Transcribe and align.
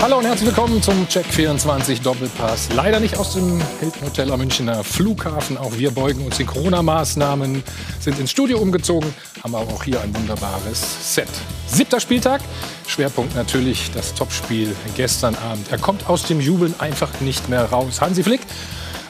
Hallo 0.00 0.16
und 0.16 0.24
herzlich 0.24 0.46
willkommen 0.46 0.82
zum 0.82 1.06
Check 1.08 1.26
24 1.26 2.00
Doppelpass. 2.00 2.70
Leider 2.74 3.00
nicht 3.00 3.18
aus 3.18 3.34
dem 3.34 3.60
Hilton 3.80 4.06
Hotel 4.06 4.32
am 4.32 4.38
Münchner 4.38 4.82
Flughafen. 4.82 5.58
Auch 5.58 5.76
wir 5.76 5.90
beugen 5.90 6.24
uns 6.24 6.38
den 6.38 6.46
Corona-Maßnahmen, 6.46 7.62
sind 8.00 8.18
ins 8.18 8.30
Studio 8.30 8.60
umgezogen, 8.60 9.14
haben 9.44 9.54
aber 9.54 9.70
auch 9.70 9.84
hier 9.84 10.00
ein 10.00 10.16
wunderbares 10.16 11.14
Set. 11.14 11.28
Siebter 11.66 12.00
Spieltag. 12.00 12.40
Schwerpunkt 12.86 13.36
natürlich 13.36 13.90
das 13.92 14.14
Topspiel 14.14 14.74
gestern 14.96 15.34
Abend. 15.34 15.70
Er 15.70 15.76
kommt 15.76 16.08
aus 16.08 16.22
dem 16.22 16.40
Jubeln 16.40 16.74
einfach 16.78 17.20
nicht 17.20 17.50
mehr 17.50 17.66
raus. 17.66 18.00
Hansi 18.00 18.22
Flick 18.22 18.40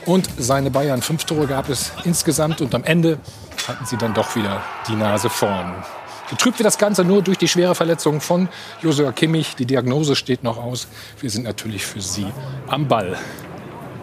und 0.07 0.29
seine 0.39 0.73
Bayern. 0.73 1.03
Fünf 1.03 1.25
Tore 1.25 1.47
gab 1.47 1.69
es 1.69 1.93
insgesamt 2.03 2.61
und 2.61 2.75
am 2.75 2.83
Ende 2.83 3.21
hatten 3.69 3.87
sie 3.87 3.97
dann 3.97 4.13
doch 4.13 4.35
wieder 4.35 4.61
die 4.89 4.97
Nase 4.97 5.31
vorn. 5.31 5.85
Getrübt 6.31 6.61
wird 6.61 6.67
das 6.67 6.79
Ganze 6.79 7.05
nur 7.05 7.23
durch 7.23 7.39
die 7.39 7.49
schwere 7.49 7.75
Verletzung 7.75 8.21
von 8.21 8.49
Josua 8.83 9.11
Kimmich. 9.11 9.57
Die 9.57 9.67
Diagnose 9.67 10.15
steht 10.15 10.45
noch 10.45 10.59
aus. 10.59 10.87
Wir 11.21 11.29
sind 11.29 11.43
natürlich 11.43 11.85
für 11.85 12.01
Sie 12.01 12.27
am 12.69 12.87
Ball. 12.87 13.19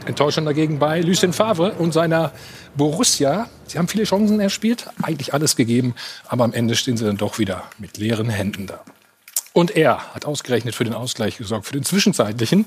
Enttäuschend 0.05 0.45
dagegen 0.45 0.77
bei 0.77 0.99
Lucien 0.99 1.31
Favre 1.31 1.71
und 1.73 1.93
seiner 1.93 2.33
Borussia. 2.75 3.47
Sie 3.65 3.77
haben 3.77 3.87
viele 3.87 4.03
Chancen 4.03 4.41
erspielt, 4.41 4.87
eigentlich 5.01 5.33
alles 5.33 5.55
gegeben, 5.55 5.95
aber 6.27 6.43
am 6.43 6.53
Ende 6.53 6.75
stehen 6.75 6.97
sie 6.97 7.05
dann 7.05 7.15
doch 7.15 7.39
wieder 7.39 7.63
mit 7.77 7.97
leeren 7.97 8.29
Händen 8.29 8.67
da. 8.67 8.81
Und 9.53 9.75
er 9.75 10.13
hat 10.13 10.25
ausgerechnet 10.25 10.75
für 10.75 10.83
den 10.83 10.93
Ausgleich 10.93 11.37
gesorgt, 11.37 11.65
für 11.65 11.73
den 11.73 11.83
zwischenzeitlichen. 11.83 12.65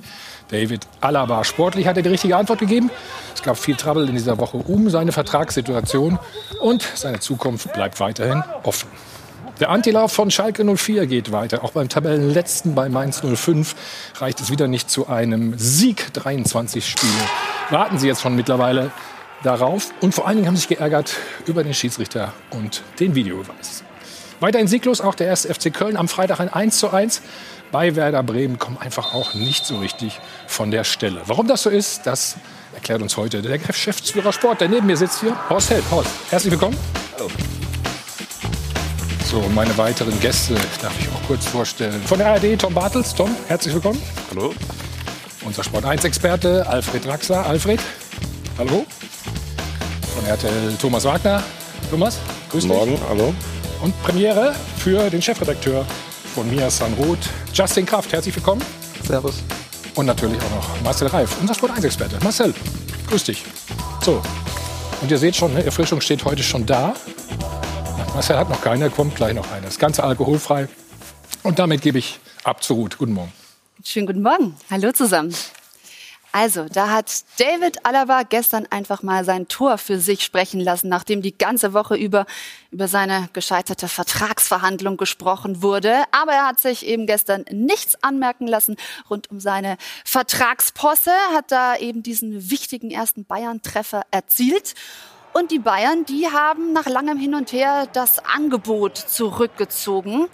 David 0.49 0.87
Alaba. 1.03 1.45
Sportlich 1.45 1.87
hat 1.87 1.99
er 1.99 2.03
die 2.03 2.09
richtige 2.09 2.37
Antwort 2.37 2.61
gegeben. 2.61 2.91
Es 3.35 3.43
gab 3.43 3.59
viel 3.59 3.77
Trouble 3.77 4.09
in 4.09 4.15
dieser 4.15 4.39
Woche 4.39 4.57
um 4.57 4.89
seine 4.89 5.13
Vertragssituation 5.13 6.19
und 6.61 6.83
seine 6.95 7.21
Zukunft 7.21 7.73
bleibt 7.75 8.01
weiterhin 8.01 8.43
offen. 8.63 8.89
Der 9.61 9.69
Antilauf 9.69 10.11
von 10.11 10.31
Schalke 10.31 10.65
04 10.65 11.07
geht 11.07 11.33
weiter. 11.33 11.63
Auch 11.63 11.73
beim 11.73 11.91
Tabellenletzten 11.91 12.75
bei 12.75 12.89
Mainz 12.89 13.21
05 13.21 13.75
reicht 14.15 14.41
es 14.41 14.51
wieder 14.51 14.69
nicht 14.69 14.89
zu 14.89 15.07
einem 15.07 15.53
Sieg. 15.59 16.15
23 16.15 16.89
Spiele 16.89 17.13
warten 17.69 17.99
sie 17.99 18.07
jetzt 18.07 18.23
schon 18.23 18.35
mittlerweile 18.35 18.91
darauf. 19.43 19.91
Und 20.01 20.15
vor 20.15 20.27
allen 20.27 20.39
Dingen 20.39 20.49
haben 20.49 20.57
sich 20.57 20.69
geärgert 20.69 21.15
über 21.47 21.63
den 21.63 21.75
Schiedsrichter 21.75 22.33
und 22.49 22.83
den 23.01 23.15
Videobeweis. 23.15 23.85
Weiterhin 24.41 24.67
sieglos 24.67 25.03
auch 25.03 25.15
der 25.15 25.27
erste 25.27 25.53
FC 25.53 25.75
Köln 25.75 25.99
am 25.99 26.09
Freitag 26.09 26.41
ein 26.41 26.49
1 26.49 26.79
zu 26.79 26.91
1. 26.91 27.21
Bei 27.71 27.95
Werder 27.95 28.23
Bremen 28.23 28.59
kommen 28.59 28.79
einfach 28.79 29.13
auch 29.13 29.35
nicht 29.35 29.67
so 29.67 29.77
richtig 29.77 30.19
von 30.47 30.71
der 30.71 30.85
Stelle. 30.85 31.21
Warum 31.27 31.47
das 31.47 31.65
so 31.65 31.69
ist, 31.69 32.07
das 32.07 32.37
erklärt 32.73 33.03
uns 33.03 33.19
heute 33.19 33.43
der 33.43 33.59
Geschäftsführer 33.59 34.33
Sport, 34.33 34.63
der 34.63 34.71
neben 34.71 34.87
mir 34.87 34.97
sitzt 34.97 35.21
hier, 35.21 35.37
Horst 35.51 35.69
Held. 35.69 35.85
Horst, 35.91 36.11
herzlich 36.31 36.53
willkommen. 36.53 36.79
Hallo. 37.19 37.29
So, 39.31 39.41
meine 39.55 39.79
weiteren 39.79 40.19
Gäste 40.19 40.57
darf 40.83 40.93
ich 40.99 41.09
auch 41.09 41.27
kurz 41.29 41.47
vorstellen. 41.47 42.03
Von 42.03 42.19
der 42.19 42.33
ARD 42.33 42.59
Tom 42.59 42.75
Bartels. 42.75 43.15
Tom, 43.15 43.31
herzlich 43.47 43.73
willkommen. 43.73 44.03
Hallo. 44.29 44.53
Unser 45.45 45.63
Sport 45.63 45.85
1-Experte 45.85 46.67
Alfred 46.67 47.05
Draxler. 47.05 47.47
Alfred, 47.47 47.79
hallo. 48.59 48.85
Von 50.17 50.27
RTL 50.27 50.75
Thomas 50.81 51.05
Wagner. 51.05 51.45
Thomas, 51.93 52.19
grüß 52.51 52.65
dich. 52.65 52.73
Morgen, 52.73 52.99
hallo. 53.09 53.33
Und 53.81 54.03
Premiere 54.03 54.53
für 54.79 55.09
den 55.09 55.23
Chefredakteur 55.23 55.87
von 56.35 56.51
Mia 56.51 56.69
Sanroth, 56.69 57.29
Justin 57.55 57.87
Kraft. 57.87 58.13
Herzlich 58.13 58.35
willkommen. 58.35 58.63
Servus. 59.07 59.45
Und 59.95 60.07
natürlich 60.07 60.39
auch 60.39 60.57
noch 60.57 60.83
Marcel 60.83 61.07
Reif, 61.07 61.37
unser 61.41 61.55
Sport 61.55 61.79
1-Experte. 61.79 62.19
Marcel, 62.25 62.53
grüß 63.09 63.23
dich. 63.23 63.45
So, 64.05 64.21
und 65.01 65.09
ihr 65.09 65.19
seht 65.19 65.37
schon, 65.37 65.55
ne, 65.55 65.65
Erfrischung 65.65 66.01
steht 66.01 66.25
heute 66.25 66.43
schon 66.43 66.67
da. 66.67 66.95
Marcel 68.15 68.37
hat 68.37 68.49
noch 68.49 68.61
keine, 68.61 68.91
kommt 68.91 69.15
gleich 69.15 69.35
noch 69.35 69.51
eine. 69.53 69.67
Das 69.67 69.79
Ganze 69.79 70.03
alkoholfrei. 70.03 70.69
Und 71.43 71.59
damit 71.59 71.81
gebe 71.83 71.99
ich 71.99 72.19
ab 72.45 72.63
zu 72.63 72.75
Ruth. 72.75 72.99
Guten 72.99 73.13
Morgen. 73.13 73.33
Schönen 73.85 74.07
guten 74.07 74.23
Morgen. 74.23 74.57
Hallo 74.71 74.93
zusammen. 74.93 75.35
Also, 76.33 76.67
da 76.73 76.91
hat 76.91 77.25
David 77.39 77.85
Alaba 77.85 78.23
gestern 78.23 78.67
einfach 78.71 79.03
mal 79.03 79.25
sein 79.25 79.49
Tor 79.49 79.79
für 79.79 79.99
sich 79.99 80.23
sprechen 80.23 80.61
lassen, 80.61 80.89
nachdem 80.89 81.23
die 81.23 81.37
ganze 81.37 81.73
Woche 81.73 81.97
über 81.97 82.25
über 82.71 82.87
seine 82.87 83.29
gescheiterte 83.33 83.89
Vertragsverhandlung 83.89 84.97
gesprochen 84.97 85.61
wurde. 85.61 86.05
Aber 86.13 86.33
er 86.33 86.47
hat 86.47 86.61
sich 86.61 86.87
eben 86.87 87.07
gestern 87.07 87.45
nichts 87.51 88.01
anmerken 88.03 88.47
lassen 88.47 88.77
rund 89.09 89.29
um 89.31 89.41
seine 89.41 89.77
Vertragsposse, 90.05 91.11
hat 91.35 91.51
da 91.51 91.77
eben 91.77 92.05
diesen 92.05 92.51
wichtigen 92.51 92.91
ersten 92.93 93.25
Bayern-Treffer 93.25 94.03
erzielt. 94.13 94.75
Und 95.33 95.53
die 95.53 95.61
Bayern, 95.61 96.05
die 96.05 96.29
haben 96.29 96.73
nach 96.73 96.87
langem 96.87 97.17
Hin 97.17 97.35
und 97.35 97.53
Her 97.53 97.87
das 97.93 98.25
Angebot 98.25 98.97
zurückgezogen. 98.99 100.27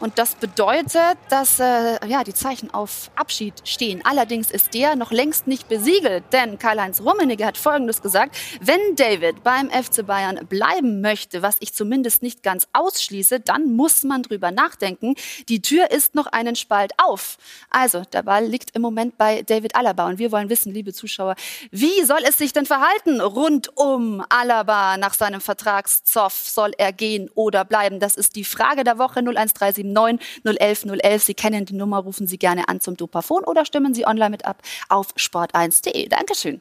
Und 0.00 0.18
das 0.18 0.36
bedeutet, 0.36 1.18
dass 1.28 1.58
äh, 1.58 2.06
ja, 2.06 2.22
die 2.22 2.34
Zeichen 2.34 2.72
auf 2.72 3.10
Abschied 3.16 3.54
stehen. 3.64 4.00
Allerdings 4.04 4.50
ist 4.50 4.74
der 4.74 4.94
noch 4.94 5.10
längst 5.10 5.48
nicht 5.48 5.68
besiegelt, 5.68 6.24
denn 6.32 6.58
Karl-Heinz 6.58 7.00
Rummenigge 7.00 7.44
hat 7.44 7.58
Folgendes 7.58 8.00
gesagt. 8.00 8.36
Wenn 8.60 8.78
David 8.94 9.42
beim 9.42 9.70
FC 9.70 10.06
Bayern 10.06 10.46
bleiben 10.48 11.00
möchte, 11.00 11.42
was 11.42 11.56
ich 11.60 11.74
zumindest 11.74 12.22
nicht 12.22 12.42
ganz 12.44 12.68
ausschließe, 12.72 13.40
dann 13.40 13.74
muss 13.74 14.04
man 14.04 14.22
drüber 14.22 14.52
nachdenken. 14.52 15.16
Die 15.48 15.62
Tür 15.62 15.90
ist 15.90 16.14
noch 16.14 16.26
einen 16.26 16.54
Spalt 16.54 16.92
auf. 16.98 17.36
Also, 17.70 18.02
der 18.12 18.22
Ball 18.22 18.44
liegt 18.44 18.76
im 18.76 18.82
Moment 18.82 19.18
bei 19.18 19.42
David 19.42 19.74
Alaba. 19.74 20.06
Und 20.06 20.18
wir 20.18 20.30
wollen 20.30 20.48
wissen, 20.48 20.72
liebe 20.72 20.92
Zuschauer, 20.92 21.34
wie 21.72 22.04
soll 22.04 22.20
es 22.24 22.38
sich 22.38 22.52
denn 22.52 22.66
verhalten 22.66 23.20
rund 23.20 23.76
um 23.76 24.24
Alaba 24.28 24.96
nach 24.96 25.14
seinem 25.14 25.40
Vertragszoff? 25.40 26.34
Soll 26.34 26.72
er 26.78 26.92
gehen 26.92 27.30
oder 27.34 27.64
bleiben? 27.64 27.98
Das 27.98 28.14
ist 28.14 28.36
die 28.36 28.44
Frage 28.44 28.84
der 28.84 28.98
Woche 28.98 29.18
0137 29.20 29.87
079 29.92 30.18
011 30.44 30.84
011. 31.02 31.22
Sie 31.24 31.34
kennen 31.34 31.64
die 31.64 31.74
Nummer, 31.74 31.98
rufen 31.98 32.26
Sie 32.26 32.38
gerne 32.38 32.68
an 32.68 32.80
zum 32.80 32.96
Dopafon 32.96 33.44
oder 33.44 33.64
stimmen 33.64 33.94
Sie 33.94 34.06
online 34.06 34.30
mit 34.30 34.44
ab 34.44 34.62
auf 34.88 35.14
sport1.de. 35.16 36.08
Dankeschön. 36.08 36.60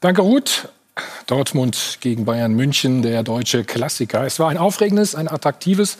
Danke, 0.00 0.22
Ruth. 0.22 0.68
Dortmund 1.26 1.98
gegen 2.00 2.26
Bayern 2.26 2.52
München, 2.52 3.00
der 3.00 3.22
deutsche 3.22 3.64
Klassiker. 3.64 4.26
Es 4.26 4.38
war 4.38 4.50
ein 4.50 4.58
aufregendes, 4.58 5.14
ein 5.14 5.26
attraktives 5.26 5.96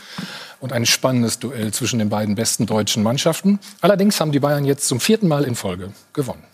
und 0.61 0.73
ein 0.73 0.85
spannendes 0.85 1.39
Duell 1.39 1.73
zwischen 1.73 1.99
den 1.99 2.11
beiden 2.11 2.35
besten 2.35 2.67
deutschen 2.67 3.03
Mannschaften. 3.03 3.59
Allerdings 3.81 4.21
haben 4.21 4.33
die 4.33 4.41
Bayern 4.41 4.67
jetzt 4.67 4.87
zum 4.87 5.01
vierten 5.01 5.29
Mal 5.29 5.45
in 5.45 5.55
Folge 5.55 5.93
gewonnen. 6.13 6.45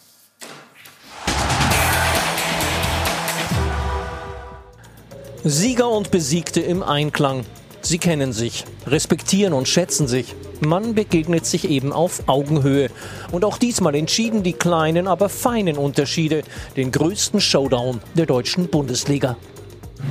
Sieger 5.44 5.88
und 5.88 6.10
Besiegte 6.10 6.60
im 6.60 6.82
Einklang. 6.82 7.44
Sie 7.88 7.96
kennen 7.96 8.34
sich, 8.34 8.66
respektieren 8.86 9.54
und 9.54 9.66
schätzen 9.66 10.08
sich. 10.08 10.34
Man 10.60 10.94
begegnet 10.94 11.46
sich 11.46 11.70
eben 11.70 11.90
auf 11.90 12.22
Augenhöhe. 12.26 12.90
Und 13.32 13.46
auch 13.46 13.56
diesmal 13.56 13.94
entschieden 13.94 14.42
die 14.42 14.52
kleinen, 14.52 15.08
aber 15.08 15.30
feinen 15.30 15.78
Unterschiede 15.78 16.42
den 16.76 16.92
größten 16.92 17.40
Showdown 17.40 18.02
der 18.14 18.26
deutschen 18.26 18.68
Bundesliga. 18.68 19.38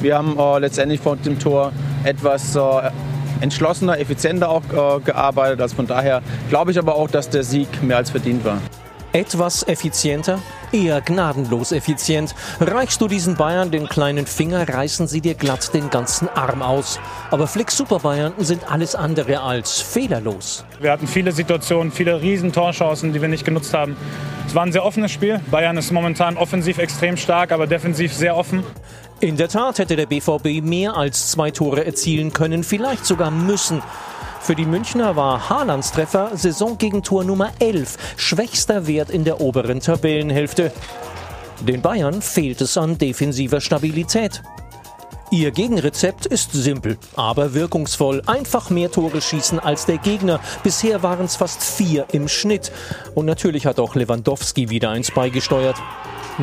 Wir 0.01 0.17
haben 0.17 0.39
äh, 0.39 0.57
letztendlich 0.57 1.01
vor 1.01 1.17
dem 1.17 1.37
Tor 1.37 1.71
etwas 2.03 2.55
äh, 2.55 2.89
entschlossener, 3.41 3.99
effizienter 3.99 4.49
auch 4.49 4.63
äh, 4.63 4.99
gearbeitet. 5.01 5.61
Also 5.61 5.75
von 5.75 5.85
daher 5.85 6.23
glaube 6.49 6.71
ich 6.71 6.79
aber 6.79 6.95
auch, 6.95 7.11
dass 7.11 7.29
der 7.29 7.43
Sieg 7.43 7.83
mehr 7.83 7.97
als 7.97 8.09
verdient 8.09 8.43
war. 8.43 8.59
Etwas 9.17 9.67
effizienter, 9.67 10.37
eher 10.71 11.01
gnadenlos 11.01 11.71
effizient. 11.71 12.35
Reichst 12.59 13.01
du 13.01 13.07
diesen 13.07 13.35
Bayern 13.35 13.71
den 13.71 13.89
kleinen 13.89 14.27
Finger, 14.27 14.69
reißen 14.69 15.07
sie 15.07 15.21
dir 15.21 15.33
glatt 15.33 15.73
den 15.73 15.89
ganzen 15.89 16.29
Arm 16.29 16.61
aus. 16.61 16.99
Aber 17.31 17.47
Flicks 17.47 17.75
Super 17.75 17.97
Bayern 17.97 18.33
sind 18.37 18.71
alles 18.71 18.93
andere 18.93 19.41
als 19.41 19.81
fehlerlos. 19.81 20.65
Wir 20.79 20.91
hatten 20.91 21.07
viele 21.07 21.31
Situationen, 21.31 21.91
viele 21.91 22.21
riesen 22.21 22.53
Torchancen, 22.53 23.11
die 23.11 23.19
wir 23.19 23.27
nicht 23.27 23.43
genutzt 23.43 23.73
haben. 23.73 23.97
Es 24.45 24.53
war 24.53 24.61
ein 24.61 24.71
sehr 24.71 24.85
offenes 24.85 25.11
Spiel. 25.11 25.41
Bayern 25.49 25.77
ist 25.77 25.91
momentan 25.91 26.37
offensiv 26.37 26.77
extrem 26.77 27.17
stark, 27.17 27.51
aber 27.51 27.65
defensiv 27.65 28.13
sehr 28.13 28.37
offen. 28.37 28.63
In 29.19 29.35
der 29.35 29.49
Tat 29.49 29.79
hätte 29.79 29.95
der 29.95 30.05
BVB 30.05 30.61
mehr 30.61 30.95
als 30.95 31.31
zwei 31.31 31.49
Tore 31.49 31.83
erzielen 31.83 32.33
können, 32.33 32.63
vielleicht 32.63 33.03
sogar 33.03 33.31
müssen. 33.31 33.81
Für 34.47 34.55
die 34.55 34.65
Münchner 34.65 35.17
war 35.17 35.49
Haalands 35.49 35.91
Treffer 35.91 36.31
Saisongegentor 36.33 37.25
Nummer 37.25 37.51
11, 37.59 37.97
schwächster 38.15 38.87
Wert 38.87 39.09
in 39.09 39.25
der 39.25 39.41
oberen 39.41 39.81
Tabellenhälfte. 39.81 40.71
Den 41.59 41.81
Bayern 41.81 42.21
fehlt 42.21 42.61
es 42.61 42.77
an 42.77 42.97
defensiver 42.97 43.59
Stabilität. 43.59 44.41
Ihr 45.31 45.51
Gegenrezept 45.51 46.27
ist 46.27 46.53
simpel, 46.53 46.97
aber 47.17 47.55
wirkungsvoll. 47.55 48.21
Einfach 48.25 48.69
mehr 48.69 48.89
Tore 48.89 49.19
schießen 49.19 49.59
als 49.59 49.85
der 49.85 49.97
Gegner. 49.97 50.39
Bisher 50.63 51.03
waren 51.03 51.25
es 51.25 51.35
fast 51.35 51.61
vier 51.61 52.05
im 52.13 52.29
Schnitt. 52.29 52.71
Und 53.15 53.25
natürlich 53.25 53.65
hat 53.65 53.81
auch 53.81 53.95
Lewandowski 53.95 54.69
wieder 54.69 54.91
eins 54.91 55.11
beigesteuert. 55.11 55.75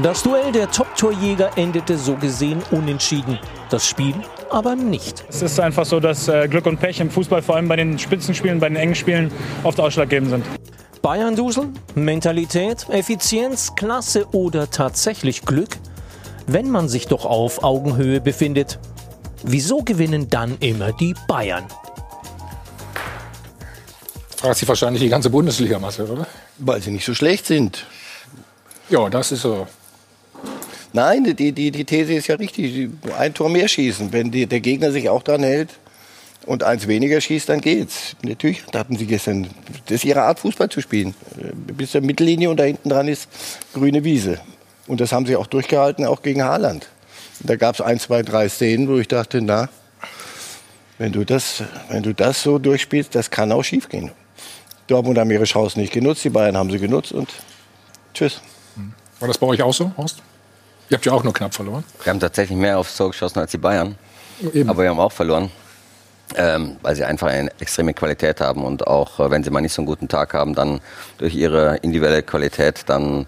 Das 0.03 0.25
Duell 0.25 0.53
der 0.53 0.71
Top-Torjäger 0.71 1.57
endete 1.57 1.97
so 1.97 2.17
gesehen 2.17 2.63
unentschieden. 2.71 3.39
Das 3.71 3.87
Spiel 3.87 4.15
aber 4.55 4.77
nicht. 4.77 5.25
Es 5.29 5.43
ist 5.43 5.61
einfach 5.61 5.85
so, 5.85 6.01
dass 6.01 6.29
äh, 6.29 6.49
Glück 6.49 6.67
und 6.67 6.79
Pech 6.79 7.01
im 7.01 7.11
Fußball, 7.11 7.43
vor 7.43 7.57
allem 7.57 7.69
bei 7.69 7.77
den 7.77 7.99
Spitzenspielen, 7.99 8.61
bei 8.61 8.69
den 8.69 8.77
engen 8.77 8.95
Spielen, 8.95 9.31
oft 9.65 9.79
ausschlaggebend 9.81 10.31
sind. 10.31 10.45
Bayern-Dusel, 11.03 11.69
Mentalität, 11.95 12.87
Effizienz, 12.89 13.75
Klasse 13.75 14.27
oder 14.33 14.71
tatsächlich 14.71 15.43
Glück? 15.43 15.77
Wenn 16.47 16.71
man 16.71 16.89
sich 16.89 17.09
doch 17.09 17.25
auf 17.25 17.63
Augenhöhe 17.63 18.21
befindet, 18.21 18.79
wieso 19.43 19.83
gewinnen 19.83 20.31
dann 20.31 20.57
immer 20.61 20.93
die 20.93 21.15
Bayern? 21.29 21.65
Fragt 24.37 24.59
sich 24.59 24.69
wahrscheinlich 24.69 25.03
die 25.03 25.09
ganze 25.09 25.31
Bundesliga, 25.31 25.79
Marcel, 25.79 26.09
oder? 26.09 26.27
Weil 26.59 26.81
sie 26.81 26.91
nicht 26.91 27.05
so 27.05 27.15
schlecht 27.15 27.47
sind. 27.47 27.87
Ja, 28.89 29.09
das 29.09 29.33
ist 29.33 29.43
so. 29.43 29.67
Nein, 30.95 31.25
die, 31.25 31.51
die, 31.51 31.73
die 31.73 31.85
These 31.85 32.15
ist 32.15 32.29
ja 32.29 32.37
richtig. 32.37 32.89
Ein 33.19 33.35
Tor 33.35 33.51
mehr 33.51 33.67
schießen. 33.67 34.13
Wenn 34.13 34.31
die, 34.31 34.47
der 34.47 34.61
Gegner 34.61 34.93
sich 34.93 35.09
auch 35.09 35.25
dran 35.25 35.43
hält 35.43 35.71
und 36.47 36.63
eins 36.63 36.87
weniger 36.87 37.21
schießt, 37.21 37.49
dann 37.49 37.61
geht's. 37.61 38.15
Natürlich 38.23 38.63
hatten 38.73 38.97
sie 38.97 39.07
gestern, 39.07 39.49
das 39.87 39.97
ist 39.97 40.05
ihre 40.05 40.23
Art, 40.23 40.39
Fußball 40.39 40.69
zu 40.69 40.81
spielen. 40.81 41.13
Bis 41.77 41.91
zur 41.91 42.01
Mittellinie 42.01 42.49
und 42.49 42.59
da 42.59 42.63
hinten 42.63 42.91
dran 42.91 43.09
ist 43.09 43.29
grüne 43.73 44.05
Wiese. 44.05 44.41
Und 44.87 45.01
das 45.01 45.11
haben 45.11 45.27
sie 45.27 45.35
auch 45.35 45.49
durchgehalten, 45.49 46.07
auch 46.07 46.23
gegen 46.23 46.45
Haaland. 46.45 46.87
Da 47.41 47.57
gab 47.57 47.75
es 47.75 47.81
ein, 47.81 47.99
zwei, 47.99 48.23
drei 48.23 48.49
Szenen, 48.49 48.87
wo 48.87 48.97
ich 48.97 49.09
dachte, 49.09 49.43
na, 49.43 49.69
wenn 50.99 51.11
du 51.11 51.25
das, 51.25 51.65
wenn 51.89 52.05
du 52.05 52.15
das 52.15 52.41
so 52.41 52.61
durchspielst, 52.61 53.17
das 53.17 53.33
kann 53.33 53.51
auch 53.51 53.65
schiefgehen. 53.65 54.13
Dortmund 54.87 55.19
haben 55.19 55.31
ihre 55.33 55.43
Chancen 55.43 55.81
nicht 55.81 55.93
genutzt, 55.93 56.23
die 56.23 56.31
Bayern 56.31 56.57
haben 56.57 56.71
sie 56.71 56.79
genutzt 56.79 57.11
und 57.11 57.31
tschüss. 58.13 58.41
War 59.19 59.27
das 59.27 59.39
bei 59.39 59.49
euch 59.49 59.61
auch 59.61 59.75
so, 59.75 59.91
Horst? 59.97 60.23
Ihr 60.91 60.97
habt 60.97 61.07
ja 61.07 61.13
auch 61.13 61.25
nur 61.25 61.33
knapp 61.33 61.55
verloren. 61.55 61.85
Wir 62.03 62.13
haben 62.13 62.21
tatsächlich 62.21 62.59
mehr 62.59 62.79
aufs 62.79 62.97
Tor 62.97 63.11
geschossen 63.11 63.39
als 63.39 63.51
die 63.51 63.59
Bayern. 63.59 63.97
Eben. 64.53 64.69
Aber 64.69 64.83
wir 64.83 64.91
haben 64.91 65.01
auch 65.01 65.13
verloren. 65.13 65.51
Ähm, 66.37 66.77
weil 66.81 66.97
sie 66.97 67.05
einfach 67.05 67.29
eine 67.29 67.51
extreme 67.61 67.93
Qualität 67.93 68.41
haben 68.41 68.65
und 68.65 68.87
auch 68.87 69.21
äh, 69.21 69.31
wenn 69.31 69.45
sie 69.45 69.51
mal 69.51 69.61
nicht 69.61 69.75
so 69.75 69.83
einen 69.83 69.87
guten 69.87 70.09
Tag 70.09 70.33
haben, 70.33 70.55
dann 70.55 70.81
durch 71.19 71.35
ihre 71.35 71.77
individuelle 71.77 72.23
Qualität 72.23 72.85
dann 72.87 73.27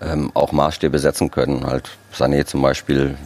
ähm, 0.00 0.30
auch 0.32 0.50
Maßstäbe 0.50 0.98
setzen 0.98 1.30
können. 1.30 1.66
Halt 1.66 1.90
Sané 2.14 2.46
zum 2.46 2.62
Beispiel 2.62 3.16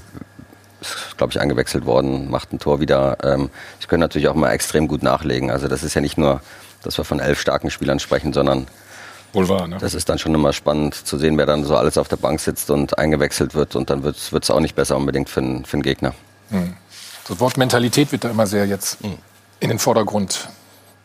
ist, 0.81 1.17
glaube 1.17 1.33
ich, 1.33 1.41
eingewechselt 1.41 1.87
worden, 1.87 2.29
macht 2.29 2.53
ein 2.53 2.59
Tor 2.59 2.81
wieder. 2.81 3.17
Ähm, 3.23 3.51
sie 3.81 3.87
können 3.87 4.01
natürlich 4.01 4.29
auch 4.29 4.35
mal 4.35 4.51
extrem 4.51 4.89
gut 4.89 5.03
nachlegen. 5.03 5.51
Also 5.51 5.69
das 5.69 5.85
ist 5.85 5.95
ja 5.95 6.01
nicht 6.01 6.19
nur, 6.19 6.41
dass 6.83 6.99
wir 6.99 7.05
von 7.05 7.21
elf 7.21 7.41
starken 7.41 7.71
Spielern 7.71 8.01
sprechen, 8.01 8.33
sondern 8.33 8.67
Wohl 9.35 9.49
wahr, 9.49 9.67
ne? 9.67 9.79
das 9.81 9.95
ist 9.95 10.09
dann 10.09 10.19
schon 10.19 10.35
immer 10.35 10.53
spannend 10.53 10.95
zu 10.95 11.19
sehen, 11.19 11.37
wer 11.37 11.47
dann 11.47 11.65
so 11.65 11.77
alles 11.77 11.99
auf 11.99 12.09
der 12.09 12.17
Bank 12.17 12.41
sitzt 12.41 12.71
und 12.71 12.99
eingewechselt 12.99 13.55
wird. 13.55 13.77
Und 13.77 13.91
dann 13.91 14.03
wird 14.03 14.17
es 14.17 14.51
auch 14.51 14.61
nicht 14.61 14.75
besser 14.75 14.97
unbedingt 14.97 15.29
für, 15.29 15.41
den 15.41 15.83
Gegner. 15.83 16.15
Das 17.29 17.41
Wort 17.41 17.57
Mentalität 17.57 18.13
wird 18.13 18.25
da 18.25 18.31
immer 18.31 18.47
sehr 18.47 18.67
jetzt 18.67 18.99
in 19.61 19.69
den 19.69 19.79
Vordergrund. 19.79 20.49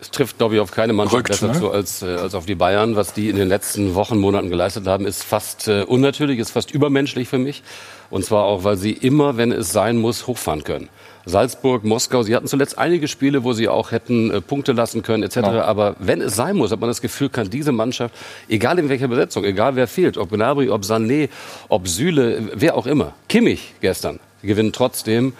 Es 0.02 0.12
trifft, 0.12 0.38
glaube 0.38 0.56
ich, 0.56 0.62
auf 0.62 0.72
keine 0.72 0.94
Mannschaft 0.94 1.18
Rückt, 1.18 1.28
besser 1.28 1.48
ne? 1.48 1.60
zu 1.60 1.72
als, 1.72 2.02
äh, 2.02 2.16
als 2.16 2.34
auf 2.34 2.46
die 2.46 2.56
Bayern. 2.56 2.96
Was 2.96 3.14
die 3.14 3.30
in 3.30 3.36
den 3.36 3.50
letzten 3.50 3.96
Wochen, 3.96 4.18
Monaten 4.18 4.50
geleistet 4.50 4.88
haben, 4.88 5.06
ist 5.06 5.24
fast 5.24 5.68
äh, 5.68 5.84
unnatürlich, 5.84 6.40
ist 6.40 6.52
fast 6.52 6.72
übermenschlich 6.72 7.28
für 7.28 7.38
mich. 7.38 7.64
Und 8.10 8.24
zwar 8.24 8.46
auch, 8.46 8.64
weil 8.64 8.78
sie 8.78 8.94
immer, 8.94 9.36
wenn 9.36 9.52
es 9.52 9.74
sein 9.74 9.98
muss, 9.98 10.26
hochfahren 10.26 10.64
können. 10.64 10.90
Salzburg, 11.30 11.84
Moskau, 11.84 12.24
sie 12.24 12.36
hatten 12.36 12.48
zuletzt 12.48 12.78
einige 12.78 13.08
Spiele, 13.08 13.44
wo 13.44 13.54
sie 13.54 13.68
auch 13.68 13.92
hätten 13.92 14.31
äh, 14.31 14.42
Punkte 14.42 14.74
lassen 14.74 15.04
können 15.04 15.24
etc. 15.24 15.38
Aber 15.38 15.96
wenn 16.00 16.22
es 16.22 16.36
sein 16.36 16.58
muss, 16.58 16.72
hat 16.72 16.80
man 16.80 16.90
das 16.90 17.02
Gefühl, 17.02 17.30
kann 17.30 17.50
diese 17.50 17.72
Mannschaft, 17.72 18.14
egal 18.48 18.80
in 18.80 18.90
welcher 18.90 19.08
Besetzung, 19.08 19.44
egal 19.44 19.76
wer 19.76 19.88
fehlt, 19.88 20.18
ob 20.18 20.30
Gnabry, 20.31 20.70
ob 20.70 20.81
Sané, 20.84 21.30
ob 21.70 21.88
Süle, 21.88 22.50
wer 22.56 22.76
auch 22.76 22.88
immer, 22.88 23.14
Kimmich 23.30 23.74
gestern, 23.81 24.20
gewinnen 24.42 24.74
trotzdem. 24.74 25.34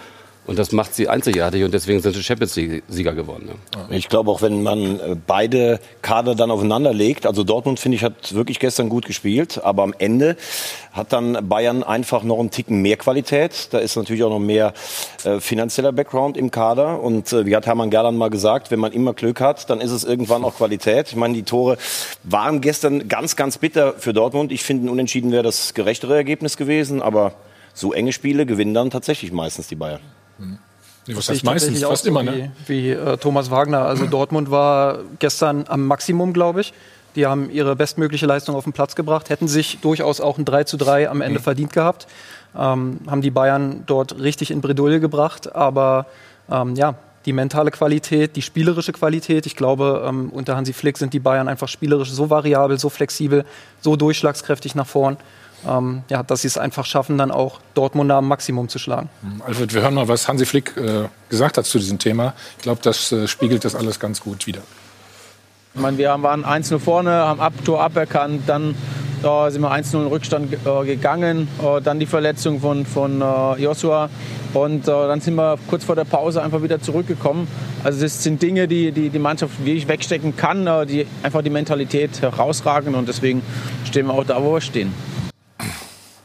Und 0.50 0.58
das 0.58 0.72
macht 0.72 0.96
sie 0.96 1.08
einzigartig 1.08 1.62
und 1.62 1.72
deswegen 1.72 2.00
sind 2.00 2.12
sie 2.12 2.24
Champions 2.24 2.56
League-Sieger 2.56 3.14
geworden. 3.14 3.50
Ne? 3.78 3.96
Ich 3.96 4.08
glaube 4.08 4.32
auch, 4.32 4.42
wenn 4.42 4.64
man 4.64 4.98
äh, 4.98 5.16
beide 5.24 5.78
Kader 6.02 6.34
dann 6.34 6.50
aufeinander 6.50 6.92
legt, 6.92 7.24
also 7.24 7.44
Dortmund 7.44 7.78
finde 7.78 7.94
ich 7.94 8.02
hat 8.02 8.34
wirklich 8.34 8.58
gestern 8.58 8.88
gut 8.88 9.06
gespielt, 9.06 9.62
aber 9.62 9.84
am 9.84 9.94
Ende 9.96 10.36
hat 10.90 11.12
dann 11.12 11.48
Bayern 11.48 11.84
einfach 11.84 12.24
noch 12.24 12.40
einen 12.40 12.50
Ticken 12.50 12.82
mehr 12.82 12.96
Qualität. 12.96 13.68
Da 13.70 13.78
ist 13.78 13.94
natürlich 13.94 14.24
auch 14.24 14.30
noch 14.30 14.40
mehr 14.40 14.74
äh, 15.22 15.38
finanzieller 15.38 15.92
Background 15.92 16.36
im 16.36 16.50
Kader 16.50 17.00
und 17.00 17.32
äh, 17.32 17.46
wie 17.46 17.54
hat 17.54 17.66
Hermann 17.66 17.90
Gerland 17.90 18.18
mal 18.18 18.28
gesagt, 18.28 18.72
wenn 18.72 18.80
man 18.80 18.90
immer 18.90 19.14
Glück 19.14 19.40
hat, 19.40 19.70
dann 19.70 19.80
ist 19.80 19.92
es 19.92 20.02
irgendwann 20.02 20.42
auch 20.42 20.56
Qualität. 20.56 21.10
Ich 21.10 21.16
meine, 21.16 21.34
die 21.34 21.44
Tore 21.44 21.78
waren 22.24 22.60
gestern 22.60 23.06
ganz, 23.06 23.36
ganz 23.36 23.58
bitter 23.58 23.92
für 23.92 24.12
Dortmund. 24.12 24.50
Ich 24.50 24.64
finde, 24.64 24.90
Unentschieden 24.90 25.30
wäre 25.30 25.44
das 25.44 25.74
gerechtere 25.74 26.16
Ergebnis 26.16 26.56
gewesen, 26.56 27.02
aber 27.02 27.34
so 27.72 27.92
enge 27.92 28.12
Spiele 28.12 28.46
gewinnen 28.46 28.74
dann 28.74 28.90
tatsächlich 28.90 29.30
meistens 29.30 29.68
die 29.68 29.76
Bayern. 29.76 30.00
Nee, 31.06 31.16
was 31.16 31.28
heißt 31.28 31.38
ich 31.38 31.44
meistens? 31.44 31.82
Fast 31.82 32.04
so 32.04 32.10
immer, 32.10 32.22
ne? 32.22 32.52
Wie, 32.66 32.84
wie 32.84 32.90
äh, 32.90 33.16
Thomas 33.16 33.50
Wagner. 33.50 33.80
Also 33.84 34.06
Dortmund 34.06 34.50
war 34.50 34.98
gestern 35.18 35.64
am 35.68 35.86
Maximum, 35.86 36.32
glaube 36.32 36.60
ich. 36.60 36.72
Die 37.16 37.26
haben 37.26 37.50
ihre 37.50 37.74
bestmögliche 37.74 38.26
Leistung 38.26 38.54
auf 38.54 38.64
den 38.64 38.72
Platz 38.72 38.94
gebracht, 38.94 39.30
hätten 39.30 39.48
sich 39.48 39.78
durchaus 39.80 40.20
auch 40.20 40.38
ein 40.38 40.44
3 40.44 40.64
zu 40.64 40.76
3 40.76 41.08
am 41.10 41.16
Mhm. 41.18 41.22
Ende 41.22 41.40
verdient 41.40 41.72
gehabt. 41.72 42.06
Ähm, 42.56 42.98
haben 43.06 43.22
die 43.22 43.30
Bayern 43.30 43.82
dort 43.86 44.18
richtig 44.20 44.50
in 44.50 44.60
Bredouille 44.60 45.00
gebracht. 45.00 45.54
Aber 45.54 46.06
ähm, 46.50 46.76
ja, 46.76 46.94
die 47.26 47.32
mentale 47.32 47.70
Qualität, 47.70 48.36
die 48.36 48.42
spielerische 48.42 48.92
Qualität, 48.92 49.46
ich 49.46 49.56
glaube, 49.56 50.04
ähm, 50.06 50.30
unter 50.30 50.56
Hansi 50.56 50.72
Flick 50.72 50.98
sind 50.98 51.12
die 51.12 51.18
Bayern 51.20 51.48
einfach 51.48 51.68
spielerisch 51.68 52.10
so 52.10 52.30
variabel, 52.30 52.78
so 52.78 52.88
flexibel, 52.88 53.44
so 53.80 53.96
durchschlagskräftig 53.96 54.74
nach 54.74 54.86
vorn, 54.86 55.16
ähm, 55.68 56.02
ja, 56.08 56.22
dass 56.22 56.42
sie 56.42 56.48
es 56.48 56.58
einfach 56.58 56.86
schaffen, 56.86 57.18
dann 57.18 57.30
auch 57.30 57.60
Dortmunder 57.74 58.16
am 58.16 58.28
Maximum 58.28 58.68
zu 58.68 58.78
schlagen. 58.78 59.08
Alfred, 59.46 59.74
wir 59.74 59.82
hören 59.82 59.94
mal, 59.94 60.08
was 60.08 60.28
Hansi 60.28 60.46
Flick 60.46 60.76
äh, 60.76 61.08
gesagt 61.28 61.58
hat 61.58 61.66
zu 61.66 61.78
diesem 61.78 61.98
Thema. 61.98 62.34
Ich 62.58 62.62
glaube, 62.62 62.80
das 62.82 63.12
äh, 63.12 63.28
spiegelt 63.28 63.64
das 63.64 63.74
alles 63.74 64.00
ganz 64.00 64.20
gut 64.20 64.46
wider. 64.46 64.62
Ich 65.74 65.80
meine, 65.80 65.98
wir 65.98 66.08
waren 66.20 66.44
1-0 66.44 66.78
vorne, 66.80 67.12
haben 67.12 67.40
ab, 67.40 67.52
Tor 67.64 67.80
aberkannt, 67.80 68.42
dann 68.48 68.74
äh, 69.22 69.50
sind 69.50 69.62
wir 69.62 69.70
1-0 69.70 70.00
in 70.00 70.06
Rückstand 70.08 70.52
äh, 70.52 70.84
gegangen, 70.84 71.46
äh, 71.62 71.80
dann 71.80 72.00
die 72.00 72.06
Verletzung 72.06 72.60
von, 72.60 72.86
von 72.86 73.20
äh, 73.20 73.62
Joshua 73.62 74.10
und 74.54 74.88
äh, 74.88 74.90
dann 74.90 75.20
sind 75.20 75.36
wir 75.36 75.58
kurz 75.68 75.84
vor 75.84 75.94
der 75.94 76.04
Pause 76.04 76.42
einfach 76.42 76.62
wieder 76.62 76.80
zurückgekommen. 76.80 77.46
Also 77.84 78.02
das 78.02 78.22
sind 78.22 78.42
Dinge, 78.42 78.66
die 78.66 78.90
die, 78.90 79.10
die 79.10 79.18
Mannschaft 79.18 79.64
wirklich 79.64 79.86
wegstecken 79.86 80.36
kann, 80.36 80.66
äh, 80.66 80.86
die 80.86 81.06
einfach 81.22 81.42
die 81.42 81.50
Mentalität 81.50 82.20
herausragen 82.20 82.94
und 82.94 83.08
deswegen 83.08 83.42
stehen 83.84 84.06
wir 84.06 84.14
auch 84.14 84.24
da, 84.24 84.42
wo 84.42 84.54
wir 84.54 84.60
stehen. 84.60 84.92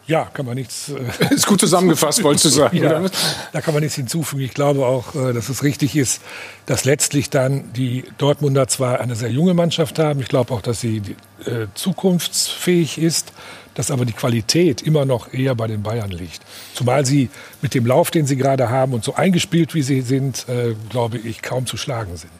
Ja, 0.08 0.26
kann 0.26 0.46
man 0.46 0.56
nichts. 0.56 0.90
Äh, 0.90 1.34
Ist 1.34 1.48
gut 1.48 1.60
zusammengefasst, 1.60 2.24
wolltest 2.24 2.46
du 2.46 2.50
sagen, 2.50 2.78
ja, 2.78 3.00
oder? 3.00 3.10
da 3.52 3.62
kann 3.62 3.74
man 3.74 3.82
nichts 3.82 3.96
hinzufügen. 3.96 4.44
Ich 4.44 4.54
glaube 4.54 4.86
auch, 4.86 5.16
äh, 5.16 5.34
dass 5.34 5.50
es 5.50 5.64
richtig 5.64 5.96
ist, 5.96 6.22
dass 6.68 6.86
letztlich 6.86 7.30
dann 7.30 7.74
die 7.74 8.04
Dortmunder 8.18 8.68
zwar 8.68 9.00
eine 9.00 9.16
sehr 9.16 9.32
junge 9.32 9.54
Mannschaft 9.54 9.98
haben. 9.98 10.20
Ich 10.20 10.28
glaube 10.28 10.54
auch, 10.54 10.62
dass 10.62 10.80
sie 10.80 11.02
äh, 11.46 11.68
zukunftsfähig 11.74 13.00
ist, 13.00 13.34
dass 13.74 13.92
aber 13.92 14.06
die 14.06 14.14
Qualität 14.14 14.82
immer 14.82 15.06
noch 15.06 15.34
eher 15.34 15.56
bei 15.56 15.68
den 15.68 15.82
Bayern 15.82 16.12
liegt. 16.12 16.42
Zumal 16.74 17.06
sie 17.06 17.30
mit 17.62 17.74
dem 17.74 17.86
Lauf, 17.86 18.12
den 18.12 18.26
sie 18.28 18.38
gerade 18.38 18.70
haben 18.70 18.94
und 18.94 19.04
so 19.04 19.16
eingespielt, 19.16 19.74
wie 19.74 19.82
sie 19.82 20.02
sind, 20.02 20.48
äh, 20.48 20.76
glaube 20.90 21.18
ich, 21.18 21.42
kaum 21.42 21.66
zu 21.66 21.78
schlagen 21.78 22.16
sind. 22.16 22.32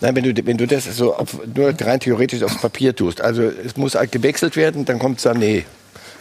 Nein, 0.00 0.16
wenn 0.16 0.24
du, 0.24 0.46
wenn 0.46 0.56
du 0.56 0.66
das 0.66 0.84
so 0.84 1.14
auf, 1.14 1.38
nur 1.54 1.74
rein 1.78 2.00
theoretisch 2.00 2.42
aufs 2.42 2.58
Papier 2.58 2.96
tust, 2.96 3.20
also 3.20 3.42
es 3.42 3.76
muss 3.76 3.94
halt 3.94 4.10
gewechselt 4.10 4.56
werden, 4.56 4.86
dann 4.86 4.98
kommt 4.98 5.20
Sané. 5.20 5.64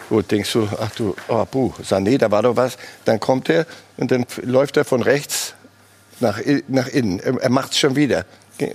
Gut, 0.10 0.32
denkst 0.32 0.52
du, 0.54 0.68
ach 0.80 0.90
du, 0.96 1.16
oh, 1.28 1.46
puh, 1.46 1.72
Sané, 1.88 2.18
da 2.18 2.30
war 2.32 2.42
doch 2.42 2.56
was. 2.56 2.78
Dann 3.06 3.20
kommt 3.20 3.48
er 3.50 3.66
und 3.98 4.10
dann 4.12 4.26
läuft 4.42 4.76
er 4.78 4.84
von 4.84 5.02
rechts 5.04 5.54
nach, 6.20 6.40
nach 6.68 6.88
innen. 6.88 7.20
Er, 7.20 7.50
macht 7.50 7.72
es 7.74 7.80
schon 7.80 7.96
wieder. 7.96 8.26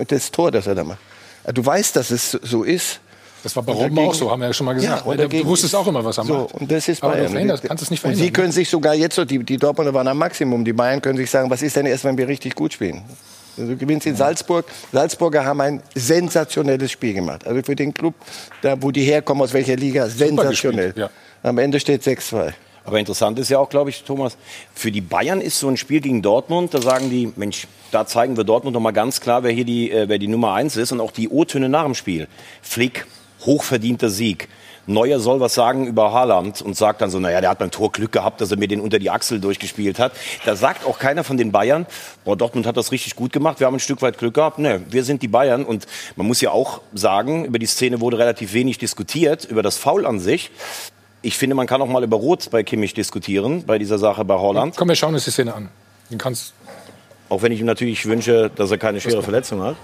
Das 0.09 0.31
Tor, 0.31 0.51
das 0.53 0.67
er 0.69 0.75
da 0.77 0.85
macht. 0.85 0.99
Also 1.43 1.55
Du 1.55 1.67
weißt, 1.67 1.97
dass 1.97 2.11
es 2.11 2.31
so 2.31 2.63
ist. 2.63 3.01
Das 3.43 3.55
war 3.57 3.63
bei 3.63 3.73
Robben 3.75 3.99
auch 3.99 4.15
so, 4.15 4.31
haben 4.31 4.41
wir 4.41 4.47
ja 4.47 4.53
schon 4.55 4.65
mal 4.65 4.73
gesagt. 4.75 5.05
Ja, 5.07 5.27
du 5.27 5.45
wusstest 5.45 5.75
auch 5.75 5.87
immer, 5.87 6.03
was 6.03 6.17
er 6.17 6.25
so, 6.25 6.35
macht. 6.45 6.55
Und 6.55 6.71
das 6.73 6.89
ist 6.89 7.03
Aber 7.03 7.13
du 7.17 7.19
Bayern. 7.25 7.33
verhinderst- 7.37 7.63
kannst 7.67 7.83
es 7.83 7.91
nicht 7.91 8.03
Und 8.05 8.13
sie 8.13 8.17
verhindern. 8.17 8.33
können 8.43 8.53
sich 8.53 8.71
sogar 8.71 8.95
jetzt, 8.95 9.17
so, 9.17 9.25
die, 9.27 9.41
die 9.45 9.59
Dortmunder 9.59 9.93
waren 9.93 10.09
am 10.09 10.17
Maximum, 10.17 10.65
die 10.65 10.73
Bayern 10.73 11.03
können 11.03 11.19
sich 11.19 11.31
sagen, 11.31 11.51
was 11.51 11.61
ist 11.61 11.77
denn 11.77 11.85
erst, 11.85 12.05
wenn 12.05 12.17
wir 12.17 12.27
richtig 12.27 12.55
gut 12.55 12.73
spielen? 12.73 13.03
Also 13.57 13.73
du 13.73 13.77
gewinnst 13.77 14.07
in 14.07 14.17
Salzburg. 14.17 14.67
Salzburger 14.93 15.45
haben 15.45 15.61
ein 15.61 15.83
sensationelles 15.95 16.91
Spiel 16.91 17.15
gemacht. 17.15 17.47
Also 17.47 17.63
für 17.63 17.77
den 17.77 17.95
Club, 17.95 18.15
da 18.63 18.81
wo 18.81 18.91
die 18.91 19.03
herkommen, 19.03 19.43
aus 19.43 19.53
welcher 19.53 19.77
Liga, 19.77 20.09
sensationell. 20.09 20.93
gespielt, 20.93 20.97
ja. 20.97 21.11
Am 21.49 21.59
Ende 21.59 21.79
steht 21.79 22.03
6-2. 22.03 22.53
Aber 22.85 22.99
interessant 22.99 23.39
ist 23.39 23.49
ja 23.49 23.59
auch, 23.59 23.71
glaube 23.71 23.91
ich, 23.91 24.05
Thomas, 24.05 24.37
für 24.75 24.93
die 24.93 25.01
Bayern 25.01 25.41
ist 25.41 25.59
so 25.59 25.69
ein 25.69 25.77
Spiel 25.77 26.01
gegen 26.01 26.21
Dortmund, 26.21 26.75
da 26.75 26.83
sagen 26.83 27.09
die, 27.09 27.33
Mensch, 27.35 27.67
da 27.91 28.07
zeigen 28.07 28.37
wir 28.37 28.45
Dortmund 28.45 28.75
noch 28.75 28.81
mal 28.81 28.91
ganz 28.91 29.21
klar, 29.21 29.43
wer 29.43 29.53
hier 29.53 29.65
die, 29.65 29.91
äh, 29.91 30.09
wer 30.09 30.19
die 30.19 30.29
Nummer 30.29 30.53
eins 30.53 30.77
ist 30.77 30.93
und 30.93 31.01
auch 31.01 31.11
die 31.11 31.31
O-Töne 31.31 31.69
nach 31.71 31.85
dem 31.85 31.95
Spiel. 31.95 32.29
Flick, 32.61 33.07
hochverdienter 33.47 34.11
Sieg. 34.11 34.49
Neuer 34.87 35.21
soll 35.21 35.41
was 35.41 35.55
sagen 35.55 35.87
über 35.87 36.13
Haaland 36.13 36.63
und 36.63 36.77
sagt 36.77 37.01
dann 37.01 37.11
so, 37.11 37.19
naja, 37.19 37.41
der 37.41 37.51
hat 37.51 37.59
beim 37.59 37.71
Tor 37.71 37.93
Glück 37.93 38.13
gehabt, 38.13 38.41
dass 38.41 38.51
er 38.51 38.59
mir 38.59 38.69
den 38.69 38.81
unter 38.81 38.99
die 38.99 39.11
Achsel 39.11 39.41
durchgespielt 39.41 39.99
hat. 39.99 40.13
Da 40.45 40.57
sagt 40.57 40.87
auch 40.87 40.99
keiner 40.99 41.25
von 41.25 41.37
den 41.37 41.53
Bayern, 41.53 41.87
boah, 42.25 42.37
Dortmund 42.37 42.67
hat 42.67 42.77
das 42.77 42.93
richtig 42.93 43.17
gut 43.17 43.33
gemacht, 43.33 43.61
wir 43.61 43.67
haben 43.67 43.75
ein 43.75 43.81
Stück 43.81 44.03
weit 44.03 44.19
Glück 44.19 44.35
gehabt. 44.35 44.59
Ne, 44.59 44.83
wir 44.89 45.05
sind 45.05 45.23
die 45.23 45.29
Bayern 45.29 45.65
und 45.65 45.87
man 46.17 46.27
muss 46.27 46.41
ja 46.41 46.51
auch 46.51 46.81
sagen, 46.93 47.45
über 47.45 47.59
die 47.59 47.67
Szene 47.67 48.01
wurde 48.01 48.19
relativ 48.19 48.53
wenig 48.53 48.79
diskutiert, 48.79 49.45
über 49.45 49.63
das 49.63 49.79
Foul 49.79 50.07
an 50.07 50.21
sich. 50.21 50.51
Ich 51.23 51.39
finde, 51.39 51.55
man 51.55 51.67
kann 51.67 51.81
auch 51.81 51.89
mal 51.89 52.05
über 52.05 52.19
Rot 52.19 52.51
bei 52.51 52.63
Kimmich 52.63 52.93
diskutieren, 52.93 53.65
bei 53.65 53.79
dieser 53.79 53.99
Sache 53.99 54.25
bei 54.25 54.35
Holland. 54.35 54.77
Komm, 54.77 54.89
wir 54.89 54.97
schauen 54.97 55.15
uns 55.15 55.25
die 55.25 55.31
Szene 55.31 55.55
an. 55.55 55.71
Den 56.11 56.19
kannst 56.19 56.53
Auch 57.31 57.41
wenn 57.41 57.51
ich 57.51 57.61
ihm 57.61 57.67
natürlich 57.67 58.05
wünsche, 58.05 58.51
dass 58.55 58.71
er 58.71 58.77
keine 58.77 59.01
schwere 59.01 59.23
Verletzung 59.23 59.63
hat. 59.63 59.77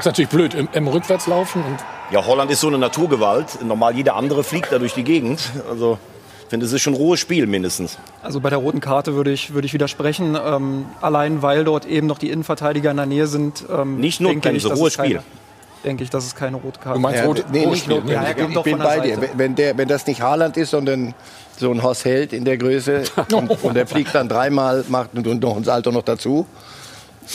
Das 0.00 0.06
ist 0.06 0.12
natürlich 0.12 0.30
blöd, 0.30 0.54
im, 0.54 0.66
im 0.72 0.88
Rückwärtslaufen 0.88 1.62
und 1.62 1.76
Ja, 2.10 2.24
Holland 2.24 2.50
ist 2.50 2.60
so 2.60 2.68
eine 2.68 2.78
Naturgewalt. 2.78 3.62
Normal 3.62 3.94
jeder 3.94 4.16
andere 4.16 4.42
fliegt 4.44 4.72
da 4.72 4.78
durch 4.78 4.94
die 4.94 5.04
Gegend. 5.04 5.50
Also 5.68 5.98
finde, 6.48 6.64
es 6.64 6.72
ist 6.72 6.80
schon 6.80 6.94
ein 6.94 6.96
rohes 6.96 7.20
Spiel 7.20 7.46
mindestens. 7.46 7.98
Also 8.22 8.40
bei 8.40 8.48
der 8.48 8.58
roten 8.58 8.80
Karte 8.80 9.14
würde 9.14 9.30
ich, 9.30 9.52
würde 9.52 9.66
ich 9.66 9.74
widersprechen. 9.74 10.38
Ähm, 10.42 10.86
allein 11.02 11.42
weil 11.42 11.64
dort 11.64 11.84
eben 11.84 12.06
noch 12.06 12.16
die 12.16 12.30
Innenverteidiger 12.30 12.90
in 12.90 12.96
der 12.96 13.04
Nähe 13.04 13.26
sind. 13.26 13.62
Ähm, 13.70 14.00
Nicht 14.00 14.22
Notbremse, 14.22 14.72
rohes 14.72 14.94
Spiel. 14.94 15.20
Denke 15.84 16.02
ich, 16.02 16.08
dass 16.08 16.24
es 16.24 16.34
keine 16.34 16.56
rote 16.56 16.80
Karte 16.80 16.94
Du 16.98 17.00
meinst 17.02 17.20
Ja, 17.20 17.26
rot, 17.26 17.44
nee, 17.52 17.58
rotes 17.64 17.72
nicht 17.72 17.82
Spiel, 17.84 17.94
notwendig. 17.96 18.18
ne? 18.36 18.40
Ja, 18.42 18.48
ich 18.48 18.54
doch 18.54 18.64
bin 18.64 18.78
bei 18.78 19.00
dir. 19.00 19.18
Wenn, 19.34 19.54
der, 19.54 19.76
wenn 19.76 19.88
das 19.88 20.06
nicht 20.06 20.22
Haaland 20.22 20.56
ist, 20.56 20.70
sondern 20.70 21.14
so 21.58 21.70
ein 21.70 21.82
Horst 21.82 22.06
Held 22.06 22.32
in 22.32 22.46
der 22.46 22.56
Größe 22.56 23.02
und, 23.34 23.50
und 23.62 23.74
der 23.74 23.86
fliegt 23.86 24.14
dann 24.14 24.30
dreimal, 24.30 24.82
macht 24.88 25.10
und, 25.14 25.26
und 25.26 25.42
noch 25.42 25.56
ein 25.56 25.64
Salto 25.64 25.92
noch 25.92 26.02
dazu, 26.02 26.46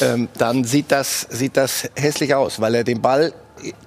ähm, 0.01 0.27
dann 0.37 0.63
sieht 0.63 0.91
das, 0.91 1.27
sieht 1.29 1.57
das 1.57 1.89
hässlich 1.95 2.35
aus, 2.35 2.59
weil 2.59 2.75
er 2.75 2.83
den 2.83 3.01
Ball 3.01 3.33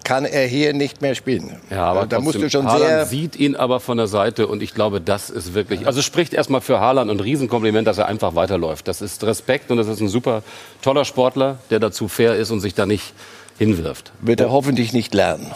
kann 0.05 0.25
er 0.25 0.47
hier 0.47 0.73
nicht 0.73 1.03
mehr 1.03 1.15
spielen. 1.15 1.61
Ja, 1.71 1.85
aber 1.85 2.07
da 2.07 2.21
musst 2.21 2.41
du 2.41 2.49
schon 2.49 2.67
Haaland 2.67 2.89
sehr 2.89 3.07
sieht 3.07 3.37
ihn 3.37 3.55
aber 3.55 3.81
von 3.81 3.99
der 3.99 4.07
Seite 4.07 4.47
und 4.47 4.63
ich 4.63 4.75
glaube, 4.75 5.01
das 5.01 5.31
ist 5.31 5.55
wirklich, 5.55 5.87
also 5.87 6.03
spricht 6.03 6.33
erstmal 6.33 6.61
für 6.61 6.81
Haaland 6.81 7.11
und 7.11 7.19
ein 7.19 7.21
Riesenkompliment, 7.21 7.87
dass 7.87 7.99
er 7.99 8.07
einfach 8.07 8.35
weiterläuft. 8.35 8.89
Das 8.89 9.03
ist 9.03 9.25
Respekt 9.25 9.71
und 9.71 9.77
das 9.77 9.87
ist 9.87 10.01
ein 10.01 10.09
super 10.09 10.43
toller 10.83 11.05
Sportler, 11.05 11.59
der 11.71 11.81
dazu 11.81 12.09
fair 12.09 12.35
ist 12.37 12.51
und 12.51 12.61
sich 12.61 12.75
da 12.75 12.87
nicht 12.87 13.13
hinwirft. 13.59 14.13
wird 14.21 14.41
er 14.41 14.51
hoffentlich 14.51 14.93
nicht 14.93 15.15
lernen. 15.15 15.53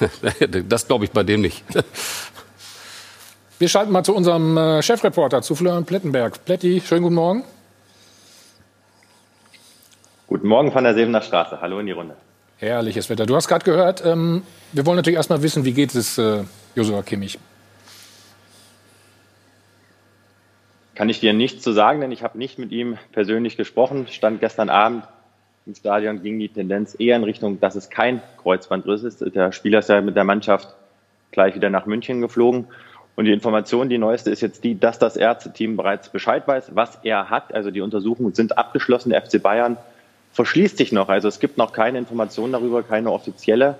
Das 0.68 0.86
glaube 0.86 1.06
ich 1.06 1.12
bei 1.12 1.22
dem 1.22 1.40
nicht. 1.40 1.64
Wir 3.58 3.68
schalten 3.68 3.90
mal 3.90 4.04
zu 4.04 4.14
unserem 4.14 4.56
äh, 4.56 4.82
Chefreporter, 4.82 5.40
zu 5.40 5.54
Florian 5.54 5.84
Plettenberg. 5.84 6.44
Pletti, 6.44 6.82
schönen 6.86 7.02
guten 7.02 7.14
Morgen. 7.14 7.44
Guten 10.28 10.46
Morgen 10.46 10.72
von 10.72 10.84
der 10.84 10.92
Sebener 10.92 11.22
Straße. 11.22 11.62
Hallo 11.62 11.78
in 11.78 11.86
die 11.86 11.92
Runde. 11.92 12.14
Herrliches 12.58 13.08
Wetter. 13.08 13.24
Du 13.24 13.34
hast 13.34 13.48
gerade 13.48 13.64
gehört, 13.64 14.04
ähm, 14.04 14.42
wir 14.72 14.84
wollen 14.84 14.96
natürlich 14.96 15.16
erst 15.16 15.30
mal 15.30 15.42
wissen, 15.42 15.64
wie 15.64 15.72
geht 15.72 15.94
es 15.94 16.18
äh, 16.18 16.44
Josua 16.74 17.00
Kimmich? 17.00 17.38
Kann 20.94 21.08
ich 21.08 21.18
dir 21.20 21.32
nichts 21.32 21.62
zu 21.62 21.72
sagen, 21.72 22.02
denn 22.02 22.12
ich 22.12 22.22
habe 22.22 22.36
nicht 22.36 22.58
mit 22.58 22.72
ihm 22.72 22.98
persönlich 23.12 23.56
gesprochen. 23.56 24.06
Stand 24.06 24.40
gestern 24.40 24.68
Abend 24.68 25.04
im 25.64 25.74
Stadion, 25.74 26.22
ging 26.22 26.38
die 26.38 26.50
Tendenz 26.50 26.94
eher 26.98 27.16
in 27.16 27.24
Richtung, 27.24 27.58
dass 27.58 27.74
es 27.74 27.88
kein 27.88 28.20
Kreuzbandriss 28.42 29.04
ist. 29.04 29.34
Der 29.34 29.52
Spieler 29.52 29.78
ist 29.78 29.88
ja 29.88 30.02
mit 30.02 30.14
der 30.14 30.24
Mannschaft 30.24 30.74
gleich 31.30 31.54
wieder 31.54 31.70
nach 31.70 31.86
München 31.86 32.20
geflogen. 32.20 32.66
Und 33.16 33.24
die 33.24 33.32
Information, 33.32 33.88
die 33.88 33.96
neueste, 33.96 34.30
ist 34.30 34.42
jetzt 34.42 34.62
die, 34.62 34.78
dass 34.78 34.98
das 34.98 35.16
Ärzteteam 35.16 35.78
bereits 35.78 36.10
Bescheid 36.10 36.46
weiß, 36.46 36.72
was 36.74 36.98
er 37.02 37.30
hat. 37.30 37.54
Also 37.54 37.70
die 37.70 37.80
Untersuchungen 37.80 38.34
sind 38.34 38.58
abgeschlossen. 38.58 39.08
Der 39.08 39.22
FC 39.22 39.42
Bayern 39.42 39.78
verschließt 40.38 40.78
sich 40.78 40.92
noch. 40.92 41.08
Also 41.08 41.26
es 41.26 41.40
gibt 41.40 41.58
noch 41.58 41.72
keine 41.72 41.98
Informationen 41.98 42.52
darüber, 42.52 42.84
keine 42.84 43.10
offizielle. 43.10 43.76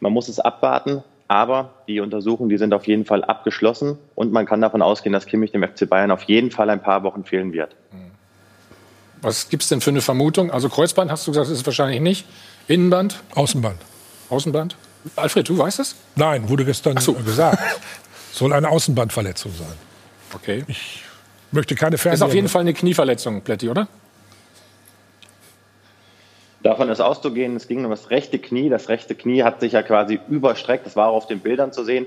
Man 0.00 0.12
muss 0.12 0.26
es 0.26 0.40
abwarten. 0.40 1.04
Aber 1.28 1.74
die 1.86 2.00
Untersuchungen, 2.00 2.50
die 2.50 2.58
sind 2.58 2.74
auf 2.74 2.88
jeden 2.88 3.04
Fall 3.04 3.22
abgeschlossen. 3.22 3.96
Und 4.16 4.32
man 4.32 4.44
kann 4.44 4.60
davon 4.60 4.82
ausgehen, 4.82 5.12
dass 5.12 5.26
Kimmich 5.26 5.52
dem 5.52 5.62
FC 5.62 5.88
Bayern 5.88 6.10
auf 6.10 6.24
jeden 6.24 6.50
Fall 6.50 6.68
ein 6.68 6.82
paar 6.82 7.04
Wochen 7.04 7.22
fehlen 7.22 7.52
wird. 7.52 7.76
Was 9.22 9.48
gibt 9.50 9.62
es 9.62 9.68
denn 9.68 9.80
für 9.80 9.90
eine 9.90 10.00
Vermutung? 10.00 10.50
Also 10.50 10.68
Kreuzband 10.68 11.12
hast 11.12 11.28
du 11.28 11.30
gesagt, 11.30 11.48
ist 11.48 11.58
es 11.58 11.64
wahrscheinlich 11.64 12.00
nicht. 12.00 12.26
Innenband, 12.66 13.22
Außenband. 13.36 13.78
Außenband? 14.30 14.74
Alfred, 15.14 15.48
du 15.48 15.56
weißt 15.56 15.78
es? 15.78 15.94
Nein, 16.16 16.48
wurde 16.48 16.64
gestern 16.64 16.96
so. 16.96 17.12
gesagt. 17.12 17.62
Soll 18.32 18.52
eine 18.52 18.68
Außenbandverletzung 18.68 19.52
sein. 19.56 19.76
Okay. 20.34 20.64
Ich 20.66 21.04
möchte 21.52 21.76
keine 21.76 21.94
Ist 21.94 22.00
Fernseher. 22.02 22.26
auf 22.26 22.34
jeden 22.34 22.48
Fall 22.48 22.62
eine 22.62 22.74
Knieverletzung, 22.74 23.42
Pletti, 23.42 23.68
oder? 23.68 23.86
Davon 26.62 26.90
ist 26.90 27.00
auszugehen, 27.00 27.56
es 27.56 27.68
ging 27.68 27.84
um 27.84 27.90
das 27.90 28.10
rechte 28.10 28.38
Knie. 28.38 28.68
Das 28.68 28.88
rechte 28.88 29.14
Knie 29.14 29.42
hat 29.42 29.60
sich 29.60 29.72
ja 29.72 29.82
quasi 29.82 30.20
überstreckt. 30.28 30.84
Das 30.84 30.94
war 30.94 31.08
auch 31.08 31.16
auf 31.16 31.26
den 31.26 31.40
Bildern 31.40 31.72
zu 31.72 31.84
sehen. 31.84 32.06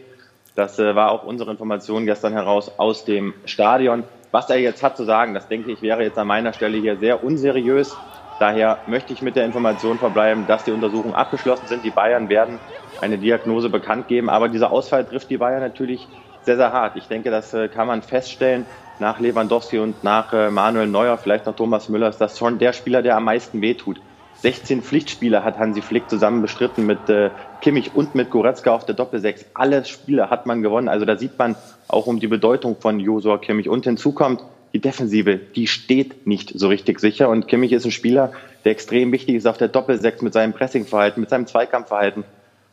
Das 0.55 0.77
äh, 0.77 0.95
war 0.95 1.11
auch 1.11 1.23
unsere 1.23 1.49
Information 1.49 2.05
gestern 2.05 2.33
heraus 2.33 2.71
aus 2.77 3.05
dem 3.05 3.33
Stadion. 3.45 4.03
Was 4.31 4.49
er 4.49 4.57
jetzt 4.57 4.83
hat 4.83 4.95
zu 4.95 5.03
sagen, 5.05 5.33
das 5.33 5.47
denke 5.47 5.71
ich, 5.71 5.81
wäre 5.81 6.03
jetzt 6.03 6.17
an 6.17 6.27
meiner 6.27 6.53
Stelle 6.53 6.77
hier 6.77 6.97
sehr 6.97 7.23
unseriös. 7.23 7.97
Daher 8.39 8.79
möchte 8.85 9.13
ich 9.13 9.21
mit 9.21 9.35
der 9.35 9.45
Information 9.45 9.97
verbleiben, 9.97 10.45
dass 10.45 10.63
die 10.63 10.71
Untersuchungen 10.71 11.15
abgeschlossen 11.15 11.67
sind. 11.67 11.83
Die 11.83 11.91
Bayern 11.91 12.29
werden 12.29 12.59
eine 13.01 13.17
Diagnose 13.17 13.69
bekannt 13.69 14.07
geben. 14.07 14.29
Aber 14.29 14.49
dieser 14.49 14.71
Ausfall 14.71 15.05
trifft 15.05 15.29
die 15.31 15.37
Bayern 15.37 15.61
natürlich 15.61 16.07
sehr, 16.41 16.57
sehr 16.57 16.73
hart. 16.73 16.95
Ich 16.95 17.07
denke, 17.07 17.31
das 17.31 17.53
äh, 17.53 17.69
kann 17.69 17.87
man 17.87 18.03
feststellen. 18.03 18.67
Nach 18.99 19.19
Lewandowski 19.19 19.79
und 19.79 20.03
nach 20.03 20.31
äh, 20.33 20.51
Manuel 20.51 20.87
Neuer, 20.87 21.17
vielleicht 21.17 21.47
noch 21.47 21.55
Thomas 21.55 21.89
Müller, 21.89 22.09
ist 22.09 22.21
das 22.21 22.37
schon 22.37 22.59
der 22.59 22.73
Spieler, 22.73 23.01
der 23.01 23.17
am 23.17 23.23
meisten 23.23 23.59
wehtut. 23.61 23.99
16 24.43 24.81
Pflichtspiele 24.81 25.45
hat 25.45 25.57
Hansi 25.57 25.81
Flick 25.81 26.09
zusammen 26.09 26.41
bestritten 26.41 26.85
mit 26.85 27.09
äh, 27.09 27.29
Kimmich 27.61 27.95
und 27.95 28.13
mit 28.13 28.29
Goretzka 28.29 28.75
auf 28.75 28.85
der 28.85 28.93
Doppelsechs. 28.93 29.45
Alle 29.53 29.85
Spiele 29.85 30.29
hat 30.29 30.45
man 30.45 30.61
gewonnen. 30.61 30.89
Also 30.89 31.05
da 31.05 31.17
sieht 31.17 31.39
man 31.39 31.55
auch 31.87 32.07
um 32.07 32.19
die 32.19 32.27
Bedeutung 32.27 32.75
von 32.77 32.99
Josua 32.99 33.37
Kimmich. 33.37 33.69
Und 33.69 33.85
hinzu 33.85 34.11
kommt, 34.11 34.43
die 34.73 34.79
Defensive, 34.79 35.37
die 35.37 35.67
steht 35.67 36.27
nicht 36.27 36.51
so 36.59 36.67
richtig 36.67 36.99
sicher. 36.99 37.29
Und 37.29 37.47
Kimmich 37.47 37.71
ist 37.71 37.85
ein 37.85 37.91
Spieler, 37.91 38.33
der 38.65 38.73
extrem 38.73 39.13
wichtig 39.13 39.35
ist 39.35 39.47
auf 39.47 39.57
der 39.57 39.69
Doppelsechs 39.69 40.21
mit 40.21 40.33
seinem 40.33 40.51
Pressingverhalten, 40.51 41.21
mit 41.21 41.29
seinem 41.29 41.47
Zweikampfverhalten. 41.47 42.25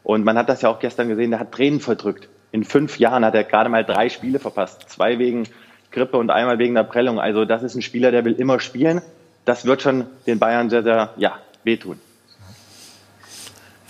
Und 0.02 0.24
man 0.24 0.36
hat 0.36 0.48
das 0.48 0.62
ja 0.62 0.70
auch 0.70 0.80
gestern 0.80 1.08
gesehen, 1.08 1.30
der 1.30 1.38
hat 1.38 1.52
Tränen 1.52 1.78
verdrückt. 1.78 2.28
In 2.50 2.64
fünf 2.64 2.98
Jahren 2.98 3.24
hat 3.24 3.36
er 3.36 3.44
gerade 3.44 3.70
mal 3.70 3.84
drei 3.84 4.08
Spiele 4.08 4.40
verpasst. 4.40 4.90
Zwei 4.90 5.20
wegen 5.20 5.44
Grippe 5.92 6.16
und 6.16 6.30
einmal 6.30 6.58
wegen 6.58 6.74
der 6.74 6.82
Prellung. 6.82 7.20
Also 7.20 7.44
das 7.44 7.62
ist 7.62 7.76
ein 7.76 7.82
Spieler, 7.82 8.10
der 8.10 8.24
will 8.24 8.32
immer 8.32 8.58
spielen. 8.58 9.02
Das 9.44 9.66
wird 9.66 9.82
schon 9.82 10.06
den 10.26 10.40
Bayern 10.40 10.68
sehr, 10.68 10.82
sehr, 10.82 11.10
ja, 11.16 11.38
wehtun. 11.64 11.98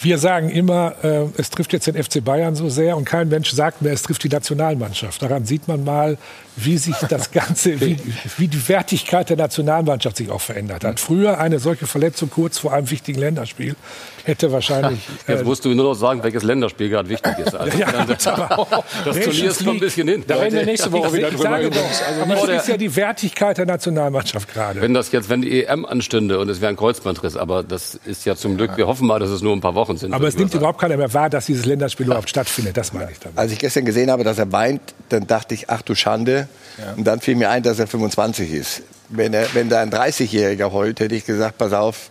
Wir 0.02 0.16
sagen 0.16 0.48
immer, 0.48 0.94
äh, 1.02 1.26
es 1.36 1.50
trifft 1.50 1.74
jetzt 1.74 1.86
den 1.86 2.02
FC 2.02 2.24
Bayern 2.24 2.54
so 2.54 2.70
sehr 2.70 2.96
und 2.96 3.04
kein 3.04 3.28
Mensch 3.28 3.50
sagt 3.50 3.82
mehr, 3.82 3.92
es 3.92 4.02
trifft 4.02 4.24
die 4.24 4.30
Nationalmannschaft. 4.30 5.20
Daran 5.20 5.44
sieht 5.44 5.68
man 5.68 5.84
mal, 5.84 6.16
wie 6.64 6.78
sich 6.78 6.96
das 7.08 7.30
Ganze, 7.30 7.80
wie, 7.80 7.96
wie 8.38 8.48
die 8.48 8.68
Wertigkeit 8.68 9.28
der 9.30 9.36
Nationalmannschaft 9.36 10.16
sich 10.16 10.30
auch 10.30 10.40
verändert 10.40 10.84
hat. 10.84 11.00
Früher 11.00 11.38
eine 11.38 11.58
solche 11.58 11.86
Verletzung 11.86 12.30
kurz 12.30 12.58
vor 12.58 12.72
einem 12.72 12.90
wichtigen 12.90 13.18
Länderspiel 13.20 13.76
hätte 14.24 14.52
wahrscheinlich. 14.52 15.00
Jetzt 15.28 15.40
äh, 15.40 15.44
musst 15.44 15.64
du 15.64 15.70
nur 15.70 15.84
noch 15.86 15.94
sagen, 15.94 16.22
welches 16.22 16.42
Länderspiel 16.42 16.88
gerade 16.90 17.08
wichtig 17.08 17.38
ist. 17.38 17.54
Also, 17.54 17.78
Ja, 17.78 18.04
das 18.04 18.26
aber- 18.26 18.84
Turnier 19.04 19.50
ist 19.50 19.64
noch 19.64 19.72
ein 19.72 19.80
bisschen 19.80 20.08
hin. 20.08 20.24
Da 20.26 20.36
reden 20.36 20.56
wir 20.56 20.64
nächste 20.66 20.92
Woche 20.92 21.12
wieder 21.12 21.30
drüber. 21.30 21.70
doch, 21.70 21.76
Also 22.08 22.22
aber 22.22 22.46
das 22.46 22.62
ist 22.62 22.68
ja 22.68 22.76
die 22.76 22.94
Wertigkeit 22.96 23.58
der 23.58 23.66
Nationalmannschaft 23.66 24.52
gerade. 24.52 24.80
Wenn 24.80 24.94
das 24.94 25.10
jetzt, 25.12 25.28
wenn 25.28 25.42
die 25.42 25.64
EM 25.64 25.84
anstünde 25.84 26.38
und 26.38 26.48
es 26.48 26.60
wäre 26.60 26.70
ein 26.70 26.76
Kreuzbandriss, 26.76 27.36
aber 27.36 27.62
das 27.62 27.94
ist 28.04 28.24
ja 28.26 28.36
zum 28.36 28.56
Glück, 28.56 28.76
wir 28.76 28.86
hoffen 28.86 29.06
mal, 29.06 29.18
dass 29.18 29.30
es 29.30 29.42
nur 29.42 29.54
ein 29.54 29.60
paar 29.60 29.74
Wochen 29.74 29.96
sind. 29.96 30.12
Aber 30.12 30.28
es 30.28 30.36
nimmt 30.36 30.50
sagen. 30.52 30.60
überhaupt 30.60 30.80
keiner 30.80 30.96
mehr 30.96 31.12
wahr, 31.14 31.30
dass 31.30 31.46
dieses 31.46 31.64
Länderspiel 31.64 32.06
überhaupt 32.06 32.28
stattfindet. 32.28 32.76
Das 32.76 32.92
meine 32.92 33.10
ich 33.10 33.18
damit. 33.18 33.38
Als 33.38 33.52
ich 33.52 33.58
gestern 33.58 33.84
gesehen 33.84 34.10
habe, 34.10 34.24
dass 34.24 34.38
er 34.38 34.50
weint, 34.52 34.80
dann 35.08 35.26
dachte 35.26 35.54
ich, 35.54 35.70
ach 35.70 35.82
du 35.82 35.94
Schande. 35.94 36.48
Und 36.96 37.04
dann 37.04 37.20
fiel 37.20 37.36
mir 37.36 37.50
ein, 37.50 37.62
dass 37.62 37.78
er 37.78 37.86
25 37.86 38.52
ist. 38.52 38.82
Wenn, 39.08 39.34
er, 39.34 39.52
wenn 39.54 39.68
da 39.68 39.80
ein 39.80 39.90
30-Jähriger 39.90 40.72
heult, 40.72 41.00
hätte 41.00 41.14
ich 41.14 41.26
gesagt, 41.26 41.58
pass 41.58 41.72
auf, 41.72 42.10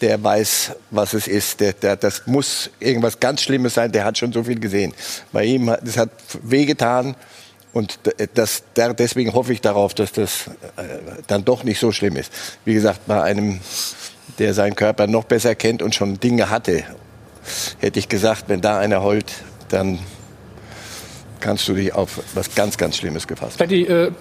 der 0.00 0.22
weiß, 0.22 0.72
was 0.90 1.12
es 1.14 1.26
ist. 1.28 1.60
Der, 1.60 1.72
der, 1.72 1.96
das 1.96 2.26
muss 2.26 2.70
irgendwas 2.80 3.18
ganz 3.20 3.42
Schlimmes 3.42 3.74
sein. 3.74 3.92
Der 3.92 4.04
hat 4.04 4.16
schon 4.18 4.32
so 4.32 4.44
viel 4.44 4.58
gesehen. 4.60 4.94
Bei 5.32 5.44
ihm, 5.44 5.70
hat- 5.70 5.80
das 5.86 5.96
hat 5.96 6.10
wehgetan. 6.42 7.14
Und 7.72 7.98
das, 8.34 8.62
deswegen 8.74 9.34
hoffe 9.34 9.52
ich 9.52 9.60
darauf, 9.60 9.92
dass 9.92 10.12
das 10.12 10.46
äh, 10.76 10.82
dann 11.26 11.44
doch 11.44 11.62
nicht 11.62 11.78
so 11.78 11.92
schlimm 11.92 12.16
ist. 12.16 12.32
Wie 12.64 12.72
gesagt, 12.72 13.00
bei 13.06 13.22
einem, 13.22 13.60
der 14.38 14.54
seinen 14.54 14.76
Körper 14.76 15.06
noch 15.06 15.24
besser 15.24 15.54
kennt 15.54 15.82
und 15.82 15.94
schon 15.94 16.18
Dinge 16.18 16.48
hatte, 16.48 16.84
hätte 17.78 17.98
ich 17.98 18.08
gesagt, 18.08 18.44
wenn 18.48 18.62
da 18.62 18.78
einer 18.78 19.02
heult, 19.02 19.26
dann 19.68 19.98
kannst 21.40 21.68
du 21.68 21.74
dich 21.74 21.94
auf 21.94 22.20
was 22.34 22.54
ganz, 22.54 22.78
ganz 22.78 22.96
Schlimmes 22.96 23.26
gefasst. 23.26 23.58
Pletti, 23.58 23.84
äh, 23.84 24.12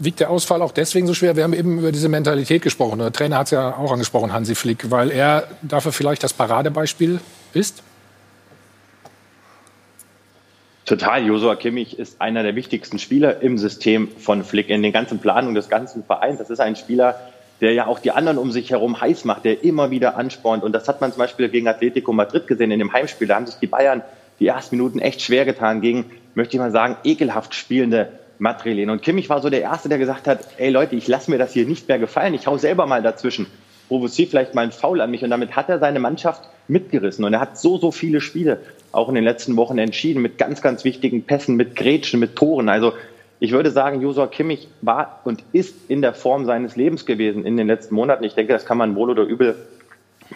wiegt 0.00 0.20
der 0.20 0.30
Ausfall 0.30 0.62
auch 0.62 0.72
deswegen 0.72 1.06
so 1.06 1.14
schwer? 1.14 1.36
Wir 1.36 1.44
haben 1.44 1.52
eben 1.52 1.78
über 1.78 1.92
diese 1.92 2.08
Mentalität 2.08 2.62
gesprochen. 2.62 2.98
Der 2.98 3.12
Trainer 3.12 3.38
hat 3.38 3.46
es 3.46 3.50
ja 3.52 3.76
auch 3.76 3.92
angesprochen, 3.92 4.32
Hansi 4.32 4.54
Flick, 4.54 4.90
weil 4.90 5.10
er 5.10 5.48
dafür 5.62 5.92
vielleicht 5.92 6.22
das 6.22 6.32
Paradebeispiel 6.32 7.20
ist. 7.52 7.82
Total. 10.84 11.26
Josua 11.26 11.56
Kimmich 11.56 11.98
ist 11.98 12.20
einer 12.20 12.44
der 12.44 12.54
wichtigsten 12.54 13.00
Spieler 13.00 13.42
im 13.42 13.58
System 13.58 14.08
von 14.18 14.44
Flick, 14.44 14.68
in 14.68 14.82
den 14.82 14.92
ganzen 14.92 15.18
Planungen 15.18 15.56
des 15.56 15.68
ganzen 15.68 16.04
Vereins. 16.04 16.38
Das 16.38 16.48
ist 16.48 16.60
ein 16.60 16.76
Spieler, 16.76 17.18
der 17.60 17.72
ja 17.72 17.86
auch 17.86 17.98
die 17.98 18.12
anderen 18.12 18.38
um 18.38 18.52
sich 18.52 18.70
herum 18.70 19.00
heiß 19.00 19.24
macht, 19.24 19.44
der 19.44 19.64
immer 19.64 19.90
wieder 19.90 20.16
anspornt. 20.16 20.62
Und 20.62 20.72
das 20.72 20.86
hat 20.86 21.00
man 21.00 21.10
zum 21.10 21.18
Beispiel 21.18 21.48
gegen 21.48 21.66
Atletico 21.66 22.12
Madrid 22.12 22.46
gesehen 22.46 22.70
in 22.70 22.78
dem 22.78 22.92
Heimspiel. 22.92 23.26
Da 23.26 23.34
haben 23.34 23.46
sich 23.46 23.56
die 23.56 23.66
Bayern 23.66 24.02
die 24.38 24.46
ersten 24.46 24.76
Minuten 24.76 25.00
echt 25.00 25.22
schwer 25.22 25.44
getan 25.44 25.80
gegen, 25.80 26.04
möchte 26.36 26.56
ich 26.56 26.60
mal 26.60 26.70
sagen, 26.70 26.96
ekelhaft 27.02 27.54
spielende 27.54 28.10
Madrilen. 28.38 28.90
Und 28.90 29.02
Kimmich 29.02 29.28
war 29.30 29.40
so 29.40 29.48
der 29.50 29.62
Erste, 29.62 29.88
der 29.88 29.98
gesagt 29.98 30.28
hat, 30.28 30.40
ey 30.58 30.70
Leute, 30.70 30.94
ich 30.94 31.08
lasse 31.08 31.30
mir 31.30 31.38
das 31.38 31.54
hier 31.54 31.66
nicht 31.66 31.88
mehr 31.88 31.98
gefallen. 31.98 32.34
Ich 32.34 32.46
hau 32.46 32.58
selber 32.58 32.86
mal 32.86 33.02
dazwischen. 33.02 33.46
Provoziere 33.88 34.28
vielleicht 34.28 34.54
mal 34.54 34.62
einen 34.62 34.72
Foul 34.72 35.00
an 35.00 35.10
mich. 35.10 35.24
Und 35.24 35.30
damit 35.30 35.56
hat 35.56 35.70
er 35.70 35.78
seine 35.78 35.98
Mannschaft 35.98 36.42
mitgerissen. 36.68 37.24
Und 37.24 37.32
er 37.32 37.40
hat 37.40 37.58
so, 37.58 37.78
so 37.78 37.90
viele 37.90 38.20
Spiele 38.20 38.60
auch 38.92 39.08
in 39.08 39.14
den 39.14 39.24
letzten 39.24 39.56
Wochen 39.56 39.78
entschieden 39.78 40.20
mit 40.20 40.36
ganz, 40.36 40.60
ganz 40.60 40.84
wichtigen 40.84 41.22
Pässen, 41.22 41.56
mit 41.56 41.74
Grätschen, 41.74 42.20
mit 42.20 42.36
Toren. 42.36 42.68
Also 42.68 42.92
ich 43.40 43.52
würde 43.52 43.70
sagen, 43.70 44.02
Josua 44.02 44.26
Kimmich 44.26 44.68
war 44.82 45.20
und 45.24 45.42
ist 45.52 45.74
in 45.88 46.02
der 46.02 46.12
Form 46.12 46.44
seines 46.44 46.76
Lebens 46.76 47.06
gewesen 47.06 47.46
in 47.46 47.56
den 47.56 47.66
letzten 47.66 47.94
Monaten. 47.94 48.24
Ich 48.24 48.34
denke, 48.34 48.52
das 48.52 48.66
kann 48.66 48.76
man 48.76 48.94
wohl 48.94 49.08
oder 49.08 49.22
übel 49.22 49.56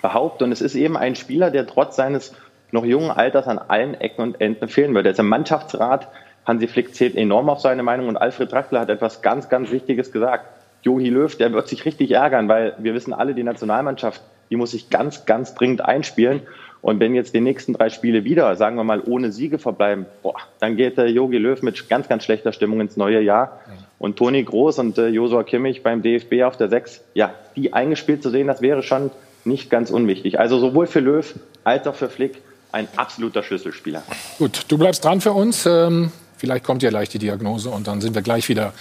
behaupten. 0.01 0.45
Und 0.45 0.53
es 0.53 0.63
ist 0.63 0.77
eben 0.77 0.97
ein 0.97 1.15
Spieler, 1.15 1.51
der 1.51 1.67
trotz 1.67 1.97
seines 1.97 2.33
noch 2.73 2.85
jungen 2.85 3.11
Alters 3.11 3.47
an 3.49 3.59
allen 3.59 3.95
Ecken 3.95 4.23
und 4.23 4.41
Enden 4.41 4.69
fehlen 4.69 4.95
wird. 4.95 5.07
Er 5.07 5.13
ist 5.13 5.21
im 5.21 5.29
Mannschaftsrat, 5.29 6.09
Hansi 6.47 6.67
Flick 6.69 6.95
zählt 6.95 7.17
enorm 7.17 7.49
auf 7.49 7.61
seine 7.61 7.83
Meinung 7.83 8.09
und 8.09 8.17
Alfred 8.17 8.51
Draxler 8.51 8.81
hat 8.81 8.89
etwas 8.89 9.23
ganz, 9.23 9.49
ganz 9.49 9.71
Wichtiges 9.71 10.11
gesagt. 10.11 10.47
Jogi 10.83 11.11
Löw, 11.11 11.35
der 11.37 11.53
wird 11.53 11.69
sich 11.69 11.85
richtig 11.85 12.13
ärgern, 12.13 12.49
weil 12.49 12.75
wir 12.79 12.95
wissen 12.95 13.13
alle, 13.13 13.35
die 13.35 13.43
Nationalmannschaft, 13.43 14.23
die 14.49 14.57
muss 14.57 14.71
sich 14.71 14.91
ganz, 14.91 15.27
ganz 15.27 15.55
dringend 15.55 15.83
einspielen. 15.83 16.43
Und 16.83 16.99
wenn 16.99 17.15
jetzt 17.15 17.35
die 17.35 17.43
nächsten 17.43 17.75
drei 17.75 17.91
Spiele 17.91 18.25
wieder, 18.25 18.57
sagen 18.57 18.77
wir 18.77 18.85
mal, 18.85 19.03
ohne 19.05 19.33
Siege 19.33 19.59
verbleiben, 19.59 20.07
boah, 20.23 20.37
dann 20.61 20.77
geht 20.77 20.97
der 20.97 21.11
Jogi 21.11 21.37
Löw 21.37 21.61
mit 21.61 21.91
ganz, 21.91 22.09
ganz 22.09 22.25
schlechter 22.25 22.53
Stimmung 22.53 22.81
ins 22.81 22.97
neue 22.97 23.21
Jahr. 23.21 23.61
Und 23.99 24.17
Toni 24.17 24.43
Groß 24.43 24.79
und 24.79 24.97
äh, 24.97 25.09
Josua 25.09 25.43
Kimmich 25.43 25.83
beim 25.83 26.01
DFB 26.01 26.43
auf 26.45 26.57
der 26.57 26.71
6, 26.71 27.05
ja, 27.13 27.35
die 27.55 27.75
eingespielt 27.75 28.23
zu 28.23 28.31
sehen, 28.31 28.47
das 28.47 28.63
wäre 28.63 28.83
schon 28.83 29.11
nicht 29.45 29.69
ganz 29.69 29.91
unwichtig. 29.91 30.39
Also 30.41 30.59
sowohl 30.59 30.87
für 30.87 31.01
Löw 31.01 31.35
als 31.65 31.87
auch 31.87 31.95
für 31.95 32.09
Flick 32.09 32.41
ein 32.73 32.89
absoluter 32.97 33.43
Schlüsselspieler. 33.43 34.03
Gut, 34.39 34.65
du 34.69 34.79
bleibst 34.79 35.05
dran 35.05 35.21
für 35.21 35.33
uns. 35.33 35.67
Ähm, 35.67 36.13
vielleicht 36.37 36.65
kommt 36.65 36.83
ja 36.83 36.91
gleich 36.91 37.09
die 37.09 37.19
Diagnose 37.19 37.71
und 37.71 37.87
dann 37.87 38.01
sind 38.01 38.15
wir 38.15 38.23
gleich 38.23 38.49
wieder 38.49 38.73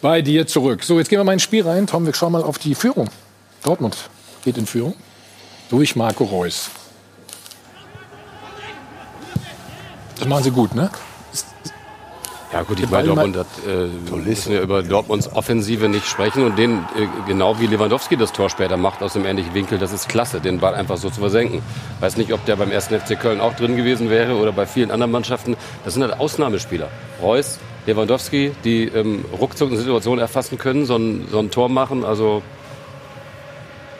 bei 0.00 0.22
dir 0.22 0.46
zurück. 0.46 0.84
So, 0.84 0.98
jetzt 0.98 1.08
gehen 1.08 1.18
wir 1.18 1.24
mal 1.24 1.32
ins 1.32 1.42
Spiel 1.42 1.66
rein. 1.66 1.86
Tom, 1.86 2.06
wir 2.06 2.14
schauen 2.14 2.32
mal 2.32 2.42
auf 2.42 2.58
die 2.58 2.74
Führung. 2.74 3.08
Dortmund 3.62 3.96
geht 4.44 4.56
in 4.56 4.66
Führung 4.66 4.94
durch 5.70 5.96
Marco 5.96 6.24
Reus. 6.24 6.70
Das 10.18 10.26
machen 10.26 10.44
sie 10.44 10.50
gut, 10.50 10.74
ne? 10.74 10.90
Ja 12.52 12.62
gut, 12.62 12.78
die 12.78 12.86
bei 12.86 13.02
Dortmund 13.02 13.36
hat, 13.36 13.46
äh, 13.66 14.16
müssen 14.16 14.52
ja 14.54 14.62
über 14.62 14.82
Dortmunds 14.82 15.30
Offensive 15.30 15.86
nicht 15.88 16.06
sprechen 16.06 16.44
und 16.44 16.58
den, 16.58 16.78
äh, 16.96 17.06
genau 17.26 17.60
wie 17.60 17.66
Lewandowski 17.66 18.16
das 18.16 18.32
Tor 18.32 18.48
später 18.48 18.78
macht 18.78 19.02
aus 19.02 19.12
dem 19.12 19.26
ähnlichen 19.26 19.52
Winkel, 19.52 19.78
das 19.78 19.92
ist 19.92 20.08
klasse, 20.08 20.40
den 20.40 20.58
Ball 20.58 20.74
einfach 20.74 20.96
so 20.96 21.10
zu 21.10 21.20
versenken. 21.20 21.60
Weiß 22.00 22.16
nicht, 22.16 22.32
ob 22.32 22.42
der 22.46 22.56
beim 22.56 22.72
1. 22.72 22.88
FC 22.88 23.20
Köln 23.20 23.40
auch 23.40 23.54
drin 23.54 23.76
gewesen 23.76 24.08
wäre 24.08 24.34
oder 24.36 24.52
bei 24.52 24.64
vielen 24.64 24.90
anderen 24.90 25.12
Mannschaften. 25.12 25.56
Das 25.84 25.92
sind 25.92 26.02
halt 26.02 26.18
Ausnahmespieler. 26.18 26.88
Reus, 27.20 27.58
Lewandowski, 27.86 28.52
die 28.64 28.84
ähm, 28.84 29.26
ruckzuck 29.38 29.68
eine 29.68 29.78
Situation 29.78 30.18
erfassen 30.18 30.56
können, 30.56 30.86
so 30.86 30.96
ein, 30.96 31.28
so 31.30 31.40
ein 31.40 31.50
Tor 31.50 31.68
machen, 31.68 32.02
also 32.02 32.42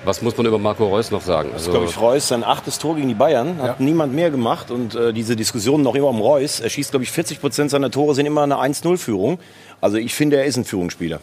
was 0.04 0.22
muss 0.22 0.36
man 0.36 0.46
über 0.46 0.58
Marco 0.58 0.86
Reus 0.86 1.10
noch 1.10 1.22
sagen? 1.22 1.50
Also, 1.52 1.70
glaube 1.70 1.86
ich, 1.86 2.00
Reus 2.00 2.28
sein 2.28 2.44
achtes 2.44 2.78
Tor 2.78 2.96
gegen 2.96 3.08
die 3.08 3.14
Bayern. 3.14 3.58
Hat 3.58 3.78
ja. 3.80 3.84
niemand 3.84 4.14
mehr 4.14 4.30
gemacht. 4.30 4.70
Und 4.70 4.94
äh, 4.94 5.12
diese 5.12 5.36
Diskussion 5.36 5.82
noch 5.82 5.94
immer 5.94 6.08
um 6.08 6.20
Reus. 6.20 6.60
Er 6.60 6.70
schießt, 6.70 6.90
glaube 6.90 7.04
ich, 7.04 7.10
40 7.10 7.40
Prozent 7.40 7.70
seiner 7.70 7.90
Tore 7.90 8.14
sind 8.14 8.26
immer 8.26 8.42
eine 8.42 8.56
1-0-Führung. 8.56 9.38
Also 9.80 9.96
ich 9.96 10.14
finde, 10.14 10.36
er 10.36 10.44
ist 10.44 10.56
ein 10.56 10.64
Führungsspieler. 10.64 11.20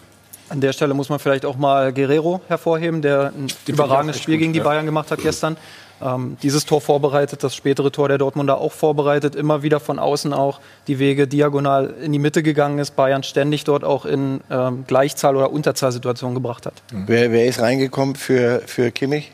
An 0.50 0.62
der 0.62 0.74
Stelle 0.74 0.94
muss 0.94 1.10
man 1.10 1.18
vielleicht 1.20 1.46
auch 1.46 1.58
mal 1.58 1.92
Guerrero 1.92 2.42
hervorheben, 2.48 3.02
der 3.02 3.34
ein 3.36 3.48
überragendes 3.66 4.20
Spiel 4.20 4.36
gut, 4.36 4.42
gegen 4.42 4.54
die 4.54 4.60
Bayern 4.60 4.86
gemacht 4.86 5.10
hat 5.10 5.20
gestern 5.22 5.58
ähm, 6.02 6.38
dieses 6.44 6.66
Tor 6.66 6.82
vorbereitet, 6.82 7.44
das 7.44 7.56
spätere 7.56 7.92
Tor 7.92 8.08
der 8.08 8.18
Dortmunder 8.18 8.58
auch 8.58 8.72
vorbereitet, 8.72 9.36
immer 9.36 9.64
wieder 9.64 9.80
von 9.80 10.00
außen 10.00 10.34
auch 10.34 10.60
die 10.88 11.00
Wege 11.00 11.28
diagonal 11.28 11.94
in 12.02 12.12
die 12.12 12.20
Mitte 12.20 12.44
gegangen 12.44 12.80
ist, 12.80 12.96
Bayern 12.96 13.24
ständig 13.24 13.64
dort 13.64 13.84
auch 13.84 14.06
in 14.06 14.42
ähm, 14.50 14.86
Gleichzahl- 14.88 15.36
oder 15.36 15.52
Unterzahlsituationen 15.52 16.36
gebracht 16.36 16.66
hat. 16.66 16.74
Mhm. 16.92 17.04
Wer, 17.08 17.32
wer, 17.32 17.46
ist 17.46 17.60
reingekommen 17.60 18.16
für, 18.16 18.62
für 18.66 18.92
Kimmich? 18.92 19.32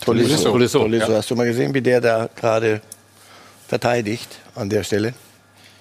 Tolisso. 0.00 0.50
Tolisso. 0.50 0.78
Tolisso. 0.80 1.12
Ja. 1.12 1.18
Hast 1.18 1.30
du 1.30 1.36
mal 1.36 1.46
gesehen, 1.46 1.74
wie 1.74 1.82
der 1.82 2.00
da 2.00 2.28
gerade 2.34 2.80
verteidigt 3.66 4.38
an 4.54 4.70
der 4.70 4.84
Stelle? 4.84 5.12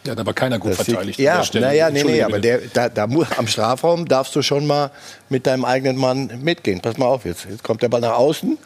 Ja, 0.05 0.15
da 0.15 0.25
war 0.25 0.33
keiner 0.33 0.57
gut 0.57 0.71
das 0.71 0.83
verteidigt. 0.83 1.19
Ja, 1.19 1.43
naja, 1.53 1.89
nee, 1.89 2.03
nee, 2.03 2.21
aber 2.21 2.39
der, 2.39 2.61
da, 2.73 2.87
da, 2.87 3.07
am 3.37 3.47
Strafraum 3.47 4.07
darfst 4.07 4.35
du 4.35 4.41
schon 4.41 4.65
mal 4.65 4.89
mit 5.27 5.45
deinem 5.45 5.65
eigenen 5.65 5.97
Mann 5.97 6.31
mitgehen. 6.41 6.79
Pass 6.79 6.97
mal 6.97 7.07
auf 7.07 7.25
jetzt. 7.25 7.45
Jetzt 7.49 7.63
kommt 7.63 7.81
der 7.81 7.89
Ball 7.89 7.99
nach 7.99 8.15
außen. 8.15 8.57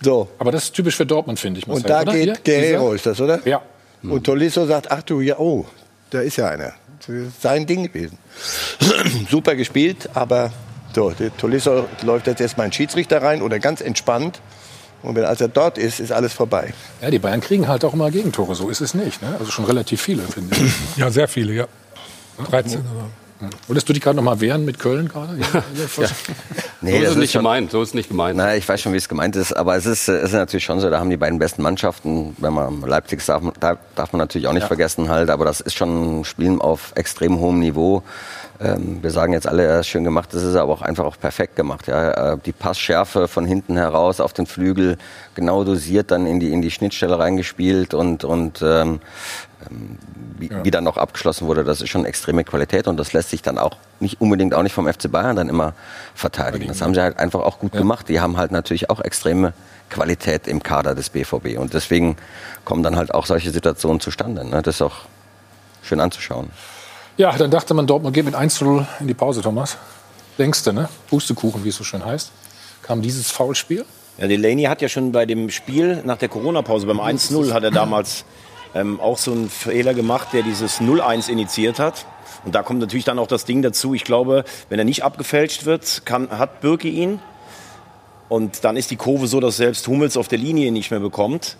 So. 0.00 0.28
Aber 0.38 0.52
das 0.52 0.64
ist 0.64 0.74
typisch 0.74 0.96
für 0.96 1.06
Dortmund, 1.06 1.38
finde 1.38 1.60
ich. 1.60 1.66
Marcel, 1.66 1.84
und 1.84 1.90
da 1.90 2.02
oder? 2.02 2.12
geht 2.12 2.44
Guerrero, 2.44 2.92
ist 2.92 3.06
das, 3.06 3.20
oder? 3.20 3.40
Ja. 3.46 3.62
Und 4.02 4.24
Tolisso 4.24 4.66
sagt, 4.66 4.90
ach 4.90 5.02
du, 5.02 5.20
ja, 5.20 5.38
oh, 5.38 5.64
da 6.10 6.20
ist 6.20 6.36
ja 6.36 6.48
einer. 6.48 6.74
Das 6.98 7.08
ist 7.08 7.42
sein 7.42 7.66
Ding 7.66 7.84
gewesen. 7.84 8.18
Super 9.30 9.54
gespielt, 9.56 10.08
aber 10.14 10.52
so, 10.94 11.10
der 11.10 11.36
Tolisso 11.36 11.86
läuft 12.02 12.26
jetzt 12.26 12.40
erstmal 12.40 12.66
in 12.66 12.72
Schiedsrichter 12.72 13.22
rein 13.22 13.42
oder 13.42 13.58
ganz 13.58 13.80
entspannt. 13.80 14.40
Und 15.02 15.14
wenn 15.14 15.24
als 15.24 15.40
er 15.40 15.48
dort 15.48 15.78
ist, 15.78 16.00
ist 16.00 16.10
alles 16.10 16.32
vorbei. 16.32 16.72
Ja, 17.00 17.10
die 17.10 17.18
Bayern 17.18 17.40
kriegen 17.40 17.68
halt 17.68 17.84
auch 17.84 17.92
immer 17.92 18.10
Gegentore, 18.10 18.54
so 18.54 18.68
ist 18.70 18.80
es 18.80 18.94
nicht. 18.94 19.22
Ne? 19.22 19.36
Also 19.38 19.50
schon 19.50 19.64
relativ 19.66 20.00
viele, 20.00 20.22
finde 20.22 20.56
ich. 20.56 20.72
Ja, 20.96 21.10
sehr 21.10 21.28
viele, 21.28 21.52
ja. 21.52 21.66
13 22.50 22.80
oder 22.80 23.10
Wolltest 23.66 23.88
du 23.88 23.92
dich 23.92 24.02
gerade 24.02 24.16
noch 24.16 24.22
mal 24.22 24.40
wehren 24.40 24.64
mit 24.64 24.78
Köln 24.78 25.08
gerade? 25.08 25.38
Ja. 25.98 26.06
Nee, 26.80 26.98
so 26.98 27.04
ist 27.04 27.10
es 27.10 27.16
nicht 27.16 27.32
schon, 27.32 27.40
gemeint. 27.40 27.70
So 27.70 27.82
ist 27.82 27.94
nicht 27.94 28.08
gemeint. 28.08 28.36
Na, 28.36 28.54
ich 28.54 28.68
weiß 28.68 28.80
schon, 28.80 28.92
wie 28.92 28.98
es 28.98 29.08
gemeint 29.08 29.34
ist, 29.36 29.52
aber 29.52 29.76
es 29.76 29.86
ist, 29.86 30.08
es 30.08 30.24
ist 30.24 30.32
natürlich 30.32 30.64
schon 30.64 30.80
so. 30.80 30.90
Da 30.90 31.00
haben 31.00 31.10
die 31.10 31.16
beiden 31.16 31.38
besten 31.38 31.62
Mannschaften. 31.62 32.36
Wenn 32.38 32.52
man 32.52 32.82
Leipzig 32.82 33.24
darf, 33.24 33.42
darf 33.60 34.12
man 34.12 34.18
natürlich 34.18 34.46
auch 34.46 34.52
nicht 34.52 34.62
ja. 34.62 34.68
vergessen 34.68 35.08
halt. 35.08 35.30
Aber 35.30 35.44
das 35.44 35.60
ist 35.60 35.74
schon 35.74 36.20
ein 36.20 36.24
Spiel 36.24 36.58
auf 36.60 36.92
extrem 36.94 37.38
hohem 37.40 37.60
Niveau. 37.60 38.02
Ähm, 38.60 39.02
wir 39.02 39.10
sagen 39.10 39.32
jetzt 39.32 39.46
alle, 39.46 39.64
er 39.64 39.80
ist 39.80 39.88
schön 39.88 40.04
gemacht, 40.04 40.32
das 40.32 40.42
ist 40.42 40.56
aber 40.56 40.72
auch 40.72 40.82
einfach 40.82 41.04
auch 41.04 41.18
perfekt 41.18 41.56
gemacht. 41.56 41.86
Ja. 41.86 42.32
Äh, 42.32 42.38
die 42.44 42.52
Passschärfe 42.52 43.28
von 43.28 43.44
hinten 43.44 43.76
heraus 43.76 44.20
auf 44.20 44.32
den 44.32 44.46
Flügel, 44.46 44.96
genau 45.34 45.64
dosiert, 45.64 46.10
dann 46.10 46.26
in 46.26 46.40
die, 46.40 46.52
in 46.52 46.62
die 46.62 46.70
Schnittstelle 46.70 47.18
reingespielt 47.18 47.94
und, 47.94 48.24
und 48.24 48.62
ähm, 48.62 49.00
wie, 50.38 50.48
ja. 50.48 50.64
wie 50.64 50.70
dann 50.70 50.84
noch 50.84 50.96
abgeschlossen 50.96 51.46
wurde, 51.46 51.64
das 51.64 51.80
ist 51.80 51.88
schon 51.88 52.04
extreme 52.04 52.44
Qualität 52.44 52.88
und 52.88 52.96
das 52.98 53.12
lässt 53.12 53.30
sich 53.30 53.42
dann 53.42 53.58
auch 53.58 53.76
nicht 54.00 54.20
unbedingt 54.20 54.54
auch 54.54 54.62
nicht 54.62 54.72
vom 54.72 54.86
FC 54.86 55.10
Bayern 55.10 55.36
dann 55.36 55.48
immer 55.48 55.72
verteidigen. 56.14 56.68
Das 56.68 56.82
haben 56.82 56.94
sie 56.94 57.00
halt 57.00 57.18
einfach 57.18 57.40
auch 57.40 57.58
gut 57.58 57.74
ja. 57.74 57.80
gemacht. 57.80 58.08
Die 58.08 58.20
haben 58.20 58.36
halt 58.36 58.52
natürlich 58.52 58.90
auch 58.90 59.00
extreme 59.00 59.54
Qualität 59.88 60.46
im 60.46 60.62
Kader 60.62 60.94
des 60.94 61.10
BVB 61.10 61.58
und 61.58 61.74
deswegen 61.74 62.16
kommen 62.64 62.82
dann 62.82 62.96
halt 62.96 63.14
auch 63.14 63.26
solche 63.26 63.50
Situationen 63.50 64.00
zustande. 64.00 64.44
Ne? 64.44 64.62
Das 64.62 64.76
ist 64.76 64.82
auch 64.82 64.96
schön 65.82 66.00
anzuschauen. 66.00 66.50
Ja, 67.16 67.32
dann 67.36 67.50
dachte 67.50 67.72
man, 67.72 67.86
Dortmund 67.86 68.14
geht 68.14 68.26
mit 68.26 68.34
1 68.34 68.60
0 68.60 68.86
in 69.00 69.06
die 69.06 69.14
Pause, 69.14 69.40
Thomas. 69.40 69.78
Denkste, 70.38 70.74
ne? 70.74 70.88
Pustekuchen, 71.08 71.64
wie 71.64 71.70
es 71.70 71.76
so 71.76 71.84
schön 71.84 72.04
heißt. 72.04 72.30
Kam 72.82 73.00
dieses 73.00 73.30
Foulspiel? 73.30 73.86
Ja, 74.18 74.26
Delaney 74.26 74.64
hat 74.64 74.82
ja 74.82 74.88
schon 74.88 75.12
bei 75.12 75.24
dem 75.24 75.50
Spiel 75.50 76.02
nach 76.04 76.18
der 76.18 76.28
Corona-Pause 76.28 76.86
beim 76.86 77.00
1-0 77.00 77.52
hat 77.52 77.64
er 77.64 77.70
damals 77.70 78.24
ähm, 78.76 79.00
auch 79.00 79.16
so 79.16 79.32
einen 79.32 79.48
Fehler 79.48 79.94
gemacht, 79.94 80.28
der 80.32 80.42
dieses 80.42 80.80
0-1 80.80 81.30
initiiert 81.30 81.78
hat. 81.78 82.04
Und 82.44 82.54
da 82.54 82.62
kommt 82.62 82.80
natürlich 82.80 83.06
dann 83.06 83.18
auch 83.18 83.26
das 83.26 83.46
Ding 83.46 83.62
dazu. 83.62 83.94
Ich 83.94 84.04
glaube, 84.04 84.44
wenn 84.68 84.78
er 84.78 84.84
nicht 84.84 85.02
abgefälscht 85.02 85.64
wird, 85.64 86.02
kann, 86.04 86.30
hat 86.30 86.60
Birke 86.60 86.88
ihn. 86.88 87.18
Und 88.28 88.64
dann 88.64 88.76
ist 88.76 88.90
die 88.90 88.96
Kurve 88.96 89.26
so, 89.28 89.40
dass 89.40 89.56
selbst 89.56 89.86
Hummels 89.88 90.16
auf 90.16 90.28
der 90.28 90.38
Linie 90.38 90.70
nicht 90.72 90.90
mehr 90.90 91.00
bekommt. 91.00 91.56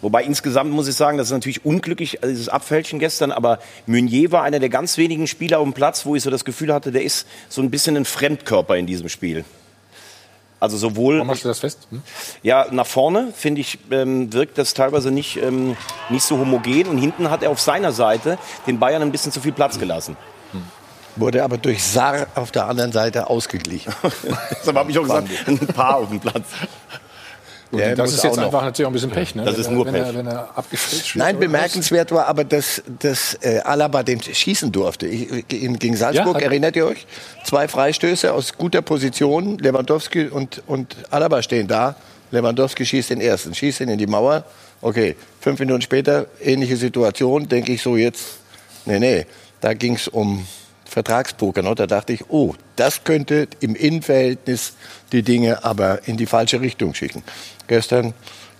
Wobei 0.00 0.24
insgesamt 0.24 0.70
muss 0.70 0.88
ich 0.88 0.94
sagen, 0.94 1.18
das 1.18 1.28
ist 1.28 1.32
natürlich 1.32 1.64
unglücklich, 1.64 2.22
also 2.22 2.32
dieses 2.32 2.48
Abfälschen 2.48 2.98
gestern, 2.98 3.32
aber 3.32 3.58
Meunier 3.86 4.32
war 4.32 4.42
einer 4.42 4.60
der 4.60 4.68
ganz 4.68 4.98
wenigen 4.98 5.26
Spieler 5.26 5.60
auf 5.60 5.64
dem 5.64 5.72
Platz, 5.72 6.04
wo 6.04 6.14
ich 6.14 6.22
so 6.22 6.30
das 6.30 6.44
Gefühl 6.44 6.74
hatte, 6.74 6.92
der 6.92 7.02
ist 7.02 7.26
so 7.48 7.62
ein 7.62 7.70
bisschen 7.70 7.96
ein 7.96 8.04
Fremdkörper 8.04 8.76
in 8.76 8.86
diesem 8.86 9.08
Spiel. 9.08 9.44
Also 10.64 10.78
sowohl. 10.78 11.16
Warum 11.16 11.26
machst 11.26 11.44
du 11.44 11.48
das 11.48 11.58
fest? 11.58 11.86
Hm? 11.90 12.02
Ja, 12.42 12.66
nach 12.70 12.86
vorne, 12.86 13.34
finde 13.36 13.60
ich, 13.60 13.78
ähm, 13.90 14.32
wirkt 14.32 14.56
das 14.56 14.72
teilweise 14.72 15.10
nicht, 15.10 15.36
ähm, 15.36 15.76
nicht 16.08 16.24
so 16.24 16.38
homogen. 16.38 16.86
Und 16.86 16.96
hinten 16.96 17.28
hat 17.28 17.42
er 17.42 17.50
auf 17.50 17.60
seiner 17.60 17.92
Seite 17.92 18.38
den 18.66 18.78
Bayern 18.78 19.02
ein 19.02 19.12
bisschen 19.12 19.30
zu 19.30 19.40
viel 19.40 19.52
Platz 19.52 19.78
gelassen. 19.78 20.16
Hm. 20.52 20.62
Wurde 21.16 21.44
aber 21.44 21.58
durch 21.58 21.84
Sar 21.84 22.28
auf 22.34 22.50
der 22.50 22.66
anderen 22.66 22.92
Seite 22.92 23.28
ausgeglichen. 23.28 23.92
das 24.64 24.74
habe 24.74 24.90
ich 24.90 24.98
auch 24.98 25.02
gesagt, 25.02 25.28
ein 25.46 25.58
Paar 25.58 25.96
auf 25.96 26.08
dem 26.08 26.20
Platz. 26.20 26.46
Ja, 27.78 27.94
das 27.94 28.12
ist 28.12 28.24
jetzt 28.24 28.38
einfach 28.38 28.62
natürlich 28.62 28.86
auch 28.86 28.90
ein 28.90 28.94
bisschen 28.94 29.10
Pech, 29.10 29.34
ne? 29.34 29.44
Das 29.44 29.58
ist 29.58 29.70
nur 29.70 29.86
wenn 29.86 29.94
Pech. 29.94 30.02
Er, 30.02 30.14
wenn 30.14 30.26
er 30.26 30.48
Nein, 31.14 31.38
bemerkenswert 31.38 32.12
war 32.12 32.26
aber, 32.26 32.44
dass, 32.44 32.82
dass 32.98 33.34
äh, 33.42 33.60
Alaba 33.64 34.02
den 34.02 34.22
schießen 34.22 34.72
durfte. 34.72 35.06
Ich, 35.06 35.46
gegen 35.48 35.96
Salzburg, 35.96 36.40
ja, 36.40 36.46
erinnert 36.46 36.76
ihr 36.76 36.86
euch? 36.86 37.06
Zwei 37.44 37.68
Freistöße 37.68 38.32
aus 38.32 38.54
guter 38.54 38.82
Position. 38.82 39.58
Lewandowski 39.58 40.26
und, 40.28 40.62
und 40.66 40.96
Alaba 41.10 41.42
stehen 41.42 41.68
da. 41.68 41.96
Lewandowski 42.30 42.84
schießt 42.84 43.10
den 43.10 43.20
ersten, 43.20 43.54
schießt 43.54 43.80
ihn 43.80 43.88
in 43.88 43.98
die 43.98 44.06
Mauer. 44.06 44.44
Okay, 44.80 45.16
fünf 45.40 45.58
Minuten 45.60 45.82
später, 45.82 46.26
ähnliche 46.42 46.76
Situation, 46.76 47.48
denke 47.48 47.72
ich 47.72 47.82
so 47.82 47.96
jetzt, 47.96 48.38
nee, 48.84 48.98
nee, 48.98 49.26
da 49.60 49.72
ging 49.72 49.94
es 49.94 50.08
um 50.08 50.46
Vertragspoker. 50.84 51.62
Ne? 51.62 51.74
Da 51.74 51.86
dachte 51.86 52.12
ich, 52.12 52.28
oh, 52.28 52.54
das 52.76 53.04
könnte 53.04 53.48
im 53.60 53.74
Innenverhältnis 53.74 54.74
die 55.12 55.22
Dinge 55.22 55.64
aber 55.64 56.06
in 56.06 56.16
die 56.16 56.26
falsche 56.26 56.60
Richtung 56.60 56.94
schicken. 56.94 57.22
Gestern 57.66 58.14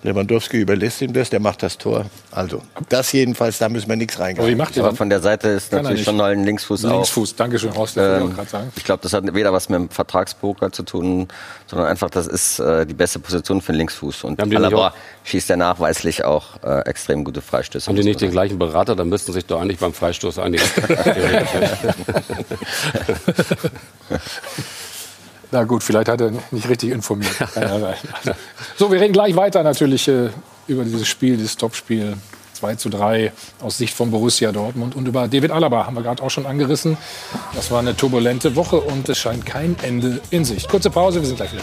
Lewandowski 0.05 0.59
überlässt 0.61 1.01
ihm 1.01 1.15
das, 1.15 1.31
der 1.31 1.41
macht 1.41 1.63
das 1.63 1.79
Tor. 1.79 2.05
Also, 2.31 2.61
das 2.91 3.11
jedenfalls, 3.13 3.57
da 3.57 3.71
müssen 3.71 3.89
wir 3.89 3.97
nichts 3.97 4.19
reingehen. 4.19 4.47
Aber, 4.47 4.55
macht 4.55 4.79
Aber 4.79 4.95
von 4.95 5.09
der 5.09 5.21
Seite 5.21 5.49
ist 5.49 5.71
Kann 5.71 5.83
natürlich 5.83 6.05
schon 6.05 6.19
noch 6.19 6.25
ein 6.25 6.45
Linksfuß, 6.45 6.83
Linksfuß 6.83 6.91
auch. 6.91 6.97
Linksfuß, 6.97 7.37
danke 7.37 7.59
schön, 7.59 7.75
Horst, 7.75 7.97
ähm, 7.97 8.35
Ich 8.77 8.85
glaube, 8.85 9.03
das 9.03 9.15
hat 9.15 9.35
weder 9.35 9.55
was 9.55 9.71
mit 9.71 9.79
dem 9.79 9.89
Vertragspoker 9.89 10.71
zu 10.73 10.83
tun, 10.83 11.29
sondern 11.67 11.89
einfach, 11.89 12.11
das 12.11 12.27
ist 12.27 12.59
äh, 12.59 12.85
die 12.85 12.93
beste 12.93 13.19
Position 13.19 13.63
für 13.63 13.73
den 13.73 13.79
Linksfuß. 13.79 14.25
Und 14.25 14.41
Alaba 14.41 14.93
schießt 15.25 15.49
ja 15.49 15.57
nachweislich 15.57 16.23
auch 16.23 16.63
äh, 16.63 16.81
extrem 16.81 17.25
gute 17.25 17.41
Freistöße. 17.41 17.87
Haben 17.89 17.97
die 17.97 18.05
nicht 18.05 18.21
den 18.21 18.31
gleichen 18.31 18.59
Berater, 18.59 18.95
dann 18.95 19.09
müssten 19.09 19.33
sich 19.33 19.47
doch 19.47 19.63
eigentlich 19.63 19.79
beim 19.79 19.95
Freistoß 19.95 20.39
einigen. 20.39 20.65
Na 25.51 25.65
gut, 25.65 25.83
vielleicht 25.83 26.09
hat 26.09 26.21
er 26.21 26.33
nicht 26.51 26.69
richtig 26.69 26.91
informiert. 26.91 27.35
so, 28.77 28.91
wir 28.91 29.01
reden 29.01 29.13
gleich 29.13 29.37
weiter 29.37 29.63
natürlich 29.63 30.09
äh, 30.09 30.31
über 30.67 30.85
dieses 30.85 31.07
Spiel, 31.07 31.37
dieses 31.37 31.57
Topspiel 31.57 32.17
2 32.55 32.77
zu 32.77 32.89
3 32.89 33.33
aus 33.61 33.79
Sicht 33.79 33.95
von 33.95 34.11
Borussia 34.11 34.53
Dortmund. 34.53 34.97
Und 34.97 35.07
über 35.07 35.29
David 35.29 35.51
Alaba 35.51 35.87
haben 35.87 35.97
wir 35.97 36.03
gerade 36.03 36.23
auch 36.23 36.31
schon 36.31 36.47
angerissen. 36.47 36.97
Das 37.55 37.71
war 37.71 37.81
eine 37.81 37.97
turbulente 37.97 38.57
Woche 38.57 38.81
und 38.81 39.09
es 39.09 39.19
scheint 39.19 39.45
kein 39.45 39.77
Ende 39.83 40.21
in 40.31 40.45
Sicht. 40.45 40.69
Kurze 40.69 40.91
Pause, 40.91 41.21
wir 41.21 41.27
sind 41.27 41.37
gleich 41.37 41.53
wieder. 41.53 41.63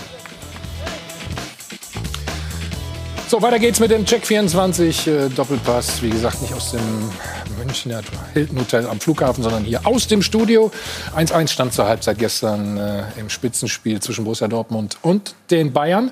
So, 3.31 3.41
weiter 3.41 3.59
geht's 3.59 3.79
mit 3.79 3.91
dem 3.91 4.05
Check 4.05 4.27
24 4.27 5.07
äh, 5.07 5.29
Doppelpass. 5.29 6.01
Wie 6.01 6.09
gesagt, 6.09 6.41
nicht 6.41 6.53
aus 6.53 6.71
dem 6.71 6.81
Münchner 7.57 8.01
Hilton 8.33 8.59
Hotel 8.59 8.85
am 8.85 8.99
Flughafen, 8.99 9.41
sondern 9.41 9.63
hier 9.63 9.87
aus 9.87 10.05
dem 10.09 10.21
Studio. 10.21 10.69
1-1 11.15 11.47
stand 11.47 11.71
zur 11.71 11.87
Halbzeit 11.87 12.19
gestern 12.19 12.75
äh, 12.75 13.03
im 13.15 13.29
Spitzenspiel 13.29 14.01
zwischen 14.01 14.25
Borussia 14.25 14.49
Dortmund 14.49 14.97
und 15.01 15.33
den 15.49 15.71
Bayern. 15.71 16.11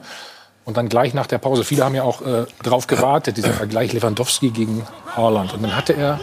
Und 0.63 0.77
dann 0.77 0.87
gleich 0.87 1.13
nach 1.13 1.27
der 1.27 1.39
Pause, 1.39 1.65
viele 1.65 1.83
haben 1.83 1.93
ja 1.93 2.03
auch 2.03 2.21
äh, 2.21 2.45
darauf 2.63 2.87
gewartet, 2.87 3.35
dieser 3.35 3.51
Vergleich 3.51 3.91
Lewandowski 3.91 4.51
gegen 4.51 4.87
Haaland. 5.13 5.53
Und 5.53 5.61
dann 5.63 5.75
hatte 5.75 5.91
er, 5.91 6.21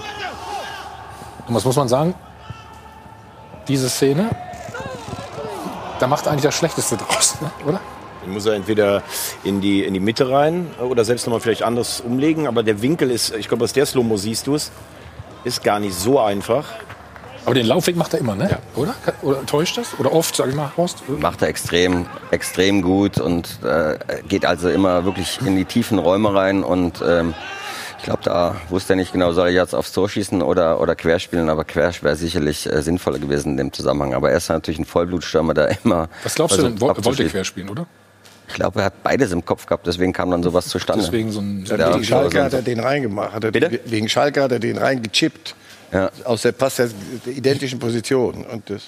und 1.47 1.55
was 1.55 1.67
muss 1.67 1.77
man 1.77 1.89
sagen, 1.89 2.15
diese 3.69 3.91
Szene, 3.91 4.31
da 6.01 6.07
macht 6.07 6.27
eigentlich 6.27 6.45
das 6.45 6.55
Schlechteste 6.55 6.97
draus, 6.97 7.37
ne? 7.43 7.51
oder? 7.67 7.81
Den 8.27 8.33
muss 8.33 8.45
er 8.45 8.55
entweder 8.55 9.03
in 9.45 9.61
die, 9.61 9.85
in 9.85 9.95
die 9.95 10.01
Mitte 10.01 10.29
rein 10.29 10.67
oder 10.81 11.05
selbst 11.05 11.27
nochmal 11.27 11.41
vielleicht 11.41 11.62
anders 11.62 12.01
umlegen. 12.01 12.47
Aber 12.47 12.62
der 12.62 12.83
Winkel 12.83 13.11
ist, 13.11 13.35
ich 13.35 13.49
glaube, 13.49 13.65
aus 13.65 13.73
der 13.73 13.87
Slow-Mo 13.87 14.17
siehst 14.17 14.47
du 14.47 14.55
es, 14.57 14.73
ist 15.45 15.62
gar 15.62 15.79
nicht 15.79 15.95
so 15.95 16.21
einfach. 16.21 16.67
Aber 17.45 17.55
den 17.55 17.67
Laufweg 17.67 17.95
macht 17.95 18.12
er 18.12 18.19
immer, 18.19 18.35
ne? 18.35 18.51
Ja. 18.51 18.59
Oder? 18.75 18.95
Oder 19.23 19.47
täuscht 19.47 19.79
das? 19.79 19.97
Oder 20.01 20.12
oft, 20.12 20.35
sag 20.35 20.49
ich 20.49 20.57
mal, 20.57 20.73
Horst? 20.77 21.09
Macht 21.09 21.43
er 21.43 21.49
extrem, 21.49 22.07
extrem 22.33 22.83
gut 22.83 23.21
und 23.21 23.61
äh, 23.62 23.97
geht 24.29 24.45
also 24.45 24.69
immer 24.69 25.05
wirklich 25.05 25.39
in 25.47 25.55
die 25.55 25.65
tiefen 25.65 26.01
Räume 26.01 26.35
rein 26.35 26.65
und 26.65 27.01
ähm, 27.07 27.35
ich 27.99 28.05
glaube, 28.05 28.23
da 28.25 28.57
wusste 28.69 28.95
er 28.95 28.97
nicht 28.97 29.12
genau, 29.12 29.33
soll 29.33 29.49
er 29.49 29.53
jetzt 29.53 29.75
aufs 29.75 29.93
Tor 29.93 30.09
schießen 30.09 30.43
oder, 30.43 30.81
oder 30.81 30.97
querspielen, 30.97 31.49
aber 31.49 31.65
quer 31.65 31.93
wäre 32.03 32.17
sicherlich 32.17 32.67
äh, 32.67 32.83
sinnvoller 32.83 33.21
gewesen 33.21 33.53
in 33.53 33.57
dem 33.57 33.73
Zusammenhang. 33.73 34.15
Aber 34.15 34.31
er 34.31 34.37
ist 34.37 34.49
natürlich 34.49 34.81
ein 34.81 34.85
Vollblutstürmer, 34.85 35.55
der 35.55 35.77
immer. 35.85 36.09
Was 36.25 36.35
glaubst 36.35 36.59
du 36.59 36.62
denn? 36.62 36.81
Wollte 36.81 37.23
er 37.23 37.29
querspielen, 37.29 37.69
oder? 37.69 37.87
Ich 38.49 38.55
glaube, 38.55 38.81
er 38.81 38.87
hat 38.87 39.03
beides 39.03 39.33
im 39.33 39.45
Kopf 39.45 39.67
gehabt, 39.67 39.87
deswegen 39.87 40.13
kam 40.13 40.31
dann 40.31 40.43
sowas 40.43 40.69
zustande. 40.69 41.05
Deswegen 41.05 41.33
so 41.33 41.41
ein 41.41 41.65
ja, 41.67 41.95
wegen 41.95 42.05
Schalke 42.05 42.43
hat 42.43 42.53
er 42.53 42.63
den 42.63 42.81
reingemacht. 42.81 43.33
Hat 43.33 43.45
er, 43.45 43.51
Bitte? 43.51 43.81
Wegen 43.85 44.09
Schalke 44.09 44.43
hat 44.43 44.53
er 44.53 44.59
den 44.59 44.79
reingechippt. 44.79 45.55
Ja. 45.93 46.11
Aus 46.25 46.43
der 46.43 46.53
passt 46.53 46.79
der, 46.79 46.91
der 47.25 47.33
identischen 47.33 47.79
Position. 47.79 48.45
Und 48.45 48.69
das, 48.71 48.83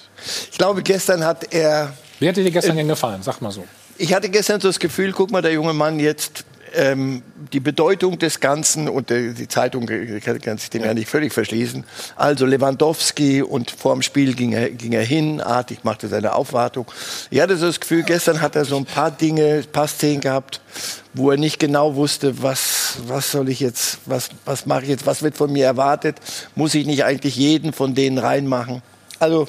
ich 0.50 0.58
glaube, 0.58 0.82
gestern 0.82 1.24
hat 1.24 1.52
er. 1.52 1.92
Wie 2.18 2.28
hat 2.28 2.36
dir 2.36 2.50
gestern 2.50 2.76
denn 2.76 2.88
gefallen? 2.88 3.22
Sag 3.22 3.40
mal 3.40 3.50
so. 3.50 3.64
Ich 3.96 4.12
hatte 4.14 4.28
gestern 4.28 4.60
so 4.60 4.68
das 4.68 4.78
Gefühl, 4.78 5.12
guck 5.12 5.30
mal, 5.30 5.42
der 5.42 5.52
junge 5.52 5.72
Mann 5.72 5.98
jetzt 6.00 6.44
ähm, 6.74 7.22
die 7.52 7.60
Bedeutung 7.60 8.18
des 8.18 8.40
Ganzen 8.40 8.88
und 8.88 9.10
äh, 9.10 9.32
die 9.32 9.48
Zeitung 9.48 9.86
kann 9.86 10.58
sich 10.58 10.70
dem 10.70 10.84
ja 10.84 10.94
nicht 10.94 11.08
völlig 11.08 11.32
verschließen. 11.32 11.84
Also 12.16 12.46
Lewandowski 12.46 13.42
und 13.42 13.70
vor 13.70 13.94
dem 13.94 14.02
Spiel 14.02 14.34
ging 14.34 14.52
er, 14.52 14.70
ging 14.70 14.92
er 14.92 15.04
hin, 15.04 15.40
artig 15.40 15.84
machte 15.84 16.08
seine 16.08 16.34
Aufwartung. 16.34 16.86
Ich 17.30 17.40
hatte 17.40 17.56
so 17.56 17.66
das 17.66 17.80
Gefühl, 17.80 18.02
gestern 18.02 18.40
hat 18.40 18.56
er 18.56 18.64
so 18.64 18.76
ein 18.76 18.84
paar 18.84 19.10
Dinge, 19.10 19.62
ein 19.64 19.72
paar 19.72 19.88
Szenen 19.88 20.20
gehabt, 20.20 20.60
wo 21.14 21.30
er 21.30 21.36
nicht 21.36 21.58
genau 21.58 21.94
wusste, 21.94 22.42
was, 22.42 22.98
was 23.06 23.32
soll 23.32 23.48
ich 23.48 23.60
jetzt, 23.60 23.98
was, 24.06 24.30
was 24.44 24.66
mache 24.66 24.82
ich 24.82 24.88
jetzt, 24.88 25.06
was 25.06 25.22
wird 25.22 25.36
von 25.36 25.52
mir 25.52 25.64
erwartet, 25.64 26.16
muss 26.54 26.74
ich 26.74 26.86
nicht 26.86 27.04
eigentlich 27.04 27.36
jeden 27.36 27.72
von 27.72 27.94
denen 27.94 28.18
reinmachen. 28.18 28.82
Also 29.18 29.48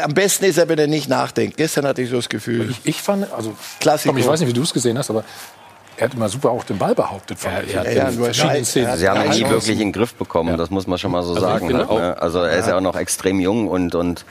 am 0.00 0.14
besten 0.14 0.44
ist 0.46 0.58
er, 0.58 0.68
wenn 0.68 0.78
er 0.78 0.86
nicht 0.86 1.08
nachdenkt. 1.08 1.56
Gestern 1.56 1.86
hatte 1.86 2.02
ich 2.02 2.10
so 2.10 2.16
das 2.16 2.28
Gefühl. 2.28 2.70
Ich, 2.70 2.80
ich 2.84 3.02
fand, 3.02 3.32
also, 3.32 3.54
Klassiker. 3.80 4.12
Komm, 4.12 4.18
ich 4.18 4.26
weiß 4.26 4.40
nicht, 4.40 4.48
wie 4.48 4.52
du 4.54 4.62
es 4.62 4.72
gesehen 4.72 4.96
hast, 4.98 5.10
aber 5.10 5.24
er 5.96 6.06
hat 6.06 6.14
immer 6.14 6.28
super 6.28 6.50
auch 6.50 6.64
den 6.64 6.78
Ball 6.78 6.94
behauptet. 6.94 7.38
Von 7.38 7.50
Ja, 7.72 7.84
ja, 7.84 8.10
verschiedenen. 8.10 8.64
Szenen. 8.64 8.96
Sie 8.96 9.08
haben 9.08 9.24
ihn 9.24 9.30
nie 9.42 9.48
wirklich 9.48 9.72
in 9.72 9.78
den 9.78 9.92
Griff 9.92 10.14
bekommen, 10.14 10.56
das 10.56 10.70
muss 10.70 10.86
man 10.86 10.98
schon 10.98 11.10
mal 11.12 11.22
so 11.22 11.30
Also 11.34 11.40
sagen. 11.46 11.66
finde 11.66 11.82
ne? 11.84 11.90
auch- 11.90 12.20
also 12.22 12.40
er 12.40 12.56
ist 12.58 12.66
ja 12.68 12.76
auch 12.76 12.80
noch 12.80 12.96
extrem 12.96 13.40
jung 13.40 13.68
und, 13.68 13.94
und 13.94 14.24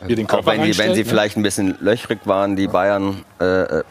auch 0.00 0.46
wenn, 0.46 0.62
die, 0.62 0.76
wenn 0.78 0.94
sie 0.94 1.02
ne? 1.04 1.08
vielleicht 1.08 1.36
ein 1.36 1.42
bisschen 1.42 1.76
löchrig 1.80 2.20
waren, 2.24 2.54
die 2.56 2.66
Bayern 2.68 3.24
äh, 3.40 3.44
äh, 3.62 3.82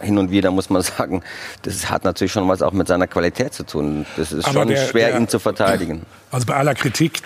hin 0.00 0.18
und 0.18 0.30
wieder, 0.30 0.50
muss 0.50 0.68
man 0.68 0.82
sagen, 0.82 1.22
das 1.62 1.88
hat 1.90 2.04
natürlich 2.04 2.32
schon 2.32 2.48
was 2.48 2.60
auch 2.62 2.72
mit 2.72 2.88
seiner 2.88 3.06
Qualität 3.06 3.54
zu 3.54 3.64
tun. 3.64 4.04
Das 4.16 4.32
ist 4.32 4.44
Aber 4.46 4.52
schon 4.60 4.68
der- 4.68 4.88
schwer, 4.88 5.08
der- 5.08 5.18
ihn 5.18 5.28
zu 5.28 5.38
verteidigen. 5.38 6.02
Also 6.30 6.46
bei 6.46 6.54
aller 6.54 6.74
Kritik, 6.74 7.20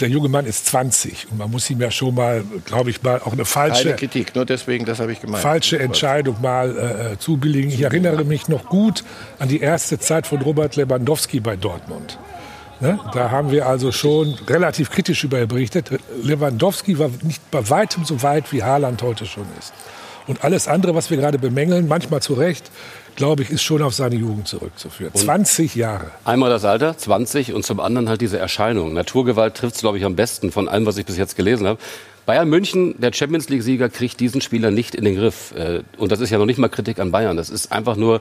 der 0.00 0.08
junge 0.08 0.28
Mann 0.28 0.46
ist 0.46 0.66
20 0.66 1.28
und 1.30 1.38
man 1.38 1.50
muss 1.50 1.68
ihm 1.70 1.80
ja 1.80 1.90
schon 1.90 2.14
mal, 2.14 2.44
glaube 2.64 2.90
ich, 2.90 3.02
mal 3.02 3.20
auch 3.20 3.32
eine 3.32 3.44
falsche, 3.44 3.84
Keine 3.84 3.96
Kritik, 3.96 4.34
nur 4.34 4.44
deswegen, 4.44 4.84
das 4.84 4.98
habe 4.98 5.12
ich 5.12 5.20
gemeint. 5.20 5.42
falsche 5.42 5.78
Entscheidung 5.78 6.40
mal 6.40 7.12
äh, 7.12 7.18
zubilligen. 7.18 7.70
Ich 7.70 7.82
erinnere 7.82 8.24
mich 8.24 8.48
noch 8.48 8.66
gut 8.66 9.04
an 9.38 9.48
die 9.48 9.60
erste 9.60 9.98
Zeit 9.98 10.26
von 10.26 10.40
Robert 10.42 10.76
Lewandowski 10.76 11.40
bei 11.40 11.56
Dortmund. 11.56 12.18
Ne? 12.80 12.98
Da 13.14 13.30
haben 13.30 13.52
wir 13.52 13.66
also 13.66 13.92
schon 13.92 14.34
relativ 14.48 14.90
kritisch 14.90 15.22
über 15.22 15.40
ihn 15.40 15.46
berichtet. 15.46 15.90
Lewandowski 16.22 16.98
war 16.98 17.10
nicht 17.22 17.48
bei 17.52 17.70
weitem 17.70 18.04
so 18.04 18.22
weit, 18.22 18.52
wie 18.52 18.64
Haaland 18.64 19.02
heute 19.02 19.24
schon 19.24 19.46
ist. 19.60 19.72
Und 20.26 20.42
alles 20.44 20.68
andere, 20.68 20.94
was 20.94 21.10
wir 21.10 21.16
gerade 21.16 21.38
bemängeln, 21.38 21.86
manchmal 21.86 22.22
zu 22.22 22.34
Recht, 22.34 22.70
glaube 23.16 23.42
ich, 23.42 23.50
ist 23.50 23.62
schon 23.62 23.82
auf 23.82 23.94
seine 23.94 24.16
Jugend 24.16 24.48
zurückzuführen. 24.48 25.14
20 25.14 25.74
Jahre. 25.74 26.10
Einmal 26.24 26.50
das 26.50 26.64
Alter, 26.64 26.96
20, 26.96 27.52
und 27.52 27.64
zum 27.64 27.80
anderen 27.80 28.08
halt 28.08 28.20
diese 28.20 28.38
Erscheinung. 28.38 28.92
Naturgewalt 28.92 29.54
trifft 29.54 29.76
es, 29.76 29.80
glaube 29.80 29.98
ich, 29.98 30.04
am 30.04 30.16
besten 30.16 30.52
von 30.52 30.68
allem, 30.68 30.86
was 30.86 30.96
ich 30.96 31.06
bis 31.06 31.16
jetzt 31.16 31.36
gelesen 31.36 31.66
habe. 31.66 31.78
Bayern 32.24 32.48
München, 32.48 32.94
der 33.00 33.12
Champions 33.12 33.48
League-Sieger, 33.48 33.88
kriegt 33.88 34.20
diesen 34.20 34.40
Spieler 34.40 34.70
nicht 34.70 34.94
in 34.94 35.04
den 35.04 35.16
Griff. 35.16 35.52
Äh, 35.56 35.80
Und 35.96 36.12
das 36.12 36.20
ist 36.20 36.30
ja 36.30 36.38
noch 36.38 36.46
nicht 36.46 36.58
mal 36.58 36.68
Kritik 36.68 36.98
an 37.00 37.10
Bayern. 37.10 37.36
Das 37.36 37.50
ist 37.50 37.72
einfach 37.72 37.96
nur 37.96 38.20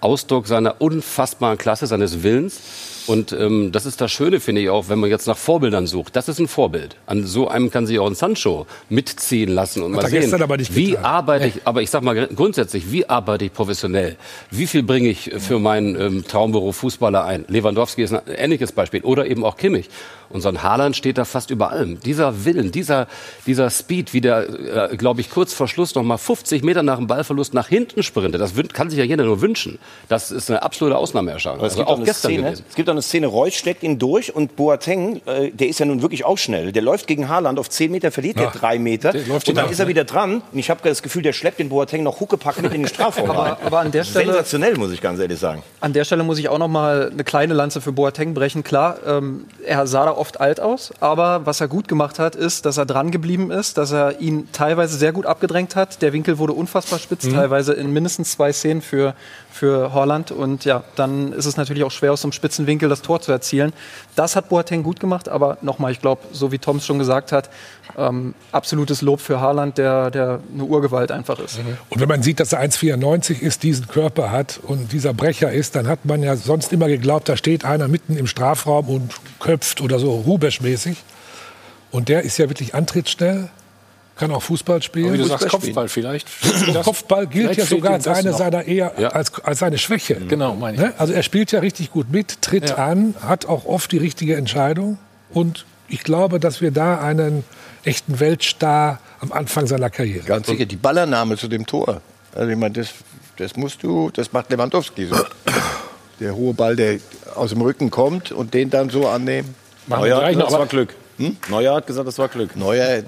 Ausdruck 0.00 0.46
seiner 0.46 0.80
unfassbaren 0.80 1.58
Klasse, 1.58 1.86
seines 1.86 2.22
Willens. 2.22 2.60
Und 3.06 3.32
ähm, 3.32 3.72
das 3.72 3.86
ist 3.86 4.00
das 4.00 4.12
Schöne, 4.12 4.38
finde 4.38 4.60
ich 4.60 4.68
auch, 4.70 4.88
wenn 4.88 5.00
man 5.00 5.10
jetzt 5.10 5.26
nach 5.26 5.36
Vorbildern 5.36 5.88
sucht. 5.88 6.14
Das 6.14 6.28
ist 6.28 6.38
ein 6.38 6.46
Vorbild. 6.46 6.94
An 7.06 7.24
so 7.26 7.48
einem 7.48 7.70
kann 7.72 7.86
sich 7.86 7.98
auch 7.98 8.06
ein 8.06 8.14
Sancho 8.14 8.66
mitziehen 8.88 9.48
lassen 9.48 9.82
und 9.82 9.96
Hat 9.96 10.02
mal 10.02 10.10
sehen, 10.10 10.20
gestern 10.20 10.42
aber 10.42 10.56
nicht 10.58 10.76
wie 10.76 10.90
getan. 10.90 11.04
arbeite 11.06 11.46
ich, 11.48 11.62
aber 11.64 11.82
ich 11.82 11.90
sag 11.90 12.02
mal 12.04 12.28
grundsätzlich, 12.28 12.92
wie 12.92 13.08
arbeite 13.08 13.46
ich 13.46 13.52
professionell? 13.52 14.16
Wie 14.52 14.66
viel 14.68 14.84
bringe 14.84 15.08
ich 15.08 15.32
für 15.38 15.58
meinen 15.58 16.00
ähm, 16.00 16.24
Traumberuf 16.28 16.76
Fußballer 16.76 17.24
ein? 17.24 17.46
Lewandowski 17.48 18.02
ist 18.02 18.12
ein 18.12 18.20
ähnliches 18.36 18.70
Beispiel 18.70 19.00
oder 19.00 19.26
eben 19.26 19.44
auch 19.44 19.56
Kimmich. 19.56 19.88
Und 20.28 20.42
so 20.42 20.48
ein 20.48 20.62
Haaland 20.62 20.94
steht 20.94 21.18
da 21.18 21.24
fast 21.24 21.50
über 21.50 21.70
allem. 21.72 21.98
Dieser 22.00 22.44
Willen, 22.44 22.70
dieser, 22.70 23.08
dieser 23.50 23.68
Speed, 23.70 24.12
wie 24.14 24.20
der, 24.20 24.90
äh, 24.92 24.96
glaube 24.96 25.20
ich, 25.20 25.28
kurz 25.30 25.52
vor 25.52 25.66
Schluss 25.68 25.94
noch 25.94 26.02
mal 26.04 26.18
50 26.18 26.62
Meter 26.62 26.82
nach 26.82 26.96
dem 26.96 27.06
Ballverlust 27.08 27.52
nach 27.52 27.66
hinten 27.68 28.02
sprintet, 28.02 28.40
das 28.40 28.52
kann 28.72 28.90
sich 28.90 28.98
ja 28.98 29.04
jeder 29.04 29.24
nur 29.24 29.40
wünschen. 29.40 29.78
Das 30.08 30.30
ist 30.30 30.50
eine 30.50 30.62
absolute 30.62 30.96
Ausnahmeerscheinung. 30.96 31.60
Also 31.60 31.76
gibt 31.76 31.88
auch 31.88 31.92
auch 31.92 31.96
eine 31.96 32.04
gestern 32.04 32.30
Szene, 32.30 32.42
gewesen. 32.44 32.64
es 32.68 32.74
gibt 32.76 32.88
auch 32.88 32.92
eine 32.92 33.02
Szene, 33.02 33.26
Reus 33.26 33.54
schlägt 33.54 33.82
ihn 33.82 33.98
durch 33.98 34.34
und 34.34 34.54
Boateng, 34.56 35.20
äh, 35.26 35.50
der 35.50 35.68
ist 35.68 35.80
ja 35.80 35.86
nun 35.86 36.00
wirklich 36.02 36.24
auch 36.24 36.38
schnell. 36.38 36.70
Der 36.72 36.82
läuft 36.82 37.06
gegen 37.06 37.28
Haaland 37.28 37.58
auf 37.58 37.68
10 37.68 37.90
Meter, 37.90 38.10
verliert 38.12 38.36
Ja. 38.36 38.44
er 38.44 38.50
3 38.52 38.78
Meter. 38.78 39.12
Der 39.12 39.22
Und 39.22 39.48
dann 39.56 39.66
ihn 39.66 39.72
ist 39.72 39.78
er 39.80 39.84
auch, 39.86 39.88
wieder 39.88 40.04
dran. 40.04 40.42
Und 40.52 40.58
ich 40.58 40.70
habe 40.70 40.80
das 40.84 41.02
Gefühl, 41.02 41.22
der 41.22 41.32
schleppt 41.32 41.58
den 41.58 41.68
Boateng 41.68 42.02
noch 42.02 42.20
Huckepack 42.20 42.62
mit 42.62 42.72
in 42.72 42.82
den 42.82 42.88
Strafraum. 42.88 43.30
Aber, 43.30 43.58
aber 43.64 43.80
an 43.80 43.90
der 43.90 44.04
Stelle 44.04 44.26
Sensationell, 44.26 44.76
muss 44.76 44.92
ich 44.92 45.00
ganz 45.00 45.18
ehrlich 45.18 45.38
sagen. 45.40 45.62
An 45.80 45.92
der 45.92 46.04
Stelle 46.04 46.22
muss 46.22 46.38
ich 46.38 46.48
auch 46.48 46.58
noch 46.58 46.68
mal 46.68 47.10
eine 47.12 47.24
kleine 47.24 47.54
Lanze 47.54 47.80
für 47.80 47.92
Boateng 47.92 48.34
brechen. 48.34 48.62
Klar, 48.62 48.98
ähm, 49.06 49.46
er 49.66 49.86
sah 49.86 50.04
da 50.04 50.12
oft 50.12 50.40
alt 50.40 50.60
aus, 50.60 50.92
aber 51.00 51.46
was 51.46 51.60
er 51.60 51.68
gut 51.68 51.88
gemacht 51.88 52.18
hat, 52.18 52.36
ist, 52.36 52.66
dass 52.66 52.76
er 52.76 52.86
dran 52.86 53.10
geblieben 53.10 53.39
ist, 53.48 53.78
dass 53.78 53.92
er 53.92 54.20
ihn 54.20 54.48
teilweise 54.52 54.98
sehr 54.98 55.12
gut 55.12 55.24
abgedrängt 55.24 55.76
hat. 55.76 56.02
Der 56.02 56.12
Winkel 56.12 56.38
wurde 56.38 56.52
unfassbar 56.52 56.98
spitz, 56.98 57.28
teilweise 57.28 57.72
in 57.72 57.92
mindestens 57.92 58.32
zwei 58.32 58.52
Szenen 58.52 58.82
für, 58.82 59.14
für 59.50 59.94
Holland. 59.94 60.32
Und 60.32 60.64
ja, 60.64 60.84
dann 60.96 61.32
ist 61.32 61.46
es 61.46 61.56
natürlich 61.56 61.84
auch 61.84 61.90
schwer, 61.90 62.12
aus 62.12 62.22
so 62.22 62.26
einem 62.26 62.32
spitzen 62.32 62.66
Winkel 62.66 62.88
das 62.88 63.02
Tor 63.02 63.20
zu 63.20 63.32
erzielen. 63.32 63.72
Das 64.16 64.36
hat 64.36 64.48
Boateng 64.48 64.82
gut 64.82 65.00
gemacht, 65.00 65.28
aber 65.28 65.58
nochmal, 65.62 65.92
ich 65.92 66.00
glaube, 66.00 66.22
so 66.32 66.52
wie 66.52 66.58
Toms 66.58 66.84
schon 66.84 66.98
gesagt 66.98 67.32
hat, 67.32 67.50
ähm, 67.96 68.34
absolutes 68.52 69.02
Lob 69.02 69.20
für 69.20 69.40
Haaland, 69.40 69.78
der, 69.78 70.10
der 70.10 70.40
eine 70.52 70.64
Urgewalt 70.64 71.12
einfach 71.12 71.38
ist. 71.38 71.60
Und 71.88 72.00
wenn 72.00 72.08
man 72.08 72.22
sieht, 72.22 72.40
dass 72.40 72.52
er 72.52 72.60
1,94 72.60 73.40
ist, 73.40 73.62
diesen 73.62 73.88
Körper 73.88 74.30
hat 74.30 74.60
und 74.62 74.92
dieser 74.92 75.14
Brecher 75.14 75.52
ist, 75.52 75.76
dann 75.76 75.86
hat 75.88 76.04
man 76.04 76.22
ja 76.22 76.36
sonst 76.36 76.72
immer 76.72 76.88
geglaubt, 76.88 77.28
da 77.28 77.36
steht 77.36 77.64
einer 77.64 77.88
mitten 77.88 78.16
im 78.16 78.26
Strafraum 78.26 78.88
und 78.88 79.14
köpft 79.38 79.80
oder 79.80 79.98
so 79.98 80.24
Rubesch-mäßig. 80.26 80.96
Und 81.90 82.08
der 82.08 82.22
ist 82.22 82.38
ja 82.38 82.48
wirklich 82.48 82.74
antrittsschnell, 82.74 83.48
kann 84.16 84.30
auch 84.32 84.42
Fußball 84.42 84.82
spielen. 84.82 85.06
Aber 85.06 85.14
wie 85.14 85.18
du 85.18 85.22
Fußball 85.24 85.38
sagst, 85.40 85.54
spielen. 85.56 85.74
Kopfball 85.74 85.88
vielleicht. 85.88 86.28
Und 86.68 86.82
Kopfball 86.82 87.26
gilt 87.26 87.44
Vielleicht 87.54 87.60
ja 87.70 87.76
sogar 87.76 87.92
als 87.94 88.04
das 88.04 88.18
eine 88.18 88.30
noch. 88.30 88.38
seiner 88.38 88.64
eher 88.64 88.92
Ja. 88.98 89.08
als, 89.08 89.32
als 89.42 89.58
seine 89.60 89.78
Schwäche. 89.78 90.16
Genau, 90.16 90.54
meine 90.54 90.76
ich. 90.76 90.82
Ne? 90.82 90.92
Also 90.98 91.12
er 91.14 91.22
spielt 91.22 91.50
ja 91.52 91.60
richtig 91.60 91.90
gut 91.90 92.10
mit, 92.12 92.42
tritt 92.42 92.68
Ja. 92.70 92.74
an, 92.76 93.14
hat 93.20 93.46
auch 93.46 93.64
oft 93.64 93.90
die 93.92 93.98
richtige 93.98 94.36
Entscheidung. 94.36 94.98
Und 95.32 95.64
ich 95.88 96.02
glaube, 96.04 96.38
dass 96.38 96.60
wir 96.60 96.70
da 96.70 97.00
einen 97.00 97.44
echten 97.84 98.20
Weltstar 98.20 99.00
am 99.20 99.32
Anfang 99.32 99.66
seiner 99.66 99.90
Karriere. 99.90 100.24
Ganz 100.26 100.46
sicher, 100.48 100.66
die 100.66 100.76
Ballernahme 100.76 101.36
zu 101.36 101.48
dem 101.48 101.66
Tor. 101.66 102.00
Also 102.34 102.48
ich 102.50 102.56
meine, 102.58 102.74
das, 102.74 102.88
das 103.36 103.56
musst 103.56 103.82
du, 103.82 104.10
das 104.10 104.32
macht 104.32 104.50
Lewandowski 104.50 105.06
so. 105.06 105.16
Der 106.20 106.34
hohe 106.36 106.52
Ball, 106.52 106.76
der 106.76 106.98
aus 107.34 107.50
dem 107.50 107.62
Rücken 107.62 107.90
kommt 107.90 108.30
und 108.32 108.52
den 108.52 108.68
dann 108.68 108.90
so 108.90 109.08
annehmen. 109.08 109.54
Machen 109.86 110.02
wir 110.04 110.10
ja, 110.10 110.18
gleich 110.18 110.36
noch. 110.36 110.44
das 110.44 110.52
Aber 110.54 110.64
war 110.64 110.68
Glück. 110.68 110.94
Hm? 111.20 111.36
Neuer 111.50 111.74
hat 111.74 111.86
gesagt, 111.86 112.08
das 112.08 112.18
war 112.18 112.28
Glück. 112.28 112.56
Neuer, 112.56 113.02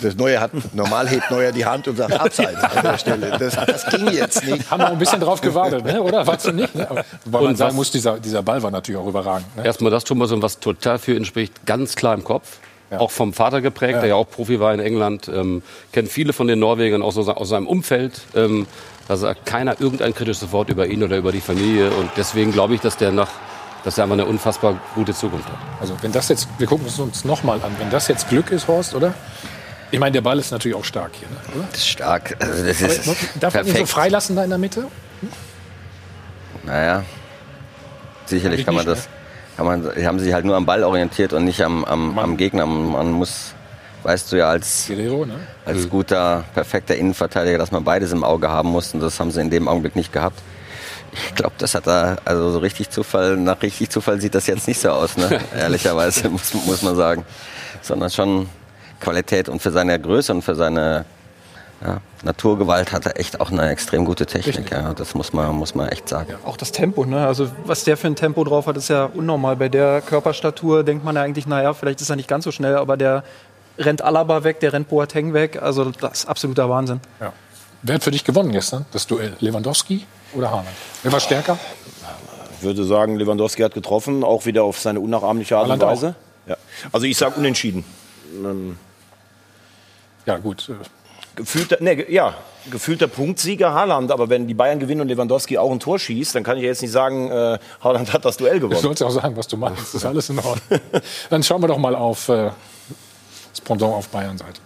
das 0.00 0.16
Neue 0.16 0.40
hat, 0.40 0.52
normal 0.74 1.06
hebt 1.06 1.30
Neuer 1.30 1.52
die 1.52 1.66
Hand 1.66 1.86
und 1.86 1.96
sagt 1.96 2.18
Abseits 2.18 2.64
an 2.64 2.82
der 2.82 2.96
Stelle. 2.96 3.36
Das, 3.38 3.54
das 3.54 3.86
ging 3.86 4.08
jetzt 4.08 4.42
nicht. 4.46 4.70
Haben 4.70 4.80
wir 4.80 4.88
ein 4.88 4.98
bisschen 4.98 5.20
drauf 5.20 5.42
gewartet, 5.42 5.84
ne? 5.84 6.02
oder? 6.02 6.26
Warst 6.26 6.46
du 6.46 6.52
nicht? 6.52 6.74
Ne? 6.74 6.88
Weil 7.26 7.42
man 7.42 7.56
sagen 7.56 7.76
muss, 7.76 7.90
dieser, 7.90 8.18
dieser 8.18 8.42
Ball 8.42 8.62
war 8.62 8.70
natürlich 8.70 8.98
auch 8.98 9.06
überragend. 9.06 9.54
Ne? 9.54 9.66
Erstmal 9.66 9.90
das, 9.90 10.04
Thomas, 10.04 10.32
und 10.32 10.40
was 10.40 10.60
total 10.60 10.98
für 10.98 11.14
ihn 11.14 11.26
spricht, 11.26 11.66
ganz 11.66 11.94
klar 11.94 12.14
im 12.14 12.24
Kopf. 12.24 12.58
Ja. 12.90 13.00
Auch 13.00 13.10
vom 13.10 13.34
Vater 13.34 13.60
geprägt, 13.60 13.94
ja. 13.94 14.00
der 14.00 14.08
ja 14.10 14.14
auch 14.14 14.28
Profi 14.28 14.60
war 14.60 14.72
in 14.72 14.80
England, 14.80 15.28
ähm, 15.28 15.62
kennt 15.92 16.10
viele 16.10 16.32
von 16.32 16.46
den 16.46 16.58
Norwegern 16.58 17.02
auch 17.02 17.12
so 17.12 17.22
aus 17.22 17.48
seinem 17.48 17.66
Umfeld. 17.66 18.20
Ähm, 18.34 18.66
da 19.08 19.16
sagt 19.16 19.44
keiner 19.46 19.80
irgendein 19.80 20.14
kritisches 20.14 20.52
Wort 20.52 20.70
über 20.70 20.86
ihn 20.86 21.02
oder 21.02 21.18
über 21.18 21.32
die 21.32 21.40
Familie. 21.40 21.90
Und 21.90 22.10
deswegen 22.16 22.52
glaube 22.52 22.74
ich, 22.74 22.80
dass 22.80 22.96
der 22.96 23.12
nach 23.12 23.30
dass 23.84 23.98
er 23.98 24.04
einfach 24.04 24.14
eine 24.14 24.26
unfassbar 24.26 24.78
gute 24.94 25.14
Zukunft 25.14 25.48
hat. 25.48 25.58
Also 25.80 25.96
wenn 26.02 26.12
das 26.12 26.28
jetzt, 26.28 26.48
wir 26.58 26.66
gucken 26.66 26.86
es 26.86 26.98
uns 26.98 27.24
nochmal 27.24 27.60
an, 27.62 27.72
wenn 27.78 27.90
das 27.90 28.08
jetzt 28.08 28.28
Glück 28.28 28.50
ist, 28.50 28.68
Horst, 28.68 28.94
oder? 28.94 29.14
Ich 29.90 29.98
meine, 29.98 30.12
der 30.12 30.22
Ball 30.22 30.38
ist 30.38 30.50
natürlich 30.50 30.76
auch 30.76 30.84
stark 30.84 31.10
hier, 31.14 31.28
ne? 31.28 31.36
oder? 31.54 31.68
Das 31.70 31.80
ist 31.80 31.88
stark. 31.88 32.36
Also 32.38 32.64
das 32.64 32.80
ist 32.80 33.08
Aber, 33.08 33.16
darf 33.40 33.54
man 33.54 33.66
ihn 33.66 33.76
so 33.76 33.86
freilassen 33.86 34.36
da 34.36 34.44
in 34.44 34.50
der 34.50 34.58
Mitte? 34.58 34.80
Hm? 35.20 35.28
Naja, 36.64 37.04
sicherlich 38.26 38.64
kann 38.64 38.74
man 38.74 38.86
das. 38.86 39.08
Kann 39.56 39.66
man, 39.66 39.90
die 39.94 40.06
haben 40.06 40.18
sich 40.18 40.32
halt 40.32 40.46
nur 40.46 40.56
am 40.56 40.64
Ball 40.64 40.82
orientiert 40.82 41.34
und 41.34 41.44
nicht 41.44 41.62
am, 41.62 41.84
am, 41.84 42.18
am 42.18 42.36
Gegner. 42.38 42.64
Man 42.64 43.12
muss, 43.12 43.52
weißt 44.02 44.32
du 44.32 44.36
ja, 44.36 44.48
als, 44.48 44.86
Guerrero, 44.86 45.26
ne? 45.26 45.34
als 45.66 45.90
guter, 45.90 46.44
perfekter 46.54 46.96
Innenverteidiger, 46.96 47.58
dass 47.58 47.70
man 47.70 47.84
beides 47.84 48.12
im 48.12 48.24
Auge 48.24 48.48
haben 48.48 48.70
muss. 48.70 48.94
Und 48.94 49.00
das 49.00 49.20
haben 49.20 49.30
sie 49.30 49.42
in 49.42 49.50
dem 49.50 49.68
Augenblick 49.68 49.94
nicht 49.94 50.10
gehabt. 50.10 50.40
Ich 51.12 51.34
glaube, 51.34 51.54
das 51.58 51.74
hat 51.74 51.86
er, 51.86 52.18
also 52.24 52.50
so 52.50 52.58
richtig 52.58 52.90
Zufall, 52.90 53.36
nach 53.36 53.60
richtig 53.62 53.90
Zufall 53.90 54.20
sieht 54.20 54.34
das 54.34 54.46
jetzt 54.46 54.66
nicht 54.66 54.80
so 54.80 54.90
aus, 54.90 55.16
ne? 55.16 55.40
ehrlicherweise, 55.56 56.28
muss, 56.30 56.54
muss 56.54 56.82
man 56.82 56.96
sagen. 56.96 57.24
Sondern 57.82 58.10
schon 58.10 58.48
Qualität 59.00 59.48
und 59.48 59.60
für 59.60 59.72
seine 59.72 59.98
Größe 60.00 60.32
und 60.32 60.42
für 60.42 60.54
seine 60.54 61.04
ja, 61.84 62.00
Naturgewalt 62.22 62.92
hat 62.92 63.06
er 63.06 63.18
echt 63.18 63.40
auch 63.40 63.50
eine 63.50 63.68
extrem 63.68 64.04
gute 64.04 64.24
Technik. 64.24 64.70
Ja, 64.70 64.94
das 64.94 65.14
muss 65.14 65.32
man, 65.32 65.54
muss 65.54 65.74
man 65.74 65.88
echt 65.88 66.08
sagen. 66.08 66.30
Ja, 66.30 66.36
auch 66.48 66.56
das 66.56 66.72
Tempo, 66.72 67.04
ne? 67.04 67.26
Also 67.26 67.50
was 67.64 67.84
der 67.84 67.96
für 67.96 68.06
ein 68.06 68.16
Tempo 68.16 68.44
drauf 68.44 68.66
hat, 68.66 68.76
ist 68.76 68.88
ja 68.88 69.04
unnormal. 69.04 69.56
Bei 69.56 69.68
der 69.68 70.00
Körperstatur 70.00 70.84
denkt 70.84 71.04
man 71.04 71.16
ja 71.16 71.22
eigentlich, 71.22 71.46
naja, 71.46 71.74
vielleicht 71.74 72.00
ist 72.00 72.08
er 72.08 72.16
nicht 72.16 72.28
ganz 72.28 72.44
so 72.44 72.52
schnell, 72.52 72.76
aber 72.76 72.96
der 72.96 73.24
rennt 73.78 74.02
Alaba 74.02 74.44
weg, 74.44 74.60
der 74.60 74.72
rennt 74.72 74.88
Boateng 74.88 75.34
weg. 75.34 75.60
Also 75.60 75.90
das 75.90 76.20
ist 76.20 76.26
absoluter 76.26 76.70
Wahnsinn. 76.70 77.00
Ja. 77.20 77.32
Wer 77.82 77.96
hat 77.96 78.04
für 78.04 78.12
dich 78.12 78.22
gewonnen 78.22 78.52
gestern, 78.52 78.86
das 78.92 79.08
Duell? 79.08 79.36
Lewandowski 79.40 80.06
oder 80.34 80.50
Haaland? 80.50 80.68
Wer 81.02 81.12
war 81.12 81.20
stärker? 81.20 81.58
Ich 82.58 82.62
würde 82.62 82.84
sagen, 82.84 83.16
Lewandowski 83.16 83.62
hat 83.62 83.74
getroffen, 83.74 84.22
auch 84.22 84.46
wieder 84.46 84.62
auf 84.62 84.78
seine 84.78 85.00
unnachahmliche 85.00 85.56
Art 85.56 85.68
und 85.68 85.80
Weise. 85.80 86.14
Ja. 86.46 86.56
Also 86.92 87.06
ich 87.06 87.16
sage 87.16 87.34
unentschieden. 87.36 87.84
Ja, 90.26 90.38
gut. 90.38 90.70
Gefühlter, 91.34 91.78
nee, 91.80 92.04
ja, 92.08 92.34
gefühlter 92.70 93.08
Punktsieger 93.08 93.72
Haaland. 93.72 94.12
Aber 94.12 94.28
wenn 94.28 94.46
die 94.46 94.54
Bayern 94.54 94.78
gewinnen 94.78 95.00
und 95.00 95.08
Lewandowski 95.08 95.58
auch 95.58 95.70
ein 95.70 95.80
Tor 95.80 95.98
schießt, 95.98 96.34
dann 96.34 96.44
kann 96.44 96.58
ich 96.58 96.62
jetzt 96.62 96.82
nicht 96.82 96.92
sagen, 96.92 97.30
äh, 97.30 97.58
Haaland 97.82 98.12
hat 98.12 98.24
das 98.24 98.36
Duell 98.36 98.60
gewonnen. 98.60 98.76
Du 98.76 98.80
sollst 98.80 99.00
ja 99.00 99.06
auch 99.06 99.12
sagen, 99.12 99.36
was 99.36 99.48
du 99.48 99.56
meinst. 99.56 99.80
Das 99.80 99.94
ist 99.94 100.04
alles 100.04 100.28
in 100.30 100.38
Ordnung. 100.38 100.80
dann 101.30 101.42
schauen 101.42 101.62
wir 101.62 101.68
doch 101.68 101.78
mal 101.78 101.96
auf 101.96 102.28
äh, 102.28 102.50
das 103.50 103.60
Pendant 103.60 103.94
auf 103.94 104.08
Bayern-Seite. 104.08 104.60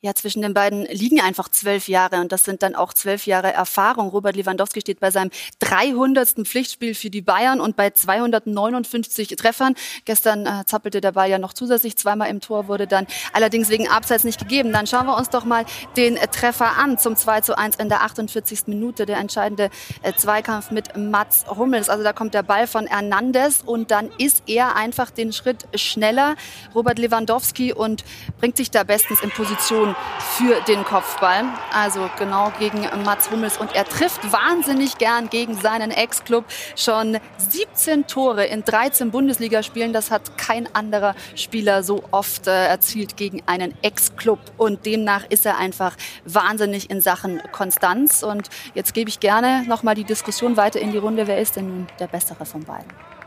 Ja, 0.00 0.14
zwischen 0.14 0.42
den 0.42 0.54
beiden 0.54 0.84
liegen 0.84 1.20
einfach 1.20 1.48
zwölf 1.48 1.88
Jahre 1.88 2.20
und 2.20 2.30
das 2.30 2.44
sind 2.44 2.62
dann 2.62 2.76
auch 2.76 2.94
zwölf 2.94 3.26
Jahre 3.26 3.52
Erfahrung. 3.52 4.10
Robert 4.10 4.36
Lewandowski 4.36 4.80
steht 4.80 5.00
bei 5.00 5.10
seinem 5.10 5.32
300. 5.58 6.46
Pflichtspiel 6.46 6.94
für 6.94 7.10
die 7.10 7.20
Bayern 7.20 7.60
und 7.60 7.74
bei 7.74 7.90
259 7.90 9.34
Treffern. 9.34 9.74
Gestern 10.04 10.46
äh, 10.46 10.64
zappelte 10.66 11.00
der 11.00 11.10
Ball 11.10 11.28
ja 11.28 11.40
noch 11.40 11.52
zusätzlich 11.52 11.96
zweimal 11.96 12.30
im 12.30 12.38
Tor, 12.38 12.68
wurde 12.68 12.86
dann 12.86 13.08
allerdings 13.32 13.70
wegen 13.70 13.88
Abseits 13.88 14.22
nicht 14.22 14.38
gegeben. 14.38 14.72
Dann 14.72 14.86
schauen 14.86 15.04
wir 15.06 15.16
uns 15.16 15.30
doch 15.30 15.44
mal 15.44 15.64
den 15.96 16.16
äh, 16.16 16.28
Treffer 16.28 16.76
an 16.78 16.96
zum 16.96 17.16
2 17.16 17.40
zu 17.40 17.58
1 17.58 17.74
in 17.74 17.88
der 17.88 18.02
48. 18.02 18.68
Minute. 18.68 19.04
Der 19.04 19.18
entscheidende 19.18 19.68
äh, 20.02 20.12
Zweikampf 20.12 20.70
mit 20.70 20.96
Mats 20.96 21.44
Hummels. 21.48 21.88
Also 21.88 22.04
da 22.04 22.12
kommt 22.12 22.34
der 22.34 22.44
Ball 22.44 22.68
von 22.68 22.86
Hernandez 22.86 23.64
und 23.66 23.90
dann 23.90 24.10
ist 24.16 24.44
er 24.46 24.76
einfach 24.76 25.10
den 25.10 25.32
Schritt 25.32 25.66
schneller, 25.74 26.36
Robert 26.72 27.00
Lewandowski, 27.00 27.72
und 27.72 28.04
bringt 28.38 28.56
sich 28.56 28.70
da 28.70 28.84
bestens 28.84 29.22
in 29.22 29.30
Position 29.30 29.87
tun 29.88 29.96
für 30.20 30.60
den 30.62 30.84
Kopfball. 30.84 31.44
Also 31.72 32.08
genau 32.18 32.52
gegen 32.58 32.86
Mats 33.04 33.30
Hummels. 33.30 33.58
Und 33.58 33.74
er 33.74 33.84
trifft 33.84 34.32
wahnsinnig 34.32 34.98
gern 34.98 35.28
gegen 35.28 35.54
seinen 35.54 35.90
Ex-Club. 35.90 36.44
Schon 36.76 37.18
17 37.38 38.06
Tore 38.06 38.44
in 38.46 38.64
13 38.64 39.10
Bundesligaspielen. 39.10 39.92
Das 39.92 40.10
hat 40.10 40.38
kein 40.38 40.72
anderer 40.74 41.14
Spieler 41.34 41.82
so 41.82 42.02
oft 42.10 42.46
äh, 42.46 42.66
erzielt 42.66 43.16
gegen 43.16 43.42
einen 43.46 43.74
Ex-Club. 43.82 44.38
Und 44.56 44.86
demnach 44.86 45.24
ist 45.28 45.46
er 45.46 45.58
einfach 45.58 45.96
wahnsinnig 46.24 46.90
in 46.90 47.00
Sachen 47.00 47.40
Konstanz. 47.52 48.22
Und 48.22 48.48
jetzt 48.74 48.94
gebe 48.94 49.10
ich 49.10 49.20
gerne 49.20 49.64
nochmal 49.66 49.94
die 49.94 50.04
Diskussion 50.04 50.56
weiter 50.56 50.80
in 50.80 50.92
die 50.92 50.98
Runde. 50.98 51.26
Wer 51.26 51.38
ist 51.38 51.56
denn 51.56 51.68
nun 51.68 51.86
der 51.98 52.06
Bessere 52.06 52.44
von 52.44 52.64
beiden? 52.64 53.17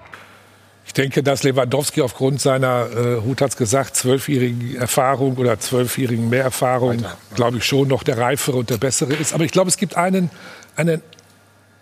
Ich 0.92 0.94
denke, 0.96 1.24
dass 1.24 1.44
Lewandowski 1.44 2.02
aufgrund 2.02 2.42
seiner, 2.42 2.90
äh, 2.92 3.22
Hut 3.22 3.40
hat 3.40 3.52
es 3.52 3.56
gesagt, 3.56 3.96
zwölfjährigen 3.96 4.76
Erfahrung 4.76 5.38
oder 5.38 5.58
zwölfjährigen 5.58 6.30
Mehrerfahrung, 6.30 7.06
glaube 7.34 7.60
ich 7.60 7.64
schon 7.64 7.88
noch 7.88 8.04
der 8.04 8.18
reifere 8.18 8.58
und 8.58 8.70
der 8.70 8.76
bessere 8.76 9.14
ist. 9.14 9.34
Aber 9.34 9.46
ich 9.46 9.54
glaube, 9.54 9.70
es 9.70 9.78
gibt 9.78 9.96
einen, 9.96 10.30
einen 10.76 11.02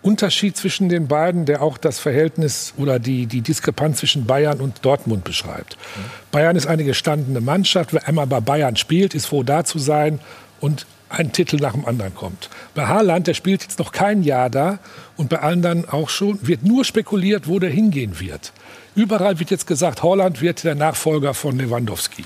Unterschied 0.00 0.56
zwischen 0.56 0.88
den 0.88 1.08
beiden, 1.08 1.44
der 1.44 1.60
auch 1.60 1.76
das 1.76 1.98
Verhältnis 1.98 2.72
oder 2.76 3.00
die, 3.00 3.26
die 3.26 3.40
Diskrepanz 3.40 3.98
zwischen 3.98 4.26
Bayern 4.26 4.60
und 4.60 4.84
Dortmund 4.84 5.24
beschreibt. 5.24 5.76
Mhm. 5.76 6.00
Bayern 6.30 6.54
ist 6.54 6.68
eine 6.68 6.84
gestandene 6.84 7.40
Mannschaft. 7.40 7.92
Wer 7.92 8.06
einmal 8.06 8.28
bei 8.28 8.38
Bayern 8.38 8.76
spielt, 8.76 9.16
ist 9.16 9.26
froh 9.26 9.42
da 9.42 9.64
zu 9.64 9.80
sein 9.80 10.20
und 10.60 10.86
ein 11.08 11.32
Titel 11.32 11.56
nach 11.56 11.72
dem 11.72 11.84
anderen 11.84 12.14
kommt. 12.14 12.48
Bei 12.76 12.86
Haaland, 12.86 13.26
der 13.26 13.34
spielt 13.34 13.62
jetzt 13.62 13.80
noch 13.80 13.90
kein 13.90 14.22
Jahr 14.22 14.50
da 14.50 14.78
und 15.16 15.30
bei 15.30 15.40
anderen 15.40 15.88
auch 15.88 16.10
schon, 16.10 16.38
wird 16.46 16.62
nur 16.62 16.84
spekuliert, 16.84 17.48
wo 17.48 17.58
der 17.58 17.70
hingehen 17.70 18.20
wird. 18.20 18.52
Überall 18.94 19.38
wird 19.38 19.50
jetzt 19.50 19.66
gesagt, 19.66 20.02
Holland 20.02 20.40
wird 20.40 20.64
der 20.64 20.74
Nachfolger 20.74 21.34
von 21.34 21.58
Lewandowski. 21.58 22.24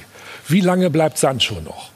Wie 0.48 0.60
lange 0.60 0.90
bleibt 0.90 1.18
Sancho 1.18 1.60
noch? 1.60 1.90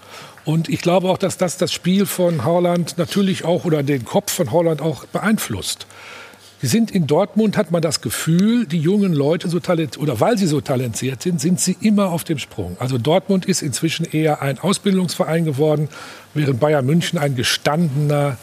Und 0.44 0.68
ich 0.68 0.80
glaube 0.80 1.08
auch, 1.08 1.18
dass 1.18 1.36
das 1.36 1.58
das 1.58 1.72
Spiel 1.72 2.06
von 2.06 2.44
Holland 2.44 2.96
natürlich 2.96 3.44
auch 3.44 3.64
oder 3.64 3.82
den 3.82 4.04
Kopf 4.04 4.32
von 4.32 4.50
Holland 4.50 4.80
auch 4.80 5.04
beeinflusst. 5.06 5.86
Sie 6.60 6.66
sind 6.66 6.90
in 6.90 7.06
Dortmund, 7.06 7.56
hat 7.56 7.70
man 7.70 7.82
das 7.82 8.00
Gefühl, 8.00 8.66
die 8.66 8.78
jungen 8.78 9.12
Leute 9.12 9.48
so 9.48 9.60
talentiert, 9.60 10.02
oder 10.02 10.18
weil 10.20 10.36
sie 10.38 10.46
so 10.46 10.60
talentiert 10.60 11.22
sind, 11.22 11.40
sind 11.40 11.60
sie 11.60 11.76
immer 11.80 12.10
auf 12.10 12.24
dem 12.24 12.38
Sprung. 12.38 12.76
Also 12.80 12.98
Dortmund 12.98 13.46
ist 13.46 13.62
inzwischen 13.62 14.06
eher 14.06 14.42
ein 14.42 14.58
Ausbildungsverein 14.58 15.44
geworden, 15.44 15.88
während 16.34 16.58
Bayern 16.58 16.84
München 16.84 17.18
ein 17.18 17.36
gestandener, 17.36 18.38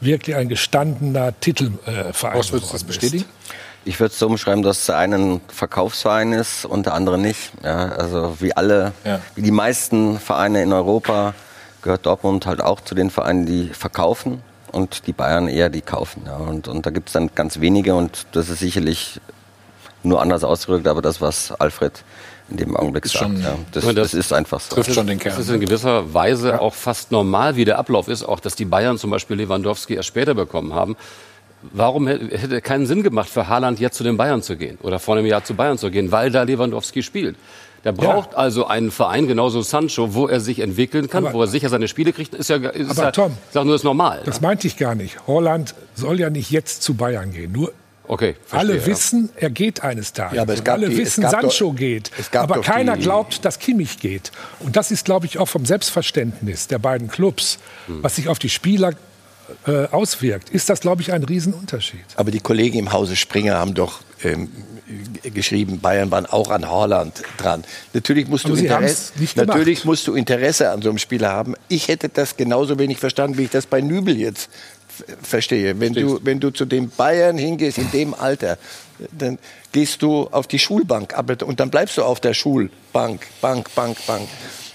wirklich 0.00 0.34
ein 0.34 0.48
gestandener 0.48 1.38
Titelverein 1.38 2.10
äh, 2.14 2.34
würdest 2.34 2.52
du 2.52 2.58
das 2.72 2.84
bestätigen? 2.84 3.24
Ist. 3.24 3.54
Ich 3.86 4.00
würde 4.00 4.12
es 4.12 4.18
so 4.18 4.26
umschreiben, 4.26 4.62
dass 4.62 4.86
der 4.86 4.96
eine 4.96 5.16
ein 5.16 5.40
Verkaufsverein 5.48 6.32
ist 6.32 6.64
und 6.64 6.86
der 6.86 6.94
andere 6.94 7.18
nicht. 7.18 7.52
Ja, 7.62 7.88
also 7.90 8.36
wie 8.40 8.56
alle, 8.56 8.92
ja. 9.04 9.20
wie 9.34 9.42
die 9.42 9.50
meisten 9.50 10.18
Vereine 10.18 10.62
in 10.62 10.72
Europa 10.72 11.34
gehört 11.82 12.06
Dortmund 12.06 12.46
halt 12.46 12.62
auch 12.62 12.80
zu 12.80 12.94
den 12.94 13.10
Vereinen, 13.10 13.44
die 13.44 13.68
verkaufen 13.68 14.42
und 14.72 15.06
die 15.06 15.12
Bayern 15.12 15.48
eher 15.48 15.68
die 15.68 15.82
kaufen. 15.82 16.22
Ja. 16.26 16.36
Und, 16.36 16.66
und 16.66 16.86
da 16.86 16.90
gibt 16.90 17.10
es 17.10 17.12
dann 17.12 17.30
ganz 17.34 17.60
wenige 17.60 17.94
und 17.94 18.26
das 18.32 18.48
ist 18.48 18.60
sicherlich 18.60 19.20
nur 20.02 20.20
anders 20.20 20.44
ausgedrückt, 20.44 20.86
aber 20.88 21.02
das, 21.02 21.20
was 21.20 21.52
Alfred 21.52 22.04
in 22.50 22.56
dem 22.58 22.76
Augenblick 22.76 23.06
sagt. 23.06 23.24
Schon, 23.24 23.40
ja. 23.40 23.56
das, 23.72 23.84
das, 23.84 23.94
das, 23.94 24.14
ist 24.14 24.32
einfach 24.32 24.60
so. 24.60 24.74
Trifft 24.74 24.94
schon 24.94 25.06
den 25.06 25.18
Kern. 25.18 25.34
Das 25.36 25.46
ist 25.46 25.54
in 25.54 25.60
gewisser 25.60 26.12
Weise 26.12 26.50
ja. 26.50 26.60
auch 26.60 26.74
fast 26.74 27.10
normal, 27.10 27.56
wie 27.56 27.64
der 27.64 27.78
Ablauf 27.78 28.08
ist, 28.08 28.22
auch 28.22 28.40
dass 28.40 28.54
die 28.54 28.66
Bayern 28.66 28.98
zum 28.98 29.10
Beispiel 29.10 29.36
Lewandowski 29.36 29.94
erst 29.94 30.08
später 30.08 30.34
bekommen 30.34 30.74
haben 30.74 30.96
warum 31.72 32.06
hätte 32.06 32.60
keinen 32.60 32.86
Sinn 32.86 33.02
gemacht 33.02 33.28
für 33.28 33.48
Haaland 33.48 33.80
jetzt 33.80 33.96
zu 33.96 34.04
den 34.04 34.16
Bayern 34.16 34.42
zu 34.42 34.56
gehen 34.56 34.78
oder 34.82 34.98
vor 34.98 35.16
einem 35.16 35.26
Jahr 35.26 35.44
zu 35.44 35.54
Bayern 35.54 35.78
zu 35.78 35.90
gehen, 35.90 36.12
weil 36.12 36.30
da 36.30 36.42
Lewandowski 36.42 37.02
spielt. 37.02 37.36
Der 37.84 37.92
braucht 37.92 38.32
ja. 38.32 38.38
also 38.38 38.66
einen 38.66 38.90
Verein, 38.90 39.26
genauso 39.26 39.60
Sancho, 39.60 40.14
wo 40.14 40.26
er 40.26 40.40
sich 40.40 40.60
entwickeln 40.60 41.10
kann, 41.10 41.26
aber, 41.26 41.34
wo 41.34 41.42
er 41.42 41.48
sicher 41.48 41.68
seine 41.68 41.86
Spiele 41.86 42.14
kriegt. 42.14 42.32
Ist 42.32 42.48
ja, 42.48 42.56
ist 42.56 42.90
aber 42.90 43.02
ja, 43.02 43.10
Tom, 43.10 43.32
sag 43.52 43.66
nur, 43.66 43.74
ist 43.74 43.84
normal. 43.84 44.22
Das 44.24 44.40
meinte 44.40 44.66
ich 44.66 44.78
gar 44.78 44.94
nicht. 44.94 45.26
Holland 45.26 45.74
soll 45.94 46.18
ja 46.18 46.30
nicht 46.30 46.50
jetzt 46.50 46.82
zu 46.82 46.94
Bayern 46.94 47.32
gehen. 47.32 47.52
Nur 47.52 47.72
Okay, 48.06 48.36
verstehe, 48.44 48.74
alle 48.74 48.86
wissen, 48.86 49.30
er 49.34 49.48
geht 49.48 49.82
eines 49.82 50.12
Tages. 50.12 50.36
Ja, 50.36 50.42
aber 50.42 50.52
es 50.52 50.62
gab 50.62 50.74
alle 50.74 50.90
die, 50.90 50.98
wissen, 50.98 51.26
Sancho 51.26 51.70
doch, 51.70 51.76
geht. 51.76 52.10
aber 52.32 52.60
keiner 52.60 52.98
glaubt, 52.98 53.44
dass 53.46 53.58
Kimmich 53.58 53.98
geht. 53.98 54.30
Und 54.60 54.76
das 54.76 54.90
ist, 54.90 55.06
glaube 55.06 55.24
ich, 55.24 55.38
auch 55.38 55.48
vom 55.48 55.64
Selbstverständnis 55.64 56.68
der 56.68 56.78
beiden 56.78 57.08
Clubs, 57.08 57.58
hm. 57.86 58.02
was 58.02 58.16
sich 58.16 58.28
auf 58.28 58.38
die 58.38 58.50
Spieler 58.50 58.92
äh, 59.66 59.86
auswirkt, 59.86 60.50
ist 60.50 60.68
das, 60.68 60.80
glaube 60.80 61.02
ich, 61.02 61.12
ein 61.12 61.22
Riesenunterschied. 61.24 62.04
Aber 62.16 62.30
die 62.30 62.40
Kollegen 62.40 62.78
im 62.78 62.92
Hause 62.92 63.16
Springer 63.16 63.54
haben 63.54 63.74
doch 63.74 64.00
ähm, 64.22 64.50
geschrieben, 65.22 65.80
Bayern 65.80 66.10
waren 66.10 66.26
auch 66.26 66.50
an 66.50 66.68
Holland 66.68 67.22
dran. 67.38 67.64
Natürlich 67.92 68.28
musst, 68.28 68.46
du 68.46 68.54
Interesse, 68.54 69.12
natürlich 69.36 69.84
musst 69.84 70.06
du 70.06 70.14
Interesse 70.14 70.70
an 70.70 70.82
so 70.82 70.90
einem 70.90 70.98
Spieler 70.98 71.30
haben. 71.30 71.54
Ich 71.68 71.88
hätte 71.88 72.08
das 72.08 72.36
genauso 72.36 72.78
wenig 72.78 72.98
verstanden, 72.98 73.38
wie 73.38 73.44
ich 73.44 73.50
das 73.50 73.66
bei 73.66 73.80
Nübel 73.80 74.16
jetzt 74.16 74.48
verstehe. 75.22 75.78
Wenn 75.80 75.92
du, 75.94 76.20
wenn 76.22 76.40
du 76.40 76.50
zu 76.50 76.64
den 76.64 76.88
Bayern 76.90 77.36
hingehst 77.36 77.78
in 77.78 77.90
dem 77.90 78.14
Alter, 78.14 78.58
dann 79.10 79.38
gehst 79.72 80.02
du 80.02 80.28
auf 80.30 80.46
die 80.46 80.58
Schulbank 80.58 81.14
und 81.44 81.60
dann 81.60 81.70
bleibst 81.70 81.96
du 81.96 82.02
auf 82.04 82.20
der 82.20 82.34
Schulbank, 82.34 83.26
Bank, 83.40 83.74
Bank, 83.74 83.96
Bank. 84.06 84.28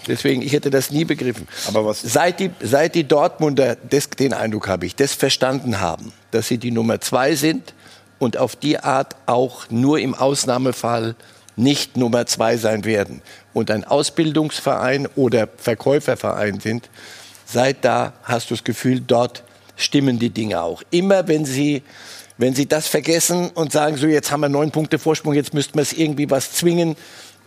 Deswegen, 0.10 0.41
ich 0.41 0.52
hätte 0.54 0.69
das 0.69 0.91
nie 0.91 1.06
begriffen. 1.06 1.48
Aber 1.67 1.86
was- 1.86 2.02
Seit 2.02 2.39
die, 2.39 2.50
seit 2.62 2.95
die 2.95 3.06
Dortmunder, 3.08 3.78
das, 3.89 4.10
den 4.10 4.34
Eindruck 4.34 4.67
habe 4.67 4.86
ich, 4.86 4.95
das 4.95 5.13
verstanden 5.13 5.80
haben, 5.80 6.12
dass 6.32 6.48
sie 6.48 6.58
die 6.58 6.72
Nummer 6.72 7.00
zwei 7.00 7.36
sind 7.36 7.74
und 8.17 8.38
auf 8.38 8.56
die 8.56 8.80
Art 8.80 9.15
auch 9.28 9.69
nur 9.69 10.00
im 10.00 10.13
Ausnahmefall 10.15 11.15
nicht 11.56 11.95
Nummer 11.98 12.26
zwei 12.26 12.58
sein 12.58 12.86
werden 12.86 13.22
und 13.54 13.69
ein 13.72 13.84
Ausbildungsverein 13.84 15.08
oder 15.15 15.48
Verkäuferverein 15.58 16.60
sind, 16.60 16.89
seit 17.45 17.84
da 17.86 18.13
hast 18.24 18.50
du 18.50 18.56
das 18.56 18.63
Gefühl, 18.63 19.02
dort 19.02 19.43
stimmen 19.76 20.19
die 20.19 20.30
Dinge 20.30 20.62
auch. 20.62 20.82
Immer 20.91 21.28
wenn 21.28 21.45
sie, 21.45 21.84
wenn 22.38 22.56
sie 22.56 22.65
das 22.67 22.88
vergessen 22.88 23.50
und 23.50 23.72
sagen, 23.72 23.98
so 23.98 24.08
jetzt 24.08 24.32
haben 24.32 24.41
wir 24.41 24.50
neun 24.50 24.72
Punkte 24.72 25.00
Vorsprung, 25.00 25.34
jetzt 25.34 25.54
müssten 25.54 25.76
wir 25.76 25.82
es 25.82 25.93
irgendwie 25.93 26.30
was 26.30 26.54
zwingen, 26.54 26.95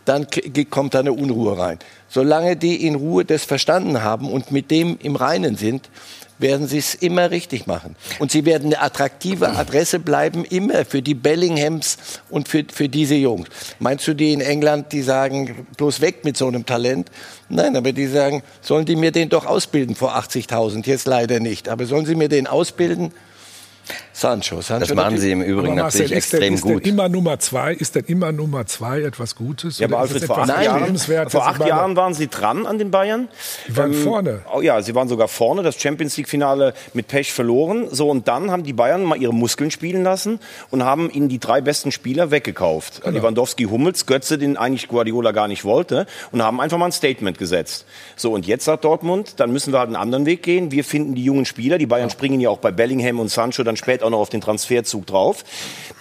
dann 0.04 0.26
kommt 0.70 0.94
da 0.94 1.00
eine 1.00 1.12
Unruhe 1.12 1.58
rein. 1.58 1.78
Solange 2.08 2.56
die 2.56 2.86
in 2.86 2.94
Ruhe 2.94 3.24
das 3.24 3.44
verstanden 3.44 4.02
haben 4.02 4.30
und 4.30 4.50
mit 4.50 4.70
dem 4.70 4.98
im 5.00 5.16
Reinen 5.16 5.56
sind, 5.56 5.88
werden 6.42 6.66
sie 6.66 6.78
es 6.78 6.94
immer 6.94 7.30
richtig 7.30 7.66
machen. 7.66 7.96
Und 8.18 8.32
sie 8.32 8.44
werden 8.44 8.66
eine 8.66 8.82
attraktive 8.82 9.50
Adresse 9.50 9.98
bleiben, 9.98 10.44
immer 10.44 10.84
für 10.84 11.00
die 11.00 11.14
Bellinghams 11.14 11.96
und 12.28 12.48
für, 12.48 12.64
für 12.70 12.88
diese 12.88 13.14
Jungs. 13.14 13.48
Meinst 13.78 14.06
du 14.08 14.14
die 14.14 14.32
in 14.32 14.40
England, 14.40 14.92
die 14.92 15.02
sagen, 15.02 15.66
bloß 15.76 16.00
weg 16.00 16.24
mit 16.24 16.36
so 16.36 16.48
einem 16.48 16.66
Talent? 16.66 17.10
Nein, 17.48 17.76
aber 17.76 17.92
die 17.92 18.06
sagen, 18.06 18.42
sollen 18.60 18.84
die 18.84 18.96
mir 18.96 19.12
den 19.12 19.28
doch 19.28 19.46
ausbilden 19.46 19.94
vor 19.94 20.16
80.000? 20.16 20.86
Jetzt 20.86 21.06
leider 21.06 21.40
nicht. 21.40 21.68
Aber 21.68 21.86
sollen 21.86 22.04
sie 22.04 22.16
mir 22.16 22.28
den 22.28 22.46
ausbilden? 22.46 23.12
Sancho. 24.12 24.60
Sancho 24.60 24.86
Das 24.86 24.94
machen 24.94 25.18
sie 25.18 25.32
im 25.32 25.42
Übrigen 25.42 25.72
Aber 25.72 25.82
Marcel, 25.82 26.02
natürlich 26.02 26.18
ist 26.18 26.32
denn, 26.32 26.42
extrem 26.42 26.54
ist 26.54 26.64
denn 26.64 26.72
gut. 26.74 26.86
immer 26.86 27.08
Nummer 27.08 27.38
zwei? 27.38 27.72
Ist 27.74 27.94
denn 27.94 28.04
immer 28.06 28.32
Nummer 28.32 28.66
zwei 28.66 29.00
etwas 29.00 29.34
Gutes? 29.34 29.78
Ja, 29.78 29.86
aber 29.86 30.04
ist 30.04 30.12
Alfred, 30.12 30.24
vor 30.24 30.42
etwas 30.42 30.50
acht, 30.50 30.64
Jahren, 30.64 31.30
vor 31.30 31.46
acht 31.46 31.66
Jahren 31.66 31.96
waren 31.96 32.14
sie 32.14 32.28
dran 32.28 32.66
an 32.66 32.78
den 32.78 32.90
Bayern. 32.90 33.28
Die 33.68 33.76
waren 33.76 33.92
Ähm, 33.92 34.02
vorne. 34.02 34.42
Oh 34.54 34.60
ja, 34.60 34.82
sie 34.82 34.94
waren 34.94 35.08
sogar 35.08 35.28
vorne, 35.28 35.62
das 35.62 35.80
Champions 35.80 36.16
League-Finale 36.16 36.74
mit 36.94 37.08
Pech 37.08 37.32
verloren. 37.32 37.88
So, 37.90 38.08
und 38.08 38.28
dann 38.28 38.50
haben 38.50 38.62
die 38.62 38.72
Bayern 38.72 39.02
mal 39.04 39.16
ihre 39.16 39.34
Muskeln 39.34 39.70
spielen 39.70 40.02
lassen 40.02 40.38
und 40.70 40.84
haben 40.84 41.10
ihnen 41.10 41.28
die 41.28 41.38
drei 41.38 41.60
besten 41.60 41.92
Spieler 41.92 42.30
weggekauft. 42.30 43.02
Genau. 43.02 43.18
Lewandowski, 43.18 43.64
Hummels, 43.64 44.06
Götze, 44.06 44.38
den 44.38 44.56
eigentlich 44.56 44.88
Guardiola 44.88 45.32
gar 45.32 45.48
nicht 45.48 45.64
wollte, 45.64 46.06
und 46.30 46.42
haben 46.42 46.60
einfach 46.60 46.78
mal 46.78 46.86
ein 46.86 46.92
Statement 46.92 47.38
gesetzt. 47.38 47.86
So, 48.16 48.32
und 48.32 48.46
jetzt 48.46 48.64
sagt 48.64 48.84
Dortmund, 48.84 49.34
dann 49.40 49.52
müssen 49.52 49.72
wir 49.72 49.78
halt 49.78 49.88
einen 49.88 49.96
anderen 49.96 50.26
Weg 50.26 50.42
gehen. 50.42 50.70
Wir 50.70 50.84
finden 50.84 51.14
die 51.14 51.24
jungen 51.24 51.44
Spieler, 51.44 51.78
die 51.78 51.86
Bayern 51.86 52.10
springen 52.10 52.40
ja 52.40 52.50
auch 52.50 52.58
bei 52.58 52.70
Bellingham 52.70 53.20
und 53.20 53.28
Sancho 53.28 53.62
dann 53.62 53.76
später 53.82 54.06
auch 54.06 54.10
noch 54.10 54.18
auf 54.20 54.30
den 54.30 54.40
Transferzug 54.40 55.06
drauf. 55.06 55.44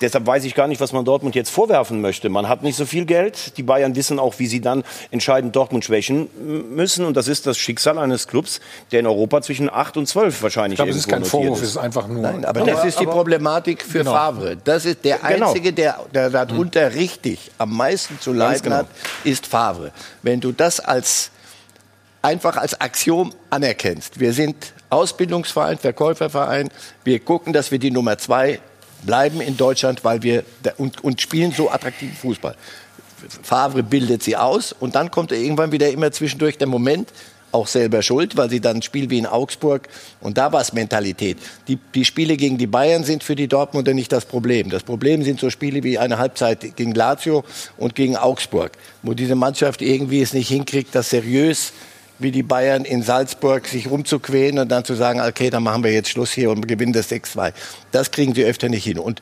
Deshalb 0.01 0.25
weiß 0.25 0.45
ich 0.45 0.55
gar 0.55 0.67
nicht, 0.67 0.81
was 0.81 0.93
man 0.93 1.05
Dortmund 1.05 1.35
jetzt 1.35 1.49
vorwerfen 1.49 2.01
möchte. 2.01 2.29
Man 2.29 2.47
hat 2.47 2.63
nicht 2.63 2.75
so 2.75 2.85
viel 2.85 3.05
Geld. 3.05 3.57
Die 3.57 3.63
Bayern 3.63 3.95
wissen 3.95 4.19
auch, 4.19 4.39
wie 4.39 4.47
sie 4.47 4.61
dann 4.61 4.83
entscheidend 5.11 5.55
Dortmund 5.55 5.85
schwächen 5.85 6.29
müssen. 6.73 7.05
Und 7.05 7.17
das 7.17 7.27
ist 7.27 7.45
das 7.47 7.57
Schicksal 7.57 7.97
eines 7.97 8.27
Clubs, 8.27 8.61
der 8.91 9.01
in 9.01 9.07
Europa 9.07 9.41
zwischen 9.41 9.69
8 9.69 9.97
und 9.97 10.07
12 10.07 10.41
wahrscheinlich 10.43 10.73
Ich 10.73 10.77
glaube, 10.77 10.91
es 10.91 10.97
ist 10.97 11.07
kein 11.07 11.25
Vorwurf, 11.25 11.61
es 11.61 11.69
ist 11.69 11.77
einfach 11.77 12.07
nur. 12.07 12.21
Nein, 12.21 12.45
aber 12.45 12.61
das 12.61 12.85
ist 12.85 12.99
die 12.99 13.05
Problematik 13.05 13.83
für 13.83 13.99
Genau. 13.99 14.13
Favre. 14.13 14.57
Das 14.63 14.85
ist 14.85 15.03
der 15.05 15.17
Genau. 15.17 15.47
Einzige, 15.47 15.73
der, 15.73 15.99
der 16.13 16.29
darunter 16.29 16.93
richtig 16.95 17.51
am 17.57 17.75
meisten 17.75 18.19
zu 18.19 18.33
leiden 18.33 18.63
genau. 18.63 18.75
hat, 18.77 18.87
ist 19.23 19.45
Favre. 19.45 19.91
Wenn 20.23 20.39
du 20.39 20.51
das 20.51 20.79
als 20.79 21.31
einfach 22.21 22.57
als 22.57 22.79
Axiom 22.79 23.33
anerkennst. 23.49 24.19
Wir 24.19 24.33
sind 24.33 24.73
Ausbildungsverein, 24.91 25.77
Verkäuferverein. 25.77 26.69
Wir 27.03 27.19
gucken, 27.19 27.53
dass 27.53 27.71
wir 27.71 27.79
die 27.79 27.91
Nummer 27.91 28.17
zwei 28.17 28.59
bleiben 29.03 29.41
in 29.41 29.57
Deutschland, 29.57 30.03
weil 30.03 30.21
wir 30.21 30.43
und, 30.77 31.03
und 31.03 31.21
spielen 31.21 31.51
so 31.51 31.69
attraktiven 31.69 32.15
Fußball. 32.15 32.55
Favre 33.43 33.83
bildet 33.83 34.23
sie 34.23 34.35
aus 34.35 34.73
und 34.73 34.95
dann 34.95 35.11
kommt 35.11 35.31
irgendwann 35.31 35.71
wieder 35.71 35.89
immer 35.89 36.11
zwischendurch 36.11 36.57
der 36.57 36.67
Moment, 36.67 37.09
auch 37.51 37.67
selber 37.67 38.01
schuld, 38.01 38.37
weil 38.37 38.49
sie 38.49 38.61
dann 38.61 38.77
ein 38.77 38.81
Spiel 38.81 39.09
wie 39.09 39.17
in 39.17 39.25
Augsburg 39.25 39.87
und 40.21 40.37
da 40.37 40.53
war 40.53 40.61
es 40.61 40.73
Mentalität. 40.73 41.37
Die, 41.67 41.77
die 41.93 42.05
Spiele 42.05 42.37
gegen 42.37 42.57
die 42.57 42.67
Bayern 42.67 43.03
sind 43.03 43.23
für 43.23 43.35
die 43.35 43.47
Dortmunder 43.47 43.93
nicht 43.93 44.11
das 44.11 44.25
Problem. 44.25 44.69
Das 44.69 44.83
Problem 44.83 45.23
sind 45.23 45.39
so 45.39 45.49
Spiele 45.49 45.83
wie 45.83 45.97
eine 45.97 46.17
Halbzeit 46.17 46.75
gegen 46.75 46.93
Lazio 46.93 47.43
und 47.77 47.95
gegen 47.95 48.15
Augsburg, 48.15 48.71
wo 49.03 49.13
diese 49.13 49.35
Mannschaft 49.35 49.81
irgendwie 49.81 50.21
es 50.21 50.33
nicht 50.33 50.47
hinkriegt, 50.47 50.95
das 50.95 51.09
seriös 51.09 51.73
wie 52.21 52.31
die 52.31 52.43
Bayern 52.43 52.85
in 52.85 53.03
Salzburg 53.03 53.67
sich 53.67 53.89
rumzuquälen 53.89 54.59
und 54.59 54.69
dann 54.69 54.85
zu 54.85 54.93
sagen, 54.93 55.21
okay, 55.21 55.49
dann 55.49 55.63
machen 55.63 55.83
wir 55.83 55.91
jetzt 55.91 56.09
Schluss 56.09 56.31
hier 56.31 56.49
und 56.51 56.67
gewinnen 56.67 56.93
das 56.93 57.09
6-2. 57.09 57.53
Das 57.91 58.11
kriegen 58.11 58.33
sie 58.33 58.43
öfter 58.43 58.69
nicht 58.69 58.83
hin. 58.83 58.99
Und 58.99 59.21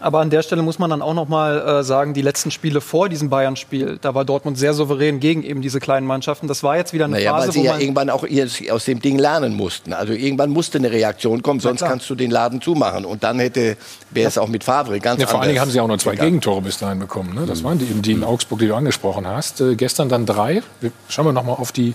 Aber 0.00 0.20
an 0.20 0.30
der 0.30 0.42
Stelle 0.42 0.62
muss 0.62 0.78
man 0.78 0.90
dann 0.90 1.02
auch 1.02 1.14
noch 1.14 1.28
mal 1.28 1.80
äh, 1.80 1.82
sagen, 1.82 2.14
die 2.14 2.22
letzten 2.22 2.50
Spiele 2.50 2.80
vor 2.80 3.08
diesem 3.08 3.30
Bayern-Spiel, 3.30 3.98
da 4.00 4.14
war 4.14 4.24
Dortmund 4.24 4.58
sehr 4.58 4.74
souverän 4.74 5.18
gegen 5.18 5.42
eben 5.42 5.62
diese 5.62 5.80
kleinen 5.80 6.06
Mannschaften. 6.06 6.46
Das 6.46 6.62
war 6.62 6.76
jetzt 6.76 6.92
wieder 6.92 7.06
eine 7.06 7.14
Naja, 7.14 7.32
weil 7.32 7.40
Phase, 7.40 7.52
sie 7.52 7.60
wo 7.60 7.64
ja 7.64 7.72
man 7.72 7.80
irgendwann 7.80 8.10
auch 8.10 8.26
aus 8.70 8.84
dem 8.84 9.00
Ding 9.00 9.18
lernen 9.18 9.54
mussten. 9.54 9.92
Also 9.92 10.12
irgendwann 10.12 10.50
musste 10.50 10.78
eine 10.78 10.90
Reaktion 10.90 11.42
kommen, 11.42 11.60
sonst 11.60 11.78
klar. 11.78 11.90
kannst 11.90 12.08
du 12.10 12.14
den 12.14 12.30
Laden 12.30 12.60
zumachen. 12.60 13.04
Und 13.04 13.24
dann 13.24 13.38
hätte 13.38 13.76
wäre 14.10 14.28
es 14.28 14.38
auch 14.38 14.48
mit 14.48 14.62
Favre 14.64 15.00
ganz 15.00 15.20
Ja, 15.20 15.26
vor 15.26 15.40
allen 15.40 15.48
Dingen 15.48 15.60
haben 15.60 15.70
sie 15.70 15.80
auch 15.80 15.88
noch 15.88 15.98
zwei 15.98 16.12
gegangen. 16.12 16.32
Gegentore 16.32 16.60
bis 16.62 16.78
dahin 16.78 16.98
bekommen. 16.98 17.34
Ne? 17.34 17.46
Das 17.46 17.64
waren 17.64 17.78
die 17.78 17.86
eben 17.86 18.02
die 18.02 18.12
in 18.12 18.24
Augsburg, 18.24 18.58
die 18.58 18.68
du 18.68 18.74
angesprochen 18.74 19.26
hast. 19.26 19.60
Äh, 19.60 19.74
gestern 19.74 20.08
dann 20.08 20.26
drei. 20.26 20.62
Wir, 20.80 20.92
schauen 21.08 21.26
wir 21.26 21.32
noch 21.32 21.44
mal 21.44 21.54
auf 21.54 21.72
die 21.72 21.94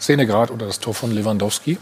Szene 0.00 0.26
gerade 0.26 0.52
oder 0.52 0.66
das 0.66 0.80
Tor 0.80 0.94
von 0.94 1.12
Lewandowski. 1.12 1.78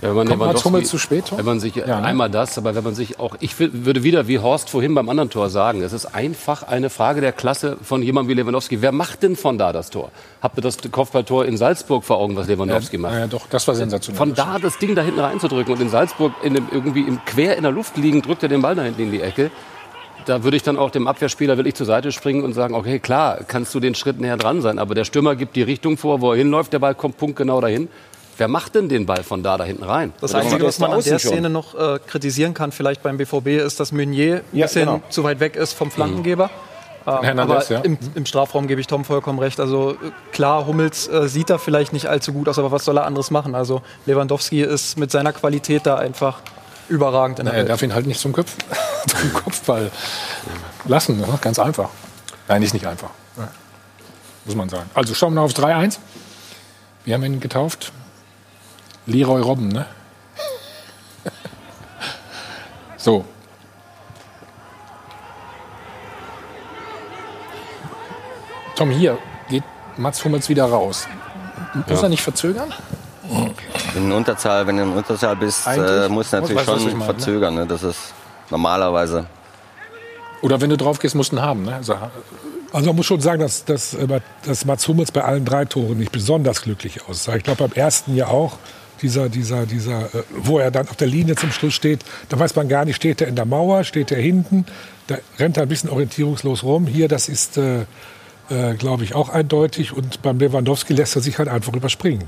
Ja, 0.00 0.14
wenn 0.14 0.28
man 0.28 0.38
Kommt 0.38 0.64
Hummels 0.64 0.88
zu 0.88 0.98
spät, 0.98 1.26
Tom? 1.26 1.38
Wenn 1.38 1.44
man 1.44 1.60
sich 1.60 1.74
Ja, 1.74 2.00
ne? 2.00 2.06
einmal 2.06 2.30
das, 2.30 2.56
aber 2.56 2.74
wenn 2.74 2.84
man 2.84 2.94
sich 2.94 3.18
auch, 3.18 3.34
ich 3.40 3.58
würde 3.58 4.04
wieder 4.04 4.28
wie 4.28 4.38
Horst 4.38 4.70
vorhin 4.70 4.94
beim 4.94 5.08
anderen 5.08 5.28
Tor 5.28 5.50
sagen, 5.50 5.82
es 5.82 5.92
ist 5.92 6.06
einfach 6.06 6.62
eine 6.62 6.88
Frage 6.88 7.20
der 7.20 7.32
Klasse 7.32 7.76
von 7.82 8.02
jemandem 8.02 8.30
wie 8.30 8.40
Lewandowski. 8.40 8.80
Wer 8.80 8.92
macht 8.92 9.24
denn 9.24 9.34
von 9.34 9.58
da 9.58 9.72
das 9.72 9.90
Tor? 9.90 10.12
Habt 10.40 10.56
ihr 10.56 10.62
das 10.62 10.78
Kopfballtor 10.90 11.46
in 11.46 11.56
Salzburg 11.56 12.04
vor 12.04 12.18
Augen, 12.18 12.36
was 12.36 12.46
Lewandowski 12.46 12.98
macht? 12.98 13.14
Ja, 13.14 13.26
doch, 13.26 13.48
das 13.48 13.66
war 13.66 13.74
sensationell. 13.74 14.18
Von 14.18 14.34
da 14.34 14.58
das 14.60 14.78
Ding 14.78 14.94
da 14.94 15.02
hinten 15.02 15.20
reinzudrücken 15.20 15.74
und 15.74 15.80
in 15.80 15.88
Salzburg 15.88 16.32
in 16.44 16.54
dem, 16.54 16.68
irgendwie 16.70 17.00
im, 17.00 17.24
quer 17.24 17.56
in 17.56 17.64
der 17.64 17.72
Luft 17.72 17.96
liegen, 17.96 18.22
drückt 18.22 18.44
er 18.44 18.48
den 18.48 18.62
Ball 18.62 18.76
da 18.76 18.82
hinten 18.82 19.02
in 19.02 19.10
die 19.10 19.20
Ecke. 19.20 19.50
Da 20.26 20.44
würde 20.44 20.56
ich 20.56 20.62
dann 20.62 20.76
auch 20.78 20.90
dem 20.90 21.06
Abwehrspieler 21.06 21.56
wirklich 21.56 21.74
zur 21.74 21.86
Seite 21.86 22.12
springen 22.12 22.44
und 22.44 22.52
sagen, 22.52 22.74
okay, 22.74 22.98
klar, 22.98 23.38
kannst 23.46 23.74
du 23.74 23.80
den 23.80 23.94
Schritt 23.94 24.20
näher 24.20 24.36
dran 24.36 24.60
sein, 24.60 24.78
aber 24.78 24.94
der 24.94 25.04
Stürmer 25.04 25.36
gibt 25.36 25.56
die 25.56 25.62
Richtung 25.62 25.96
vor, 25.96 26.20
wo 26.20 26.32
er 26.32 26.38
hinläuft, 26.38 26.72
der 26.72 26.80
Ball 26.80 26.94
kommt 26.94 27.16
punktgenau 27.16 27.60
dahin. 27.60 27.88
Wer 28.36 28.46
macht 28.46 28.76
denn 28.76 28.88
den 28.88 29.04
Ball 29.04 29.24
von 29.24 29.42
da 29.42 29.56
da 29.56 29.64
hinten 29.64 29.82
rein? 29.82 30.12
Das 30.20 30.32
Einzige, 30.34 30.64
was 30.64 30.78
man 30.78 30.92
an 30.92 31.02
der? 31.02 31.18
Szene 31.18 31.50
noch 31.50 31.74
äh, 31.74 31.98
kritisieren 32.06 32.54
kann, 32.54 32.70
vielleicht 32.70 33.02
beim 33.02 33.16
BVB, 33.16 33.48
ist, 33.64 33.80
dass 33.80 33.90
Meunier 33.90 34.42
ein 34.52 34.58
Ja, 34.58 34.66
bisschen 34.66 34.86
genau. 34.86 35.02
zu 35.10 35.24
weit 35.24 35.40
weg 35.40 35.56
ist 35.56 35.72
vom 35.72 35.90
Flankengeber. 35.90 36.48
Ähm, 37.04 37.22
Hernandez, 37.22 37.66
aber 37.70 37.74
ja. 37.74 37.80
im, 37.80 37.98
im 38.14 38.26
Strafraum 38.26 38.68
gebe 38.68 38.80
ich 38.80 38.86
Tom 38.86 39.04
vollkommen 39.04 39.38
recht. 39.38 39.58
Also 39.58 39.92
äh, 39.92 40.10
klar, 40.30 40.66
Hummels 40.66 41.08
äh, 41.08 41.26
sieht 41.28 41.50
da 41.50 41.58
vielleicht 41.58 41.92
nicht 41.92 42.06
allzu 42.06 42.32
gut 42.32 42.48
aus, 42.48 42.58
aber 42.58 42.70
was 42.70 42.84
soll 42.84 42.98
er 42.98 43.06
anderes 43.06 43.30
machen? 43.30 43.54
Also 43.54 43.82
Lewandowski 44.06 44.62
ist 44.62 44.98
mit 44.98 45.10
seiner 45.10 45.32
Qualität 45.32 45.86
da 45.86 45.96
einfach 45.96 46.40
überragend 46.88 47.38
in 47.38 47.46
Na, 47.46 47.52
der 47.52 47.60
er 47.60 47.66
darf 47.66 47.82
ihn 47.82 47.94
halt 47.94 48.06
nicht 48.06 48.20
zum, 48.20 48.32
Köpf 48.32 48.56
zum 49.06 49.32
Kopfball 49.32 49.90
lassen. 50.84 51.18
Ne? 51.18 51.38
Ganz 51.40 51.58
einfach. 51.58 51.90
Nein, 52.48 52.62
ist 52.62 52.72
nicht 52.72 52.86
einfach. 52.86 53.10
Ja. 53.36 53.48
Muss 54.44 54.54
man 54.54 54.68
sagen. 54.68 54.88
Also 54.94 55.14
schauen 55.14 55.34
wir 55.34 55.42
auf 55.42 55.52
3-1. 55.52 55.98
Wir 57.04 57.14
haben 57.14 57.24
ihn 57.24 57.40
getauft. 57.40 57.92
Leroy 59.06 59.40
Robben, 59.40 59.68
ne? 59.68 59.86
so. 62.96 63.24
Tom, 68.76 68.90
hier 68.90 69.18
geht 69.48 69.64
Mats 69.96 70.24
Hummels 70.24 70.48
wieder 70.48 70.66
raus. 70.66 71.08
Muss 71.88 72.02
er 72.02 72.08
nicht 72.08 72.22
verzögern? 72.22 72.72
In 73.94 74.12
Unterzahl, 74.12 74.66
wenn 74.66 74.76
du 74.76 74.82
in 74.84 74.92
Unterzahl 74.92 75.36
bist, 75.36 75.66
äh, 75.66 76.08
musst 76.08 76.32
du 76.32 76.36
natürlich 76.38 76.66
Weißt 76.66 76.80
schon 76.80 76.84
meine, 76.84 76.98
ne? 76.98 77.04
verzögern. 77.04 77.54
Ne? 77.54 77.66
Das 77.66 77.82
ist 77.82 78.14
normalerweise. 78.50 79.26
Oder 80.40 80.60
wenn 80.60 80.70
du 80.70 80.76
drauf 80.76 80.98
gehst, 80.98 81.14
musst 81.14 81.32
du 81.32 81.36
ihn 81.36 81.42
haben. 81.42 81.64
Ne? 81.64 81.74
Also, 81.74 81.96
Also 82.72 82.86
man 82.88 82.96
muss 82.96 83.06
schon 83.06 83.20
sagen, 83.20 83.40
dass, 83.40 83.64
dass, 83.64 83.94
äh, 83.94 84.20
dass 84.44 84.64
Mats 84.64 84.86
Hummels 84.88 85.10
bei 85.12 85.22
allen 85.24 85.44
drei 85.44 85.64
Toren 85.64 85.98
nicht 85.98 86.12
besonders 86.12 86.62
glücklich 86.62 87.08
aussah. 87.08 87.36
Ich 87.36 87.42
glaube 87.42 87.68
beim 87.68 87.72
ersten 87.72 88.14
ja 88.14 88.28
auch, 88.28 88.58
dieser, 89.02 89.28
dieser, 89.28 89.66
dieser, 89.66 90.06
äh, 90.14 90.22
wo 90.36 90.58
er 90.58 90.70
dann 90.70 90.88
auf 90.88 90.96
der 90.96 91.06
Linie 91.06 91.36
zum 91.36 91.50
Schluss 91.52 91.74
steht, 91.74 92.00
da 92.28 92.38
weiß 92.38 92.56
man 92.56 92.68
gar 92.68 92.84
nicht, 92.84 92.96
steht 92.96 93.20
er 93.20 93.28
in 93.28 93.36
der 93.36 93.44
Mauer, 93.44 93.84
steht 93.84 94.10
er 94.10 94.20
hinten, 94.20 94.66
da 95.06 95.18
rennt 95.38 95.56
er 95.56 95.62
ein 95.64 95.68
bisschen 95.68 95.90
orientierungslos 95.90 96.62
rum. 96.62 96.86
Hier, 96.86 97.08
das 97.08 97.28
ist, 97.28 97.56
äh, 97.56 97.82
äh, 98.50 98.74
glaube 98.74 99.04
ich, 99.04 99.14
auch 99.14 99.28
eindeutig. 99.28 99.92
Und 99.92 100.22
beim 100.22 100.38
Lewandowski 100.38 100.92
lässt 100.94 101.16
er 101.16 101.22
sich 101.22 101.38
halt 101.38 101.48
einfach 101.48 101.72
überspringen. 101.74 102.24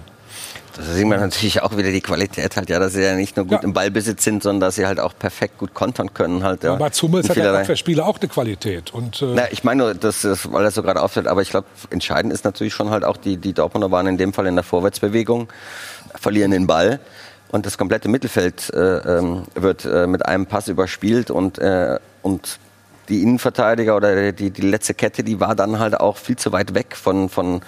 Da 0.77 0.83
sieht 0.85 1.07
man 1.07 1.19
natürlich 1.21 1.63
auch 1.63 1.77
wieder 1.77 1.91
die 1.91 2.01
Qualität 2.01 2.57
halt, 2.57 2.71
ja, 2.71 2.79
dass 2.79 2.93
sie 2.93 3.03
ja 3.03 3.15
nicht 3.17 3.37
nur 3.37 3.45
gut 3.45 3.59
Ja. 3.59 3.65
im 3.65 3.73
Ballbesitz 3.73 4.23
sind, 4.25 4.43
sondern 4.43 4.61
dass 4.61 4.77
sie 4.77 4.87
halt 4.87 5.01
auch 5.01 5.13
perfekt 5.19 5.59
gut 5.59 5.75
kontern 5.75 6.15
können 6.15 6.45
halt. 6.45 6.63
Ja. 6.63 6.71
Aber 6.75 6.85
Mats 6.85 7.03
Hummels 7.03 7.29
hat 7.29 7.37
vielerlei- 7.37 7.63
Abwehrspieler 7.63 8.07
auch 8.07 8.19
eine 8.21 8.29
Qualität. 8.29 8.95
Und, 8.95 9.21
äh, 9.21 9.33
Na, 9.35 9.43
ich 9.51 9.65
meine 9.65 9.83
nur, 9.83 9.95
dass 9.95 10.23
das, 10.23 10.51
weil 10.53 10.63
das 10.63 10.75
so 10.75 10.83
gerade 10.83 11.03
auffällt, 11.03 11.27
aber 11.27 11.43
ich 11.43 11.51
glaube, 11.51 11.67
entscheidend 11.91 12.33
ist 12.33 12.45
natürlich 12.45 12.73
schon 12.73 12.91
halt 12.91 13.05
auch, 13.05 13.17
die, 13.17 13.37
die 13.37 13.53
Dortmunder 13.53 13.91
waren 13.91 14.07
in 14.07 14.17
dem 14.17 14.33
Fall 14.33 14.47
in 14.47 14.55
der 14.55 14.63
Vorwärtsbewegung, 14.65 15.49
verlieren 16.15 16.53
den 16.53 16.67
Ball. 16.67 17.01
und 17.53 17.67
das 17.67 17.77
komplette 17.77 18.09
Mittelfeld 18.09 18.71
äh, 18.73 19.19
ähm, 19.19 19.43
wird 19.57 19.85
äh, 19.85 20.07
mit 20.07 20.25
einem 20.25 20.47
Pass 20.47 20.69
überspielt 20.69 21.33
und, 21.33 21.59
äh, 21.59 21.99
und 22.23 22.61
die 23.09 23.23
Innenverteidiger 23.23 23.97
oder 23.97 24.31
die, 24.31 24.51
die 24.53 24.63
letzte 24.63 24.95
Kette, 24.95 25.25
die 25.25 25.41
war 25.41 25.57
dann 25.57 25.81
halt 25.81 25.99
auch 25.99 26.17
viel 26.17 26.37
zu 26.37 26.53
weit 26.53 26.75
weg 26.75 26.95
von, 26.97 27.29
von, 27.29 27.61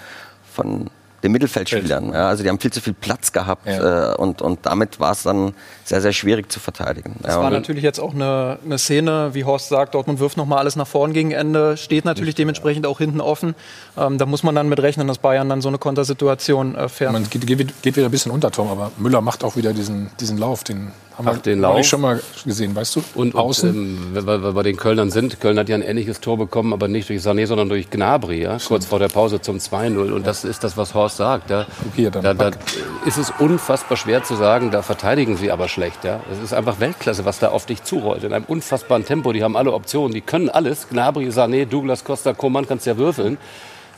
von 0.53 0.89
den 1.23 1.31
Mittelfeldspielern. 1.31 2.11
Ja, 2.13 2.27
also 2.27 2.43
die 2.43 2.49
haben 2.49 2.59
viel 2.59 2.71
zu 2.71 2.81
viel 2.81 2.93
Platz 2.93 3.31
gehabt 3.31 3.65
Ja. 3.65 4.11
äh, 4.11 4.15
und, 4.15 4.41
und 4.41 4.65
damit 4.65 4.99
war 4.99 5.13
es 5.13 5.23
dann 5.23 5.53
sehr, 5.85 6.01
sehr 6.01 6.11
schwierig 6.13 6.51
zu 6.51 6.59
verteidigen. 6.59 7.15
Das 7.21 7.33
ja, 7.35 7.39
war 7.39 7.47
und- 7.47 7.53
natürlich 7.53 7.83
jetzt 7.83 7.99
auch 7.99 8.13
eine, 8.13 8.59
eine 8.63 8.77
Szene, 8.77 9.29
wie 9.33 9.45
Horst 9.45 9.69
sagt, 9.69 9.95
Dortmund 9.95 10.19
wirft 10.19 10.37
nochmal 10.37 10.59
alles 10.59 10.75
nach 10.75 10.87
vorn 10.87 11.13
gegen 11.13 11.31
Ende, 11.31 11.77
steht 11.77 12.05
natürlich 12.05 12.35
dementsprechend 12.35 12.85
auch 12.85 12.97
hinten 12.99 13.21
offen. 13.21 13.55
Ähm, 13.97 14.17
da 14.17 14.25
muss 14.25 14.43
man 14.43 14.53
dann 14.55 14.67
mit 14.69 14.81
rechnen, 14.81 15.07
dass 15.07 15.17
Bayern 15.17 15.47
dann 15.49 15.61
so 15.61 15.69
eine 15.69 15.77
Kontersituation 15.77 16.75
äh, 16.75 16.89
fährt. 16.89 17.13
Man 17.13 17.29
geht, 17.29 17.47
geht, 17.47 17.95
wieder 17.95 18.05
ein 18.05 18.11
bisschen 18.11 18.31
unter, 18.31 18.51
Tom, 18.51 18.67
aber 18.69 18.91
Müller 18.97 19.21
macht 19.21 19.43
auch 19.43 19.55
wieder 19.55 19.73
diesen, 19.73 20.09
diesen 20.19 20.37
Lauf. 20.37 20.63
Den 20.63 20.91
haben 21.17 21.27
Ach, 21.27 21.35
wir 21.35 21.41
den 21.41 21.61
Lauf? 21.61 21.85
schon 21.85 22.01
mal 22.01 22.21
gesehen, 22.43 22.75
weißt 22.75 22.95
du? 22.95 23.03
Und, 23.15 23.35
und 23.35 23.39
Außen. 23.39 23.69
ähm, 23.69 24.25
weil 24.25 24.41
wir 24.43 24.51
bei 24.53 24.63
den 24.63 24.75
Kölnern 24.77 25.11
sind, 25.11 25.39
Köln 25.39 25.57
hat 25.59 25.69
ja 25.69 25.75
ein 25.75 25.81
ähnliches 25.83 26.19
Tor 26.19 26.37
bekommen, 26.37 26.73
aber 26.73 26.87
nicht 26.87 27.07
durch 27.09 27.21
Sané, 27.21 27.45
sondern 27.45 27.69
durch 27.69 27.89
Gnabry, 27.91 28.41
ja, 28.41 28.57
kurz 28.67 28.85
vor 28.85 28.99
der 28.99 29.09
Pause 29.09 29.39
zum 29.39 29.57
2-0. 29.57 30.11
Und 30.11 30.25
das 30.25 30.43
ist 30.43 30.63
das, 30.63 30.75
was 30.75 30.93
Horst 30.95 31.12
sagt. 31.17 31.49
Ja. 31.49 31.65
Da, 32.11 32.33
da 32.33 32.51
ist 33.05 33.17
es 33.17 33.31
unfassbar 33.39 33.97
schwer 33.97 34.23
zu 34.23 34.35
sagen, 34.35 34.71
da 34.71 34.81
verteidigen 34.81 35.37
sie 35.37 35.51
aber 35.51 35.67
schlecht. 35.67 36.03
Ja. 36.03 36.21
Es 36.31 36.39
ist 36.39 36.53
einfach 36.53 36.79
Weltklasse, 36.79 37.25
was 37.25 37.39
da 37.39 37.49
auf 37.49 37.65
dich 37.65 37.83
zurollt. 37.83 38.23
In 38.23 38.33
einem 38.33 38.45
unfassbaren 38.45 39.05
Tempo. 39.05 39.33
Die 39.33 39.43
haben 39.43 39.55
alle 39.55 39.73
Optionen, 39.73 40.13
die 40.13 40.21
können 40.21 40.49
alles. 40.49 40.89
Gnabry, 40.89 41.29
Sané, 41.29 41.65
Douglas 41.65 42.03
Costa, 42.03 42.33
Coman 42.33 42.67
kannst 42.67 42.85
ja 42.85 42.97
würfeln. 42.97 43.37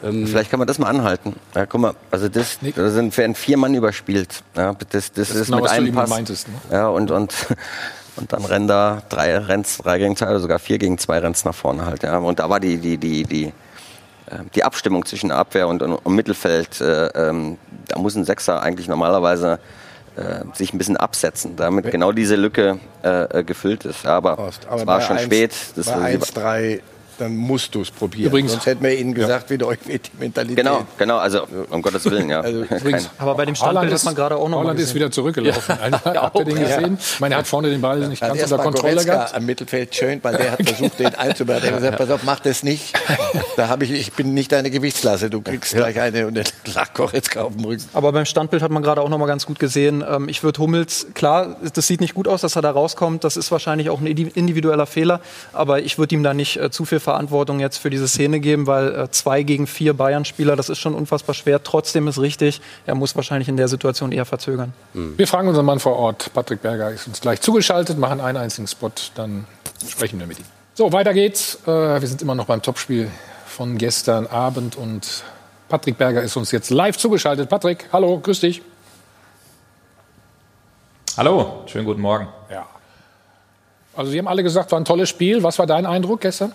Ähm, 0.03 0.27
Vielleicht 0.27 0.51
kann 0.51 0.59
man 0.59 0.67
das 0.67 0.77
mal 0.77 0.87
anhalten. 0.87 1.35
Ja, 1.55 1.65
guck 1.65 1.81
mal, 1.81 1.93
also 2.11 2.27
das, 2.27 2.59
da 2.75 2.89
sind 2.89 3.15
werden 3.17 3.35
vier 3.35 3.57
Mann 3.57 3.73
überspielt. 3.73 4.43
Ja, 4.55 4.75
das, 4.89 5.11
das, 5.11 5.29
ist 5.29 5.35
ist 5.35 5.45
genau, 5.45 5.57
mit 5.57 5.65
was 5.65 5.71
einem 5.71 5.93
Pass. 5.93 6.09
meintest, 6.09 6.47
ne? 6.47 6.55
Ja, 6.71 6.87
und, 6.89 7.11
und, 7.11 7.33
und 8.17 8.33
dann 8.33 8.45
rennen 8.45 8.67
da 8.67 9.01
drei 9.09 9.37
Renns, 9.37 9.77
drei 9.77 9.97
gegen 9.97 10.15
zwei 10.15 10.29
oder 10.29 10.39
sogar 10.39 10.59
vier 10.59 10.77
gegen 10.77 10.97
zwei 10.97 11.19
Renns 11.19 11.45
nach 11.45 11.55
vorne 11.55 11.85
halt. 11.85 12.03
Ja. 12.03 12.17
Und 12.17 12.39
da 12.39 12.49
war 12.49 12.59
die, 12.59 12.77
die, 12.77 12.97
die, 12.97 13.23
die, 13.23 13.53
die 14.55 14.63
Abstimmung 14.63 15.05
zwischen 15.05 15.31
Abwehr 15.31 15.67
und, 15.67 15.81
und, 15.81 15.93
und 15.93 16.15
Mittelfeld, 16.15 16.81
äh, 16.81 17.07
ähm, 17.29 17.57
da 17.87 17.99
muss 17.99 18.15
ein 18.15 18.25
Sechser 18.25 18.61
eigentlich 18.61 18.87
normalerweise 18.87 19.59
äh, 20.15 20.43
sich 20.55 20.73
ein 20.73 20.77
bisschen 20.77 20.97
absetzen, 20.97 21.55
damit 21.55 21.91
genau 21.91 22.11
diese 22.11 22.35
Lücke 22.35 22.79
äh, 23.03 23.39
äh, 23.39 23.43
gefüllt 23.43 23.85
ist. 23.85 24.05
Aber, 24.05 24.31
Aber 24.31 24.47
es 24.49 24.87
war 24.87 25.01
schon 25.01 25.17
1 25.17 25.25
spät. 25.25 25.51
Das 25.75 25.85
bei 25.87 25.93
war- 25.93 26.07
1-3, 26.07 26.79
dann 27.17 27.35
musst 27.35 27.73
du 27.75 27.81
es 27.81 27.91
probieren. 27.91 28.27
Übrigens- 28.27 28.51
Sonst 28.51 28.65
hätten 28.65 28.83
wir 28.83 28.97
Ihnen 28.97 29.13
gesagt, 29.13 29.49
wie 29.49 29.61
euch 29.63 29.79
mit 29.85 30.07
die 30.07 30.17
Mentalität. 30.19 30.57
Genau, 30.57 30.85
genau, 30.97 31.17
also 31.17 31.47
um 31.69 31.81
Gottes 31.81 32.05
Willen, 32.05 32.29
ja. 32.29 32.41
Also, 32.41 32.63
Kein- 32.65 33.05
Aber 33.17 33.35
bei 33.35 33.45
dem 33.45 33.55
Standbild 33.55 33.93
hat 33.93 34.03
man 34.03 34.11
ist- 34.13 34.15
gerade 34.17 34.35
auch 34.37 34.49
noch 34.49 34.59
Holland 34.59 34.79
ist 34.79 34.93
wieder 34.95 35.11
zurückgelaufen. 35.11 35.75
Habt 36.05 36.37
ihr 36.39 36.45
den 36.45 36.57
Ja. 36.57 36.63
gesehen? 36.77 36.97
Ich 36.99 37.19
meine, 37.19 37.35
er 37.35 37.39
hat 37.39 37.47
vorne 37.47 37.69
den 37.69 37.81
Ball 37.81 37.99
nicht 38.07 38.21
Hat 38.21 38.29
ganz 38.35 38.43
unter 38.51 38.63
Kontrolle 38.63 38.93
Goretzka 38.93 39.13
gehabt. 39.13 39.35
am 39.35 39.45
Mittelfeld 39.45 39.95
schön, 39.95 40.19
weil 40.23 40.37
der 40.37 40.51
hat 40.51 40.63
versucht, 40.67 40.99
den 40.99 41.15
einzubauen. 41.15 41.61
Der 41.61 41.71
hat 41.71 41.77
gesagt, 41.77 41.97
pass 41.97 42.09
auf, 42.09 42.23
mach 42.23 42.39
das 42.39 42.63
nicht. 42.63 42.93
Da 43.57 43.67
habe 43.67 43.83
ich, 43.85 43.91
ich 43.91 44.13
bin 44.13 44.33
nicht 44.33 44.51
deine 44.51 44.69
Gewichtsklasse. 44.69 45.29
Du 45.29 45.41
kriegst 45.41 45.73
gleich 45.73 45.99
eine 45.99 46.27
und 46.27 46.35
dann 46.35 46.45
lag 46.73 46.93
Goretzka 46.93 47.41
auf 47.41 47.55
dem 47.55 47.65
Rücken. 47.65 47.83
Aber 47.93 48.11
beim 48.11 48.25
Standbild 48.25 48.61
hat 48.61 48.71
man 48.71 48.83
gerade 48.83 49.01
auch 49.01 49.09
noch 49.09 49.17
mal 49.17 49.25
ganz 49.27 49.45
gut 49.45 49.59
gesehen. 49.59 50.03
Ähm, 50.07 50.29
ich 50.29 50.43
würde 50.43 50.59
Hummels, 50.61 51.07
klar, 51.13 51.55
das 51.73 51.87
sieht 51.87 52.01
nicht 52.01 52.13
gut 52.13 52.27
aus, 52.27 52.41
dass 52.41 52.55
er 52.55 52.61
da 52.61 52.71
rauskommt. 52.71 53.23
Das 53.23 53.37
ist 53.37 53.51
wahrscheinlich 53.51 53.89
auch 53.89 53.99
ein 53.99 54.07
indi- 54.07 54.31
individueller 54.35 54.85
Fehler. 54.85 55.21
Aber 55.53 55.79
ich 55.81 55.97
würde 55.97 56.15
ihm 56.15 56.23
da 56.23 56.33
nicht 56.33 56.57
äh, 56.57 56.69
zu 56.71 56.85
viel 56.85 56.99
Verantwortung 57.05 57.61
jetzt 57.61 57.77
für 57.77 57.89
diese 57.89 58.07
Szene 58.07 58.41
geben, 58.41 58.67
weil 58.67 58.93
äh, 58.93 59.11
zwei 59.11 59.43
gegen 59.43 59.67
vier 59.67 59.93
Bayern-Spieler, 59.93 60.57
das 60.57 60.67
ist 60.69 60.79
schon 60.79 60.93
unfassbar 60.93 61.33
schwer. 61.33 61.63
Trotzdem 61.63 62.09
ist 62.09 62.19
richtig, 62.19 62.61
er 62.85 62.95
muss 62.95 63.15
wahrscheinlich 63.15 63.47
in 63.47 63.55
der 63.55 63.69
Situation 63.69 64.11
eher 64.11 64.25
verzögern. 64.25 64.73
Wir 64.93 65.27
fragen 65.27 65.47
unseren 65.47 65.65
Mann 65.65 65.79
vor 65.79 65.95
Ort. 65.95 66.31
Patrick 66.33 66.61
Berger 66.61 66.91
ist 66.91 67.07
uns 67.07 67.21
gleich 67.21 67.39
zugeschaltet, 67.39 67.97
machen 67.97 68.19
einen 68.19 68.37
einzigen 68.37 68.67
Spot, 68.67 68.91
dann 69.15 69.45
sprechen 69.87 70.19
wir 70.19 70.27
mit 70.27 70.39
ihm. 70.39 70.45
So, 70.73 70.91
weiter 70.91 71.13
geht's. 71.13 71.59
Äh, 71.65 72.01
wir 72.01 72.07
sind 72.07 72.21
immer 72.21 72.35
noch 72.35 72.47
beim 72.47 72.61
Topspiel 72.61 73.09
von 73.45 73.77
gestern 73.77 74.27
Abend 74.27 74.75
und 74.75 75.23
Patrick 75.69 75.97
Berger 75.97 76.21
ist 76.21 76.35
uns 76.35 76.51
jetzt 76.51 76.69
live 76.69 76.97
zugeschaltet. 76.97 77.49
Patrick, 77.49 77.87
hallo, 77.93 78.19
grüß 78.19 78.41
dich. 78.41 78.61
Hallo, 81.17 81.63
schönen 81.67 81.85
guten 81.85 82.01
Morgen. 82.01 82.27
Ja. 82.51 82.67
Also, 83.95 84.11
Sie 84.11 84.19
haben 84.19 84.27
alle 84.27 84.43
gesagt, 84.43 84.71
war 84.73 84.79
ein 84.79 84.83
tolles 84.83 85.07
Spiel. 85.07 85.43
Was 85.43 85.57
war 85.59 85.65
dein 85.65 85.85
Eindruck 85.85 86.19
gestern? 86.21 86.51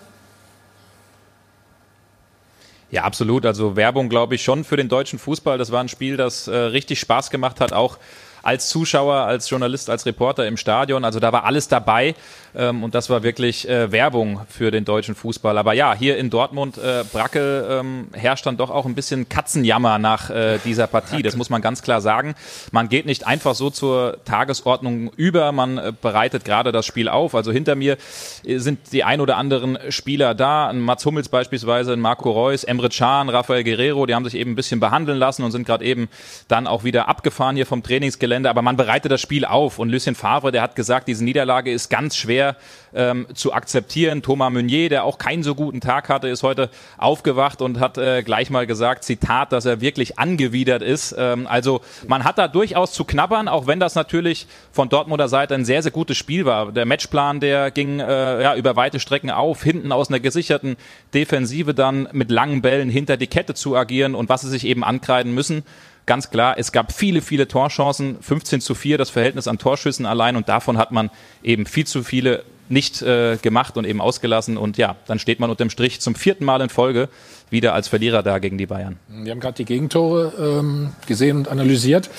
Ja, 2.91 3.03
absolut. 3.03 3.45
Also 3.45 3.77
Werbung, 3.77 4.09
glaube 4.09 4.35
ich, 4.35 4.43
schon 4.43 4.65
für 4.65 4.75
den 4.75 4.89
deutschen 4.89 5.17
Fußball. 5.17 5.57
Das 5.57 5.71
war 5.71 5.81
ein 5.81 5.87
Spiel, 5.87 6.17
das 6.17 6.47
äh, 6.47 6.55
richtig 6.55 6.99
Spaß 6.99 7.29
gemacht 7.29 7.61
hat, 7.61 7.71
auch 7.71 7.97
als 8.43 8.69
Zuschauer, 8.69 9.15
als 9.15 9.49
Journalist, 9.49 9.89
als 9.89 10.05
Reporter 10.05 10.47
im 10.47 10.57
Stadion. 10.57 11.05
Also 11.05 11.19
da 11.19 11.31
war 11.31 11.45
alles 11.45 11.67
dabei 11.67 12.15
ähm, 12.55 12.83
und 12.83 12.95
das 12.95 13.09
war 13.09 13.23
wirklich 13.23 13.67
äh, 13.67 13.91
Werbung 13.91 14.41
für 14.49 14.71
den 14.71 14.85
deutschen 14.85 15.15
Fußball. 15.15 15.57
Aber 15.57 15.73
ja, 15.73 15.93
hier 15.93 16.17
in 16.17 16.29
Dortmund, 16.29 16.77
äh, 16.77 17.03
Brackel, 17.11 17.67
ähm, 17.69 18.07
herrscht 18.13 18.45
dann 18.45 18.57
doch 18.57 18.69
auch 18.69 18.85
ein 18.85 18.95
bisschen 18.95 19.29
Katzenjammer 19.29 19.99
nach 19.99 20.29
äh, 20.29 20.59
dieser 20.65 20.87
Partie. 20.87 21.21
Das 21.21 21.35
muss 21.35 21.49
man 21.49 21.61
ganz 21.61 21.81
klar 21.81 22.01
sagen. 22.01 22.35
Man 22.71 22.89
geht 22.89 23.05
nicht 23.05 23.27
einfach 23.27 23.55
so 23.55 23.69
zur 23.69 24.17
Tagesordnung 24.25 25.11
über. 25.15 25.51
Man 25.51 25.77
äh, 25.77 25.93
bereitet 25.99 26.45
gerade 26.45 26.71
das 26.71 26.85
Spiel 26.85 27.09
auf. 27.09 27.35
Also 27.35 27.51
hinter 27.51 27.75
mir 27.75 27.97
äh, 28.43 28.57
sind 28.57 28.79
die 28.91 29.03
ein 29.03 29.21
oder 29.21 29.37
anderen 29.37 29.77
Spieler 29.89 30.33
da. 30.33 30.67
Ein 30.67 30.79
Mats 30.79 31.05
Hummels 31.05 31.29
beispielsweise, 31.29 31.93
ein 31.93 31.99
Marco 31.99 32.31
Reus, 32.31 32.63
Emre 32.63 32.89
Can, 32.89 33.29
Rafael 33.29 33.63
Guerrero. 33.63 34.05
Die 34.05 34.15
haben 34.15 34.25
sich 34.25 34.35
eben 34.35 34.51
ein 34.51 34.55
bisschen 34.55 34.79
behandeln 34.79 35.17
lassen 35.17 35.43
und 35.43 35.51
sind 35.51 35.65
gerade 35.65 35.85
eben 35.85 36.09
dann 36.47 36.67
auch 36.67 36.83
wieder 36.83 37.07
abgefahren 37.07 37.55
hier 37.55 37.65
vom 37.65 37.83
Trainingsgelände. 37.83 38.30
Aber 38.31 38.61
man 38.61 38.77
bereitet 38.77 39.11
das 39.11 39.21
Spiel 39.21 39.45
auf. 39.45 39.79
Und 39.79 39.89
Lucien 39.89 40.15
Favre, 40.15 40.51
der 40.51 40.61
hat 40.61 40.75
gesagt, 40.75 41.07
diese 41.07 41.23
Niederlage 41.23 41.71
ist 41.71 41.89
ganz 41.89 42.15
schwer 42.15 42.55
ähm, 42.93 43.27
zu 43.33 43.53
akzeptieren. 43.53 44.21
Thomas 44.21 44.51
Meunier, 44.51 44.89
der 44.89 45.03
auch 45.03 45.17
keinen 45.17 45.43
so 45.43 45.55
guten 45.55 45.81
Tag 45.81 46.09
hatte, 46.09 46.27
ist 46.27 46.43
heute 46.43 46.69
aufgewacht 46.97 47.61
und 47.61 47.79
hat 47.79 47.97
äh, 47.97 48.23
gleich 48.23 48.49
mal 48.49 48.67
gesagt, 48.67 49.03
Zitat, 49.03 49.51
dass 49.51 49.65
er 49.65 49.81
wirklich 49.81 50.19
angewidert 50.19 50.81
ist. 50.81 51.15
Ähm, 51.17 51.47
also 51.47 51.81
man 52.07 52.23
hat 52.23 52.37
da 52.37 52.47
durchaus 52.47 52.93
zu 52.93 53.05
knabbern, 53.05 53.47
auch 53.47 53.67
wenn 53.67 53.79
das 53.79 53.95
natürlich 53.95 54.47
von 54.71 54.89
Dortmunder 54.89 55.27
Seite 55.27 55.55
ein 55.55 55.65
sehr, 55.65 55.83
sehr 55.83 55.91
gutes 55.91 56.17
Spiel 56.17 56.45
war. 56.45 56.71
Der 56.71 56.85
Matchplan, 56.85 57.39
der 57.39 57.71
ging 57.71 57.99
äh, 57.99 58.41
ja, 58.41 58.55
über 58.55 58.75
weite 58.75 58.99
Strecken 58.99 59.29
auf, 59.29 59.63
hinten 59.63 59.91
aus 59.91 60.09
einer 60.09 60.19
gesicherten 60.19 60.77
Defensive 61.13 61.73
dann 61.73 62.07
mit 62.11 62.31
langen 62.31 62.61
Bällen 62.61 62.89
hinter 62.89 63.17
die 63.17 63.27
Kette 63.27 63.53
zu 63.53 63.75
agieren 63.75 64.15
und 64.15 64.29
was 64.29 64.41
sie 64.41 64.49
sich 64.49 64.65
eben 64.65 64.83
ankreiden 64.83 65.33
müssen. 65.33 65.63
Ganz 66.05 66.29
klar, 66.29 66.55
es 66.57 66.71
gab 66.71 66.91
viele, 66.91 67.21
viele 67.21 67.47
Torchancen, 67.47 68.17
15 68.21 68.61
zu 68.61 68.75
4 68.75 68.97
das 68.97 69.09
Verhältnis 69.09 69.47
an 69.47 69.57
Torschüssen 69.57 70.05
allein 70.05 70.35
und 70.35 70.49
davon 70.49 70.77
hat 70.77 70.91
man 70.91 71.09
eben 71.43 71.65
viel 71.65 71.85
zu 71.85 72.03
viele 72.03 72.43
nicht 72.69 73.01
äh, 73.01 73.37
gemacht 73.37 73.77
und 73.77 73.85
eben 73.85 74.01
ausgelassen 74.01 74.57
und 74.57 74.77
ja, 74.77 74.95
dann 75.05 75.19
steht 75.19 75.39
man 75.39 75.49
unterm 75.49 75.69
Strich 75.69 75.99
zum 75.99 76.15
vierten 76.15 76.45
Mal 76.45 76.61
in 76.61 76.69
Folge 76.69 77.09
wieder 77.49 77.73
als 77.73 77.89
Verlierer 77.89 78.23
da 78.23 78.39
gegen 78.39 78.57
die 78.57 78.65
Bayern. 78.65 78.97
Wir 79.09 79.31
haben 79.31 79.41
gerade 79.41 79.57
die 79.57 79.65
Gegentore 79.65 80.33
ähm, 80.39 80.93
gesehen 81.05 81.37
und 81.37 81.49
analysiert. 81.49 82.09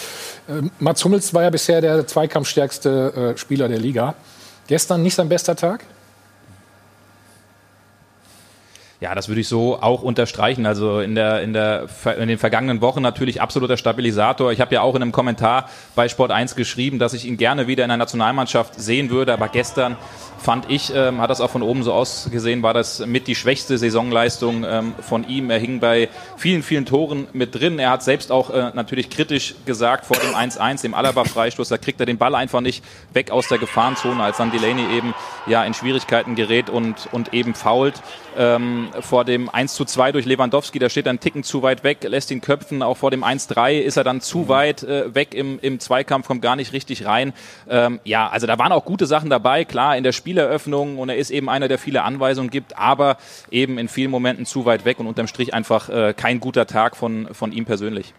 Ähm, 0.48 0.70
Mats 0.78 1.04
Hummels 1.04 1.32
war 1.32 1.42
ja 1.42 1.50
bisher 1.50 1.80
der 1.80 2.06
zweikampfstärkste 2.06 3.32
äh, 3.34 3.38
Spieler 3.38 3.68
der 3.68 3.78
Liga. 3.78 4.14
Gestern 4.66 5.02
nicht 5.02 5.14
sein 5.14 5.28
bester 5.28 5.56
Tag? 5.56 5.84
Ja, 9.02 9.16
das 9.16 9.26
würde 9.26 9.40
ich 9.40 9.48
so 9.48 9.82
auch 9.82 10.02
unterstreichen. 10.02 10.64
Also 10.64 11.00
in, 11.00 11.16
der, 11.16 11.42
in, 11.42 11.52
der, 11.52 11.88
in 12.20 12.28
den 12.28 12.38
vergangenen 12.38 12.80
Wochen 12.80 13.02
natürlich 13.02 13.42
absoluter 13.42 13.76
Stabilisator. 13.76 14.52
Ich 14.52 14.60
habe 14.60 14.72
ja 14.72 14.80
auch 14.80 14.94
in 14.94 15.02
einem 15.02 15.10
Kommentar 15.10 15.68
bei 15.96 16.08
Sport 16.08 16.30
1 16.30 16.54
geschrieben, 16.54 17.00
dass 17.00 17.12
ich 17.12 17.26
ihn 17.26 17.36
gerne 17.36 17.66
wieder 17.66 17.82
in 17.82 17.88
der 17.88 17.96
Nationalmannschaft 17.96 18.80
sehen 18.80 19.10
würde. 19.10 19.32
Aber 19.32 19.48
gestern 19.48 19.96
fand 20.42 20.70
ich, 20.70 20.92
ähm, 20.94 21.20
hat 21.20 21.30
das 21.30 21.40
auch 21.40 21.50
von 21.50 21.62
oben 21.62 21.82
so 21.82 21.92
ausgesehen, 21.92 22.62
war 22.62 22.74
das 22.74 23.06
mit 23.06 23.26
die 23.26 23.34
schwächste 23.34 23.78
Saisonleistung 23.78 24.64
ähm, 24.64 24.94
von 25.00 25.26
ihm. 25.28 25.50
Er 25.50 25.58
hing 25.58 25.80
bei 25.80 26.08
vielen, 26.36 26.62
vielen 26.62 26.84
Toren 26.84 27.28
mit 27.32 27.54
drin. 27.54 27.78
Er 27.78 27.90
hat 27.90 28.02
selbst 28.02 28.32
auch 28.32 28.50
äh, 28.50 28.70
natürlich 28.74 29.08
kritisch 29.08 29.54
gesagt 29.66 30.04
vor 30.04 30.16
dem 30.16 30.34
1-1, 30.34 30.82
dem 30.82 30.94
Alaba-Freistoß, 30.94 31.68
da 31.68 31.78
kriegt 31.78 32.00
er 32.00 32.06
den 32.06 32.18
Ball 32.18 32.34
einfach 32.34 32.60
nicht 32.60 32.84
weg 33.12 33.30
aus 33.30 33.48
der 33.48 33.58
Gefahrenzone, 33.58 34.22
als 34.22 34.38
dann 34.38 34.50
Delaney 34.50 34.84
eben 34.96 35.14
ja 35.46 35.64
in 35.64 35.74
Schwierigkeiten 35.74 36.34
gerät 36.34 36.68
und, 36.68 37.08
und 37.12 37.32
eben 37.32 37.54
fault. 37.54 38.02
Ähm, 38.36 38.88
vor 39.00 39.24
dem 39.24 39.50
1 39.50 39.74
zu 39.74 39.84
2 39.84 40.12
durch 40.12 40.24
Lewandowski, 40.24 40.78
da 40.78 40.88
steht 40.88 41.06
er 41.06 41.10
einen 41.10 41.20
Ticken 41.20 41.42
zu 41.44 41.62
weit 41.62 41.84
weg, 41.84 41.98
lässt 42.02 42.30
ihn 42.30 42.40
köpfen. 42.40 42.82
Auch 42.82 42.96
vor 42.96 43.10
dem 43.10 43.24
1-3 43.24 43.78
ist 43.78 43.96
er 43.96 44.04
dann 44.04 44.22
zu 44.22 44.48
weit 44.48 44.82
äh, 44.82 45.14
weg 45.14 45.34
im, 45.34 45.58
im 45.60 45.80
Zweikampf, 45.80 46.26
kommt 46.26 46.40
gar 46.40 46.56
nicht 46.56 46.72
richtig 46.72 47.04
rein. 47.04 47.34
Ähm, 47.68 48.00
ja, 48.04 48.28
also 48.28 48.46
da 48.46 48.58
waren 48.58 48.72
auch 48.72 48.86
gute 48.86 49.06
Sachen 49.06 49.28
dabei, 49.28 49.64
klar, 49.64 49.96
in 49.96 50.02
der 50.02 50.12
Spieleröffnung 50.32 50.98
und 50.98 51.10
er 51.10 51.18
ist 51.18 51.30
eben 51.30 51.50
einer, 51.50 51.68
der 51.68 51.78
viele 51.78 52.04
Anweisungen 52.04 52.48
gibt, 52.48 52.78
aber 52.78 53.18
eben 53.50 53.76
in 53.76 53.88
vielen 53.88 54.10
Momenten 54.10 54.46
zu 54.46 54.64
weit 54.64 54.86
weg 54.86 54.98
und 54.98 55.06
unterm 55.06 55.26
Strich 55.26 55.52
einfach 55.52 55.90
äh, 55.90 56.14
kein 56.16 56.40
guter 56.40 56.66
Tag 56.66 56.96
von, 56.96 57.28
von 57.32 57.52
ihm 57.52 57.66
persönlich. 57.66 58.14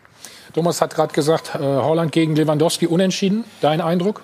Thomas 0.54 0.80
hat 0.80 0.94
gerade 0.94 1.12
gesagt, 1.12 1.56
äh, 1.56 1.58
Holland 1.58 2.12
gegen 2.12 2.36
Lewandowski 2.36 2.86
unentschieden. 2.86 3.46
Dein 3.62 3.82
Eindruck? 3.82 4.22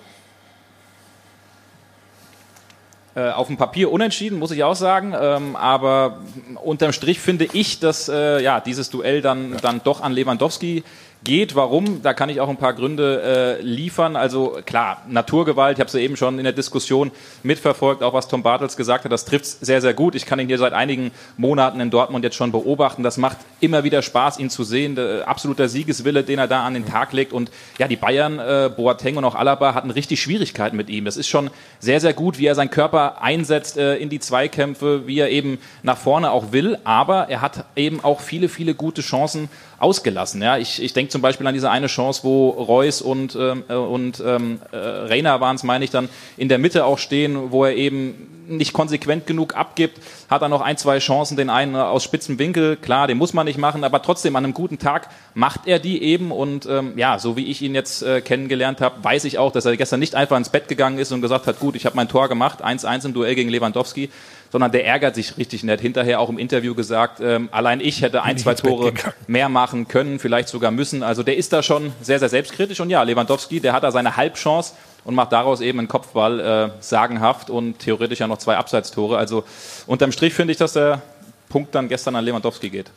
Äh, 3.15 3.31
auf 3.31 3.47
dem 3.47 3.57
Papier 3.57 3.91
unentschieden, 3.91 4.37
muss 4.37 4.51
ich 4.51 4.63
auch 4.63 4.75
sagen. 4.75 5.15
Ähm, 5.19 5.55
aber 5.55 6.19
unterm 6.63 6.93
Strich 6.93 7.19
finde 7.19 7.47
ich, 7.51 7.79
dass 7.79 8.07
äh, 8.07 8.39
ja, 8.43 8.59
dieses 8.59 8.91
Duell 8.91 9.23
dann, 9.23 9.57
dann 9.63 9.81
doch 9.83 10.01
an 10.01 10.13
Lewandowski 10.13 10.83
geht. 11.23 11.55
Warum? 11.55 12.01
Da 12.01 12.13
kann 12.13 12.29
ich 12.29 12.39
auch 12.39 12.49
ein 12.49 12.57
paar 12.57 12.73
Gründe 12.73 13.57
äh, 13.59 13.61
liefern. 13.61 14.15
Also 14.15 14.57
klar, 14.65 15.03
Naturgewalt, 15.07 15.77
ich 15.77 15.79
habe 15.81 15.87
es 15.87 15.93
ja 15.93 15.99
eben 15.99 16.15
schon 16.17 16.37
in 16.37 16.43
der 16.43 16.53
Diskussion 16.53 17.11
mitverfolgt, 17.43 18.03
auch 18.03 18.13
was 18.13 18.27
Tom 18.27 18.43
Bartels 18.43 18.77
gesagt 18.77 19.05
hat, 19.05 19.11
das 19.11 19.25
trifft 19.25 19.45
sehr, 19.45 19.81
sehr 19.81 19.93
gut. 19.93 20.15
Ich 20.15 20.25
kann 20.25 20.39
ihn 20.39 20.47
hier 20.47 20.57
seit 20.57 20.73
einigen 20.73 21.11
Monaten 21.37 21.79
in 21.79 21.89
Dortmund 21.89 22.23
jetzt 22.23 22.35
schon 22.35 22.51
beobachten. 22.51 23.03
Das 23.03 23.17
macht 23.17 23.37
immer 23.59 23.83
wieder 23.83 24.01
Spaß, 24.01 24.39
ihn 24.39 24.49
zu 24.49 24.63
sehen. 24.63 24.95
Der, 24.95 25.27
absoluter 25.27 25.69
Siegeswille, 25.69 26.23
den 26.23 26.39
er 26.39 26.47
da 26.47 26.65
an 26.65 26.73
den 26.73 26.85
Tag 26.85 27.13
legt. 27.13 27.33
Und 27.33 27.51
ja, 27.77 27.87
die 27.87 27.95
Bayern, 27.95 28.39
äh, 28.39 28.69
Boateng 28.75 29.17
und 29.17 29.25
auch 29.25 29.35
Alaba 29.35 29.73
hatten 29.73 29.91
richtig 29.91 30.21
Schwierigkeiten 30.21 30.77
mit 30.77 30.89
ihm. 30.89 31.05
Das 31.05 31.17
ist 31.17 31.27
schon 31.27 31.49
sehr, 31.79 31.99
sehr 31.99 32.13
gut, 32.13 32.37
wie 32.37 32.45
er 32.45 32.55
seinen 32.55 32.71
Körper 32.71 33.21
einsetzt 33.21 33.77
äh, 33.77 33.97
in 33.97 34.09
die 34.09 34.19
Zweikämpfe, 34.19 35.05
wie 35.07 35.19
er 35.19 35.29
eben 35.29 35.59
nach 35.83 35.97
vorne 35.97 36.31
auch 36.31 36.51
will. 36.51 36.77
Aber 36.83 37.29
er 37.29 37.41
hat 37.41 37.65
eben 37.75 38.03
auch 38.03 38.21
viele, 38.21 38.49
viele 38.49 38.73
gute 38.73 39.01
Chancen 39.01 39.49
ausgelassen. 39.79 40.41
Ja, 40.41 40.57
ich, 40.57 40.81
ich 40.81 40.93
denke 40.93 41.08
zum 41.11 41.21
Beispiel 41.21 41.47
an 41.47 41.53
diese 41.53 41.69
eine 41.69 41.87
Chance, 41.87 42.21
wo 42.23 42.49
Reus 42.49 43.01
und, 43.01 43.35
ähm, 43.39 43.63
äh, 43.67 43.73
und 43.73 44.23
ähm, 44.25 44.59
äh, 44.71 44.77
Reiner 44.77 45.41
waren 45.41 45.55
es, 45.55 45.63
meine 45.63 45.83
ich, 45.85 45.91
dann 45.91 46.09
in 46.37 46.49
der 46.49 46.57
Mitte 46.57 46.85
auch 46.85 46.97
stehen, 46.97 47.51
wo 47.51 47.65
er 47.65 47.75
eben 47.75 48.39
nicht 48.49 48.73
konsequent 48.73 49.27
genug 49.27 49.55
abgibt, 49.55 49.99
hat 50.29 50.41
er 50.41 50.49
noch 50.49 50.61
ein, 50.61 50.77
zwei 50.77 50.99
Chancen, 50.99 51.37
den 51.37 51.49
einen 51.49 51.75
aus 51.75 52.03
spitzem 52.03 52.39
Winkel, 52.39 52.75
klar, 52.77 53.07
den 53.07 53.17
muss 53.17 53.33
man 53.33 53.45
nicht 53.45 53.59
machen, 53.59 53.83
aber 53.83 54.01
trotzdem 54.01 54.35
an 54.35 54.43
einem 54.43 54.53
guten 54.53 54.79
Tag 54.79 55.09
macht 55.33 55.61
er 55.67 55.79
die 55.79 56.01
eben 56.01 56.31
und 56.31 56.65
ähm, 56.65 56.93
ja, 56.97 57.19
so 57.19 57.37
wie 57.37 57.45
ich 57.45 57.61
ihn 57.61 57.75
jetzt 57.75 58.01
äh, 58.01 58.21
kennengelernt 58.21 58.81
habe, 58.81 59.03
weiß 59.03 59.25
ich 59.25 59.37
auch, 59.37 59.51
dass 59.51 59.65
er 59.65 59.77
gestern 59.77 59.99
nicht 59.99 60.15
einfach 60.15 60.37
ins 60.37 60.49
Bett 60.49 60.67
gegangen 60.67 60.97
ist 60.97 61.11
und 61.11 61.21
gesagt 61.21 61.47
hat, 61.47 61.59
gut, 61.59 61.75
ich 61.75 61.85
habe 61.85 61.95
mein 61.95 62.09
Tor 62.09 62.27
gemacht, 62.27 62.63
1-1 62.63 63.05
im 63.05 63.13
Duell 63.13 63.35
gegen 63.35 63.49
Lewandowski, 63.49 64.09
sondern 64.51 64.71
der 64.71 64.85
ärgert 64.85 65.15
sich 65.15 65.37
richtig 65.37 65.63
nett. 65.63 65.81
Hinterher 65.81 66.19
auch 66.19 66.29
im 66.29 66.37
Interview 66.37 66.75
gesagt, 66.75 67.19
ähm, 67.21 67.49
allein 67.51 67.81
ich 67.81 68.01
hätte 68.01 68.23
ein, 68.23 68.37
zwei 68.39 68.55
Tore 68.55 68.93
mehr 69.27 69.49
machen 69.49 69.87
können, 69.87 70.19
vielleicht 70.19 70.49
sogar 70.49 70.71
müssen. 70.71 71.03
Also 71.03 71.23
der 71.23 71.37
ist 71.37 71.53
da 71.53 71.63
schon 71.63 71.93
sehr, 72.01 72.19
sehr 72.19 72.29
selbstkritisch. 72.29 72.79
Und 72.79 72.89
ja, 72.89 73.03
Lewandowski, 73.03 73.59
der 73.59 73.73
hat 73.73 73.83
da 73.83 73.91
seine 73.91 74.17
Halbchance 74.17 74.73
und 75.03 75.15
macht 75.15 75.31
daraus 75.31 75.61
eben 75.61 75.79
einen 75.79 75.87
Kopfball 75.87 76.39
äh, 76.39 76.69
sagenhaft 76.81 77.49
und 77.49 77.79
theoretisch 77.79 78.19
ja 78.19 78.27
noch 78.27 78.37
zwei 78.37 78.57
Abseitstore. 78.57 79.17
Also 79.17 79.43
unterm 79.87 80.11
Strich 80.11 80.33
finde 80.33 80.51
ich, 80.51 80.57
dass 80.57 80.73
der 80.73 81.01
Punkt 81.47 81.73
dann 81.75 81.87
gestern 81.87 82.15
an 82.15 82.25
Lewandowski 82.25 82.69
geht. 82.69 82.91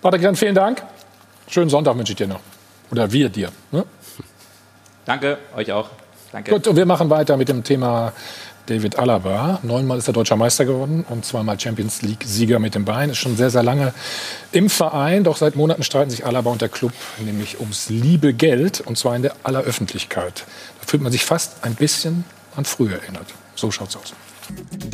Patrick, 0.00 0.36
vielen 0.36 0.54
Dank. 0.54 0.82
Schönen 1.48 1.70
Sonntag 1.70 1.96
wünsche 1.96 2.12
ich 2.12 2.16
dir 2.16 2.26
noch. 2.26 2.40
Oder 2.90 3.10
wir 3.10 3.28
dir. 3.28 3.50
Ne? 3.72 3.84
Danke, 5.04 5.38
euch 5.56 5.70
auch. 5.72 5.90
Danke. 6.32 6.50
Gut, 6.50 6.66
und 6.66 6.76
wir 6.76 6.86
machen 6.86 7.10
weiter 7.10 7.36
mit 7.36 7.48
dem 7.48 7.62
Thema 7.62 8.12
David 8.66 8.98
Alaba. 8.98 9.60
Neunmal 9.62 9.98
ist 9.98 10.08
er 10.08 10.14
deutscher 10.14 10.36
Meister 10.36 10.64
geworden 10.64 11.04
und 11.08 11.24
zweimal 11.24 11.60
Champions 11.60 12.02
League-Sieger 12.02 12.58
mit 12.58 12.74
dem 12.74 12.84
Bein. 12.84 13.10
Ist 13.10 13.18
schon 13.18 13.36
sehr, 13.36 13.50
sehr 13.50 13.62
lange 13.62 13.92
im 14.52 14.70
Verein. 14.70 15.24
Doch 15.24 15.36
seit 15.36 15.54
Monaten 15.54 15.82
streiten 15.82 16.10
sich 16.10 16.24
Alaba 16.24 16.50
und 16.50 16.62
der 16.62 16.70
Club 16.70 16.92
nämlich 17.18 17.60
ums 17.60 17.90
liebe 17.90 18.32
Geld 18.32 18.80
und 18.80 18.96
zwar 18.96 19.16
in 19.16 19.22
der 19.22 19.34
aller 19.42 19.60
Öffentlichkeit. 19.60 20.44
Da 20.80 20.86
fühlt 20.86 21.02
man 21.02 21.12
sich 21.12 21.24
fast 21.24 21.62
ein 21.62 21.74
bisschen 21.74 22.24
an 22.56 22.64
früher 22.64 23.02
erinnert. 23.02 23.26
So 23.54 23.70
schaut's 23.70 23.96
aus. 23.96 24.14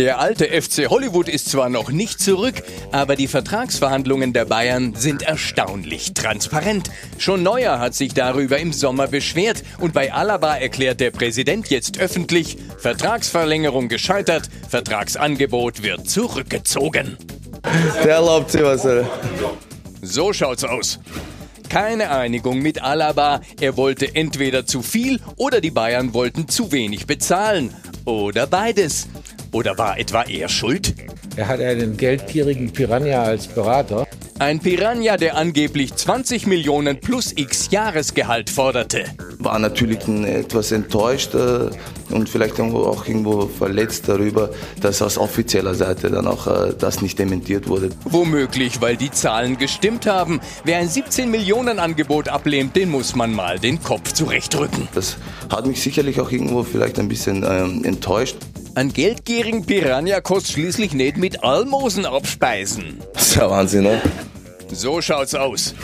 Der 0.00 0.18
alte 0.18 0.46
FC 0.46 0.88
Hollywood 0.88 1.28
ist 1.28 1.50
zwar 1.50 1.68
noch 1.68 1.90
nicht 1.90 2.20
zurück, 2.20 2.62
aber 2.92 3.16
die 3.16 3.26
Vertragsverhandlungen 3.26 4.32
der 4.32 4.44
Bayern 4.44 4.94
sind 4.94 5.22
erstaunlich 5.22 6.14
transparent. 6.14 6.90
Schon 7.18 7.42
Neuer 7.42 7.78
hat 7.78 7.94
sich 7.94 8.14
darüber 8.14 8.58
im 8.58 8.72
Sommer 8.72 9.08
beschwert 9.08 9.62
und 9.78 9.92
bei 9.92 10.12
Alaba 10.12 10.56
erklärt 10.56 11.00
der 11.00 11.10
Präsident 11.10 11.68
jetzt 11.68 11.98
öffentlich, 11.98 12.56
Vertragsverlängerung 12.78 13.88
gescheitert, 13.88 14.48
Vertragsangebot 14.68 15.82
wird 15.82 16.08
zurückgezogen. 16.08 17.18
Der 18.04 18.14
erlaubt 18.14 18.52
sich 18.52 18.62
was. 18.62 18.86
So 20.02 20.32
schaut's 20.32 20.64
aus. 20.64 20.98
Keine 21.68 22.10
Einigung 22.10 22.60
mit 22.60 22.82
Alaba. 22.82 23.42
Er 23.60 23.76
wollte 23.76 24.14
entweder 24.14 24.66
zu 24.66 24.82
viel 24.82 25.20
oder 25.36 25.60
die 25.60 25.70
Bayern 25.70 26.14
wollten 26.14 26.48
zu 26.48 26.72
wenig 26.72 27.06
bezahlen. 27.06 27.74
Oder 28.04 28.46
beides. 28.46 29.06
Oder 29.52 29.78
war 29.78 29.98
etwa 29.98 30.22
er 30.22 30.48
schuld? 30.48 30.94
Er 31.36 31.46
hat 31.48 31.60
einen 31.60 31.96
geldgierigen 31.96 32.72
Piranha 32.72 33.22
als 33.22 33.46
Berater. 33.46 34.06
Ein 34.40 34.58
Piranha, 34.58 35.16
der 35.16 35.36
angeblich 35.36 35.94
20 35.94 36.46
Millionen 36.46 36.98
plus 36.98 37.32
x 37.36 37.68
Jahresgehalt 37.70 38.50
forderte. 38.50 39.04
War 39.38 39.58
natürlich 39.58 39.98
etwas 40.08 40.72
enttäuscht 40.72 41.34
und 41.34 42.28
vielleicht 42.28 42.58
auch 42.58 43.06
irgendwo 43.06 43.46
verletzt 43.46 44.08
darüber, 44.08 44.50
dass 44.80 45.02
aus 45.02 45.18
offizieller 45.18 45.74
Seite 45.74 46.10
dann 46.10 46.26
auch 46.26 46.46
äh, 46.46 46.74
das 46.78 47.02
nicht 47.02 47.18
dementiert 47.18 47.68
wurde. 47.68 47.90
Womöglich, 48.04 48.80
weil 48.80 48.96
die 48.96 49.10
Zahlen 49.10 49.58
gestimmt 49.58 50.06
haben. 50.06 50.40
Wer 50.64 50.78
ein 50.78 50.88
17 50.88 51.30
Millionen 51.30 51.78
Angebot 51.78 52.28
ablehnt, 52.28 52.74
den 52.76 52.90
muss 52.90 53.14
man 53.14 53.32
mal 53.32 53.58
den 53.58 53.82
Kopf 53.82 54.12
zurechtrücken. 54.12 54.88
Das 54.94 55.16
hat 55.50 55.66
mich 55.66 55.82
sicherlich 55.82 56.18
auch 56.18 56.32
irgendwo 56.32 56.64
vielleicht 56.64 56.98
ein 56.98 57.08
bisschen 57.08 57.44
ähm, 57.48 57.84
enttäuscht. 57.84 58.36
Ein 58.76 58.92
geldgierigen 58.92 59.66
Piranha 59.66 60.20
kostet 60.20 60.52
schließlich 60.52 60.94
nicht 60.94 61.16
mit 61.20 61.44
Almosen 61.44 62.06
abspeisen. 62.06 63.00
Das 63.12 63.28
ist 63.28 63.34
ja 63.36 63.48
Wahnsinn, 63.50 63.84
ne? 63.84 64.00
So 64.72 65.00
schaut's 65.00 65.34
aus. 65.34 65.74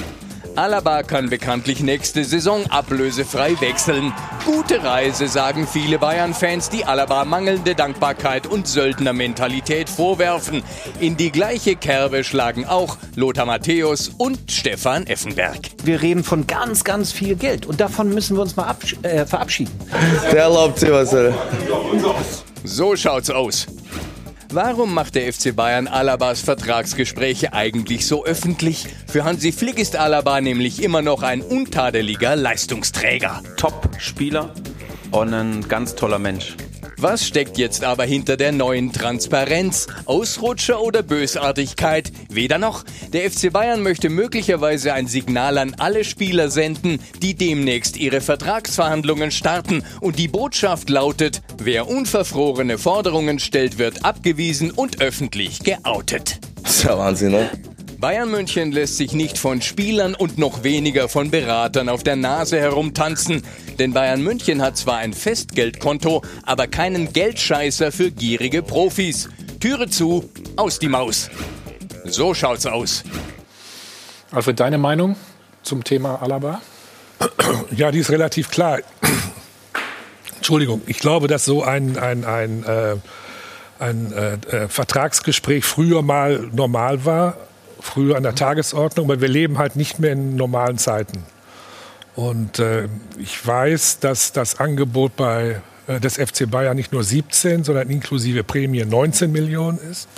Alaba 0.57 1.03
kann 1.03 1.29
bekanntlich 1.29 1.81
nächste 1.81 2.25
Saison 2.25 2.65
ablösefrei 2.71 3.61
wechseln. 3.61 4.15
Gute 4.47 4.83
Reise, 4.83 5.29
sagen 5.29 5.69
viele 5.71 5.99
Bayern-Fans, 5.99 6.71
die 6.71 6.87
Alaba 6.87 7.27
mangelnde 7.27 7.75
Dankbarkeit 7.75 8.47
und 8.47 8.67
Söldnermentalität 8.67 9.91
vorwerfen. 9.91 10.63
In 10.99 11.19
die 11.19 11.31
gleiche 11.31 11.77
Kerbe 11.77 12.25
schlagen 12.25 12.65
auch 12.65 12.97
Lothar 13.17 13.45
Matthäus 13.45 14.09
und 14.17 14.51
Stefan 14.51 15.07
Effenberg. 15.07 15.59
Wir 15.85 16.01
reden 16.01 16.25
von 16.25 16.47
ganz, 16.47 16.85
ganz 16.85 17.13
viel 17.13 17.37
Geld 17.37 17.67
und 17.67 17.79
davon 17.79 18.15
müssen 18.15 18.37
wir 18.39 18.43
uns 18.43 18.57
mal 18.57 18.75
äh, 19.03 19.27
verabschieden. 19.27 19.73
Der 20.33 20.45
erlaubt 20.45 20.79
sich 20.79 20.91
was. 20.91 21.13
Alter. 21.13 21.35
So 22.65 22.97
schaut's 22.97 23.29
aus. 23.29 23.67
Warum 24.53 24.95
macht 24.95 25.17
der 25.17 25.33
FC 25.33 25.55
Bayern 25.55 25.89
Alabas 25.89 26.41
Vertragsgespräche 26.41 27.53
eigentlich 27.53 28.07
so 28.07 28.25
öffentlich? 28.25 28.87
Für 29.09 29.25
Hansi 29.25 29.51
Flick 29.51 29.79
ist 29.79 29.97
Alaba 29.97 30.41
nämlich 30.41 30.83
immer 30.83 31.03
noch 31.03 31.23
ein 31.23 31.43
untadeliger 31.43 32.37
Leistungsträger. 32.37 33.43
Top-Spieler 33.57 34.55
und 35.11 35.35
ein 35.35 35.67
ganz 35.69 35.97
toller 35.97 36.19
Mensch. 36.19 36.57
Was 36.99 37.27
steckt 37.27 37.59
jetzt 37.59 37.85
aber 37.85 38.05
hinter 38.05 38.39
der 38.39 38.53
neuen 38.53 38.91
Transparenz? 38.91 39.87
Ausrutscher 40.07 40.81
oder 40.81 41.03
Bösartigkeit? 41.03 42.11
Weder 42.31 42.57
noch. 42.57 42.85
Der 43.13 43.31
FC 43.31 43.53
Bayern 43.53 43.83
möchte 43.83 44.09
möglicherweise 44.09 44.95
ein 44.95 45.07
Signal 45.07 45.59
an 45.59 45.75
alle 45.77 46.05
Spieler 46.05 46.49
senden, 46.49 46.99
die 47.21 47.35
demnächst 47.35 47.99
ihre 47.99 48.23
Vertragsverhandlungen 48.23 49.31
starten. 49.31 49.85
Und 50.01 50.19
die 50.19 50.29
Botschaft 50.29 50.89
lautet, 50.89 51.43
wer 51.59 51.87
unverfrorene 51.87 52.79
Forderungen 52.79 53.41
stellt, 53.41 53.77
wird 53.77 54.07
abgewiesen 54.07 54.71
und 54.71 55.03
öffentlich 55.03 55.61
geoutet. 55.61 56.41
Das 56.63 56.77
ist 56.77 56.85
ja 56.85 56.97
Wahnsinn, 56.97 57.33
ne? 57.33 57.51
Bayern 57.99 58.31
München 58.31 58.73
lässt 58.73 58.99
sich 58.99 59.15
nicht 59.15 59.39
von 59.39 59.63
Spielern 59.63 60.15
und 60.15 60.37
noch 60.37 60.63
weniger 60.63 61.09
von 61.09 61.31
Beratern 61.31 61.89
auf 61.89 62.03
der 62.03 62.17
Nase 62.17 62.61
herumtanzen. 62.61 63.43
Denn 63.79 63.95
Bayern 63.95 64.23
München 64.23 64.61
hat 64.61 64.77
zwar 64.77 64.99
ein 64.99 65.15
Festgeldkonto, 65.15 66.23
aber 66.45 66.67
keinen 66.67 67.15
Geldscheißer 67.15 67.93
für 67.93 68.11
gierige 68.11 68.63
Profis. 68.63 69.31
Türe 69.61 69.89
zu, 69.89 70.29
aus 70.57 70.79
die 70.79 70.89
Maus. 70.89 71.31
So 72.05 72.35
schaut's 72.35 72.67
aus. 72.67 73.03
Alfred, 74.31 74.61
deine 74.61 74.77
Meinung 74.77 75.17
zum 75.63 75.83
Thema 75.83 76.23
Alaba? 76.23 76.61
Ja, 77.75 77.91
die 77.91 78.01
ist 78.01 78.11
relativ 78.11 78.51
klar. 78.51 78.81
Entschuldigung, 80.37 80.83
ich 80.87 80.99
glaube, 80.99 81.29
dass 81.29 81.45
so 81.47 81.63
ein, 81.63 81.97
ein, 81.97 82.25
ein, 82.25 82.65
äh, 82.65 82.97
ein 83.79 84.13
äh, 84.13 84.69
Vertragsgespräch 84.69 85.65
früher 85.65 86.03
mal 86.03 86.49
normal 86.53 87.05
war, 87.05 87.37
früher 87.81 88.17
an 88.17 88.23
der 88.23 88.35
Tagesordnung, 88.35 89.09
weil 89.09 89.21
wir 89.21 89.29
leben 89.29 89.59
halt 89.59 89.77
nicht 89.77 89.99
mehr 89.99 90.13
in 90.13 90.37
normalen 90.37 90.79
Zeiten. 90.79 91.25
Und 92.15 92.59
äh, 92.59 92.89
ich 93.19 93.47
weiß, 93.47 94.01
dass 94.01 94.33
das 94.33 94.59
Angebot 94.59 95.17
bei 95.17 95.61
äh, 95.87 96.01
des 96.01 96.17
FC 96.17 96.51
Bayern 96.51 96.77
nicht 96.77 96.93
nur 96.93 97.05
17, 97.05 97.65
sondern 97.65 97.91
inklusive 97.91 98.43
Prämie 98.43 98.85
19 98.85 99.31
Millionen 99.31 99.79
ist. 99.79 100.09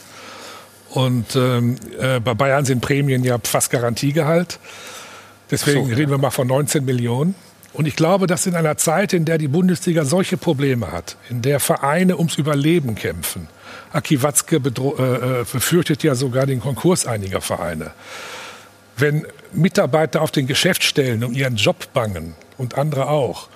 Und 0.90 1.36
ähm, 1.36 1.76
äh, 2.00 2.20
bei 2.20 2.34
Bayern 2.34 2.64
sind 2.64 2.80
Prämien 2.80 3.24
ja 3.24 3.38
fast 3.42 3.70
Garantiegehalt. 3.70 4.58
Deswegen 5.50 5.88
so, 5.88 5.94
reden 5.94 6.10
wir 6.10 6.18
mal 6.18 6.30
von 6.30 6.46
19 6.46 6.84
Millionen. 6.84 7.34
Und 7.72 7.86
ich 7.86 7.96
glaube, 7.96 8.26
dass 8.26 8.46
in 8.46 8.54
einer 8.54 8.76
Zeit, 8.76 9.12
in 9.12 9.24
der 9.24 9.38
die 9.38 9.48
Bundesliga 9.48 10.04
solche 10.04 10.36
Probleme 10.36 10.90
hat, 10.90 11.16
in 11.28 11.42
der 11.42 11.60
Vereine 11.60 12.16
ums 12.16 12.36
Überleben 12.36 12.94
kämpfen, 12.94 13.48
Aki 13.92 14.22
Watzke 14.22 14.56
äh, 14.56 14.60
äh, 14.60 15.44
befürchtet 15.50 16.02
ja 16.02 16.14
sogar 16.14 16.46
den 16.46 16.60
Konkurs 16.60 17.06
einiger 17.06 17.40
Vereine. 17.40 17.92
Wenn 18.96 19.26
Mitarbeiter 19.52 20.22
auf 20.22 20.30
den 20.30 20.46
Geschäftsstellen 20.46 21.24
um 21.24 21.32
ihren 21.32 21.56
Job 21.56 21.92
bangen 21.92 22.34
und 22.56 22.76
andere 22.76 23.08
auch, 23.08 23.48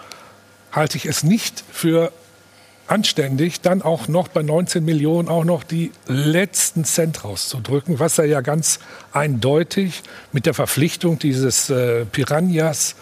halte 0.70 0.96
ich 0.96 1.06
es 1.06 1.22
nicht 1.22 1.64
für 1.72 2.12
anständig, 2.86 3.60
dann 3.60 3.82
auch 3.82 4.08
noch 4.08 4.28
bei 4.28 4.42
19 4.42 4.84
Millionen 4.84 5.28
auch 5.28 5.44
noch 5.44 5.64
die 5.64 5.92
letzten 6.06 6.84
Cent 6.84 7.24
rauszudrücken, 7.24 7.98
was 7.98 8.18
er 8.18 8.26
ja 8.26 8.40
ganz 8.40 8.80
eindeutig 9.12 10.02
mit 10.32 10.46
der 10.46 10.54
Verpflichtung 10.54 11.18
dieses 11.18 11.70
äh, 11.70 12.04
Piranhas 12.04 12.96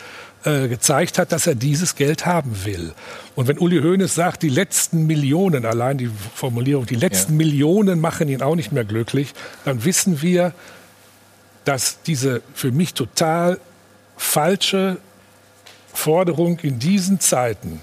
äh, 0.44 0.68
gezeigt 0.68 1.18
hat, 1.18 1.32
dass 1.32 1.46
er 1.46 1.54
dieses 1.54 1.96
Geld 1.96 2.26
haben 2.26 2.64
will. 2.64 2.92
Und 3.34 3.48
wenn 3.48 3.58
Uli 3.58 3.80
Hoeneß 3.80 4.14
sagt, 4.14 4.42
die 4.42 4.48
letzten 4.48 5.06
Millionen, 5.06 5.66
allein 5.66 5.98
die 5.98 6.10
Formulierung, 6.34 6.86
die 6.86 6.94
letzten 6.94 7.32
ja. 7.32 7.38
Millionen 7.38 8.00
machen 8.00 8.28
ihn 8.28 8.42
auch 8.42 8.54
nicht 8.54 8.72
mehr 8.72 8.84
glücklich, 8.84 9.34
dann 9.64 9.84
wissen 9.84 10.22
wir, 10.22 10.54
dass 11.64 12.02
diese 12.02 12.42
für 12.54 12.72
mich 12.72 12.94
total 12.94 13.60
falsche 14.16 14.96
Forderung 15.92 16.58
in 16.60 16.78
diesen 16.78 17.20
Zeiten 17.20 17.80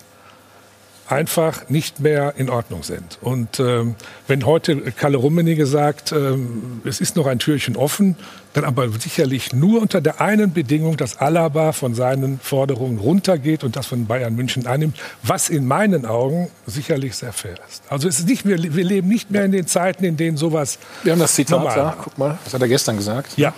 einfach 1.09 1.69
nicht 1.69 1.99
mehr 1.99 2.33
in 2.37 2.49
Ordnung 2.49 2.83
sind. 2.83 3.17
Und 3.21 3.59
ähm, 3.59 3.95
wenn 4.27 4.45
heute 4.45 4.77
Kalle 4.91 5.17
Rummenigge 5.17 5.65
sagt, 5.65 6.11
ähm, 6.11 6.81
es 6.83 6.99
ist 6.99 7.15
noch 7.15 7.27
ein 7.27 7.39
Türchen 7.39 7.77
offen, 7.77 8.17
dann 8.53 8.65
aber 8.65 8.89
sicherlich 8.89 9.53
nur 9.53 9.81
unter 9.81 10.01
der 10.01 10.19
einen 10.19 10.51
Bedingung, 10.51 10.97
dass 10.97 11.17
Alaba 11.17 11.71
von 11.71 11.93
seinen 11.93 12.39
Forderungen 12.39 12.97
runtergeht 12.97 13.63
und 13.63 13.75
das 13.75 13.87
von 13.87 14.05
Bayern 14.05 14.35
München 14.35 14.67
annimmt, 14.67 14.97
was 15.23 15.49
in 15.49 15.65
meinen 15.65 16.05
Augen 16.05 16.49
sicherlich 16.65 17.15
sehr 17.15 17.33
fair 17.33 17.55
ist. 17.69 17.83
Also 17.89 18.07
es 18.07 18.19
ist 18.19 18.27
nicht 18.27 18.45
mehr, 18.45 18.57
wir 18.57 18.83
leben 18.83 19.07
nicht 19.07 19.31
mehr 19.31 19.45
in 19.45 19.51
den 19.51 19.67
Zeiten, 19.67 20.03
in 20.03 20.17
denen 20.17 20.37
sowas 20.37 20.79
Wir 21.03 21.13
haben 21.13 21.19
das 21.19 21.35
Zitat 21.35 21.63
da, 21.77 21.97
guck 22.01 22.17
mal, 22.17 22.37
das 22.43 22.53
hat 22.53 22.61
er 22.61 22.67
gestern 22.67 22.97
gesagt. 22.97 23.37
Ja. 23.37 23.53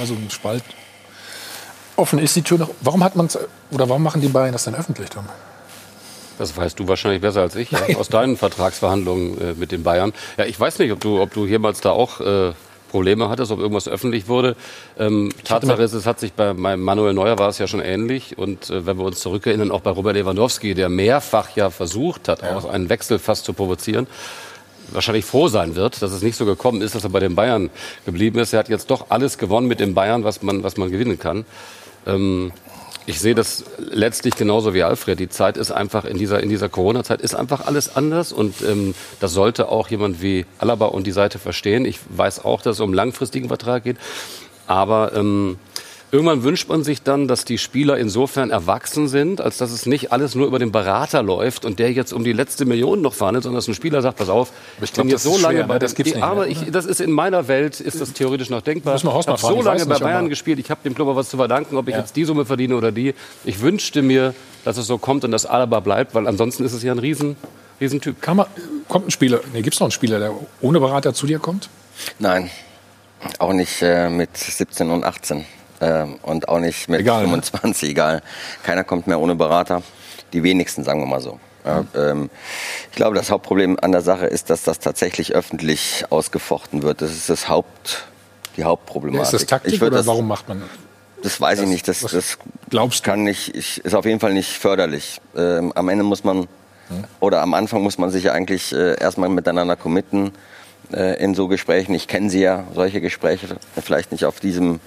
Also 0.00 0.14
ein 0.14 0.30
Spalt. 0.30 0.62
Offen 1.96 2.18
ist 2.18 2.36
die 2.36 2.42
Tür 2.42 2.58
noch. 2.58 2.70
Warum 2.80 3.02
hat 3.02 3.16
man 3.16 3.28
oder 3.70 3.88
warum 3.88 4.02
machen 4.02 4.20
die 4.20 4.28
Bayern 4.28 4.52
das 4.52 4.64
denn 4.64 4.74
öffentlich, 4.74 5.10
Tom? 5.10 5.24
Das 6.38 6.56
weißt 6.56 6.78
du 6.78 6.88
wahrscheinlich 6.88 7.22
besser 7.22 7.42
als 7.42 7.56
ich, 7.56 7.70
ja, 7.70 7.80
aus 7.98 8.08
deinen 8.08 8.36
Vertragsverhandlungen 8.36 9.40
äh, 9.40 9.54
mit 9.54 9.72
den 9.72 9.82
Bayern. 9.82 10.12
Ja, 10.36 10.44
ich 10.44 10.58
weiß 10.58 10.78
nicht, 10.78 10.92
ob 10.92 11.00
du, 11.00 11.20
ob 11.20 11.32
du 11.32 11.46
jemals 11.46 11.80
da 11.80 11.90
auch 11.90 12.20
äh, 12.20 12.52
Probleme 12.90 13.28
hattest, 13.28 13.50
ob 13.50 13.58
irgendwas 13.58 13.88
öffentlich 13.88 14.28
wurde. 14.28 14.56
Ähm, 14.98 15.30
Tatsache 15.44 15.82
ist, 15.82 15.92
es 15.92 16.06
hat 16.06 16.20
sich 16.20 16.32
bei 16.32 16.54
Manuel 16.54 17.14
Neuer 17.14 17.38
war 17.38 17.48
es 17.48 17.58
ja 17.58 17.66
schon 17.66 17.80
ähnlich. 17.80 18.38
Und 18.38 18.70
äh, 18.70 18.86
wenn 18.86 18.98
wir 18.98 19.04
uns 19.04 19.20
zurückerinnern, 19.20 19.70
auch 19.70 19.80
bei 19.80 19.90
Robert 19.90 20.14
Lewandowski, 20.14 20.74
der 20.74 20.88
mehrfach 20.88 21.56
ja 21.56 21.70
versucht 21.70 22.28
hat, 22.28 22.42
ja. 22.42 22.56
auch 22.56 22.64
einen 22.64 22.88
Wechsel 22.88 23.18
fast 23.18 23.44
zu 23.44 23.52
provozieren, 23.52 24.06
wahrscheinlich 24.92 25.24
froh 25.24 25.48
sein 25.48 25.74
wird, 25.74 26.00
dass 26.00 26.12
es 26.12 26.22
nicht 26.22 26.36
so 26.36 26.44
gekommen 26.44 26.80
ist, 26.80 26.94
dass 26.94 27.04
er 27.04 27.10
bei 27.10 27.20
den 27.20 27.34
Bayern 27.34 27.70
geblieben 28.04 28.38
ist. 28.38 28.52
Er 28.52 28.60
hat 28.60 28.68
jetzt 28.68 28.90
doch 28.90 29.06
alles 29.08 29.38
gewonnen 29.38 29.66
mit 29.66 29.80
den 29.80 29.94
Bayern, 29.94 30.24
was 30.24 30.42
man, 30.42 30.62
was 30.62 30.76
man 30.76 30.90
gewinnen 30.90 31.18
kann. 31.18 31.44
Ähm, 32.06 32.52
ich 33.06 33.20
sehe 33.20 33.36
das 33.36 33.64
letztlich 33.78 34.34
genauso 34.34 34.74
wie 34.74 34.82
Alfred. 34.82 35.20
Die 35.20 35.28
Zeit 35.28 35.56
ist 35.56 35.70
einfach 35.70 36.04
in 36.04 36.18
dieser, 36.18 36.42
in 36.42 36.48
dieser 36.48 36.68
Corona-Zeit 36.68 37.20
ist 37.20 37.34
einfach 37.34 37.66
alles 37.66 37.94
anders 37.94 38.32
und 38.32 38.62
ähm, 38.62 38.94
das 39.20 39.32
sollte 39.32 39.68
auch 39.68 39.88
jemand 39.88 40.20
wie 40.20 40.44
Alaba 40.58 40.86
und 40.86 41.06
die 41.06 41.12
Seite 41.12 41.38
verstehen. 41.38 41.84
Ich 41.84 42.00
weiß 42.08 42.44
auch, 42.44 42.62
dass 42.62 42.76
es 42.76 42.80
um 42.80 42.92
langfristigen 42.92 43.46
Vertrag 43.48 43.84
geht, 43.84 43.96
aber 44.66 45.12
ähm, 45.14 45.58
Irgendwann 46.12 46.44
wünscht 46.44 46.68
man 46.68 46.84
sich 46.84 47.02
dann, 47.02 47.26
dass 47.26 47.44
die 47.44 47.58
Spieler 47.58 47.98
insofern 47.98 48.50
erwachsen 48.50 49.08
sind, 49.08 49.40
als 49.40 49.58
dass 49.58 49.72
es 49.72 49.86
nicht 49.86 50.12
alles 50.12 50.36
nur 50.36 50.46
über 50.46 50.60
den 50.60 50.70
Berater 50.70 51.22
läuft 51.22 51.64
und 51.64 51.80
der 51.80 51.92
jetzt 51.92 52.12
um 52.12 52.22
die 52.22 52.32
letzte 52.32 52.64
Million 52.64 53.00
noch 53.02 53.12
verhandelt, 53.12 53.42
sondern 53.42 53.58
dass 53.58 53.66
ein 53.66 53.74
Spieler 53.74 54.02
sagt, 54.02 54.18
pass 54.18 54.28
auf, 54.28 54.52
ich 54.80 54.92
bin 54.92 55.08
jetzt 55.08 55.24
so 55.24 55.36
lange 55.36 55.58
schwer, 55.58 55.66
bei 55.66 55.74
ne? 55.74 55.80
das 55.80 55.96
gibt's 55.96 56.14
nicht 56.14 56.22
aber 56.22 56.46
ich, 56.46 56.70
das 56.70 56.86
ist 56.86 57.00
in 57.00 57.10
meiner 57.10 57.48
Welt 57.48 57.80
ist 57.80 58.00
das 58.00 58.12
theoretisch 58.12 58.50
noch 58.50 58.62
denkbar. 58.62 58.94
Ich 58.94 59.04
habe 59.04 59.36
so 59.36 59.62
lange 59.62 59.84
bei 59.86 59.98
Bayern 59.98 60.28
gespielt, 60.28 60.60
ich 60.60 60.70
habe 60.70 60.80
dem 60.84 60.94
Club 60.94 61.08
was 61.16 61.28
zu 61.28 61.38
verdanken, 61.38 61.76
ob 61.76 61.88
ich 61.88 61.94
ja. 61.94 62.00
jetzt 62.00 62.14
die 62.14 62.24
Summe 62.24 62.44
verdiene 62.44 62.76
oder 62.76 62.92
die. 62.92 63.14
Ich 63.44 63.60
wünschte 63.60 64.02
mir, 64.02 64.32
dass 64.64 64.76
es 64.76 64.86
so 64.86 64.98
kommt 64.98 65.24
und 65.24 65.32
dass 65.32 65.44
Alaba 65.44 65.80
bleibt, 65.80 66.14
weil 66.14 66.28
ansonsten 66.28 66.64
ist 66.64 66.72
es 66.72 66.84
ja 66.84 66.92
ein 66.92 67.00
riesen 67.00 67.36
Riesentyp. 67.80 68.22
Kann 68.22 68.36
man, 68.36 68.46
kommt 68.88 69.08
ein 69.08 69.10
Spieler, 69.10 69.40
nee, 69.52 69.62
gibt 69.62 69.74
es 69.74 69.80
noch 69.80 69.86
einen 69.86 69.92
Spieler, 69.92 70.20
der 70.20 70.32
ohne 70.60 70.78
Berater 70.78 71.14
zu 71.14 71.26
dir 71.26 71.40
kommt? 71.40 71.68
Nein, 72.20 72.50
auch 73.38 73.52
nicht 73.52 73.82
äh, 73.82 74.08
mit 74.08 74.36
17 74.36 74.90
und 74.90 75.04
18. 75.04 75.44
Ähm, 75.80 76.18
und 76.22 76.48
auch 76.48 76.58
nicht 76.58 76.88
mit 76.88 77.00
egal, 77.00 77.24
25, 77.24 77.82
ne? 77.82 77.90
egal. 77.90 78.22
Keiner 78.62 78.84
kommt 78.84 79.06
mehr 79.06 79.20
ohne 79.20 79.34
Berater. 79.34 79.82
Die 80.32 80.42
wenigsten, 80.42 80.84
sagen 80.84 81.00
wir 81.00 81.06
mal 81.06 81.20
so. 81.20 81.38
Ja, 81.64 81.84
ähm, 81.94 82.30
ich 82.90 82.96
glaube, 82.96 83.16
das 83.16 83.30
Hauptproblem 83.30 83.76
an 83.80 83.92
der 83.92 84.00
Sache 84.00 84.26
ist, 84.26 84.50
dass 84.50 84.62
das 84.62 84.78
tatsächlich 84.78 85.34
öffentlich 85.34 86.04
ausgefochten 86.10 86.82
wird. 86.82 87.02
Das 87.02 87.10
ist 87.10 87.28
das 87.28 87.48
Haupt, 87.48 88.06
die 88.56 88.64
Hauptproblematik. 88.64 89.32
Ja, 89.32 89.36
ist 89.36 89.42
das 89.42 89.46
Taktik 89.46 89.82
oder 89.82 89.90
das, 89.90 90.06
warum 90.06 90.28
macht 90.28 90.48
man 90.48 90.60
das? 90.60 90.68
Das 91.22 91.40
weiß 91.40 91.58
das, 91.58 91.64
ich 91.64 91.70
nicht. 91.70 91.88
Das, 91.88 92.00
das 92.00 92.38
glaubst 92.70 93.02
kann 93.02 93.24
nicht, 93.24 93.54
ich, 93.56 93.84
ist 93.84 93.94
auf 93.94 94.04
jeden 94.04 94.20
Fall 94.20 94.32
nicht 94.32 94.52
förderlich. 94.52 95.20
Ähm, 95.36 95.72
am 95.74 95.88
Ende 95.88 96.04
muss 96.04 96.22
man, 96.22 96.42
hm. 96.88 97.04
oder 97.18 97.42
am 97.42 97.52
Anfang 97.54 97.82
muss 97.82 97.98
man 97.98 98.10
sich 98.10 98.30
eigentlich 98.30 98.72
äh, 98.72 98.96
erstmal 99.00 99.28
miteinander 99.28 99.74
committen 99.74 100.32
äh, 100.92 101.20
in 101.22 101.34
so 101.34 101.48
Gesprächen. 101.48 101.94
Ich 101.94 102.06
kenne 102.06 102.30
sie 102.30 102.42
ja, 102.42 102.64
solche 102.74 103.00
Gespräche, 103.00 103.48
vielleicht 103.82 104.12
nicht 104.12 104.24
auf 104.24 104.38
diesem 104.38 104.78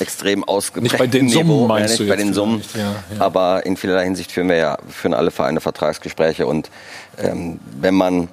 extrem 0.00 0.44
ausgeprägt. 0.44 0.92
Nicht 0.92 0.98
bei 0.98 1.06
den 1.06 1.28
Summen 1.28 1.48
Niveau, 1.48 1.66
meinst 1.66 1.98
ja, 1.98 2.04
nicht 2.04 2.10
bei 2.10 2.16
den 2.16 2.34
Summen, 2.34 2.62
ja, 2.74 2.80
ja. 2.80 3.20
aber 3.20 3.64
in 3.66 3.76
vielerlei 3.76 4.04
Hinsicht 4.04 4.32
führen 4.32 4.48
wir 4.48 4.56
ja 4.56 4.78
führen 4.88 5.14
alle 5.14 5.30
Vereine 5.30 5.60
Vertragsgespräche 5.60 6.46
und 6.46 6.70
ähm, 7.18 7.60
wenn 7.80 7.94
man 7.94 8.28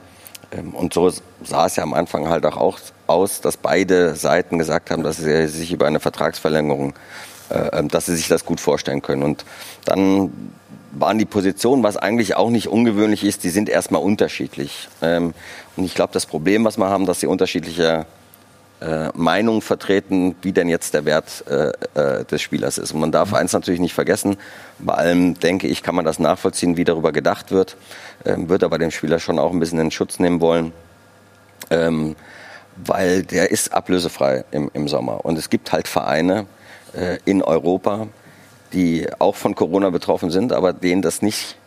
ähm, 0.52 0.74
und 0.74 0.94
so 0.94 1.12
sah 1.44 1.66
es 1.66 1.76
ja 1.76 1.84
am 1.84 1.94
Anfang 1.94 2.30
halt 2.30 2.46
auch 2.46 2.80
aus, 3.08 3.42
dass 3.42 3.58
beide 3.58 4.16
Seiten 4.16 4.58
gesagt 4.58 4.92
haben, 4.92 5.04
dass 5.04 5.18
sie 5.18 5.48
sich 5.48 5.72
über 5.72 5.88
eine 5.88 6.00
Vertragsverlängerung, 6.00 6.94
äh, 7.50 7.80
ähm, 7.80 7.88
dass 7.90 8.06
sie 8.06 8.16
sich 8.16 8.28
das 8.28 8.46
gut 8.46 8.60
vorstellen 8.60 9.02
können 9.02 9.24
und 9.24 9.46
dann 9.86 10.32
waren 10.94 11.18
die 11.18 11.26
Positionen, 11.26 11.84
was 11.84 11.96
eigentlich 11.96 12.36
auch 12.36 12.50
nicht 12.50 12.68
ungewöhnlich 12.68 13.24
ist, 13.24 13.44
die 13.46 13.50
sind 13.50 13.70
erstmal 13.70 14.02
unterschiedlich. 14.02 14.90
Ähm, 15.02 15.34
und 15.78 15.86
ich 15.86 15.96
glaube, 15.96 16.12
das 16.12 16.26
Problem, 16.26 16.66
was 16.66 16.78
wir 16.78 16.90
haben, 16.90 17.06
dass 17.06 17.22
sie 17.22 17.28
unterschiedliche 17.28 18.06
äh, 18.82 19.10
Meinung 19.14 19.62
vertreten, 19.62 20.36
wie 20.42 20.52
denn 20.52 20.68
jetzt 20.68 20.94
der 20.94 21.06
Wert 21.06 21.44
äh, 21.48 21.72
äh, 21.94 22.26
des 22.26 22.42
Spielers 22.42 22.78
ist. 22.78 22.92
Und 22.94 23.00
man 23.00 23.12
darf 23.12 23.34
eins 23.34 23.54
natürlich 23.54 23.80
nicht 23.80 23.94
vergessen, 23.94 24.38
bei 24.80 24.94
allem 24.94 25.40
denke 25.40 25.68
ich, 25.68 25.84
kann 25.84 25.96
man 25.96 26.04
das 26.04 26.20
nachvollziehen, 26.20 26.78
wie 26.78 26.84
darüber 26.84 27.12
gedacht 27.12 27.52
wird, 27.52 27.78
ähm, 28.26 28.50
wird 28.50 28.64
aber 28.64 28.78
den 28.78 28.92
Spieler 28.92 29.20
schon 29.20 29.40
auch 29.40 29.52
ein 29.52 29.60
bisschen 29.60 29.80
in 29.80 29.92
Schutz 29.92 30.20
nehmen 30.20 30.42
wollen. 30.42 30.74
Ähm, 31.70 32.16
weil 32.76 33.24
der 33.24 33.52
ist 33.52 33.74
ablösefrei 33.74 34.46
im, 34.52 34.72
im 34.74 34.88
Sommer. 34.88 35.26
Und 35.26 35.38
es 35.38 35.50
gibt 35.50 35.72
halt 35.72 35.88
Vereine 35.88 36.48
äh, 36.94 37.18
in 37.26 37.44
Europa, 37.44 38.08
die 38.74 39.08
auch 39.20 39.36
von 39.36 39.56
Corona 39.56 39.90
betroffen 39.90 40.32
sind, 40.32 40.54
aber 40.54 40.74
denen 40.74 41.02
das 41.02 41.22
nicht 41.22 41.58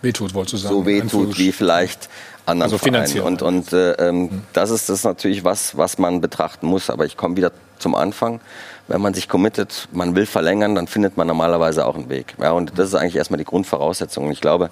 wehtut, 0.00 0.34
wolltest 0.34 0.54
du 0.54 0.58
sagen. 0.58 0.74
so 0.74 0.86
wehtut 0.86 1.38
wie 1.38 1.52
vielleicht 1.52 2.08
anderen 2.46 2.72
also 2.72 2.78
Vereinen. 2.78 3.20
Und, 3.20 3.42
und 3.42 3.72
äh, 3.72 3.92
ähm, 3.92 4.22
mhm. 4.22 4.42
das 4.52 4.70
ist 4.70 4.88
das 4.88 5.04
natürlich 5.04 5.44
was, 5.44 5.76
was 5.76 5.98
man 5.98 6.20
betrachten 6.20 6.66
muss. 6.66 6.90
Aber 6.90 7.04
ich 7.04 7.16
komme 7.16 7.36
wieder 7.36 7.52
zum 7.78 7.94
Anfang. 7.94 8.40
Wenn 8.88 9.00
man 9.00 9.14
sich 9.14 9.28
committet, 9.28 9.88
man 9.92 10.14
will 10.16 10.26
verlängern, 10.26 10.74
dann 10.74 10.86
findet 10.86 11.16
man 11.16 11.26
normalerweise 11.26 11.86
auch 11.86 11.94
einen 11.94 12.08
Weg. 12.08 12.34
Ja, 12.40 12.52
und 12.52 12.78
das 12.78 12.88
ist 12.88 12.94
eigentlich 12.94 13.16
erstmal 13.16 13.38
die 13.38 13.44
Grundvoraussetzung. 13.44 14.26
Und 14.26 14.32
ich 14.32 14.40
glaube, 14.40 14.70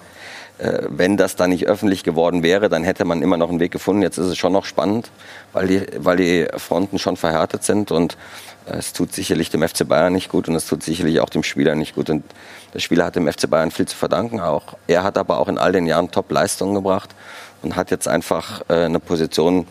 äh, 0.61 0.83
wenn 0.89 1.17
das 1.17 1.35
dann 1.35 1.49
nicht 1.49 1.65
öffentlich 1.65 2.03
geworden 2.03 2.43
wäre, 2.43 2.69
dann 2.69 2.83
hätte 2.83 3.05
man 3.05 3.21
immer 3.21 3.37
noch 3.37 3.49
einen 3.49 3.59
Weg 3.59 3.71
gefunden. 3.71 4.01
Jetzt 4.01 4.17
ist 4.17 4.27
es 4.27 4.37
schon 4.37 4.53
noch 4.53 4.65
spannend, 4.65 5.09
weil 5.53 5.67
die, 5.67 5.81
weil 5.97 6.17
die 6.17 6.47
Fronten 6.57 6.99
schon 6.99 7.17
verhärtet 7.17 7.63
sind 7.63 7.91
und 7.91 8.17
äh, 8.67 8.77
es 8.77 8.93
tut 8.93 9.13
sicherlich 9.13 9.49
dem 9.49 9.67
FC 9.67 9.87
Bayern 9.87 10.13
nicht 10.13 10.29
gut 10.29 10.47
und 10.47 10.55
es 10.55 10.67
tut 10.67 10.83
sicherlich 10.83 11.19
auch 11.19 11.29
dem 11.29 11.43
Spieler 11.43 11.75
nicht 11.75 11.95
gut. 11.95 12.09
Und 12.09 12.23
der 12.73 12.79
Spieler 12.79 13.05
hat 13.05 13.15
dem 13.15 13.31
FC 13.31 13.49
Bayern 13.49 13.71
viel 13.71 13.87
zu 13.87 13.97
verdanken. 13.97 14.39
Auch 14.39 14.77
er 14.87 15.03
hat 15.03 15.17
aber 15.17 15.39
auch 15.39 15.47
in 15.47 15.57
all 15.57 15.71
den 15.71 15.87
Jahren 15.87 16.11
Top-Leistungen 16.11 16.75
gebracht 16.75 17.09
und 17.61 17.75
hat 17.75 17.91
jetzt 17.91 18.07
einfach 18.07 18.61
äh, 18.69 18.73
eine 18.73 18.99
Position, 18.99 19.67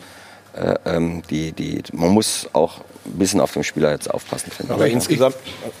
äh, 0.53 0.75
ähm, 0.85 1.21
die, 1.29 1.51
die, 1.51 1.81
man 1.93 2.09
muss 2.09 2.47
auch 2.53 2.79
ein 3.05 3.17
bisschen 3.17 3.41
auf 3.41 3.53
den 3.53 3.63
Spieler 3.63 3.91
jetzt 3.91 4.09
aufpassen, 4.09 4.51
finde 4.51 4.73
Aber 4.73 4.87
insgesamt, 4.87 5.35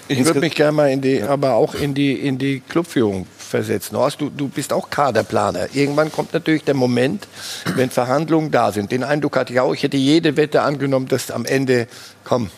ich, 0.07 0.19
ich 0.19 0.25
würde 0.25 0.39
mich 0.39 0.55
gerne 0.55 0.71
mal 0.71 0.89
in 0.89 1.01
die, 1.01 1.17
ja. 1.17 1.29
aber 1.29 1.53
auch 1.53 1.75
in 1.75 1.93
die, 1.93 2.13
in 2.13 2.37
die 2.37 2.61
Clubführung 2.61 3.27
versetzen. 3.37 3.97
Horst, 3.97 4.21
du, 4.21 4.29
du 4.29 4.47
bist 4.47 4.73
auch 4.73 4.89
Kaderplaner. 4.89 5.67
Irgendwann 5.73 6.11
kommt 6.11 6.33
natürlich 6.33 6.63
der 6.63 6.73
Moment, 6.73 7.27
wenn 7.75 7.89
Verhandlungen 7.89 8.49
da 8.49 8.71
sind. 8.71 8.91
Den 8.91 9.03
Eindruck 9.03 9.35
hatte 9.37 9.53
ich 9.53 9.59
auch, 9.59 9.73
ich 9.73 9.83
hätte 9.83 9.97
jede 9.97 10.37
Wette 10.37 10.61
angenommen, 10.61 11.07
dass 11.07 11.29
am 11.29 11.45
Ende, 11.45 11.87
komm, 12.23 12.49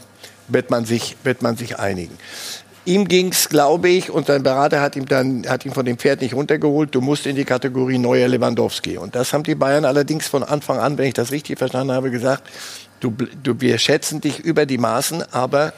wird 0.48 0.70
man 0.70 0.86
sich, 0.86 1.18
wird 1.24 1.42
man 1.42 1.58
sich 1.58 1.80
einigen. 1.80 2.18
Ihm 2.86 3.08
ging's, 3.08 3.48
glaube 3.48 3.88
ich, 3.88 4.10
und 4.10 4.28
sein 4.28 4.44
Berater 4.44 4.82
hat 4.82 4.98
ihm 4.98 5.06
dann 5.06 5.48
hat 5.48 5.66
ihn 5.66 5.74
von 5.74 5.86
dem 5.86 5.98
Pferd 5.98 6.22
nicht 6.22 6.34
runtergeholt. 6.34 6.94
Du 6.94 7.00
musst 7.00 7.26
in 7.26 7.36
die 7.36 7.46
Kategorie 7.46 7.98
neuer 7.98 8.28
Lewandowski. 8.28 8.98
Und 8.98 9.16
das 9.16 9.32
haben 9.32 9.44
die 9.44 9.56
Bayern 9.56 9.86
allerdings 9.86 10.28
von 10.28 10.44
Anfang 10.44 10.80
an, 10.80 10.98
wenn 10.98 11.08
ich 11.08 11.14
das 11.14 11.32
richtig 11.32 11.58
verstanden 11.58 11.94
habe, 11.94 12.12
gesagt. 12.12 12.44
Du, 13.00 13.14
du, 13.42 13.60
wir 13.60 13.78
schätzen 13.78 14.20
dich 14.20 14.40
über 14.40 14.66
die 14.66 14.78
Maßen, 14.78 15.24
aber 15.32 15.74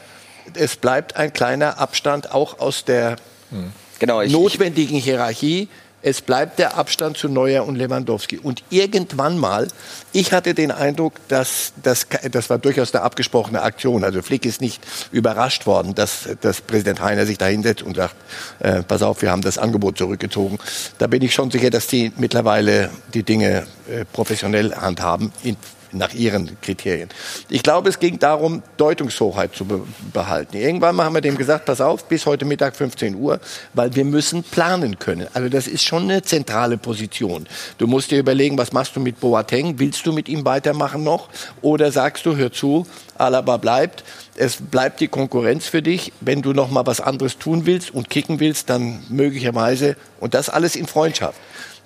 es 0.54 0.76
bleibt 0.76 1.16
ein 1.16 1.32
kleiner 1.32 1.78
Abstand 1.78 2.32
auch 2.32 2.58
aus 2.58 2.84
der 2.84 3.16
hm. 3.50 3.72
genau, 3.98 4.20
ich, 4.20 4.32
notwendigen 4.32 4.98
Hierarchie 4.98 5.68
Es 6.06 6.20
bleibt 6.20 6.60
der 6.60 6.76
Abstand 6.76 7.16
zu 7.16 7.28
Neuer 7.28 7.66
und 7.66 7.74
Lewandowski. 7.74 8.38
Und 8.38 8.62
irgendwann 8.70 9.38
mal, 9.38 9.66
ich 10.12 10.32
hatte 10.32 10.54
den 10.54 10.70
Eindruck, 10.70 11.14
dass 11.26 11.72
das, 11.82 12.06
das 12.30 12.48
war 12.48 12.58
durchaus 12.58 12.94
eine 12.94 13.02
abgesprochene 13.02 13.60
Aktion. 13.60 14.04
Also 14.04 14.22
Flick 14.22 14.46
ist 14.46 14.60
nicht 14.60 14.80
überrascht 15.10 15.66
worden, 15.66 15.96
dass, 15.96 16.28
dass 16.42 16.60
Präsident 16.60 17.00
Heiner 17.00 17.26
sich 17.26 17.38
da 17.38 17.46
hinsetzt 17.46 17.82
und 17.82 17.96
sagt, 17.96 18.14
äh, 18.60 18.84
pass 18.84 19.02
auf, 19.02 19.20
wir 19.20 19.32
haben 19.32 19.42
das 19.42 19.58
Angebot 19.58 19.98
zurückgezogen. 19.98 20.60
Da 20.98 21.08
bin 21.08 21.22
ich 21.22 21.34
schon 21.34 21.50
sicher, 21.50 21.70
dass 21.70 21.88
die 21.88 22.12
mittlerweile 22.18 22.90
die 23.12 23.24
Dinge 23.24 23.66
äh, 23.90 24.04
professionell 24.04 24.76
handhaben. 24.76 25.32
In, 25.42 25.56
nach 25.92 26.12
ihren 26.14 26.60
Kriterien. 26.60 27.08
Ich 27.48 27.62
glaube, 27.62 27.88
es 27.88 27.98
ging 27.98 28.18
darum, 28.18 28.62
Deutungshochheit 28.76 29.54
zu 29.54 29.64
be 29.64 29.82
behalten. 30.12 30.56
Irgendwann 30.56 31.00
haben 31.00 31.14
wir 31.14 31.20
dem 31.20 31.36
gesagt, 31.36 31.66
pass 31.66 31.80
auf, 31.80 32.04
bis 32.08 32.26
heute 32.26 32.44
Mittag 32.44 32.76
15 32.76 33.14
Uhr, 33.14 33.40
weil 33.74 33.94
wir 33.94 34.04
müssen 34.04 34.42
planen 34.42 34.98
können. 34.98 35.26
Also 35.34 35.48
das 35.48 35.66
ist 35.66 35.84
schon 35.84 36.04
eine 36.04 36.22
zentrale 36.22 36.78
Position. 36.78 37.46
Du 37.78 37.86
musst 37.86 38.10
dir 38.10 38.18
überlegen, 38.18 38.56
was 38.58 38.72
machst 38.72 38.96
du 38.96 39.00
mit 39.00 39.20
Boateng? 39.20 39.78
Willst 39.78 40.06
du 40.06 40.12
mit 40.12 40.28
ihm 40.28 40.44
weitermachen 40.44 41.04
noch? 41.04 41.28
Oder 41.62 41.92
sagst 41.92 42.26
du, 42.26 42.36
hör 42.36 42.52
zu, 42.52 42.86
Alaba 43.18 43.56
bleibt. 43.56 44.04
Es 44.36 44.56
bleibt 44.56 45.00
die 45.00 45.08
Konkurrenz 45.08 45.66
für 45.66 45.82
dich. 45.82 46.12
Wenn 46.20 46.42
du 46.42 46.52
noch 46.52 46.70
mal 46.70 46.86
was 46.86 47.00
anderes 47.00 47.38
tun 47.38 47.66
willst 47.66 47.92
und 47.92 48.10
kicken 48.10 48.40
willst, 48.40 48.70
dann 48.70 49.02
möglicherweise 49.08 49.96
und 50.20 50.34
das 50.34 50.48
alles 50.48 50.76
in 50.76 50.86
Freundschaft. 50.86 51.38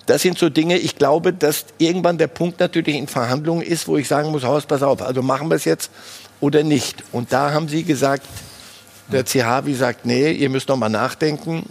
Das 0.05 0.21
sind 0.21 0.37
so 0.37 0.49
Dinge, 0.49 0.77
ich 0.77 0.95
glaube, 0.95 1.33
dass 1.33 1.65
irgendwann 1.77 2.17
der 2.17 2.27
Punkt 2.27 2.59
natürlich 2.59 2.95
in 2.95 3.07
Verhandlungen 3.07 3.61
ist, 3.61 3.87
wo 3.87 3.97
ich 3.97 4.07
sagen 4.07 4.31
muss, 4.31 4.43
Haus, 4.43 4.65
pass 4.65 4.83
auf, 4.83 5.01
also 5.01 5.21
machen 5.21 5.49
wir 5.49 5.55
es 5.55 5.65
jetzt 5.65 5.91
oder 6.39 6.63
nicht. 6.63 7.03
Und 7.11 7.31
da 7.31 7.51
haben 7.51 7.67
Sie 7.67 7.83
gesagt, 7.83 8.23
der 9.11 9.25
CHW 9.25 9.73
sagt, 9.73 10.05
nee, 10.05 10.31
ihr 10.31 10.49
müsst 10.49 10.69
noch 10.69 10.77
mal 10.77 10.89
nachdenken. 10.89 11.69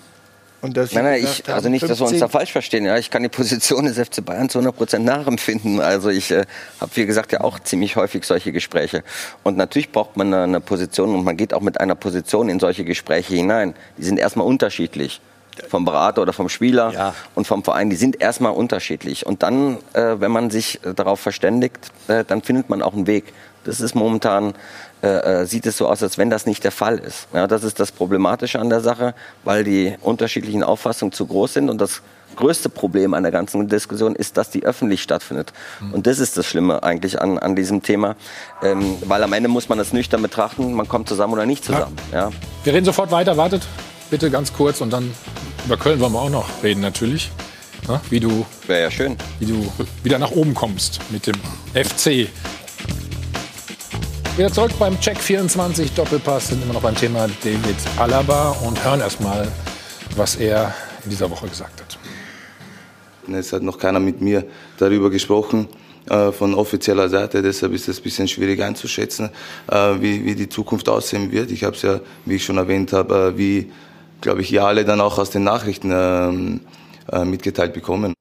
Und 0.63 0.77
nein, 0.77 0.89
nein, 0.93 1.25
ich, 1.25 1.49
also 1.49 1.71
nicht, 1.71 1.81
15. 1.81 1.89
dass 1.89 2.01
wir 2.01 2.07
uns 2.07 2.19
da 2.19 2.29
falsch 2.29 2.53
verstehen. 2.53 2.85
Ja, 2.85 2.99
ich 2.99 3.09
kann 3.09 3.23
die 3.23 3.31
Position 3.31 3.87
des 3.87 3.99
FC 3.99 4.23
Bayern 4.23 4.51
zu 4.51 4.59
100 4.59 4.77
Prozent 4.77 5.05
nachempfinden. 5.07 5.81
Also 5.81 6.11
ich 6.11 6.31
äh, 6.31 6.45
habe, 6.79 6.91
wie 6.97 7.07
gesagt, 7.07 7.33
ja 7.33 7.41
auch 7.41 7.61
ziemlich 7.61 7.97
häufig 7.97 8.25
solche 8.25 8.53
Gespräche. 8.53 9.03
Und 9.43 9.57
natürlich 9.57 9.91
braucht 9.91 10.19
man 10.19 10.35
eine, 10.35 10.43
eine 10.43 10.61
Position 10.61 11.15
und 11.15 11.25
man 11.25 11.39
geht 11.39 11.55
auch 11.55 11.63
mit 11.63 11.81
einer 11.81 11.95
Position 11.95 12.51
in 12.51 12.61
solche 12.61 12.85
Gespräche 12.85 13.35
hinein. 13.35 13.75
Die 13.97 14.05
sind 14.05 14.19
erstmal 14.19 14.47
unterschiedlich 14.47 15.23
vom 15.69 15.85
Berater 15.85 16.23
oder 16.23 16.33
vom 16.33 16.49
Spieler 16.49 16.93
ja. 16.93 17.15
und 17.35 17.47
vom 17.47 17.65
Verein, 17.65 17.91
die 17.91 17.97
sind 17.97 18.21
erstmal 18.21 18.53
unterschiedlich. 18.53 19.27
Und 19.27 19.43
dann, 19.43 19.79
äh, 19.93 20.17
wenn 20.19 20.31
man 20.31 20.51
sich 20.51 20.85
äh, 20.85 20.95
darauf 20.95 21.21
verständigt, 21.21 21.91
äh, 22.09 22.25
dann 22.25 22.43
findet 22.43 22.69
man 22.71 22.83
auch 22.83 22.95
einen 22.95 23.07
Weg. 23.07 23.33
Das 23.65 23.81
ist 23.81 23.95
momentan, 23.95 24.55
äh, 25.03 25.09
äh, 25.43 25.47
sieht 25.47 25.67
es 25.67 25.77
so 25.77 25.87
aus, 25.89 26.03
als 26.03 26.19
wenn 26.19 26.31
das 26.31 26.47
nicht 26.47 26.65
der 26.65 26.73
Fall 26.73 26.99
ist. 26.99 27.29
Ja, 27.35 27.47
das 27.47 27.63
ist 27.63 27.79
das 27.79 27.93
Problematische 27.93 28.59
an 28.59 28.71
der 28.71 28.81
Sache, 28.81 29.15
weil 29.45 29.65
die 29.65 29.97
unterschiedlichen 30.01 30.63
Auffassungen 30.63 31.13
zu 31.13 31.27
groß 31.27 31.55
sind 31.55 31.69
und 31.69 31.81
das 31.81 32.03
größte 32.37 32.69
Problem 32.69 33.13
an 33.15 33.23
der 33.23 33.33
ganzen 33.33 33.69
Diskussion 33.69 34.15
ist, 34.15 34.37
dass 34.37 34.51
die 34.51 34.65
öffentlich 34.65 35.03
stattfindet. 35.03 35.53
Mhm. 35.81 35.95
Und 35.95 36.07
das 36.07 36.19
ist 36.19 36.37
das 36.37 36.47
Schlimme 36.47 36.83
eigentlich 36.83 37.21
an, 37.21 37.39
an 37.39 37.57
diesem 37.57 37.83
Thema, 37.83 38.17
ähm, 38.63 38.97
weil 39.07 39.23
am 39.23 39.33
Ende 39.33 39.49
muss 39.49 39.69
man 39.69 39.79
das 39.79 39.93
nüchtern 39.93 40.23
betrachten, 40.23 40.73
man 40.73 40.89
kommt 40.89 41.09
zusammen 41.09 41.35
oder 41.35 41.47
nicht 41.47 41.65
zusammen. 41.65 41.97
Ja. 42.13 42.31
ja. 42.31 42.31
Wir 42.65 42.75
reden 42.75 42.85
sofort 42.85 43.11
weiter, 43.11 43.37
wartet 43.37 43.63
bitte 44.11 44.31
ganz 44.31 44.53
kurz 44.53 44.81
und 44.81 44.91
dann 44.91 45.11
über 45.65 45.77
Köln 45.77 46.01
wollen 46.01 46.13
wir 46.13 46.21
auch 46.21 46.31
noch 46.31 46.63
reden 46.63 46.81
natürlich. 46.81 47.31
Ja, 47.89 48.01
wie 48.11 48.21
du, 48.21 48.45
ja 48.69 48.91
schön. 48.91 49.17
wie 49.39 49.47
du 49.47 49.73
wieder 50.03 50.19
nach 50.19 50.33
oben 50.33 50.53
kommst 50.53 51.01
mit 51.11 51.27
dem 51.27 51.37
FC. 51.75 52.29
Wieder 54.37 54.53
zurück 54.53 54.73
beim 54.79 54.99
Check 55.01 55.19
24 55.19 55.93
Doppelpass 55.93 56.49
sind 56.49 56.63
immer 56.63 56.75
noch 56.75 56.83
beim 56.83 56.95
Thema 56.95 57.29
David 57.43 57.77
Alaba 57.99 58.51
und 58.65 58.83
hören 58.85 59.01
erstmal, 59.01 59.49
was 60.17 60.37
er 60.37 60.75
in 61.05 61.11
dieser 61.11 61.31
Woche 61.31 61.49
gesagt 61.49 61.81
hat. 61.81 61.99
Es 63.33 63.53
hat 63.53 63.63
noch 63.63 63.79
keiner 63.79 64.01
mit 64.01 64.21
mir 64.21 64.45
darüber 64.79 65.11
gesprochen 65.11 65.69
äh, 66.09 66.33
von 66.33 66.55
offizieller 66.55 67.09
Seite. 67.09 67.43
Deshalb 67.43 67.73
ist 67.73 67.89
es 67.89 67.99
ein 67.99 68.03
bisschen 68.03 68.29
schwierig 68.29 68.63
einzuschätzen, 68.63 69.31
äh, 69.71 69.77
wie, 70.01 70.25
wie 70.25 70.35
die 70.35 70.49
Zukunft 70.49 70.89
aussehen 70.89 71.31
wird. 71.31 71.51
Ich 71.51 71.65
habe 71.65 71.77
es 71.77 71.83
ja, 71.83 72.01
wie 72.25 72.37
ich 72.37 72.45
schon 72.45 72.57
erwähnt 72.57 72.93
habe, 72.93 73.33
äh, 73.35 73.39
wie 73.39 73.71
glaube 74.21 74.43
ich, 74.43 74.51
ja 74.51 74.67
alle 74.67 74.85
dann 74.85 75.01
auch 75.01 75.19
aus 75.19 75.31
den 75.31 75.45
Nachrichten 75.45 75.91
ähm, 75.93 76.61
äh, 77.11 77.25
mitgeteilt 77.25 77.73
bekommen. 77.73 78.15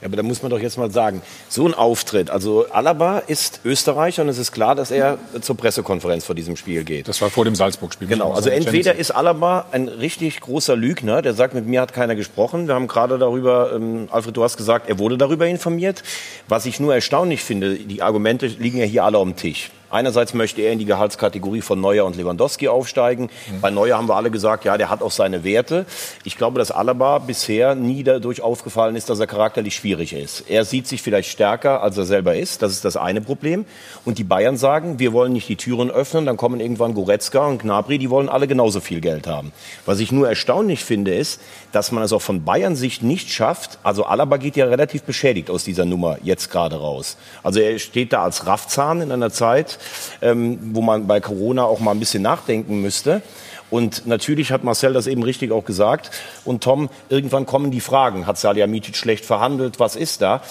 Ja, 0.00 0.06
aber 0.06 0.16
da 0.16 0.22
muss 0.22 0.42
man 0.42 0.50
doch 0.50 0.60
jetzt 0.60 0.76
mal 0.76 0.90
sagen, 0.90 1.22
so 1.48 1.66
ein 1.66 1.74
Auftritt, 1.74 2.30
also 2.30 2.66
Alaba 2.70 3.18
ist 3.20 3.60
Österreicher 3.64 4.22
und 4.22 4.28
es 4.28 4.38
ist 4.38 4.52
klar, 4.52 4.74
dass 4.74 4.90
er 4.90 5.18
zur 5.40 5.56
Pressekonferenz 5.56 6.24
vor 6.24 6.34
diesem 6.34 6.56
Spiel 6.56 6.84
geht. 6.84 7.08
Das 7.08 7.20
war 7.20 7.30
vor 7.30 7.44
dem 7.44 7.54
Salzburg-Spiel. 7.54 8.06
Genau, 8.06 8.32
also 8.32 8.50
entweder 8.50 8.94
ist 8.94 9.10
Alaba 9.10 9.66
ein 9.72 9.88
richtig 9.88 10.40
großer 10.40 10.76
Lügner, 10.76 11.22
der 11.22 11.34
sagt, 11.34 11.54
mit 11.54 11.66
mir 11.66 11.80
hat 11.80 11.92
keiner 11.92 12.14
gesprochen. 12.14 12.68
Wir 12.68 12.74
haben 12.74 12.86
gerade 12.86 13.18
darüber, 13.18 13.72
ähm, 13.74 14.08
Alfred, 14.10 14.36
du 14.36 14.44
hast 14.44 14.56
gesagt, 14.56 14.88
er 14.88 14.98
wurde 14.98 15.18
darüber 15.18 15.46
informiert. 15.46 16.02
Was 16.48 16.66
ich 16.66 16.80
nur 16.80 16.94
erstaunlich 16.94 17.42
finde, 17.42 17.76
die 17.76 18.02
Argumente 18.02 18.46
liegen 18.46 18.78
ja 18.78 18.84
hier 18.84 19.04
alle 19.04 19.18
am 19.18 19.36
Tisch. 19.36 19.70
Einerseits 19.90 20.34
möchte 20.34 20.62
er 20.62 20.72
in 20.72 20.78
die 20.78 20.84
Gehaltskategorie 20.84 21.62
von 21.62 21.80
Neuer 21.80 22.04
und 22.04 22.16
Lewandowski 22.16 22.68
aufsteigen. 22.68 23.24
Mhm. 23.50 23.60
Bei 23.60 23.70
Neuer 23.70 23.96
haben 23.96 24.08
wir 24.08 24.16
alle 24.16 24.30
gesagt, 24.30 24.64
ja, 24.64 24.76
der 24.76 24.90
hat 24.90 25.02
auch 25.02 25.10
seine 25.10 25.44
Werte. 25.44 25.86
Ich 26.24 26.36
glaube, 26.36 26.58
dass 26.58 26.70
Alaba 26.70 27.18
bisher 27.18 27.74
nie 27.74 28.02
dadurch 28.02 28.42
aufgefallen 28.42 28.96
ist, 28.96 29.08
dass 29.08 29.18
er 29.20 29.26
charakterlich 29.26 29.74
schwierig 29.74 30.12
ist. 30.12 30.44
Er 30.48 30.64
sieht 30.64 30.86
sich 30.86 31.02
vielleicht 31.02 31.30
stärker, 31.30 31.82
als 31.82 31.96
er 31.96 32.04
selber 32.04 32.36
ist. 32.36 32.62
Das 32.62 32.72
ist 32.72 32.84
das 32.84 32.96
eine 32.96 33.20
Problem. 33.20 33.64
Und 34.04 34.18
die 34.18 34.24
Bayern 34.24 34.56
sagen, 34.56 34.98
wir 34.98 35.12
wollen 35.12 35.32
nicht 35.32 35.48
die 35.48 35.56
Türen 35.56 35.90
öffnen. 35.90 36.26
Dann 36.26 36.36
kommen 36.36 36.60
irgendwann 36.60 36.94
Goretzka 36.94 37.46
und 37.46 37.62
Gnabry, 37.62 37.98
die 37.98 38.10
wollen 38.10 38.28
alle 38.28 38.46
genauso 38.46 38.80
viel 38.80 39.00
Geld 39.00 39.26
haben. 39.26 39.52
Was 39.86 40.00
ich 40.00 40.12
nur 40.12 40.28
erstaunlich 40.28 40.84
finde, 40.84 41.14
ist, 41.14 41.40
dass 41.72 41.92
man 41.92 42.02
es 42.02 42.12
auch 42.12 42.22
von 42.22 42.44
Bayern 42.44 42.76
Sicht 42.76 43.02
nicht 43.02 43.30
schafft. 43.30 43.78
Also 43.82 44.04
Alaba 44.04 44.36
geht 44.36 44.56
ja 44.56 44.66
relativ 44.66 45.02
beschädigt 45.02 45.50
aus 45.50 45.64
dieser 45.64 45.84
Nummer 45.84 46.18
jetzt 46.22 46.50
gerade 46.50 46.76
raus. 46.76 47.16
Also 47.42 47.60
er 47.60 47.78
steht 47.78 48.12
da 48.12 48.22
als 48.22 48.46
Raffzahn 48.46 49.00
in 49.00 49.12
einer 49.12 49.30
Zeit, 49.30 49.77
ähm, 50.22 50.58
wo 50.72 50.80
man 50.80 51.06
bei 51.06 51.20
Corona 51.20 51.64
auch 51.64 51.80
mal 51.80 51.92
ein 51.92 52.00
bisschen 52.00 52.22
nachdenken 52.22 52.80
müsste. 52.80 53.22
Und 53.70 54.06
natürlich 54.06 54.50
hat 54.50 54.64
Marcel 54.64 54.92
das 54.92 55.06
eben 55.06 55.22
richtig 55.22 55.52
auch 55.52 55.64
gesagt. 55.64 56.10
Und 56.44 56.62
Tom, 56.64 56.88
irgendwann 57.08 57.46
kommen 57.46 57.70
die 57.70 57.80
Fragen. 57.80 58.26
Hat 58.26 58.38
Salihamidzic 58.38 58.96
schlecht 58.96 59.24
verhandelt? 59.24 59.78
Was 59.78 59.94
ist 59.94 60.22
da? 60.22 60.42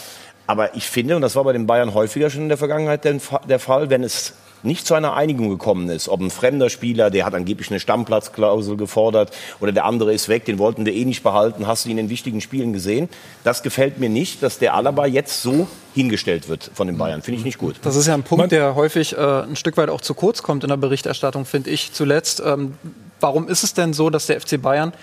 Aber 0.45 0.75
ich 0.75 0.87
finde, 0.87 1.15
und 1.15 1.21
das 1.21 1.35
war 1.35 1.43
bei 1.43 1.53
den 1.53 1.67
Bayern 1.67 1.93
häufiger 1.93 2.29
schon 2.29 2.43
in 2.43 2.49
der 2.49 2.57
Vergangenheit 2.57 3.03
der 3.03 3.59
Fall, 3.59 3.89
wenn 3.89 4.03
es 4.03 4.33
nicht 4.67 4.85
zu 4.85 4.93
einer 4.93 5.15
Einigung 5.15 5.49
gekommen 5.49 5.89
ist, 5.89 6.09
ob 6.09 6.21
ein 6.21 6.29
fremder 6.29 6.69
Spieler, 6.69 7.09
der 7.09 7.25
hat 7.25 7.33
angeblich 7.33 7.69
eine 7.71 7.79
Stammplatzklausel 7.79 8.77
gefordert 8.77 9.31
oder 9.59 9.71
der 9.71 9.85
andere 9.85 10.13
ist 10.13 10.29
weg, 10.29 10.45
den 10.45 10.59
wollten 10.59 10.85
wir 10.85 10.93
eh 10.93 11.05
nicht 11.05 11.23
behalten, 11.23 11.65
hast 11.65 11.85
du 11.85 11.89
ihn 11.89 11.97
in 11.97 12.09
wichtigen 12.09 12.41
Spielen 12.41 12.73
gesehen. 12.73 13.09
Das 13.43 13.63
gefällt 13.63 13.99
mir 13.99 14.09
nicht, 14.09 14.43
dass 14.43 14.59
der 14.59 14.75
Alaba 14.75 15.05
jetzt 15.05 15.41
so 15.41 15.67
hingestellt 15.95 16.47
wird 16.47 16.69
von 16.73 16.87
den 16.87 16.97
Bayern. 16.97 17.21
Finde 17.21 17.39
ich 17.39 17.45
nicht 17.45 17.57
gut. 17.57 17.77
Das 17.81 17.95
ist 17.95 18.07
ja 18.07 18.13
ein 18.13 18.23
Punkt, 18.23 18.51
der 18.51 18.75
häufig 18.75 19.17
äh, 19.17 19.19
ein 19.19 19.55
Stück 19.55 19.77
weit 19.77 19.89
auch 19.89 20.01
zu 20.01 20.13
kurz 20.13 20.43
kommt 20.43 20.63
in 20.63 20.69
der 20.69 20.77
Berichterstattung, 20.77 21.45
finde 21.45 21.71
ich 21.71 21.93
zuletzt. 21.93 22.41
Ähm, 22.45 22.75
warum 23.19 23.47
ist 23.47 23.63
es 23.63 23.73
denn 23.73 23.93
so, 23.93 24.09
dass 24.09 24.27
der 24.27 24.39
FC 24.39 24.61
Bayern 24.61 24.93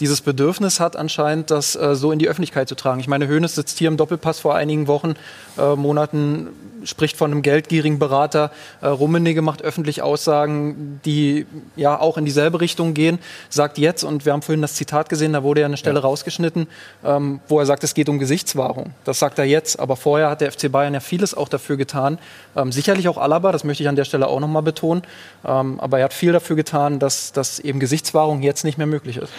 dieses 0.00 0.20
Bedürfnis 0.20 0.80
hat 0.80 0.96
anscheinend, 0.96 1.50
das 1.50 1.76
äh, 1.76 1.94
so 1.94 2.12
in 2.12 2.18
die 2.18 2.28
Öffentlichkeit 2.28 2.68
zu 2.68 2.74
tragen. 2.74 3.00
Ich 3.00 3.08
meine, 3.08 3.28
Hoeneß 3.28 3.54
sitzt 3.54 3.78
hier 3.78 3.88
im 3.88 3.96
Doppelpass 3.96 4.40
vor 4.40 4.54
einigen 4.54 4.86
Wochen, 4.86 5.14
äh, 5.58 5.76
Monaten, 5.76 6.48
spricht 6.84 7.16
von 7.16 7.30
einem 7.30 7.42
geldgierigen 7.42 7.98
Berater. 7.98 8.50
Äh, 8.80 8.88
Rummenigge 8.88 9.42
macht 9.42 9.62
öffentlich 9.62 10.02
Aussagen, 10.02 11.00
die 11.04 11.46
ja 11.76 11.98
auch 11.98 12.18
in 12.18 12.24
dieselbe 12.24 12.60
Richtung 12.60 12.94
gehen, 12.94 13.18
sagt 13.48 13.78
jetzt, 13.78 14.04
und 14.04 14.24
wir 14.24 14.32
haben 14.32 14.42
vorhin 14.42 14.62
das 14.62 14.74
Zitat 14.74 15.08
gesehen, 15.08 15.32
da 15.32 15.42
wurde 15.42 15.60
ja 15.60 15.66
eine 15.66 15.76
Stelle 15.76 16.00
ja. 16.00 16.02
rausgeschnitten, 16.02 16.66
ähm, 17.04 17.40
wo 17.48 17.58
er 17.58 17.66
sagt, 17.66 17.84
es 17.84 17.94
geht 17.94 18.08
um 18.08 18.18
Gesichtswahrung. 18.18 18.92
Das 19.04 19.18
sagt 19.18 19.38
er 19.38 19.44
jetzt, 19.44 19.78
aber 19.78 19.96
vorher 19.96 20.30
hat 20.30 20.40
der 20.40 20.52
FC 20.52 20.70
Bayern 20.70 20.94
ja 20.94 21.00
vieles 21.00 21.34
auch 21.34 21.48
dafür 21.48 21.76
getan. 21.76 22.18
Ähm, 22.56 22.72
sicherlich 22.72 23.08
auch 23.08 23.18
Alaba, 23.18 23.52
das 23.52 23.64
möchte 23.64 23.82
ich 23.82 23.88
an 23.88 23.96
der 23.96 24.04
Stelle 24.04 24.26
auch 24.26 24.40
nochmal 24.40 24.62
betonen, 24.62 25.02
ähm, 25.44 25.80
aber 25.80 25.98
er 25.98 26.04
hat 26.04 26.12
viel 26.12 26.32
dafür 26.32 26.56
getan, 26.56 26.98
dass, 26.98 27.32
dass 27.32 27.58
eben 27.58 27.80
Gesichtswahrung 27.80 28.42
jetzt 28.42 28.64
nicht 28.64 28.78
mehr 28.78 28.86
möglich 28.86 29.16
ist. 29.16 29.32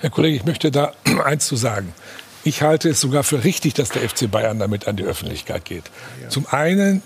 Herr 0.00 0.08
Kollege, 0.08 0.36
ich 0.36 0.44
möchte 0.44 0.70
da 0.70 0.92
eins 1.24 1.46
zu 1.46 1.56
sagen. 1.56 1.92
Ich 2.42 2.62
halte 2.62 2.88
es 2.88 3.00
sogar 3.00 3.22
für 3.22 3.44
richtig, 3.44 3.74
dass 3.74 3.90
der 3.90 4.08
FC 4.08 4.30
Bayern 4.30 4.58
damit 4.58 4.88
an 4.88 4.96
die 4.96 5.04
Öffentlichkeit 5.04 5.66
geht. 5.66 5.84
Ja. 6.22 6.30
Zum 6.30 6.46
einen, 6.46 7.02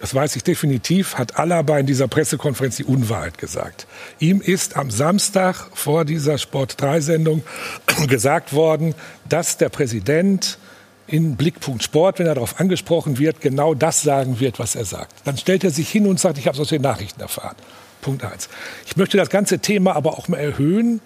das 0.00 0.16
weiß 0.16 0.34
ich 0.34 0.42
definitiv, 0.42 1.14
hat 1.14 1.38
Alaba 1.38 1.78
in 1.78 1.86
dieser 1.86 2.08
Pressekonferenz 2.08 2.76
die 2.76 2.84
Unwahrheit 2.84 3.38
gesagt. 3.38 3.86
Ihm 4.18 4.40
ist 4.40 4.76
am 4.76 4.90
Samstag 4.90 5.68
vor 5.74 6.04
dieser 6.04 6.38
Sport-3-Sendung 6.38 7.44
gesagt 8.08 8.52
worden, 8.52 8.96
dass 9.28 9.56
der 9.56 9.68
Präsident 9.68 10.58
in 11.06 11.36
Blickpunkt 11.36 11.84
Sport, 11.84 12.18
wenn 12.18 12.26
er 12.26 12.34
darauf 12.34 12.58
angesprochen 12.58 13.18
wird, 13.18 13.40
genau 13.40 13.74
das 13.74 14.02
sagen 14.02 14.40
wird, 14.40 14.58
was 14.58 14.74
er 14.74 14.86
sagt. 14.86 15.12
Dann 15.24 15.36
stellt 15.36 15.62
er 15.62 15.70
sich 15.70 15.88
hin 15.88 16.08
und 16.08 16.18
sagt, 16.18 16.38
ich 16.38 16.48
habe 16.48 16.56
es 16.56 16.60
aus 16.60 16.70
den 16.70 16.82
Nachrichten 16.82 17.20
erfahren. 17.20 17.54
Punkt 18.00 18.24
eins. 18.24 18.48
Ich 18.86 18.96
möchte 18.96 19.16
das 19.18 19.30
ganze 19.30 19.60
Thema 19.60 19.94
aber 19.94 20.18
auch 20.18 20.26
mal 20.26 20.38
erhöhen 20.38 21.00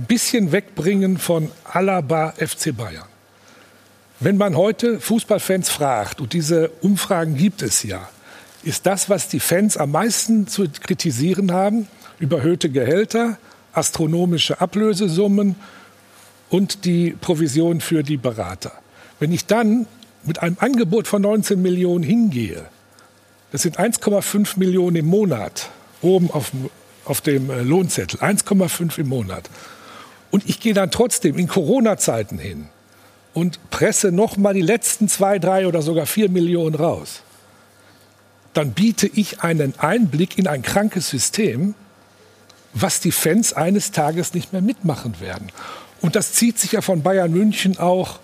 ein 0.00 0.06
bisschen 0.06 0.50
wegbringen 0.50 1.18
von 1.18 1.50
Alaba 1.64 2.32
FC 2.38 2.74
Bayern. 2.74 3.04
Wenn 4.18 4.38
man 4.38 4.56
heute 4.56 4.98
Fußballfans 4.98 5.68
fragt, 5.68 6.22
und 6.22 6.32
diese 6.32 6.70
Umfragen 6.80 7.36
gibt 7.36 7.60
es 7.60 7.82
ja, 7.82 8.08
ist 8.62 8.86
das, 8.86 9.10
was 9.10 9.28
die 9.28 9.40
Fans 9.40 9.76
am 9.76 9.90
meisten 9.90 10.46
zu 10.46 10.66
kritisieren 10.68 11.52
haben, 11.52 11.86
überhöhte 12.18 12.70
Gehälter, 12.70 13.36
astronomische 13.74 14.60
Ablösesummen 14.60 15.56
und 16.48 16.86
die 16.86 17.10
Provision 17.10 17.82
für 17.82 18.02
die 18.02 18.16
Berater. 18.16 18.72
Wenn 19.18 19.32
ich 19.32 19.44
dann 19.44 19.86
mit 20.24 20.42
einem 20.42 20.56
Angebot 20.60 21.08
von 21.08 21.20
19 21.20 21.60
Millionen 21.60 22.04
hingehe, 22.04 22.64
das 23.52 23.62
sind 23.62 23.78
1,5 23.78 24.58
Millionen 24.58 24.96
im 24.96 25.06
Monat 25.06 25.70
oben 26.00 26.30
auf, 26.30 26.52
auf 27.04 27.20
dem 27.20 27.50
äh, 27.50 27.60
Lohnzettel, 27.60 28.20
1,5 28.20 28.98
im 28.98 29.08
Monat. 29.08 29.50
Und 30.30 30.48
ich 30.48 30.60
gehe 30.60 30.74
dann 30.74 30.90
trotzdem 30.90 31.38
in 31.38 31.48
Corona-Zeiten 31.48 32.38
hin 32.38 32.68
und 33.34 33.70
presse 33.70 34.12
noch 34.12 34.36
mal 34.36 34.54
die 34.54 34.62
letzten 34.62 35.08
zwei, 35.08 35.38
drei 35.38 35.66
oder 35.66 35.82
sogar 35.82 36.06
vier 36.06 36.28
Millionen 36.28 36.74
raus. 36.74 37.22
Dann 38.54 38.72
biete 38.72 39.06
ich 39.06 39.42
einen 39.42 39.78
Einblick 39.78 40.38
in 40.38 40.46
ein 40.46 40.62
krankes 40.62 41.08
System, 41.08 41.74
was 42.72 43.00
die 43.00 43.12
Fans 43.12 43.52
eines 43.52 43.90
Tages 43.92 44.34
nicht 44.34 44.52
mehr 44.52 44.62
mitmachen 44.62 45.20
werden. 45.20 45.48
Und 46.00 46.16
das 46.16 46.32
zieht 46.32 46.58
sich 46.58 46.72
ja 46.72 46.80
von 46.80 47.02
Bayern 47.02 47.32
München 47.32 47.78
auch 47.78 48.20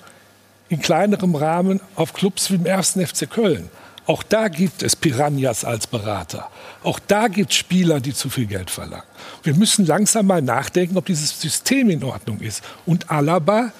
in 0.68 0.80
kleinerem 0.80 1.34
Rahmen 1.34 1.80
auf 1.94 2.12
Clubs 2.12 2.50
wie 2.50 2.56
im 2.56 2.66
1. 2.66 2.92
FC 2.92 3.30
Köln. 3.30 3.68
Auch 4.06 4.22
da 4.22 4.48
gibt 4.48 4.82
es 4.82 4.94
Piranhas 4.94 5.64
als 5.64 5.86
Berater. 5.86 6.48
Auch 6.84 7.00
da 7.06 7.28
gibt 7.28 7.50
es 7.50 7.56
Spieler, 7.56 8.00
die 8.00 8.14
zu 8.14 8.30
viel 8.30 8.46
Geld 8.46 8.70
verlangen. 8.70 9.04
Wir 9.42 9.54
müssen 9.54 9.84
langsam 9.84 10.26
mal 10.26 10.42
nachdenken, 10.42 10.96
ob 10.96 11.06
dieses 11.06 11.40
System 11.40 11.90
in 11.90 12.04
Ordnung 12.04 12.40
ist. 12.40 12.62
Und 12.84 13.10
Alaba 13.10 13.72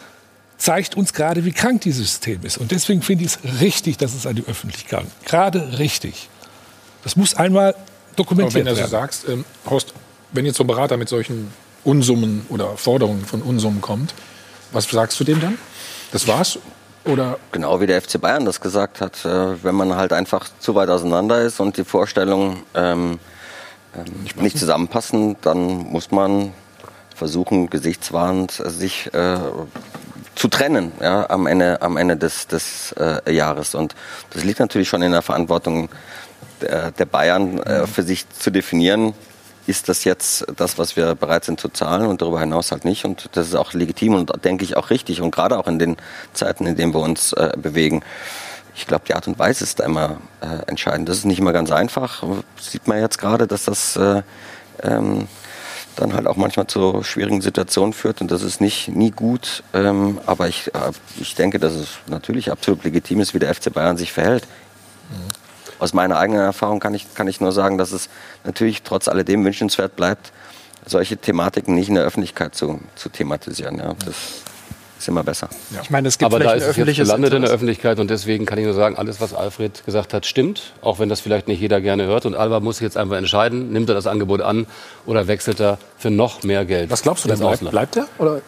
zeigt 0.59 0.97
uns 0.97 1.13
gerade, 1.13 1.45
wie 1.45 1.53
krank 1.53 1.83
dieses 1.83 2.09
System 2.09 2.45
ist. 2.45 2.59
Und 2.59 2.73
deswegen 2.73 3.03
finde 3.03 3.25
ich 3.25 3.33
es 3.37 3.61
richtig, 3.61 3.99
dass 3.99 4.15
es 4.15 4.27
an 4.27 4.35
die 4.37 4.45
Öffentlichkeit 4.47 5.01
kommt. 5.01 5.27
Gerade 5.27 5.79
richtig. 5.79 6.29
Das 7.05 7.15
muss 7.15 7.35
einmal 7.35 7.75
Aber 7.75 7.79
dokumentiert 8.17 8.55
wenn 8.55 8.65
du 8.65 8.75
so 8.75 8.79
werden. 8.79 8.91
sagst, 8.91 9.29
ähm, 9.29 9.45
Horst, 9.69 9.95
wenn 10.33 10.45
jetzt 10.45 10.57
so 10.57 10.65
ein 10.65 10.67
Berater 10.67 10.97
mit 10.97 11.09
solchen 11.09 11.53
Unsummen 11.85 12.47
oder 12.49 12.77
Forderungen 12.77 13.25
von 13.25 13.43
Unsummen 13.43 13.81
kommt, 13.81 14.13
was 14.73 14.89
sagst 14.91 15.21
du 15.21 15.25
dem 15.25 15.41
dann? 15.41 15.57
Das 16.11 16.27
war's? 16.27 16.59
Oder 17.07 17.39
Genau 17.53 17.81
wie 17.81 17.87
der 17.87 18.03
FC 18.03 18.21
Bayern 18.21 18.45
das 18.45 18.61
gesagt 18.61 19.01
hat, 19.01 19.25
äh, 19.25 19.63
wenn 19.63 19.75
man 19.75 19.97
halt 19.97 20.13
einfach 20.13 20.49
zu 20.59 20.75
weit 20.75 20.89
auseinander 20.89 21.41
ist 21.41 21.61
und 21.61 21.77
die 21.77 21.85
Vorstellungen 21.85 22.63
ähm, 22.75 23.19
ähm, 23.95 24.43
nicht 24.43 24.59
zusammenpassen, 24.59 25.37
dann 25.43 25.59
muss 25.91 26.11
man 26.11 26.53
versuchen, 27.15 27.71
gesichtswahrend 27.71 28.61
äh, 28.61 28.71
sich 28.71 29.13
äh, 29.15 29.39
zu 30.35 30.49
trennen 30.49 30.93
ja, 31.01 31.31
am 31.31 31.47
Ende, 31.47 31.81
am 31.81 31.97
Ende 31.97 32.17
des, 32.17 32.47
des 32.49 32.95
äh, 32.99 33.33
Jahres. 33.33 33.75
Und 33.75 33.95
das 34.31 34.45
liegt 34.45 34.61
natürlich 34.61 34.89
schon 34.89 35.03
in 35.03 35.13
der 35.13 35.23
Verantwortung 35.23 35.89
der, 36.61 36.91
der 36.91 37.07
Bayern, 37.07 37.59
äh, 37.61 37.87
für 37.87 38.03
sich 38.03 38.29
zu 38.31 38.51
definieren, 38.51 39.15
ist 39.67 39.89
das 39.89 40.05
jetzt 40.05 40.47
das, 40.57 40.79
was 40.79 40.97
wir 40.97 41.15
bereit 41.15 41.45
sind 41.45 41.61
zu 41.61 41.69
zahlen 41.69 42.07
und 42.07 42.23
darüber 42.23 42.41
hinaus 42.41 42.73
halt 42.73 42.85
nicht. 42.85 43.05
Und 43.05 43.29
das 43.33 43.49
ist 43.49 43.55
auch 43.55 43.73
legitim 43.73 44.15
und 44.15 44.45
denke 44.45 44.65
ich 44.65 44.77
auch 44.77 44.91
richtig. 44.91 45.21
Und 45.21 45.31
gerade 45.31 45.59
auch 45.59 45.67
in 45.67 45.79
den 45.79 45.97
Zeiten, 46.33 46.67
in 46.67 46.77
denen 46.77 46.95
wir 46.95 47.01
uns 47.01 47.33
äh, 47.33 47.53
bewegen. 47.57 48.03
Ich 48.75 48.87
glaube, 48.87 49.05
die 49.09 49.15
Art 49.15 49.27
und 49.27 49.39
Weise 49.39 49.65
ist 49.65 49.81
da 49.81 49.85
immer 49.85 50.19
äh, 50.41 50.69
entscheidend. 50.69 51.09
Das 51.09 51.19
ist 51.19 51.25
nicht 51.25 51.39
immer 51.39 51.53
ganz 51.53 51.71
einfach. 51.73 52.23
Sieht 52.61 52.87
man 52.87 53.01
jetzt 53.01 53.19
gerade, 53.19 53.47
dass 53.47 53.65
das 53.65 53.97
äh, 53.97 54.23
ähm, 54.83 55.29
dann 55.97 56.13
halt 56.13 56.27
auch 56.27 56.37
manchmal 56.37 56.67
zu 56.67 57.03
schwierigen 57.03 57.41
Situationen 57.41 57.93
führt. 57.93 58.21
Und 58.21 58.31
das 58.31 58.43
ist 58.43 58.61
nicht 58.61 58.89
nie 58.89 59.11
gut. 59.11 59.65
Ähm, 59.73 60.21
aber 60.27 60.49
ich, 60.49 60.75
äh, 60.75 60.93
ich 61.19 61.35
denke, 61.35 61.59
dass 61.59 61.75
es 61.75 61.89
natürlich 62.07 62.53
absolut 62.53 62.85
legitim 62.85 63.21
ist, 63.21 63.35
wie 63.35 63.39
der 63.39 63.55
FC 63.55 63.73
Bayern 63.73 63.97
sich 63.97 64.13
verhält. 64.13 64.47
Aus 65.79 65.93
meiner 65.93 66.19
eigenen 66.19 66.43
Erfahrung 66.43 66.81
kann 66.81 66.95
ich, 66.95 67.15
kann 67.15 67.29
ich 67.29 67.41
nur 67.41 67.53
sagen, 67.53 67.79
dass 67.79 67.93
es 67.93 68.09
natürlich 68.45 68.83
trotz 68.83 69.09
alledem 69.09 69.45
wünschenswert 69.45 69.97
bleibt, 69.97 70.33
solche 70.87 71.17
Thematiken 71.17 71.75
nicht 71.75 71.89
in 71.89 71.97
der 71.97 72.05
Öffentlichkeit 72.05 72.55
zu, 72.55 72.81
zu 72.95 73.09
thematisieren. 73.09 73.79
Ja. 73.79 73.95
Das 74.05 74.15
ist 74.99 75.09
immer 75.09 75.23
besser. 75.23 75.49
Ich 75.83 75.91
meine, 75.91 76.09
es 76.09 76.17
gibt 76.17 76.33
Aber 76.33 76.43
da 76.43 76.53
ist 76.53 76.65
es 76.67 76.77
jetzt 76.77 76.97
gelandet 76.97 77.35
in 77.35 77.43
der. 77.43 77.51
Öffentlichkeit 77.51 77.99
und 77.99 78.09
deswegen 78.09 78.47
kann 78.47 78.59
ich 78.59 78.65
nur 78.65 78.75
sagen, 78.75 78.97
alles, 78.97 79.21
was 79.21 79.35
Alfred 79.35 79.85
gesagt 79.85 80.15
hat, 80.15 80.25
stimmt. 80.25 80.73
Auch 80.81 80.99
wenn 80.99 81.09
das 81.09 81.21
vielleicht 81.21 81.49
nicht 81.49 81.61
jeder 81.61 81.81
gerne 81.81 82.07
hört. 82.07 82.25
Und 82.25 82.35
Alba 82.35 82.61
muss 82.61 82.81
jetzt 82.81 82.97
einfach 82.97 83.17
entscheiden, 83.17 83.73
nimmt 83.73 83.89
er 83.89 83.95
das 83.95 84.07
Angebot 84.07 84.41
an 84.41 84.67
oder 85.05 85.27
wechselt 85.27 85.61
er 85.61 85.79
für 85.99 86.11
noch 86.11 86.43
mehr 86.45 86.65
Geld. 86.65 86.91
was 86.91 87.03
glaubst 87.03 87.25
du 87.25 87.29
denn? 87.29 87.39
Bleibt, 87.39 87.71
bleibt 87.71 87.97
er? 87.97 88.09
Oder? 88.19 88.41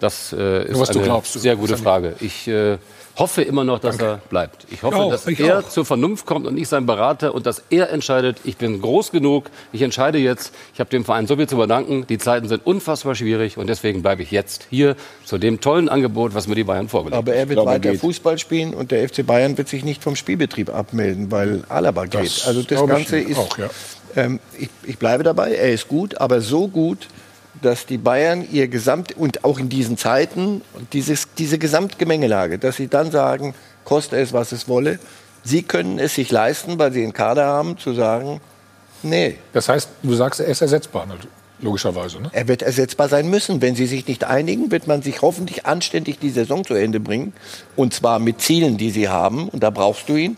Das 0.00 0.32
äh, 0.32 0.64
ist 0.64 0.72
Nur 0.72 0.80
was 0.80 0.90
du 0.90 0.98
eine 0.98 1.08
glaubst. 1.08 1.32
sehr 1.34 1.56
gute 1.56 1.76
Frage. 1.76 2.14
Ich 2.20 2.46
äh, 2.48 2.78
hoffe 3.16 3.42
immer 3.42 3.64
noch, 3.64 3.78
dass 3.78 3.98
er 3.98 4.18
bleibt. 4.28 4.66
Ich 4.70 4.82
hoffe, 4.82 4.96
Ich 4.96 5.02
auch, 5.02 5.10
dass 5.10 5.26
ich 5.26 5.40
er 5.40 5.60
auch. 5.60 5.68
zur 5.68 5.84
Vernunft 5.86 6.26
kommt 6.26 6.46
und 6.46 6.54
nicht 6.54 6.68
sein 6.68 6.84
Berater 6.86 7.34
und 7.34 7.46
dass 7.46 7.62
er 7.70 7.90
entscheidet, 7.90 8.38
ich 8.44 8.56
bin 8.58 8.80
groß 8.80 9.10
genug, 9.10 9.50
ich 9.72 9.82
entscheide 9.82 10.18
jetzt, 10.18 10.52
ich 10.74 10.80
habe 10.80 10.90
dem 10.90 11.04
Verein 11.04 11.26
so 11.26 11.36
viel 11.36 11.48
zu 11.48 11.56
verdanken, 11.56 12.06
die 12.06 12.18
Zeiten 12.18 12.46
sind 12.48 12.66
unfassbar 12.66 13.14
schwierig 13.14 13.56
und 13.56 13.68
deswegen 13.68 14.02
bleibe 14.02 14.22
ich 14.22 14.30
jetzt 14.30 14.66
hier 14.70 14.96
zu 15.24 15.38
dem 15.38 15.60
tollen 15.60 15.88
Angebot, 15.88 16.34
was 16.34 16.46
mir 16.46 16.54
die 16.56 16.64
Bayern 16.64 16.88
vorgelegt 16.88 17.16
Aber 17.16 17.34
er 17.34 17.42
haben. 17.42 17.48
wird 17.50 17.64
weiter 17.64 17.94
Fußball 17.94 18.38
spielen 18.38 18.74
und 18.74 18.90
der 18.90 19.08
FC 19.08 19.26
Bayern 19.26 19.56
wird 19.56 19.68
sich 19.68 19.84
nicht 19.84 20.02
vom 20.02 20.14
Spielbetrieb 20.14 20.68
abmelden, 20.74 21.30
weil 21.30 21.64
Alaba 21.70 22.04
geht. 22.04 22.20
Das 22.26 22.46
also 22.46 22.60
das 22.62 22.68
glaube 22.68 22.92
ich 23.00 23.08
Ganze 23.08 23.18
ist. 23.18 23.38
auch, 23.38 23.56
ja. 23.58 23.70
ähm, 24.16 24.40
ich, 24.58 24.68
ich 24.84 24.98
bleibe 24.98 25.22
dabei, 25.24 25.52
er 25.54 25.72
ist 25.72 25.88
gut, 25.88 26.20
aber 26.20 26.40
so 26.42 26.68
gut, 26.68 27.08
dass 27.62 27.86
die 27.86 27.98
Bayern 27.98 28.46
ihr 28.50 28.68
Gesamt 28.68 29.16
und 29.16 29.44
auch 29.44 29.58
in 29.58 29.68
diesen 29.68 29.96
Zeiten 29.96 30.62
dieses, 30.92 31.28
diese 31.36 31.58
Gesamtgemengelage, 31.58 32.58
dass 32.58 32.76
sie 32.76 32.88
dann 32.88 33.10
sagen, 33.10 33.54
koste 33.84 34.16
es, 34.16 34.32
was 34.32 34.52
es 34.52 34.68
wolle, 34.68 34.98
sie 35.44 35.62
können 35.62 35.98
es 35.98 36.14
sich 36.14 36.30
leisten, 36.30 36.78
weil 36.78 36.92
sie 36.92 37.02
einen 37.02 37.12
Kader 37.12 37.46
haben, 37.46 37.78
zu 37.78 37.94
sagen, 37.94 38.40
nee. 39.02 39.38
Das 39.52 39.68
heißt, 39.68 39.88
du 40.02 40.14
sagst, 40.14 40.40
er 40.40 40.46
ist 40.46 40.60
ersetzbar, 40.60 41.06
logischerweise. 41.60 42.20
Ne? 42.20 42.30
Er 42.32 42.48
wird 42.48 42.62
ersetzbar 42.62 43.08
sein 43.08 43.28
müssen. 43.28 43.62
Wenn 43.62 43.74
sie 43.74 43.86
sich 43.86 44.06
nicht 44.06 44.24
einigen, 44.24 44.70
wird 44.70 44.86
man 44.86 45.02
sich 45.02 45.22
hoffentlich 45.22 45.66
anständig 45.66 46.18
die 46.18 46.30
Saison 46.30 46.64
zu 46.64 46.74
Ende 46.74 47.00
bringen. 47.00 47.32
Und 47.76 47.94
zwar 47.94 48.18
mit 48.18 48.40
Zielen, 48.40 48.76
die 48.76 48.90
sie 48.90 49.08
haben. 49.08 49.48
Und 49.48 49.62
da 49.62 49.70
brauchst 49.70 50.08
du 50.08 50.16
ihn. 50.16 50.36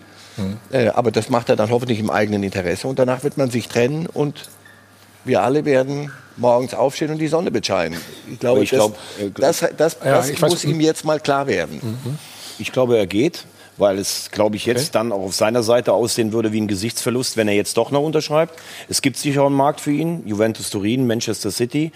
Äh, 0.70 0.88
aber 0.88 1.10
das 1.10 1.30
macht 1.30 1.48
er 1.48 1.56
dann 1.56 1.70
hoffentlich 1.70 1.98
im 1.98 2.10
eigenen 2.10 2.42
Interesse. 2.42 2.86
Und 2.86 2.98
danach 2.98 3.24
wird 3.24 3.36
man 3.36 3.50
sich 3.50 3.68
trennen 3.68 4.06
und 4.06 4.48
wir 5.24 5.42
alle 5.42 5.64
werden 5.64 6.10
morgens 6.36 6.74
aufstehen 6.74 7.10
und 7.10 7.18
die 7.18 7.28
Sonne 7.28 7.50
bescheinen. 7.50 8.00
Ich 8.30 8.38
glaube, 8.38 8.62
Ich 8.62 8.70
das, 8.70 8.78
glaub, 8.78 8.96
äh, 9.20 9.30
das, 9.34 9.64
das, 9.76 9.96
Ja, 10.04 10.12
das 10.16 10.28
ich 10.30 10.38
weiß- 10.38 10.48
muss 10.48 10.64
ihm 10.64 10.80
jetzt 10.80 11.04
mal 11.04 11.18
klar 11.20 11.46
werden. 11.46 11.80
Ich 12.58 12.72
glaube, 12.72 12.96
er 12.96 13.06
geht, 13.06 13.44
weil 13.76 13.98
es, 13.98 14.30
glaube 14.30 14.56
ich, 14.56 14.64
jetzt 14.66 14.94
dann 14.94 15.12
auch 15.12 15.20
auf 15.20 15.34
seiner 15.34 15.62
Seite 15.62 15.92
aussehen 15.92 16.32
würde 16.32 16.52
wie 16.52 16.60
ein 16.60 16.68
Gesichtsverlust, 16.68 17.36
wenn 17.36 17.48
er 17.48 17.54
jetzt 17.54 17.76
doch 17.76 17.90
noch 17.90 18.02
unterschreibt. 18.02 18.58
Es 18.88 19.02
gibt 19.02 19.16
sicher 19.16 19.44
einen 19.46 19.54
Markt 19.54 19.80
für 19.80 19.92
ihn. 19.92 20.22
Juventus 20.26 20.70
Turin, 20.70 21.06
Manchester 21.06 21.50
City. 21.50 21.92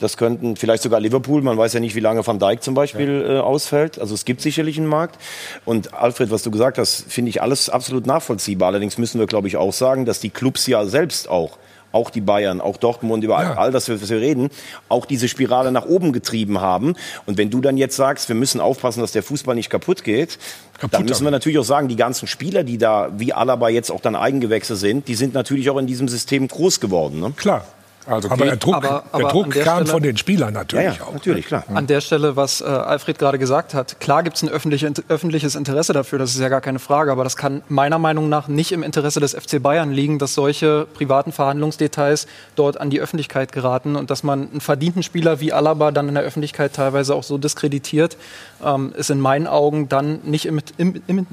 Das 0.00 0.16
könnten 0.16 0.54
vielleicht 0.56 0.84
sogar 0.84 1.00
Liverpool. 1.00 1.42
Man 1.42 1.58
weiß 1.58 1.72
ja 1.72 1.80
nicht, 1.80 1.96
wie 1.96 2.00
lange 2.00 2.24
Van 2.24 2.38
Dijk 2.38 2.62
zum 2.62 2.74
Beispiel 2.74 3.26
äh, 3.28 3.38
ausfällt. 3.40 3.98
Also 3.98 4.14
es 4.14 4.24
gibt 4.24 4.40
sicherlich 4.42 4.78
einen 4.78 4.86
Markt. 4.86 5.18
Und 5.64 5.92
Alfred, 5.92 6.30
was 6.30 6.42
du 6.44 6.50
gesagt 6.52 6.78
hast, 6.78 7.04
finde 7.10 7.30
ich 7.30 7.42
alles 7.42 7.68
absolut 7.68 8.06
nachvollziehbar. 8.06 8.68
Allerdings 8.68 8.96
müssen 8.96 9.18
wir, 9.18 9.26
glaube 9.26 9.48
ich, 9.48 9.56
auch 9.56 9.72
sagen, 9.72 10.04
dass 10.04 10.20
die 10.20 10.30
Clubs 10.30 10.66
ja 10.68 10.86
selbst 10.86 11.28
auch 11.28 11.58
auch 11.92 12.10
die 12.10 12.20
Bayern, 12.20 12.60
auch 12.60 12.76
Dortmund, 12.76 13.24
über 13.24 13.38
all 13.58 13.72
das, 13.72 13.88
was 13.88 14.08
wir 14.08 14.20
reden, 14.20 14.50
auch 14.88 15.06
diese 15.06 15.28
Spirale 15.28 15.72
nach 15.72 15.86
oben 15.86 16.12
getrieben 16.12 16.60
haben. 16.60 16.94
Und 17.26 17.38
wenn 17.38 17.50
du 17.50 17.60
dann 17.60 17.76
jetzt 17.76 17.96
sagst, 17.96 18.28
wir 18.28 18.36
müssen 18.36 18.60
aufpassen, 18.60 19.00
dass 19.00 19.12
der 19.12 19.22
Fußball 19.22 19.54
nicht 19.54 19.70
kaputt 19.70 20.04
geht, 20.04 20.38
dann 20.90 21.04
müssen 21.04 21.24
wir 21.24 21.30
natürlich 21.30 21.58
auch 21.58 21.64
sagen, 21.64 21.88
die 21.88 21.96
ganzen 21.96 22.26
Spieler, 22.26 22.62
die 22.62 22.78
da 22.78 23.10
wie 23.16 23.32
Alaba 23.32 23.68
jetzt 23.68 23.90
auch 23.90 24.00
dann 24.00 24.14
Eigengewächse 24.16 24.76
sind, 24.76 25.08
die 25.08 25.14
sind 25.14 25.34
natürlich 25.34 25.70
auch 25.70 25.78
in 25.78 25.86
diesem 25.86 26.08
System 26.08 26.46
groß 26.46 26.80
geworden. 26.80 27.20
Ne? 27.20 27.32
Klar. 27.36 27.66
Also 28.08 28.30
aber 28.30 28.46
der 28.46 28.56
Druck, 28.56 28.74
Aber- 28.76 29.04
aber 29.12 29.22
der 29.22 29.28
Druck 29.32 29.52
der 29.52 29.64
kam 29.64 29.76
Stelle- 29.78 29.90
von 29.90 30.02
den 30.02 30.16
Spielern 30.16 30.54
natürlich 30.54 30.84
Ja, 30.86 30.92
ja, 30.92 31.02
auch. 31.04 31.12
natürlich, 31.12 31.46
klar. 31.46 31.64
An 31.74 31.86
der 31.86 32.00
Stelle, 32.00 32.36
was 32.36 32.60
äh, 32.60 32.64
Alfred 32.64 33.18
gerade 33.18 33.38
gesagt 33.38 33.74
hat, 33.74 34.00
klar 34.00 34.22
gibt 34.22 34.36
es 34.36 34.42
ein 34.42 34.48
öffentliche, 34.48 34.90
öffentliches 35.08 35.54
Interesse 35.54 35.92
dafür, 35.92 36.18
das 36.18 36.30
ist 36.34 36.40
ja 36.40 36.48
gar 36.48 36.60
keine 36.62 36.78
Frage, 36.78 37.12
aber 37.12 37.22
das 37.24 37.36
kann 37.36 37.62
meiner 37.68 37.98
Meinung 37.98 38.28
nach 38.28 38.48
nicht 38.48 38.72
im 38.72 38.82
Interesse 38.82 39.20
des 39.20 39.34
FC 39.34 39.62
Bayern 39.62 39.92
liegen, 39.92 40.18
dass 40.18 40.34
solche 40.34 40.86
privaten 40.94 41.32
Verhandlungsdetails 41.32 42.26
dort 42.56 42.80
an 42.80 42.90
die 42.90 43.00
Öffentlichkeit 43.00 43.52
geraten 43.52 43.94
und 43.96 44.10
dass 44.10 44.22
man 44.22 44.48
einen 44.50 44.60
verdienten 44.60 45.02
Spieler 45.02 45.40
wie 45.40 45.52
Alaba 45.52 45.90
dann 45.90 46.08
in 46.08 46.14
der 46.14 46.24
Öffentlichkeit 46.24 46.72
teilweise 46.74 47.14
auch 47.14 47.22
so 47.22 47.36
diskreditiert, 47.38 48.16
ähm, 48.64 48.92
ist 48.96 49.10
in 49.10 49.20
meinen 49.20 49.46
Augen 49.46 49.88
dann 49.88 50.20
nicht 50.24 50.46
im, 50.46 50.60
im, 50.78 51.02
im, 51.06 51.26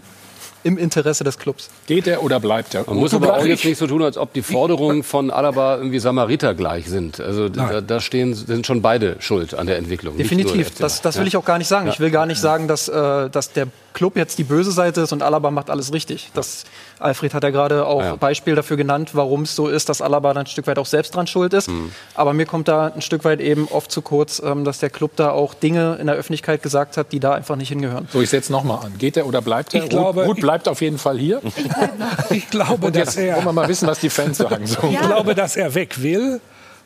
im 0.65 0.79
Interesse 0.79 1.23
des 1.23 1.37
Clubs. 1.37 1.69
Geht 1.85 2.07
er 2.07 2.23
oder 2.23 2.39
bleibt 2.39 2.73
er? 2.73 2.85
Man 2.87 2.97
muss 2.97 3.13
aber 3.13 3.37
auch 3.37 3.45
jetzt 3.45 3.63
nicht 3.63 3.77
so 3.77 3.85
tun, 3.85 4.01
als 4.01 4.17
ob 4.17 4.33
die 4.33 4.41
Forderungen 4.41 5.03
von 5.03 5.29
Alaba 5.29 5.77
irgendwie 5.77 5.99
Samariter 5.99 6.55
gleich 6.55 6.89
sind. 6.89 7.19
Also 7.19 7.49
da, 7.49 7.81
da 7.81 7.99
stehen, 7.99 8.33
sind 8.33 8.65
schon 8.65 8.81
beide 8.81 9.17
schuld 9.19 9.53
an 9.53 9.67
der 9.67 9.77
Entwicklung. 9.77 10.17
Definitiv, 10.17 10.73
das, 10.75 11.03
das 11.03 11.19
will 11.19 11.27
ich 11.27 11.37
auch 11.37 11.45
gar 11.45 11.59
nicht 11.59 11.67
sagen. 11.67 11.85
Ja. 11.85 11.93
Ich 11.93 11.99
will 11.99 12.09
gar 12.09 12.25
nicht 12.25 12.41
sagen, 12.41 12.67
dass, 12.67 12.87
äh, 12.87 13.29
dass 13.29 13.53
der 13.53 13.67
Club 13.95 14.15
jetzt 14.15 14.37
die 14.37 14.43
böse 14.43 14.71
Seite 14.71 15.01
ist 15.01 15.11
und 15.13 15.23
Alaba 15.23 15.49
macht 15.49 15.71
alles 15.71 15.91
richtig. 15.91 16.29
Das, 16.35 16.65
Alfred 16.99 17.33
hat 17.33 17.43
ja 17.43 17.49
gerade 17.49 17.87
auch 17.87 18.01
Ja. 18.03 18.15
Beispiel 18.15 18.53
dafür 18.53 18.77
genannt, 18.77 19.11
warum 19.13 19.41
es 19.43 19.55
so 19.55 19.67
ist, 19.67 19.89
dass 19.89 20.01
Alaba 20.03 20.33
dann 20.35 20.43
ein 20.43 20.47
Stück 20.47 20.67
weit 20.67 20.77
auch 20.77 20.85
selbst 20.85 21.15
dran 21.15 21.25
schuld 21.25 21.53
ist. 21.53 21.69
Mhm. 21.69 21.91
Aber 22.13 22.33
mir 22.33 22.45
kommt 22.45 22.67
da 22.67 22.87
ein 22.93 23.01
Stück 23.01 23.23
weit 23.25 23.41
eben 23.41 23.67
oft 23.69 23.89
zu 23.91 24.03
kurz, 24.03 24.39
ähm, 24.45 24.63
dass 24.65 24.79
der 24.79 24.91
Club 24.91 25.11
da 25.15 25.31
auch 25.31 25.53
Dinge 25.55 25.95
in 25.99 26.05
der 26.05 26.15
Öffentlichkeit 26.15 26.61
gesagt 26.61 26.97
hat, 26.97 27.11
die 27.11 27.19
da 27.19 27.33
einfach 27.33 27.55
nicht 27.55 27.69
hingehören. 27.69 28.07
So, 28.13 28.21
ich 28.21 28.29
setze 28.29 28.51
nochmal 28.51 28.85
an. 28.85 28.93
Geht 28.99 29.17
er 29.17 29.25
oder 29.25 29.41
bleibt 29.41 29.73
er? 29.73 29.83
Ich 29.83 29.89
glaube- 29.89 30.21
Ruth, 30.21 30.35
Ruth 30.35 30.41
bleibt 30.41 30.67
auf 30.67 30.81
jeden 30.81 30.97
Fall 30.97 31.17
hier. 31.17 31.41
Ich 32.29 32.49
glaube, 32.49 32.85
Und 32.87 32.95
dass 32.95 33.15
jetzt 33.15 33.17
er 33.17 33.35
wollen 33.37 33.45
wir 33.45 33.53
mal 33.53 33.67
wissen, 33.69 33.87
was 33.87 33.99
die 33.99 34.09
Fans 34.09 34.37
sagen. 34.37 34.67
So. 34.67 34.79
Ich 34.91 34.99
glaube, 34.99 35.35
dass 35.35 35.55
er 35.55 35.73
weg 35.73 36.01
will. 36.03 36.41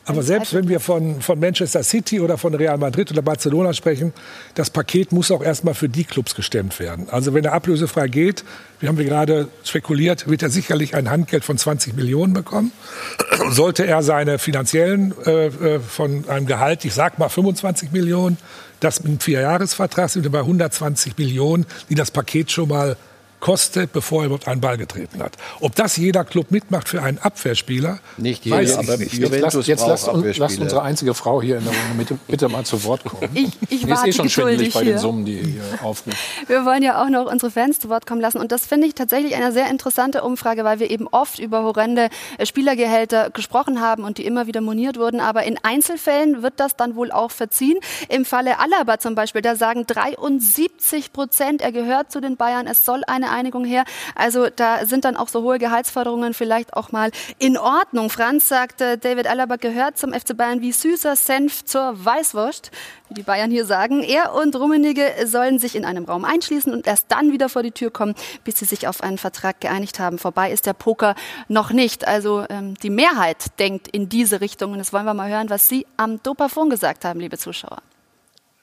Aber 0.09 0.23
selbst 0.23 0.55
wenn 0.55 0.67
wir 0.67 0.79
von, 0.79 1.21
von 1.21 1.39
Manchester 1.39 1.83
City 1.83 2.19
oder 2.19 2.39
von 2.39 2.55
Real 2.55 2.79
Madrid 2.79 3.11
oder 3.11 3.21
Barcelona 3.21 3.73
sprechen, 3.73 4.11
das 4.55 4.71
Paket 4.71 5.11
muss 5.11 5.29
auch 5.29 5.43
erstmal 5.43 5.75
für 5.75 5.87
die 5.87 6.03
Clubs 6.03 6.33
gestemmt 6.33 6.79
werden. 6.79 7.07
Also 7.11 7.35
wenn 7.35 7.45
er 7.45 7.53
ablösefrei 7.53 8.07
geht, 8.07 8.43
wie 8.79 8.87
haben 8.87 8.97
wir 8.97 9.05
gerade 9.05 9.49
spekuliert, 9.63 10.27
wird 10.27 10.41
er 10.41 10.49
sicherlich 10.49 10.95
ein 10.95 11.11
Handgeld 11.11 11.45
von 11.45 11.59
20 11.59 11.95
Millionen 11.95 12.33
bekommen. 12.33 12.71
Sollte 13.51 13.85
er 13.85 14.01
seine 14.01 14.39
finanziellen 14.39 15.13
äh, 15.27 15.45
äh 15.45 15.79
von 15.79 16.27
einem 16.27 16.47
Gehalt, 16.47 16.85
ich 16.85 16.95
sag 16.95 17.19
mal 17.19 17.29
25 17.29 17.91
Millionen, 17.91 18.37
das 18.79 19.01
mit 19.01 19.09
einem 19.09 19.19
Vierjahresvertrag 19.19 20.09
sind 20.09 20.23
wir 20.23 20.31
bei 20.31 20.39
120 20.39 21.19
Millionen, 21.19 21.67
die 21.91 21.95
das 21.95 22.09
Paket 22.09 22.49
schon 22.49 22.69
mal 22.69 22.97
kostet, 23.39 23.93
bevor 23.93 24.23
er 24.23 24.25
überhaupt 24.27 24.47
einen 24.47 24.61
Ball 24.61 24.77
getreten 24.77 25.21
hat. 25.21 25.37
Ob 25.59 25.75
das 25.75 25.97
jeder 25.97 26.23
Club 26.23 26.51
mitmacht 26.51 26.89
für 26.89 27.01
einen 27.01 27.17
Abwehrspieler, 27.19 27.99
nicht 28.17 28.45
jeder, 28.45 28.57
weiß 28.57 28.77
aber 28.77 28.97
nicht. 28.97 29.13
Jetzt, 29.13 29.39
lasst, 29.39 29.67
jetzt 29.67 29.87
lasst, 29.87 30.09
lasst, 30.37 30.59
unsere 30.59 30.81
einzige 30.81 31.13
Frau 31.13 31.41
hier 31.41 31.57
in 31.57 31.63
der 31.63 31.73
Runde 31.73 31.95
bitte, 31.97 32.17
bitte 32.27 32.49
mal 32.49 32.65
zu 32.65 32.83
Wort 32.83 33.03
kommen. 33.03 33.29
Ich, 33.39 33.49
ich 33.69 33.85
Mir 33.85 33.93
ist 33.93 34.05
eh 34.05 34.11
schon 34.11 34.29
schwindelig 34.29 34.73
bei 34.73 34.83
den 34.83 34.97
Summen, 34.97 35.23
die 35.23 35.37
hier 35.37 35.63
aufrufen. 35.81 36.13
Wir 36.47 36.65
wollen 36.65 36.83
ja 36.83 37.01
auch 37.01 37.09
noch 37.09 37.31
unsere 37.31 37.51
Fans 37.51 37.79
zu 37.79 37.87
Wort 37.89 38.05
kommen 38.05 38.19
lassen. 38.19 38.37
Und 38.39 38.51
das 38.51 38.65
finde 38.65 38.87
ich 38.87 38.95
tatsächlich 38.95 39.35
eine 39.35 39.51
sehr 39.51 39.69
interessante 39.69 40.23
Umfrage, 40.23 40.63
weil 40.63 40.79
wir 40.79 40.89
eben 40.89 41.07
oft 41.07 41.39
über 41.39 41.63
horrende 41.63 42.09
äh, 42.37 42.45
Spielergehälter 42.45 43.29
gesprochen 43.29 43.79
haben 43.79 44.03
und 44.03 44.17
die 44.17 44.25
immer 44.25 44.47
wieder 44.47 44.61
moniert 44.61 44.97
wurden. 44.97 45.19
Aber 45.19 45.43
in 45.43 45.57
Einzelfällen 45.63 46.41
wird 46.41 46.55
das 46.57 46.75
dann 46.75 46.95
wohl 46.95 47.11
auch 47.11 47.31
verziehen. 47.31 47.77
Im 48.09 48.25
Falle 48.25 48.59
Alaba 48.59 48.99
zum 48.99 49.15
Beispiel, 49.15 49.41
da 49.41 49.55
sagen 49.55 49.85
73 49.87 51.13
Prozent, 51.13 51.61
er 51.61 51.71
gehört 51.71 52.11
zu 52.11 52.19
den 52.19 52.35
Bayern, 52.35 52.67
es 52.67 52.83
soll 52.83 53.03
eine 53.07 53.28
Einigung 53.29 53.65
her. 53.65 53.83
Also 54.15 54.47
da 54.49 54.85
sind 54.85 55.05
dann 55.05 55.15
auch 55.15 55.27
so 55.27 55.43
hohe 55.43 55.59
Gehaltsforderungen 55.59 56.33
vielleicht 56.33 56.73
auch 56.73 56.91
mal 56.91 57.11
in 57.37 57.57
Ordnung. 57.57 58.09
Franz 58.09 58.47
sagte, 58.47 58.97
David 58.97 59.27
Alaba 59.27 59.55
gehört 59.55 59.97
zum 59.97 60.13
FC 60.13 60.35
Bayern 60.35 60.61
wie 60.61 60.71
süßer 60.71 61.15
Senf 61.15 61.65
zur 61.65 61.93
Weißwurst, 62.03 62.71
wie 63.09 63.13
die 63.15 63.23
Bayern 63.23 63.51
hier 63.51 63.65
sagen. 63.65 64.01
Er 64.03 64.33
und 64.33 64.55
Rummenigge 64.55 65.05
sollen 65.25 65.59
sich 65.59 65.75
in 65.75 65.85
einem 65.85 66.05
Raum 66.05 66.25
einschließen 66.25 66.73
und 66.73 66.87
erst 66.87 67.05
dann 67.09 67.31
wieder 67.31 67.49
vor 67.49 67.63
die 67.63 67.71
Tür 67.71 67.91
kommen, 67.91 68.15
bis 68.43 68.59
sie 68.59 68.65
sich 68.65 68.87
auf 68.87 69.01
einen 69.01 69.17
Vertrag 69.17 69.61
geeinigt 69.61 69.99
haben. 69.99 70.17
Vorbei 70.19 70.51
ist 70.51 70.65
der 70.65 70.73
Poker 70.73 71.15
noch 71.47 71.71
nicht. 71.71 72.07
Also 72.07 72.45
ähm, 72.49 72.75
die 72.75 72.89
Mehrheit 72.89 73.59
denkt 73.59 73.87
in 73.87 74.09
diese 74.09 74.41
Richtung. 74.41 74.73
Und 74.73 74.79
jetzt 74.79 74.93
wollen 74.93 75.05
wir 75.05 75.13
mal 75.13 75.29
hören, 75.29 75.49
was 75.49 75.67
Sie 75.67 75.85
am 75.97 76.21
Dopafon 76.23 76.69
gesagt 76.69 77.05
haben, 77.05 77.19
liebe 77.19 77.37
Zuschauer 77.37 77.81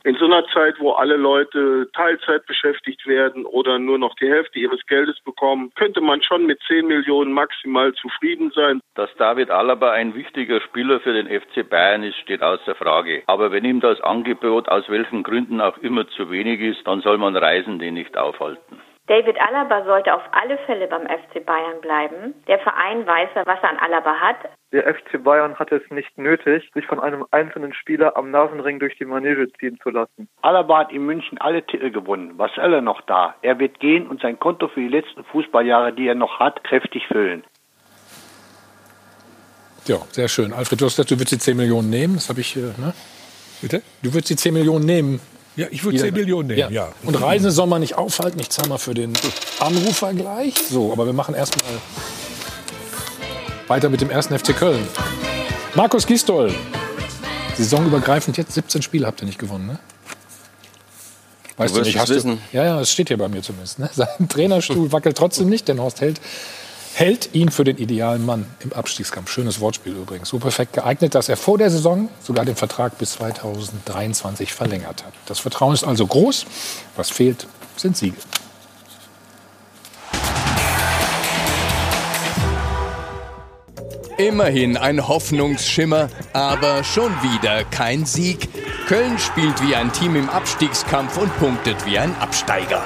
in 0.07 0.15
so 0.15 0.27
einer 0.27 0.47
Zeit, 0.55 0.77
wo 0.79 0.93
alle 0.93 1.17
Leute 1.17 1.89
Teilzeit 1.93 2.47
beschäftigt 2.47 3.09
werden 3.09 3.45
oder 3.45 3.81
nur 3.81 3.99
noch 3.99 4.15
die 4.15 4.31
Hälfte 4.31 4.61
ihres 4.61 4.87
Geldes 4.87 5.19
bekommen, 5.25 5.73
könnte 5.75 6.01
man 6.01 6.23
schon 6.23 6.47
mit 6.47 6.61
10 6.69 6.87
Millionen 6.87 7.33
maximal 7.33 7.93
zufrieden 7.95 8.53
sein. 8.55 8.81
Dass 8.95 9.13
David 9.17 9.51
Alaba 9.51 9.91
ein 9.91 10.15
wichtiger 10.15 10.61
Spieler 10.61 11.01
für 11.01 11.13
den 11.13 11.27
FC 11.27 11.69
Bayern 11.69 12.05
ist, 12.05 12.19
steht 12.19 12.41
außer 12.41 12.77
Frage. 12.77 13.25
Aber 13.27 13.51
wenn 13.51 13.65
ihm 13.65 13.81
das 13.81 14.01
Angebot 14.01 14.69
aus 14.69 14.89
welchen 14.89 15.25
Gründen 15.25 15.61
auch 15.61 15.77
immer 15.79 16.07
zu 16.07 16.31
wenig 16.31 16.61
ist, 16.61 16.87
dann 16.87 17.01
soll 17.01 17.19
man 17.19 17.37
Reisende 17.37 17.91
nicht 17.91 18.17
aufhalten. 18.17 18.81
David 19.09 19.41
Alaba 19.41 19.85
sollte 19.85 20.15
auf 20.15 20.23
alle 20.33 20.59
Fälle 20.67 20.87
beim 20.89 21.07
FC 21.07 21.45
Bayern 21.45 21.81
bleiben. 21.81 22.35
Der 22.47 22.59
Verein 22.61 23.07
weiß 23.07 23.31
ja, 23.35 23.43
was 23.47 23.63
er 23.63 23.71
an 23.71 23.79
Alaba 23.79 24.15
hat. 24.21 24.37
Der 24.77 24.95
FC 24.95 25.25
Bayern 25.25 25.55
hat 25.55 25.73
es 25.73 25.81
nicht 25.89 26.19
nötig, 26.19 26.71
sich 26.75 26.85
von 26.85 27.01
einem 27.01 27.25
einzelnen 27.31 27.73
Spieler 27.73 28.15
am 28.15 28.31
Nasenring 28.31 28.79
durch 28.79 28.95
die 28.99 29.07
Manege 29.07 29.51
ziehen 29.59 29.79
zu 29.83 29.89
lassen. 29.89 30.29
Alaba 30.43 30.81
hat 30.81 30.93
in 30.93 31.07
München 31.07 31.39
alle 31.39 31.67
Titel 31.67 31.91
gewonnen. 31.91 32.35
Was 32.37 32.51
soll 32.57 32.75
er 32.75 32.83
noch 32.83 33.01
da? 33.07 33.35
Er 33.41 33.59
wird 33.59 33.81
gehen 33.81 34.07
und 34.07 34.21
sein 34.21 34.39
Konto 34.39 34.69
für 34.69 34.81
die 34.81 34.89
letzten 34.89 35.25
Fußballjahre, 35.25 35.95
die 35.95 36.07
er 36.07 36.15
noch 36.15 36.41
hat, 36.41 36.63
kräftig 36.63 37.07
füllen. 37.07 37.43
Ja, 39.87 39.97
sehr 40.11 40.29
schön. 40.29 40.53
Alfred, 40.53 40.79
du 40.79 40.85
hast 40.85 40.97
gesagt, 40.97 41.11
du 41.11 41.15
würdest 41.15 41.33
die 41.33 41.39
10 41.39 41.57
Millionen 41.57 41.89
nehmen. 41.89 42.17
Das 42.17 42.29
habe 42.29 42.43
ich, 42.43 42.55
äh, 42.55 42.61
ne? 42.61 42.93
Bitte? 43.63 43.81
Du 44.03 44.13
würdest 44.13 44.29
die 44.29 44.37
10 44.37 44.53
Millionen 44.53 44.85
nehmen. 44.85 45.21
Ja, 45.57 45.69
ich 45.71 45.85
würde 45.85 45.97
10 45.97 46.13
Millionen 46.13 46.49
nehmen, 46.49 46.59
ja. 46.59 46.69
ja. 46.69 46.93
Und 47.03 47.15
Reisende 47.15 47.51
soll 47.51 47.67
man 47.67 47.81
nicht 47.81 47.97
aufhalten. 47.97 48.39
Ich 48.41 48.51
zahle 48.51 48.69
mal 48.69 48.77
für 48.77 48.93
den 48.93 49.15
Anrufer 49.59 50.13
gleich. 50.13 50.55
So, 50.59 50.93
aber 50.93 51.07
wir 51.07 51.15
machen 51.15 51.35
erstmal 51.35 51.65
weiter 53.69 53.89
mit 53.89 54.01
dem 54.01 54.11
ersten 54.11 54.39
FC 54.39 54.57
Köln. 54.57 54.87
Markus 55.75 56.07
Gistol. 56.07 56.55
Saisonübergreifend 57.57 58.37
jetzt 58.37 58.53
17 58.53 58.83
Spiele 58.83 59.07
habt 59.07 59.21
ihr 59.23 59.27
nicht 59.27 59.39
gewonnen, 59.39 59.67
ne? 59.67 59.79
Weißt 61.57 61.75
du, 61.75 61.81
du 61.81 61.87
nicht, 61.87 61.99
hast 61.99 62.11
wissen. 62.11 62.39
Du, 62.53 62.57
ja, 62.57 62.65
ja, 62.65 62.81
es 62.81 62.93
steht 62.93 63.09
hier 63.09 63.17
bei 63.17 63.29
mir 63.29 63.43
zumindest. 63.43 63.79
Ne? 63.79 63.89
Sein 63.95 64.29
Trainerstuhl 64.29 64.93
wackelt 64.93 65.17
trotzdem 65.17 65.49
nicht, 65.49 65.69
denn 65.69 65.81
Horst 65.81 66.01
Held 66.01 66.21
hält 66.95 67.35
ihn 67.35 67.51
für 67.51 67.65
den 67.65 67.77
idealen 67.77 68.25
Mann 68.25 68.47
im 68.61 68.73
Abstiegskampf. 68.73 69.31
Schönes 69.31 69.61
Wortspiel 69.61 69.93
übrigens. 69.93 70.31
So 70.31 70.39
perfekt 70.39 70.73
geeignet, 70.73 71.15
dass 71.15 71.29
er 71.29 71.37
vor 71.37 71.59
der 71.59 71.71
Saison 71.71 72.09
sogar 72.23 72.47
den 72.47 72.57
Vertrag 72.57 72.97
bis 72.97 73.13
2023 73.13 74.53
verlängert 74.53 75.05
hat. 75.05 75.13
Das 75.27 75.39
Vertrauen 75.39 75.75
ist 75.75 75.85
also 75.85 76.07
groß. 76.07 76.47
Was 76.97 77.11
fehlt, 77.11 77.47
sind 77.77 77.99
Siege. 77.99 78.17
Immerhin 84.19 84.79
ein 84.79 85.07
Hoffnungsschimmer, 85.07 86.09
aber 86.33 86.83
schon 86.85 87.13
wieder 87.23 87.65
kein 87.65 88.07
Sieg. 88.07 88.49
Köln 88.87 89.19
spielt 89.19 89.63
wie 89.63 89.75
ein 89.75 89.93
Team 89.93 90.17
im 90.17 90.31
Abstiegskampf 90.31 91.19
und 91.19 91.37
punktet 91.39 91.85
wie 91.85 91.99
ein 91.99 92.15
Absteiger. 92.17 92.83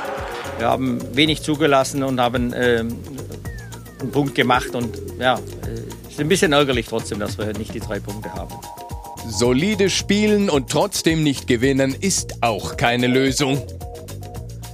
Wir 0.58 0.66
haben 0.66 0.98
wenig 1.14 1.42
zugelassen 1.42 2.02
und 2.02 2.20
haben 2.20 2.52
äh, 2.52 2.80
einen 2.80 4.10
Punkt 4.10 4.34
gemacht 4.34 4.74
und 4.74 5.00
ja, 5.20 5.38
es 6.06 6.14
ist 6.14 6.20
ein 6.20 6.28
bisschen 6.28 6.52
ärgerlich 6.52 6.86
trotzdem, 6.88 7.20
dass 7.20 7.38
wir 7.38 7.46
nicht 7.56 7.74
die 7.74 7.80
drei 7.80 8.00
Punkte 8.00 8.32
haben. 8.34 8.54
Solide 9.28 9.88
spielen 9.88 10.50
und 10.50 10.68
trotzdem 10.68 11.22
nicht 11.22 11.46
gewinnen 11.46 11.94
ist 11.98 12.42
auch 12.42 12.76
keine 12.76 13.06
Lösung. 13.06 13.62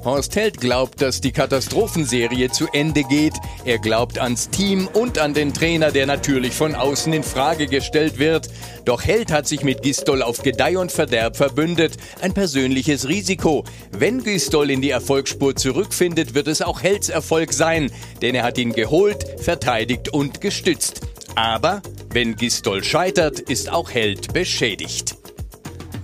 Horst 0.06 0.36
Held 0.36 0.60
glaubt, 0.60 1.02
dass 1.02 1.20
die 1.20 1.32
Katastrophenserie 1.32 2.48
zu 2.48 2.68
Ende 2.72 3.02
geht. 3.02 3.34
Er 3.64 3.78
glaubt 3.78 4.20
ans 4.20 4.48
Team 4.50 4.88
und 4.92 5.18
an 5.18 5.34
den 5.34 5.52
Trainer, 5.52 5.90
der 5.90 6.06
natürlich 6.06 6.54
von 6.54 6.76
außen 6.76 7.12
in 7.12 7.24
Frage 7.24 7.66
gestellt 7.66 8.20
wird. 8.20 8.48
Doch 8.84 9.02
Held 9.02 9.32
hat 9.32 9.48
sich 9.48 9.64
mit 9.64 9.82
Gistol 9.82 10.22
auf 10.22 10.44
Gedeih 10.44 10.78
und 10.78 10.92
Verderb 10.92 11.36
verbündet. 11.36 11.96
Ein 12.20 12.34
persönliches 12.34 13.08
Risiko. 13.08 13.64
Wenn 13.90 14.22
Gistol 14.22 14.70
in 14.70 14.80
die 14.80 14.90
Erfolgsspur 14.90 15.56
zurückfindet, 15.56 16.34
wird 16.34 16.46
es 16.46 16.62
auch 16.62 16.84
Helds 16.84 17.08
Erfolg 17.08 17.52
sein. 17.52 17.90
Denn 18.22 18.36
er 18.36 18.44
hat 18.44 18.58
ihn 18.58 18.74
geholt, 18.74 19.26
verteidigt 19.40 20.10
und 20.10 20.40
gestützt. 20.40 21.00
Aber 21.34 21.82
wenn 22.10 22.36
Gistol 22.36 22.84
scheitert, 22.84 23.40
ist 23.40 23.72
auch 23.72 23.90
Held 23.90 24.32
beschädigt. 24.32 25.16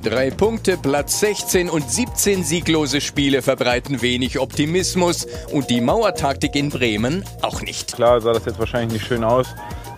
Drei 0.02 0.30
Punkte, 0.30 0.76
Platz 0.76 1.20
16 1.20 1.70
und 1.70 1.88
17 1.88 2.42
sieglose 2.42 3.00
Spiele 3.00 3.40
verbreiten 3.40 4.02
wenig 4.02 4.40
Optimismus 4.40 5.28
und 5.52 5.70
die 5.70 5.80
Mauertaktik 5.80 6.56
in 6.56 6.70
Bremen 6.70 7.24
auch 7.40 7.62
nicht. 7.62 7.94
Klar 7.94 8.20
sah 8.20 8.32
das 8.32 8.44
jetzt 8.44 8.58
wahrscheinlich 8.58 8.94
nicht 8.94 9.06
schön 9.06 9.22
aus, 9.22 9.46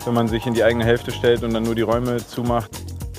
wenn 0.05 0.13
man 0.13 0.27
sich 0.27 0.45
in 0.45 0.53
die 0.53 0.63
eigene 0.63 0.85
Hälfte 0.85 1.11
stellt 1.11 1.41
und 1.43 1.55
dann 1.55 1.63
nur 1.63 1.73
die 1.73 1.81
Räume 1.81 2.17
zumacht. 2.17 2.69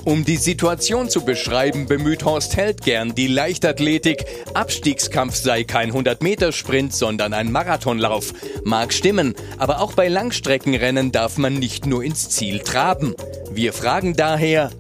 Um 0.05 0.25
die 0.25 0.37
Situation 0.37 1.11
zu 1.11 1.25
beschreiben, 1.25 1.87
bemüht 1.87 2.25
Horst 2.25 2.57
Held 2.57 2.83
gern 2.83 3.17
die 3.17 3.27
Leichtathletik. 3.27 4.25
Abstiegskampf 4.55 5.35
sei 5.35 5.65
kein 5.65 5.91
100-Meter-Sprint, 5.91 6.95
sondern 6.95 7.35
ein 7.35 7.51
Marathonlauf. 7.51 8.33
Mag 8.63 8.93
stimmen, 8.93 9.35
aber 9.59 9.81
auch 9.81 9.95
bei 9.95 10.07
Langstreckenrennen 10.07 11.11
darf 11.11 11.37
man 11.37 11.55
nicht 11.55 11.87
nur 11.87 12.05
ins 12.05 12.29
Ziel 12.29 12.61
traben. 12.61 13.17
Wir 13.51 13.73
fragen 13.73 14.15
daher, 14.15 14.71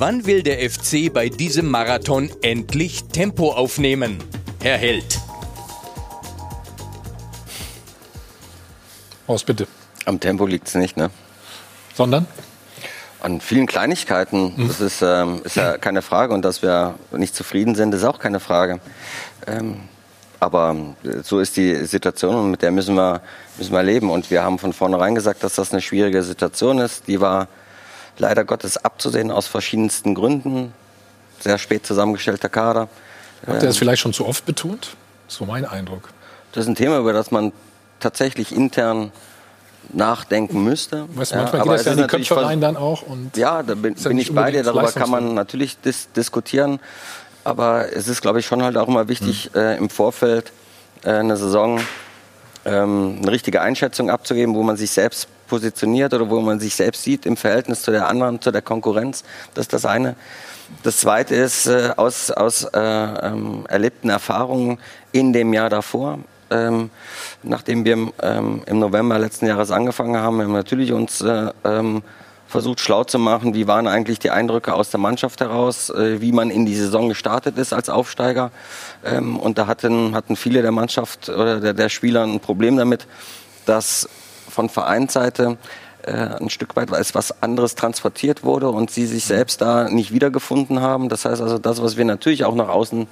Wann 0.00 0.26
will 0.26 0.44
der 0.44 0.58
FC 0.70 1.12
bei 1.12 1.28
diesem 1.28 1.68
Marathon 1.72 2.30
endlich 2.40 3.06
Tempo 3.06 3.50
aufnehmen? 3.50 4.18
Herr 4.62 4.78
Held. 4.78 5.18
Aus 9.26 9.42
bitte. 9.42 9.66
Am 10.04 10.20
Tempo 10.20 10.46
liegt 10.46 10.68
es 10.68 10.76
nicht, 10.76 10.96
ne? 10.96 11.10
Sondern? 11.96 12.28
An 13.18 13.40
vielen 13.40 13.66
Kleinigkeiten. 13.66 14.52
Mhm. 14.56 14.68
Das 14.68 14.80
ist, 14.80 15.02
ähm, 15.02 15.40
ist 15.42 15.56
ja 15.56 15.78
keine 15.78 16.00
Frage. 16.02 16.32
Und 16.32 16.44
dass 16.44 16.62
wir 16.62 16.94
nicht 17.10 17.34
zufrieden 17.34 17.74
sind, 17.74 17.92
ist 17.92 18.04
auch 18.04 18.20
keine 18.20 18.38
Frage. 18.38 18.78
Ähm, 19.48 19.80
aber 20.38 20.76
äh, 21.02 21.24
so 21.24 21.40
ist 21.40 21.56
die 21.56 21.74
Situation 21.86 22.36
und 22.36 22.52
mit 22.52 22.62
der 22.62 22.70
müssen 22.70 22.94
wir, 22.94 23.20
müssen 23.56 23.72
wir 23.72 23.82
leben. 23.82 24.10
Und 24.10 24.30
wir 24.30 24.44
haben 24.44 24.60
von 24.60 24.72
vornherein 24.72 25.16
gesagt, 25.16 25.42
dass 25.42 25.56
das 25.56 25.72
eine 25.72 25.82
schwierige 25.82 26.22
Situation 26.22 26.78
ist. 26.78 27.08
Die 27.08 27.20
war 27.20 27.48
leider 28.18 28.44
Gottes 28.44 28.76
abzusehen 28.76 29.30
aus 29.30 29.46
verschiedensten 29.46 30.14
Gründen. 30.14 30.72
Sehr 31.40 31.58
spät 31.58 31.86
zusammengestellter 31.86 32.48
Kader. 32.48 32.88
Habt 33.46 33.62
ihr 33.62 33.68
das 33.68 33.76
ähm, 33.76 33.78
vielleicht 33.80 34.02
schon 34.02 34.12
zu 34.12 34.26
oft 34.26 34.44
betont? 34.44 34.96
So 35.28 35.44
mein 35.44 35.64
Eindruck. 35.64 36.10
Das 36.52 36.64
ist 36.64 36.68
ein 36.68 36.74
Thema, 36.74 36.98
über 36.98 37.12
das 37.12 37.30
man 37.30 37.52
tatsächlich 38.00 38.54
intern 38.54 39.12
nachdenken 39.92 40.64
müsste. 40.64 41.06
Weißt, 41.14 41.34
manchmal 41.34 41.58
ja, 41.58 41.64
geht 41.64 41.72
das 41.72 41.84
ja 41.86 41.92
in 41.92 41.98
die 41.98 42.06
Köpfe 42.06 42.44
rein 42.44 42.60
dann 42.60 42.76
auch. 42.76 43.02
Und 43.02 43.36
ja, 43.36 43.62
da 43.62 43.74
bin, 43.74 43.94
bin 43.94 44.18
ich 44.18 44.34
bei 44.34 44.50
dir. 44.50 44.62
Darüber 44.62 44.90
kann 44.92 45.10
man 45.10 45.34
natürlich 45.34 45.78
dis 45.78 46.10
diskutieren. 46.12 46.80
Aber 47.44 47.92
es 47.92 48.08
ist, 48.08 48.20
glaube 48.20 48.40
ich, 48.40 48.46
schon 48.46 48.62
halt 48.62 48.76
auch 48.76 48.88
immer 48.88 49.08
wichtig, 49.08 49.50
mhm. 49.54 49.60
äh, 49.60 49.76
im 49.76 49.88
Vorfeld 49.88 50.52
äh, 51.04 51.10
eine 51.10 51.36
Saison 51.36 51.80
ähm, 52.64 53.18
eine 53.22 53.32
richtige 53.32 53.62
Einschätzung 53.62 54.10
abzugeben, 54.10 54.54
wo 54.54 54.62
man 54.62 54.76
sich 54.76 54.90
selbst 54.90 55.28
positioniert 55.48 56.14
oder 56.14 56.30
wo 56.30 56.40
man 56.40 56.60
sich 56.60 56.74
selbst 56.76 57.02
sieht 57.02 57.26
im 57.26 57.36
Verhältnis 57.36 57.82
zu 57.82 57.90
der 57.90 58.08
anderen, 58.08 58.40
zu 58.40 58.50
der 58.50 58.62
Konkurrenz. 58.62 59.24
Das 59.54 59.64
ist 59.64 59.72
das 59.72 59.84
eine. 59.84 60.14
Das 60.82 60.98
zweite 60.98 61.34
ist 61.34 61.66
äh, 61.66 61.92
aus, 61.96 62.30
aus 62.30 62.64
äh, 62.64 62.78
ähm, 62.78 63.64
erlebten 63.68 64.10
Erfahrungen 64.10 64.78
in 65.12 65.32
dem 65.32 65.52
Jahr 65.52 65.70
davor. 65.70 66.18
Ähm, 66.50 66.90
nachdem 67.42 67.84
wir 67.84 68.10
ähm, 68.22 68.62
im 68.66 68.78
November 68.78 69.18
letzten 69.18 69.46
Jahres 69.46 69.70
angefangen 69.70 70.16
haben, 70.16 70.40
haben 70.40 70.50
wir 70.50 70.56
natürlich 70.56 70.92
uns 70.92 71.20
äh, 71.20 71.50
ähm, 71.64 72.02
versucht 72.46 72.80
schlau 72.80 73.04
zu 73.04 73.18
machen, 73.18 73.54
wie 73.54 73.66
waren 73.66 73.86
eigentlich 73.86 74.18
die 74.18 74.30
Eindrücke 74.30 74.72
aus 74.72 74.90
der 74.90 74.98
Mannschaft 74.98 75.40
heraus, 75.40 75.90
äh, 75.90 76.20
wie 76.20 76.32
man 76.32 76.50
in 76.50 76.64
die 76.64 76.74
Saison 76.74 77.08
gestartet 77.08 77.58
ist 77.58 77.72
als 77.72 77.90
Aufsteiger. 77.90 78.50
Ähm, 79.04 79.38
und 79.38 79.58
da 79.58 79.66
hatten, 79.66 80.14
hatten 80.14 80.36
viele 80.36 80.62
der 80.62 80.72
Mannschaft 80.72 81.28
oder 81.28 81.60
der, 81.60 81.74
der 81.74 81.88
Spieler 81.90 82.24
ein 82.24 82.40
Problem 82.40 82.76
damit, 82.78 83.06
dass 83.66 84.08
von 84.58 84.68
Vereinsseite 84.68 85.56
äh, 86.02 86.10
ein 86.12 86.50
Stück 86.50 86.74
weit 86.74 86.90
was 86.90 87.42
anderes 87.44 87.76
transportiert 87.76 88.42
wurde 88.42 88.68
und 88.70 88.90
sie 88.90 89.06
sich 89.06 89.24
selbst 89.24 89.60
da 89.60 89.88
nicht 89.88 90.12
wiedergefunden 90.12 90.80
haben. 90.80 91.08
Das 91.08 91.24
heißt 91.24 91.40
also, 91.40 91.58
das, 91.58 91.80
was 91.80 91.96
wir 91.96 92.04
natürlich 92.04 92.44
auch 92.44 92.56
nach 92.56 92.68
außen 92.68 93.06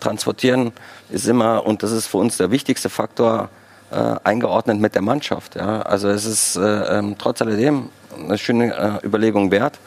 transportieren, 0.00 0.72
ist 1.08 1.26
immer, 1.26 1.64
und 1.64 1.82
das 1.82 1.90
ist 1.90 2.06
für 2.06 2.18
uns 2.18 2.36
der 2.36 2.50
wichtigste 2.50 2.90
Faktor, 2.90 3.48
äh, 3.92 4.16
eingeordnet 4.24 4.78
mit 4.78 4.94
der 4.94 5.00
Mannschaft. 5.00 5.56
Ja. 5.56 5.80
Also 5.80 6.10
es 6.10 6.26
ist 6.26 6.56
äh, 6.56 6.98
ähm, 6.98 7.16
trotz 7.16 7.40
alledem 7.40 7.88
eine 8.18 8.36
schöne 8.36 9.00
äh, 9.02 9.06
Überlegung 9.06 9.50
wert. 9.50 9.78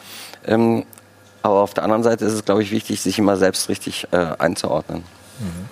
Ähm, 0.46 0.84
aber 1.42 1.60
auf 1.60 1.74
der 1.74 1.84
anderen 1.84 2.02
Seite 2.02 2.24
ist 2.24 2.32
es, 2.32 2.44
glaube 2.44 2.64
ich, 2.64 2.72
wichtig, 2.72 3.00
sich 3.00 3.20
immer 3.20 3.36
selbst 3.36 3.68
richtig 3.68 4.08
äh, 4.10 4.16
einzuordnen. 4.16 5.04
Mhm. 5.38 5.68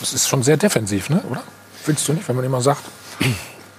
Das 0.00 0.12
ist 0.12 0.26
schon 0.26 0.42
sehr 0.42 0.56
defensiv, 0.56 1.08
ne? 1.08 1.22
oder? 1.30 1.44
Findest 1.84 2.08
du 2.08 2.14
nicht, 2.14 2.28
wenn 2.28 2.34
man 2.34 2.44
immer 2.44 2.60
sagt? 2.60 2.82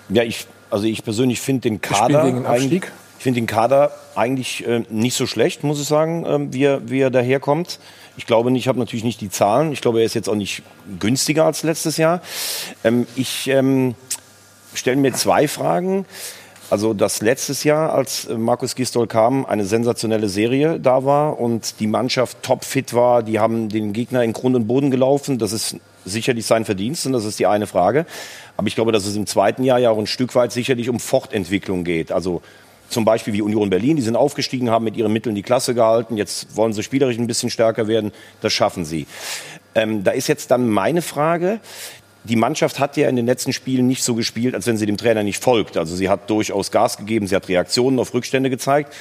Ja, 0.10 0.24
ich, 0.24 0.48
also 0.70 0.86
ich 0.86 1.04
persönlich 1.04 1.42
finde 1.42 1.62
den 1.62 1.82
Kader 1.82 2.24
eigentlich, 2.48 2.84
ich 3.18 3.24
finde 3.24 3.40
den 3.42 3.48
Kader 3.48 3.92
eigentlich 4.16 4.66
äh, 4.68 4.84
nicht 4.90 5.16
so 5.16 5.26
schlecht, 5.26 5.64
muss 5.64 5.82
ich 5.82 5.88
sagen, 5.88 6.26
äh, 6.26 6.54
wie, 6.54 6.64
er, 6.64 6.90
wie 6.90 7.00
er 7.00 7.10
daherkommt. 7.10 7.80
Ich 8.18 8.26
glaube 8.26 8.52
nicht, 8.52 8.64
ich 8.64 8.68
habe 8.68 8.80
natürlich 8.80 9.04
nicht 9.04 9.20
die 9.22 9.30
Zahlen. 9.30 9.72
Ich 9.72 9.82
glaube, 9.82 10.00
er 10.00 10.06
ist 10.06 10.14
jetzt 10.14 10.30
auch 10.30 10.36
nicht 10.36 10.64
günstiger 11.00 11.46
als 11.46 11.64
letztes 11.64 11.98
Jahr. 11.98 12.22
Ähm, 12.84 13.08
ich 13.16 13.48
ähm, 13.48 13.96
stelle 14.74 14.98
mir 14.98 15.14
zwei 15.14 15.48
Fragen. 15.48 16.06
Also, 16.70 16.96
dass 16.96 17.22
letztes 17.22 17.64
Jahr, 17.64 17.94
als 17.94 18.26
äh, 18.26 18.38
Markus 18.38 18.76
Gistol 18.76 19.06
kam, 19.08 19.46
eine 19.46 19.66
sensationelle 19.66 20.30
Serie 20.30 20.80
da 20.80 21.06
war 21.06 21.40
und 21.40 21.80
die 21.80 21.88
Mannschaft 21.88 22.42
topfit 22.42 22.94
war, 22.94 23.22
die 23.22 23.40
haben 23.40 23.70
den 23.70 23.94
Gegner 23.94 24.24
in 24.24 24.34
Grund 24.34 24.56
und 24.56 24.66
Boden 24.66 24.90
gelaufen. 24.90 25.38
Das 25.38 25.52
ist 25.52 25.78
sicherlich 26.06 26.46
sein 26.46 26.66
Verdienst 26.66 27.06
und 27.06 27.14
das 27.14 27.26
ist 27.26 27.40
die 27.40 27.48
eine 27.48 27.68
Frage. 27.68 28.06
Aber 28.58 28.68
ich 28.68 28.76
glaube, 28.76 28.92
dass 28.92 29.06
es 29.06 29.16
im 29.16 29.26
zweiten 29.28 29.64
Jahr 29.64 29.80
ja 29.80 29.90
auch 29.90 29.98
ein 29.98 30.08
Stück 30.08 30.36
weit 30.36 30.52
sicherlich 30.52 30.90
um 30.90 31.00
Fortentwicklung 31.00 31.84
geht. 31.84 32.12
Also 32.12 32.42
zum 32.90 33.06
Beispiel 33.06 33.34
wie 33.34 33.42
Union 33.42 33.70
Berlin, 33.70 33.96
die 33.96 34.02
sind 34.02 34.16
aufgestiegen, 34.16 34.70
haben 34.70 34.86
mit 34.86 34.96
ihren 34.96 35.12
Mitteln 35.12 35.36
die 35.36 35.42
Klasse 35.42 35.74
gehalten. 35.74 36.18
Jetzt 36.18 36.56
wollen 36.56 36.74
sie 36.74 36.84
spielerisch 36.84 37.18
ein 37.18 37.28
bisschen 37.28 37.50
stärker 37.50 37.88
werden. 37.88 38.12
Das 38.42 38.54
schaffen 38.54 38.86
sie. 38.86 39.08
Ähm, 39.74 40.04
da 40.04 40.12
ist 40.12 40.28
jetzt 40.28 40.52
dann 40.52 40.70
meine 40.70 41.02
Frage. 41.02 41.60
Die 42.24 42.36
Mannschaft 42.36 42.80
hat 42.80 42.98
ja 42.98 43.08
in 43.08 43.16
den 43.16 43.26
letzten 43.26 43.54
Spielen 43.54 43.88
nicht 43.88 44.04
so 44.04 44.16
gespielt, 44.16 44.56
als 44.56 44.66
wenn 44.66 44.78
sie 44.78 44.86
dem 44.86 44.98
Trainer 44.98 45.24
nicht 45.24 45.44
folgt. 45.44 45.78
Also 45.78 45.96
sie 45.96 46.10
hat 46.10 46.30
durchaus 46.30 46.72
Gas 46.72 46.98
gegeben, 46.98 47.28
sie 47.28 47.36
hat 47.36 47.50
Reaktionen 47.50 48.00
auf 48.00 48.14
Rückstände 48.14 48.50
gezeigt. 48.50 48.94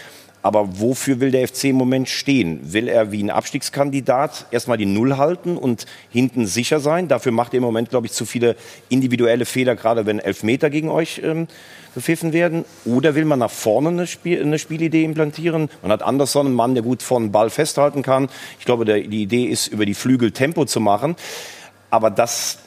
Aber 0.44 0.78
wofür 0.78 1.20
will 1.20 1.30
der 1.30 1.48
FC 1.48 1.64
im 1.64 1.76
Moment 1.76 2.06
stehen? 2.06 2.60
Will 2.74 2.86
er 2.86 3.10
wie 3.10 3.22
ein 3.22 3.30
Abstiegskandidat 3.30 4.44
erstmal 4.50 4.76
die 4.76 4.84
Null 4.84 5.16
halten 5.16 5.56
und 5.56 5.86
hinten 6.10 6.44
sicher 6.44 6.80
sein? 6.80 7.08
Dafür 7.08 7.32
macht 7.32 7.54
er 7.54 7.58
im 7.58 7.62
Moment, 7.62 7.88
glaube 7.88 8.08
ich, 8.08 8.12
zu 8.12 8.26
viele 8.26 8.54
individuelle 8.90 9.46
Fehler, 9.46 9.74
gerade 9.74 10.04
wenn 10.04 10.18
Elfmeter 10.18 10.68
gegen 10.68 10.90
euch 10.90 11.22
ähm, 11.24 11.48
gepfiffen 11.94 12.34
werden. 12.34 12.66
Oder 12.84 13.14
will 13.14 13.24
man 13.24 13.38
nach 13.38 13.50
vorne 13.50 13.88
eine, 13.88 14.06
Spiel, 14.06 14.42
eine 14.42 14.58
Spielidee 14.58 15.04
implantieren? 15.04 15.70
Man 15.80 15.90
hat 15.90 16.02
Anderson, 16.02 16.48
einen 16.48 16.54
Mann, 16.54 16.74
der 16.74 16.82
gut 16.82 17.02
vor 17.02 17.20
den 17.20 17.32
Ball 17.32 17.48
festhalten 17.48 18.02
kann. 18.02 18.28
Ich 18.58 18.66
glaube, 18.66 18.84
der, 18.84 19.00
die 19.00 19.22
Idee 19.22 19.44
ist, 19.44 19.68
über 19.68 19.86
die 19.86 19.94
Flügel 19.94 20.30
Tempo 20.30 20.66
zu 20.66 20.78
machen. 20.78 21.16
Aber 21.88 22.10
das 22.10 22.58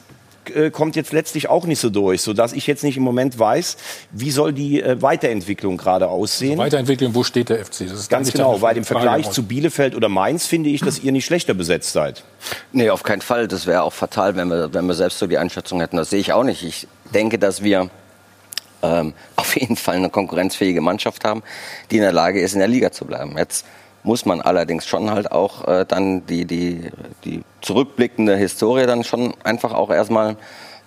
äh, 0.54 0.70
kommt 0.70 0.96
jetzt 0.96 1.12
letztlich 1.12 1.48
auch 1.48 1.66
nicht 1.66 1.80
so 1.80 1.90
durch, 1.90 2.22
sodass 2.22 2.52
ich 2.52 2.66
jetzt 2.66 2.84
nicht 2.84 2.96
im 2.96 3.02
Moment 3.02 3.38
weiß, 3.38 3.76
wie 4.10 4.30
soll 4.30 4.52
die 4.52 4.82
äh, 4.82 5.00
Weiterentwicklung 5.02 5.76
gerade 5.76 6.08
aussehen. 6.08 6.52
Also 6.52 6.62
Weiterentwicklung, 6.62 7.14
wo 7.14 7.24
steht 7.24 7.48
der 7.48 7.64
FC? 7.64 7.80
Das 7.88 7.92
ist 7.92 8.10
Ganz 8.10 8.32
genau, 8.32 8.60
weil 8.60 8.76
im 8.76 8.84
Vergleich 8.84 9.30
zu 9.30 9.42
Bielefeld 9.42 9.94
oder 9.94 10.08
Mainz 10.08 10.46
finde 10.46 10.70
ich, 10.70 10.80
dass 10.80 10.98
ihr 10.98 11.12
nicht 11.12 11.24
schlechter 11.24 11.54
besetzt 11.54 11.92
seid. 11.92 12.24
Nee, 12.72 12.90
auf 12.90 13.02
keinen 13.02 13.22
Fall. 13.22 13.48
Das 13.48 13.66
wäre 13.66 13.82
auch 13.82 13.92
fatal, 13.92 14.36
wenn 14.36 14.48
wir, 14.48 14.72
wenn 14.74 14.86
wir 14.86 14.94
selbst 14.94 15.18
so 15.18 15.26
die 15.26 15.38
Einschätzung 15.38 15.80
hätten. 15.80 15.96
Das 15.96 16.10
sehe 16.10 16.20
ich 16.20 16.32
auch 16.32 16.44
nicht. 16.44 16.62
Ich 16.62 16.86
denke, 17.14 17.38
dass 17.38 17.62
wir 17.62 17.90
ähm, 18.82 19.14
auf 19.36 19.56
jeden 19.56 19.76
Fall 19.76 19.96
eine 19.96 20.10
konkurrenzfähige 20.10 20.80
Mannschaft 20.80 21.24
haben, 21.24 21.42
die 21.90 21.96
in 21.96 22.02
der 22.02 22.12
Lage 22.12 22.40
ist, 22.40 22.52
in 22.52 22.58
der 22.58 22.68
Liga 22.68 22.92
zu 22.92 23.04
bleiben. 23.04 23.36
Jetzt 23.36 23.64
muss 24.02 24.24
man 24.24 24.40
allerdings 24.40 24.86
schon 24.86 25.10
halt 25.10 25.32
auch 25.32 25.66
äh, 25.66 25.84
dann 25.86 26.26
die, 26.26 26.44
die, 26.44 26.90
die 27.24 27.42
zurückblickende 27.60 28.36
Historie 28.36 28.86
dann 28.86 29.04
schon 29.04 29.34
einfach 29.44 29.72
auch 29.72 29.90
erstmal 29.90 30.36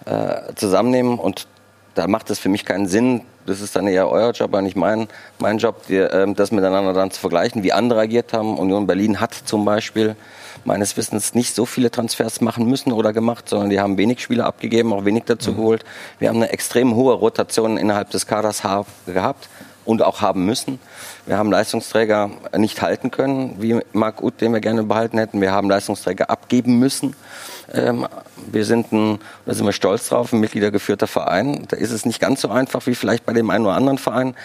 äh, 0.06 0.54
zusammennehmen 0.56 1.20
und 1.20 1.48
da 1.94 2.08
macht 2.08 2.30
es 2.30 2.40
für 2.40 2.50
mich 2.50 2.66
keinen 2.66 2.88
Sinn, 2.88 3.22
das 3.46 3.60
ist 3.60 3.76
dann 3.76 3.88
eher 3.88 4.10
euer 4.10 4.32
Job, 4.32 4.50
aber 4.50 4.62
nicht 4.62 4.78
mein, 4.78 5.08
mein 5.40 5.58
Job, 5.58 5.88
die, 5.88 5.98
äh, 5.98 6.34
das 6.34 6.52
miteinander 6.52 6.94
dann 6.94 7.12
zu 7.12 7.20
vergleichen, 7.20 7.64
wie 7.64 7.74
andere 7.74 8.00
agiert 8.00 8.34
haben. 8.34 8.58
Union 8.58 8.88
Berlin 8.88 9.20
hat 9.20 9.34
zum 9.34 9.66
Beispiel 9.66 10.16
meines 10.64 10.96
Wissens 10.96 11.34
nicht 11.34 11.56
so 11.56 11.66
viele 11.66 11.92
Transfers 11.92 12.40
machen 12.40 12.68
müssen 12.68 12.92
oder 12.92 13.14
gemacht, 13.14 13.50
sondern 13.50 13.70
die 13.70 13.80
haben 13.80 13.98
wenig 13.98 14.22
Spieler 14.22 14.46
abgegeben, 14.46 14.94
auch 14.94 15.06
wenig 15.06 15.24
dazu 15.26 15.52
mhm. 15.52 15.56
geholt. 15.58 15.86
Wir 16.20 16.30
haben 16.30 16.38
eine 16.38 16.52
extrem 16.52 16.96
hohe 16.96 17.14
Rotation 17.14 17.78
innerhalb 17.78 18.12
des 18.12 18.28
Kaders 18.28 18.64
gehabt 19.06 19.50
und 19.86 20.02
auch 20.02 20.22
haben 20.22 20.46
müssen. 20.46 20.80
Wir 21.26 21.38
haben 21.38 21.52
Leistungsträger 21.52 22.30
nicht 22.58 22.82
halten 22.82 23.12
können, 23.12 23.56
wie 23.60 23.80
Marc 23.94 24.22
Uth, 24.22 24.40
den 24.42 24.54
wir 24.54 24.60
gerne 24.60 24.84
behalten 24.84 25.18
hätten. 25.18 25.42
Wir 25.42 25.52
haben 25.52 25.70
Leistungsträger 25.70 26.30
abgeben 26.30 26.80
müssen. 26.80 27.16
Ähm, 27.74 28.08
wir 28.52 28.66
sind 28.66 28.92
ein, 28.92 29.20
da 29.46 29.54
sind 29.54 29.66
wir 29.66 29.74
stolz 29.74 30.10
drauf, 30.10 30.34
ein 30.34 30.40
mitgliedergeführter 30.40 31.08
Verein. 31.08 31.66
Da 31.68 31.78
ist 31.78 31.92
es 31.92 32.06
nicht 32.06 32.20
ganz 32.20 32.42
so 32.42 32.50
einfach 32.50 32.86
wie 32.88 32.96
vielleicht 32.96 33.26
bei 33.26 33.34
dem 33.34 33.50
einen 33.50 33.66
oder 33.66 33.76
anderen 33.76 33.98
Verein, 33.98 34.36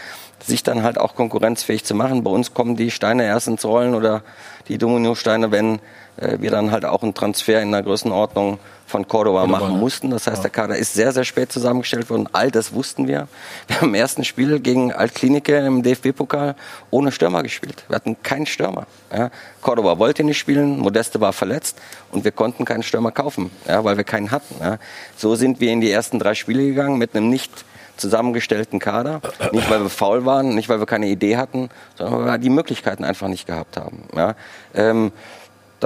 sich 0.44 0.62
dann 0.62 0.82
halt 0.82 0.98
auch 0.98 1.14
konkurrenzfähig 1.14 1.84
zu 1.84 1.94
machen. 1.94 2.22
Bei 2.22 2.30
uns 2.30 2.54
kommen 2.54 2.76
die 2.76 2.90
Steine 2.90 3.24
erst 3.24 3.48
ins 3.48 3.64
Rollen 3.64 3.94
oder 3.94 4.22
die 4.68 4.78
Dominosteine, 4.78 5.50
wenn 5.50 5.80
äh, 6.16 6.38
wir 6.40 6.50
dann 6.50 6.70
halt 6.70 6.84
auch 6.84 7.02
einen 7.02 7.14
Transfer 7.14 7.60
in 7.62 7.72
der 7.72 7.82
Größenordnung 7.82 8.58
von 8.86 9.08
Cordoba, 9.08 9.40
Cordoba 9.40 9.58
machen 9.58 9.80
mussten. 9.80 10.10
Das 10.10 10.26
heißt, 10.26 10.38
ja. 10.38 10.42
der 10.42 10.50
Kader 10.50 10.76
ist 10.76 10.94
sehr, 10.94 11.12
sehr 11.12 11.24
spät 11.24 11.50
zusammengestellt 11.50 12.08
worden. 12.08 12.28
All 12.32 12.50
das 12.50 12.72
wussten 12.72 13.08
wir. 13.08 13.28
Wir 13.66 13.80
haben 13.80 13.88
im 13.88 13.94
ersten 13.94 14.24
Spiel 14.24 14.60
gegen 14.60 14.92
Altklinike 14.92 15.58
im 15.58 15.82
DFB-Pokal 15.82 16.54
ohne 16.90 17.10
Stürmer 17.10 17.42
gespielt. 17.42 17.84
Wir 17.88 17.96
hatten 17.96 18.16
keinen 18.22 18.46
Stürmer. 18.46 18.86
Ja. 19.12 19.30
Cordoba 19.60 19.98
wollte 19.98 20.22
nicht 20.24 20.38
spielen, 20.38 20.78
Modeste 20.78 21.20
war 21.20 21.32
verletzt 21.32 21.78
und 22.12 22.24
wir 22.24 22.32
konnten 22.32 22.64
keinen 22.64 22.82
Stürmer 22.82 23.10
kaufen, 23.10 23.50
ja, 23.66 23.82
weil 23.84 23.96
wir 23.96 24.04
keinen 24.04 24.30
hatten. 24.30 24.54
Ja. 24.60 24.78
So 25.16 25.34
sind 25.34 25.60
wir 25.60 25.72
in 25.72 25.80
die 25.80 25.90
ersten 25.90 26.18
drei 26.18 26.34
Spiele 26.34 26.64
gegangen 26.64 26.98
mit 26.98 27.14
einem 27.14 27.28
nicht 27.28 27.50
zusammengestellten 27.96 28.78
Kader. 28.78 29.20
Nicht, 29.52 29.70
weil 29.70 29.80
wir 29.80 29.88
faul 29.88 30.24
waren, 30.24 30.54
nicht, 30.54 30.68
weil 30.68 30.78
wir 30.78 30.86
keine 30.86 31.06
Idee 31.06 31.36
hatten, 31.36 31.70
sondern 31.96 32.18
weil 32.18 32.32
wir 32.32 32.38
die 32.38 32.50
Möglichkeiten 32.50 33.04
einfach 33.04 33.28
nicht 33.28 33.46
gehabt 33.46 33.76
haben. 33.76 34.04
Ja. 34.14 34.34
Ähm, 34.74 35.12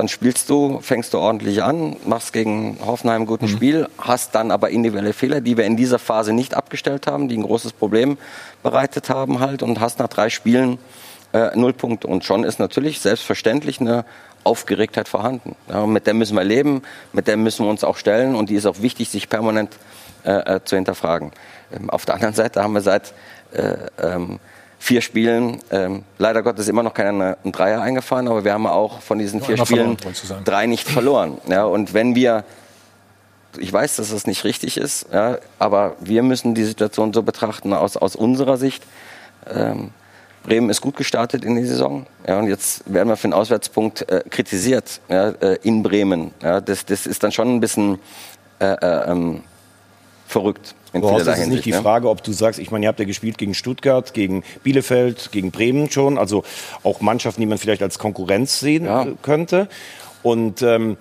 dann 0.00 0.08
spielst 0.08 0.48
du, 0.48 0.80
fängst 0.80 1.12
du 1.12 1.18
ordentlich 1.18 1.62
an, 1.62 1.94
machst 2.06 2.32
gegen 2.32 2.78
Hoffenheim 2.82 3.22
ein 3.22 3.26
gutes 3.26 3.50
mhm. 3.50 3.56
Spiel, 3.56 3.88
hast 3.98 4.34
dann 4.34 4.50
aber 4.50 4.70
individuelle 4.70 5.12
Fehler, 5.12 5.42
die 5.42 5.58
wir 5.58 5.66
in 5.66 5.76
dieser 5.76 5.98
Phase 5.98 6.32
nicht 6.32 6.54
abgestellt 6.54 7.06
haben, 7.06 7.28
die 7.28 7.36
ein 7.36 7.42
großes 7.42 7.74
Problem 7.74 8.16
bereitet 8.62 9.10
haben 9.10 9.40
halt 9.40 9.62
und 9.62 9.78
hast 9.78 9.98
nach 9.98 10.08
drei 10.08 10.30
Spielen 10.30 10.78
äh, 11.34 11.54
null 11.54 11.74
Punkte. 11.74 12.06
Und 12.06 12.24
schon 12.24 12.44
ist 12.44 12.58
natürlich 12.58 13.00
selbstverständlich 13.00 13.78
eine 13.78 14.06
Aufgeregtheit 14.42 15.06
vorhanden. 15.06 15.54
Ja, 15.68 15.84
mit 15.84 16.06
der 16.06 16.14
müssen 16.14 16.34
wir 16.34 16.44
leben, 16.44 16.80
mit 17.12 17.28
der 17.28 17.36
müssen 17.36 17.66
wir 17.66 17.70
uns 17.70 17.84
auch 17.84 17.98
stellen 17.98 18.36
und 18.36 18.48
die 18.48 18.54
ist 18.54 18.64
auch 18.64 18.80
wichtig, 18.80 19.10
sich 19.10 19.28
permanent 19.28 19.76
äh, 20.24 20.56
äh 20.56 20.60
zu 20.64 20.76
hinterfragen. 20.76 21.30
Ähm, 21.76 21.90
auf 21.90 22.06
der 22.06 22.14
anderen 22.14 22.32
Seite 22.32 22.62
haben 22.62 22.72
wir 22.72 22.80
seit 22.80 23.12
äh, 23.52 23.76
ähm, 24.02 24.38
vier 24.80 25.02
Spielen, 25.02 25.58
ähm, 25.70 26.04
leider 26.16 26.42
Gottes 26.42 26.66
immer 26.66 26.82
noch 26.82 26.94
keiner 26.94 27.36
einen 27.44 27.52
Dreier 27.52 27.82
eingefahren, 27.82 28.26
aber 28.26 28.44
wir 28.44 28.54
haben 28.54 28.66
auch 28.66 29.02
von 29.02 29.18
diesen 29.18 29.42
vier 29.42 29.58
Spielen 29.58 29.98
verloren, 29.98 30.44
drei 30.44 30.66
nicht 30.66 30.88
verloren. 30.88 31.38
Ja, 31.48 31.64
und 31.64 31.92
wenn 31.92 32.14
wir, 32.14 32.44
ich 33.58 33.70
weiß, 33.70 33.96
dass 33.96 34.10
das 34.10 34.26
nicht 34.26 34.42
richtig 34.44 34.78
ist, 34.78 35.06
ja, 35.12 35.38
aber 35.58 35.96
wir 36.00 36.22
müssen 36.22 36.54
die 36.54 36.64
Situation 36.64 37.12
so 37.12 37.22
betrachten 37.22 37.74
aus, 37.74 37.98
aus 37.98 38.16
unserer 38.16 38.56
Sicht. 38.56 38.82
Ähm, 39.54 39.90
Bremen 40.44 40.70
ist 40.70 40.80
gut 40.80 40.96
gestartet 40.96 41.44
in 41.44 41.56
die 41.56 41.66
Saison. 41.66 42.06
Ja, 42.26 42.38
und 42.38 42.48
jetzt 42.48 42.82
werden 42.90 43.10
wir 43.10 43.16
für 43.16 43.28
den 43.28 43.34
Auswärtspunkt 43.34 44.08
äh, 44.08 44.22
kritisiert 44.30 45.02
ja, 45.10 45.28
äh, 45.28 45.58
in 45.62 45.82
Bremen. 45.82 46.30
Ja, 46.42 46.62
das, 46.62 46.86
das 46.86 47.06
ist 47.06 47.22
dann 47.22 47.32
schon 47.32 47.54
ein 47.54 47.60
bisschen 47.60 47.98
äh, 48.58 48.64
äh 48.64 49.10
ähm, 49.10 49.42
verrückt. 50.30 50.74
In 50.92 51.02
das 51.02 51.38
ist 51.38 51.46
nicht 51.46 51.64
die 51.64 51.72
ne? 51.72 51.82
Frage, 51.82 52.08
ob 52.08 52.22
du 52.22 52.32
sagst, 52.32 52.58
ich 52.58 52.70
meine, 52.70 52.86
ihr 52.86 52.88
habt 52.88 52.98
ja 52.98 53.04
gespielt 53.04 53.38
gegen 53.38 53.54
Stuttgart, 53.54 54.12
gegen 54.12 54.42
Bielefeld, 54.62 55.30
gegen 55.30 55.50
Bremen 55.50 55.90
schon, 55.90 56.18
also 56.18 56.42
auch 56.82 57.00
Mannschaften, 57.00 57.40
die 57.40 57.46
man 57.46 57.58
vielleicht 57.58 57.82
als 57.82 57.98
Konkurrenz 57.98 58.58
sehen 58.58 58.86
ja. 58.86 59.06
könnte. 59.22 59.68
Und 60.22 60.62
ähm, 60.62 60.96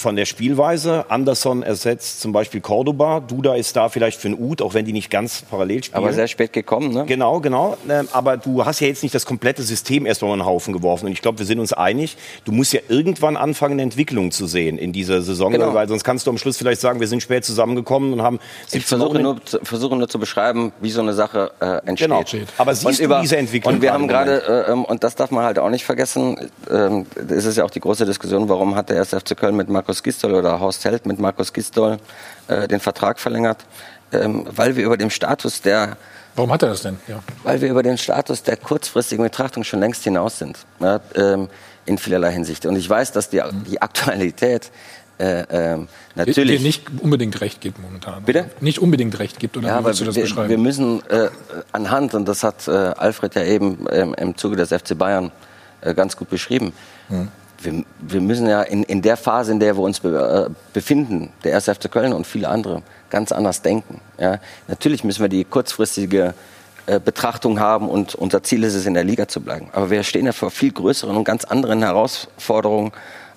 von 0.00 0.16
der 0.16 0.24
Spielweise. 0.24 1.04
Anderson 1.10 1.62
ersetzt 1.62 2.22
zum 2.22 2.32
Beispiel 2.32 2.60
Cordoba. 2.62 3.20
Duda 3.20 3.54
ist 3.54 3.76
da 3.76 3.90
vielleicht 3.90 4.18
für 4.18 4.28
einen 4.28 4.38
Ud, 4.40 4.62
auch 4.62 4.72
wenn 4.72 4.86
die 4.86 4.94
nicht 4.94 5.10
ganz 5.10 5.42
parallel 5.42 5.84
spielen. 5.84 6.02
Aber 6.02 6.12
sehr 6.14 6.26
spät 6.26 6.54
gekommen, 6.54 6.92
ne? 6.94 7.04
Genau, 7.06 7.40
genau. 7.40 7.76
Ähm, 7.88 8.08
Aber 8.12 8.38
du 8.38 8.64
hast 8.64 8.80
ja 8.80 8.86
jetzt 8.86 9.02
nicht 9.02 9.14
das 9.14 9.26
komplette 9.26 9.62
System 9.62 10.06
erstmal 10.06 10.30
über 10.34 10.42
den 10.42 10.46
Haufen 10.46 10.72
geworfen. 10.72 11.06
Und 11.06 11.12
ich 11.12 11.20
glaube, 11.20 11.38
wir 11.38 11.44
sind 11.46 11.60
uns 11.60 11.74
einig, 11.74 12.16
du 12.46 12.52
musst 12.52 12.72
ja 12.72 12.80
irgendwann 12.88 13.36
anfangen, 13.36 13.74
eine 13.74 13.82
Entwicklung 13.82 14.30
zu 14.30 14.46
sehen 14.46 14.78
in 14.78 14.92
dieser 14.92 15.20
Saison. 15.20 15.52
Genau. 15.52 15.74
Weil 15.74 15.86
sonst 15.88 16.02
kannst 16.02 16.26
du 16.26 16.30
am 16.30 16.38
Schluss 16.38 16.56
vielleicht 16.56 16.80
sagen, 16.80 16.98
wir 16.98 17.06
sind 17.06 17.22
spät 17.22 17.44
zusammengekommen 17.44 18.14
und 18.14 18.22
haben 18.22 18.38
Ich 18.66 18.70
17 18.86 18.98
versuche 18.98 19.18
nur, 19.18 19.44
zu- 19.44 19.60
versuche 19.62 19.96
nur 19.96 20.08
zu 20.08 20.18
beschreiben, 20.18 20.72
wie 20.80 20.90
so 20.90 21.02
eine 21.02 21.12
Sache 21.12 21.50
äh, 21.60 21.86
entsteht. 21.86 22.08
Genau. 22.08 22.24
Aber 22.56 22.74
siehst 22.74 23.00
du 23.00 23.20
diese 23.20 23.36
Entwicklung 23.36 23.74
Und 23.74 23.82
wir 23.82 23.92
haben 23.92 24.08
gerade, 24.08 24.64
äh, 24.66 24.72
ähm, 24.72 24.84
und 24.86 25.04
das 25.04 25.14
darf 25.14 25.30
man 25.30 25.44
halt 25.44 25.58
auch 25.58 25.68
nicht 25.68 25.84
vergessen, 25.84 26.50
ähm, 26.70 27.04
es 27.28 27.44
ist 27.44 27.56
ja 27.58 27.64
auch 27.64 27.70
die 27.70 27.80
große 27.80 28.06
Diskussion, 28.06 28.48
warum 28.48 28.74
hat 28.76 28.88
der 28.88 28.98
1. 29.00 29.10
FC 29.10 29.36
Köln 29.36 29.56
mit 29.56 29.68
Markus 29.90 30.04
Gistol 30.04 30.34
oder 30.34 30.60
Horst 30.60 30.84
Held 30.84 31.04
mit 31.04 31.18
Markus 31.18 31.52
Gistol 31.52 31.98
äh, 32.46 32.68
den 32.68 32.78
Vertrag 32.78 33.18
verlängert, 33.18 33.64
ähm, 34.12 34.46
weil 34.54 34.76
wir 34.76 34.84
über 34.84 34.96
dem 34.96 35.10
Status 35.10 35.62
der 35.62 35.96
Warum 36.36 36.52
hat 36.52 36.62
er 36.62 36.68
das 36.68 36.82
denn? 36.82 36.96
Ja. 37.08 37.20
weil 37.42 37.60
wir 37.60 37.68
über 37.68 37.82
den 37.82 37.98
Status 37.98 38.44
der 38.44 38.56
kurzfristigen 38.56 39.24
Betrachtung 39.24 39.64
schon 39.64 39.80
längst 39.80 40.04
hinaus 40.04 40.38
sind, 40.38 40.58
ja, 40.78 41.00
ähm, 41.16 41.48
in 41.86 41.98
vielerlei 41.98 42.30
Hinsicht. 42.30 42.66
Und 42.66 42.76
ich 42.76 42.88
weiß, 42.88 43.10
dass 43.10 43.30
die, 43.30 43.42
die 43.68 43.82
Aktualität 43.82 44.70
äh, 45.18 45.42
ähm, 45.50 45.88
natürlich 46.14 46.58
Dir 46.60 46.64
nicht 46.64 46.84
unbedingt 47.00 47.40
recht 47.40 47.60
gibt 47.60 47.80
momentan. 47.80 48.22
Bitte? 48.22 48.48
Nicht 48.60 48.78
unbedingt 48.78 49.18
recht 49.18 49.40
gibt, 49.40 49.56
oder 49.56 49.68
ja, 49.68 49.76
aber 49.76 49.92
du 49.92 50.04
das 50.04 50.14
wir, 50.14 50.22
beschreiben? 50.22 50.50
wir 50.50 50.58
müssen 50.58 51.02
äh, 51.10 51.30
anhand, 51.72 52.14
und 52.14 52.26
das 52.28 52.44
hat 52.44 52.68
äh, 52.68 52.70
Alfred 52.70 53.34
ja 53.34 53.42
eben 53.42 53.86
ähm, 53.90 54.14
im 54.14 54.36
Zuge 54.36 54.54
des 54.54 54.68
FC 54.68 54.96
Bayern 54.96 55.32
äh, 55.80 55.94
ganz 55.94 56.16
gut 56.16 56.30
beschrieben, 56.30 56.72
Hm. 57.08 57.26
Wir, 57.62 57.84
wir 58.00 58.20
müssen 58.20 58.46
ja 58.46 58.62
in, 58.62 58.82
in 58.84 59.02
der 59.02 59.16
Phase, 59.16 59.52
in 59.52 59.60
der 59.60 59.76
wir 59.76 59.82
uns 59.82 60.00
be, 60.00 60.48
äh, 60.48 60.52
befinden, 60.72 61.30
der 61.44 61.54
1. 61.54 61.64
FC 61.64 61.90
Köln 61.90 62.12
und 62.12 62.26
viele 62.26 62.48
andere, 62.48 62.82
ganz 63.10 63.32
anders 63.32 63.62
denken. 63.62 64.00
Ja? 64.18 64.38
Natürlich 64.68 65.04
müssen 65.04 65.20
wir 65.20 65.28
die 65.28 65.44
kurzfristige 65.44 66.34
äh, 66.86 66.98
Betrachtung 67.00 67.60
haben 67.60 67.88
und 67.88 68.14
unser 68.14 68.42
Ziel 68.42 68.64
ist 68.64 68.74
es, 68.74 68.86
in 68.86 68.94
der 68.94 69.04
Liga 69.04 69.28
zu 69.28 69.40
bleiben. 69.40 69.68
Aber 69.72 69.90
wir 69.90 70.02
stehen 70.02 70.26
ja 70.26 70.32
vor 70.32 70.50
viel 70.50 70.72
größeren 70.72 71.16
und 71.16 71.24
ganz 71.24 71.44
anderen 71.44 71.82
Herausforderungen 71.82 72.92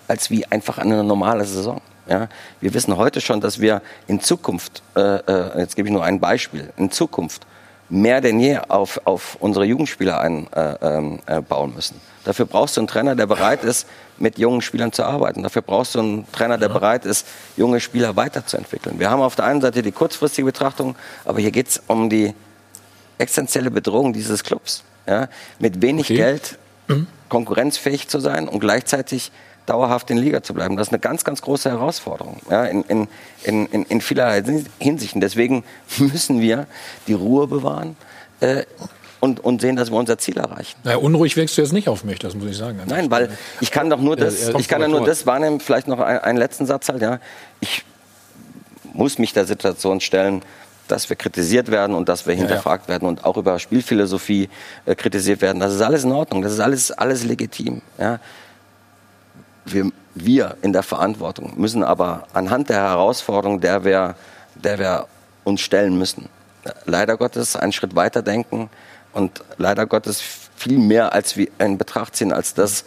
als 0.08 0.30
wie 0.30 0.46
einfach 0.46 0.78
eine 0.78 1.04
normale 1.04 1.46
Saison. 1.46 1.82
Ja? 2.08 2.30
Wir 2.62 2.74
wissen 2.74 2.96
heute 2.98 3.20
schon, 3.20 3.42
dass 3.42 3.60
wir 3.60 3.82
in 4.08 4.22
Zukunft, 4.22 4.84
äh, 4.96 5.02
äh, 5.02 5.60
jetzt 5.60 5.76
gebe 5.76 5.88
ich 5.88 5.94
nur 5.94 6.04
ein 6.04 6.20
Beispiel, 6.20 6.72
in 6.78 6.92
Zukunft 6.92 7.46
mehr 7.90 8.22
denn 8.22 8.40
je 8.40 8.58
auf, 8.70 9.00
auf 9.06 9.38
unsere 9.40 9.66
Jugendspieler 9.66 10.20
einbauen 10.20 10.48
äh, 10.54 10.98
ähm, 10.98 11.20
äh, 11.28 11.68
müssen. 11.68 12.02
Dafür 12.24 12.46
brauchst 12.46 12.78
du 12.78 12.82
einen 12.82 12.88
Trainer, 12.88 13.16
der 13.16 13.28
bereit 13.28 13.64
ist, 13.64 13.88
mit 14.18 14.38
jungen 14.38 14.62
Spielern 14.62 14.92
zu 14.92 15.04
arbeiten. 15.04 15.44
Dafür 15.44 15.62
brauchst 15.62 15.96
du 15.96 16.00
einen 16.00 16.32
Trainer, 16.32 16.58
der 16.58 16.70
bereit 16.70 17.06
ist, 17.06 17.28
junge 17.58 17.80
Spieler 17.80 18.16
weiterzuentwickeln. 18.16 19.00
Wir 19.00 19.10
haben 19.10 19.22
auf 19.22 19.36
der 19.36 19.46
einen 19.46 19.62
Seite 19.62 19.82
die 19.82 19.92
kurzfristige 19.92 20.46
Betrachtung, 20.46 20.96
aber 21.26 21.40
hier 21.40 21.52
geht 21.52 21.68
es 21.68 21.84
um 21.88 22.10
die 22.10 22.34
existenzielle 23.18 23.72
Bedrohung 23.72 24.14
dieses 24.14 24.44
Clubs. 24.44 24.84
Ja? 25.08 25.30
Mit 25.60 25.82
wenig 25.82 26.06
Okay. 26.06 26.18
Geld 26.18 26.58
konkurrenzfähig 27.30 28.08
zu 28.10 28.20
sein 28.20 28.48
und 28.48 28.60
gleichzeitig 28.60 29.32
dauerhaft 29.66 30.10
in 30.12 30.18
Liga 30.18 30.44
zu 30.44 30.54
bleiben. 30.54 30.76
Das 30.76 30.88
ist 30.88 30.94
eine 30.94 31.00
ganz, 31.00 31.24
ganz 31.24 31.42
große 31.42 31.70
Herausforderung 31.70 32.42
ja, 32.50 32.66
in, 32.66 32.84
in, 32.84 33.08
in, 33.44 33.66
in, 33.68 33.84
in 33.86 34.02
vielerlei 34.02 34.44
Hinsichten. 34.80 35.22
Deswegen 35.22 35.64
müssen 35.98 36.42
wir 36.42 36.68
die 37.08 37.14
Ruhe 37.14 37.48
bewahren 37.48 37.96
äh, 38.40 38.66
und, 39.24 39.40
und 39.40 39.62
sehen, 39.62 39.78
dass 39.78 39.90
wir 39.90 39.96
unser 39.98 40.18
Ziel 40.18 40.38
erreichen. 40.38 40.78
naja, 40.84 40.98
unruhig 40.98 41.38
wirkst 41.38 41.58
du 41.58 41.62
jetzt 41.62 41.72
nicht 41.72 41.88
auf 41.88 42.04
mich, 42.04 42.20
das 42.20 42.36
muss 42.36 42.50
ich 42.50 42.58
sagen. 42.58 42.82
Nein, 42.88 43.10
weil 43.10 43.30
ich 43.62 43.72
kann 43.72 43.90
doch 43.90 44.02
nur 44.02 44.18
Ja, 44.18 44.26
das, 44.26 44.50
ja, 44.50 44.60
ich 44.60 44.68
kann 44.68 44.82
ja 44.82 44.90
nur 44.90 45.06
das 45.06 45.26
wahrnehmen, 45.26 45.62
vielleicht 45.62 45.88
noch 45.88 46.02
ein- 46.02 46.20
einen 46.20 46.38
letzten 46.38 46.66
Satz 46.66 46.90
halt, 46.90 47.02
ja. 47.02 47.20
Ich 47.62 47.86
muss 48.94 49.20
mich 49.20 49.32
der 49.32 49.46
Situation 49.46 50.02
stellen, 50.02 50.42
dass 50.90 51.08
wir 51.10 51.16
kritisiert 51.16 51.72
werden 51.72 51.96
und 51.96 52.10
dass 52.10 52.28
wir 52.28 52.34
ja. 52.34 52.40
hinterfragt 52.42 52.90
werden 52.90 53.08
und 53.08 53.24
auch 53.24 53.38
über 53.38 53.58
Spielphilosophie 53.60 54.50
äh, 54.86 54.94
kritisiert 54.94 55.40
werden. 55.42 55.62
Das 55.62 55.74
ist 55.74 55.82
alles 55.82 56.04
in 56.04 56.12
Ordnung, 56.12 56.42
das 56.42 56.52
ist 56.52 56.60
alles, 56.60 56.92
alles 56.92 57.24
legitim, 57.24 57.82
ja. 57.98 58.20
Wir, 59.64 59.90
wir 60.16 60.58
in 60.62 60.74
der 60.74 60.84
Verantwortung 60.84 61.54
müssen 61.56 61.82
aber 61.86 62.28
anhand 62.34 62.68
der 62.68 62.82
Herausforderung, 62.82 63.62
der 63.62 63.86
wir, 63.86 64.16
der 64.56 64.80
wir 64.80 65.08
uns 65.46 65.62
stellen 65.62 65.98
müssen, 65.98 66.28
leider 66.86 67.16
Gottes 67.16 67.56
einen 67.56 67.72
Schritt 67.72 67.96
weiter 67.96 68.22
denken 68.22 68.70
und 69.14 69.44
leider 69.58 69.86
Gottes 69.86 70.22
viel 70.56 70.78
mehr 70.78 71.14
als 71.14 71.38
wir 71.38 71.48
in 71.60 71.78
Betracht 71.78 72.16
ziehen 72.16 72.32
als 72.32 72.54
das, 72.54 72.86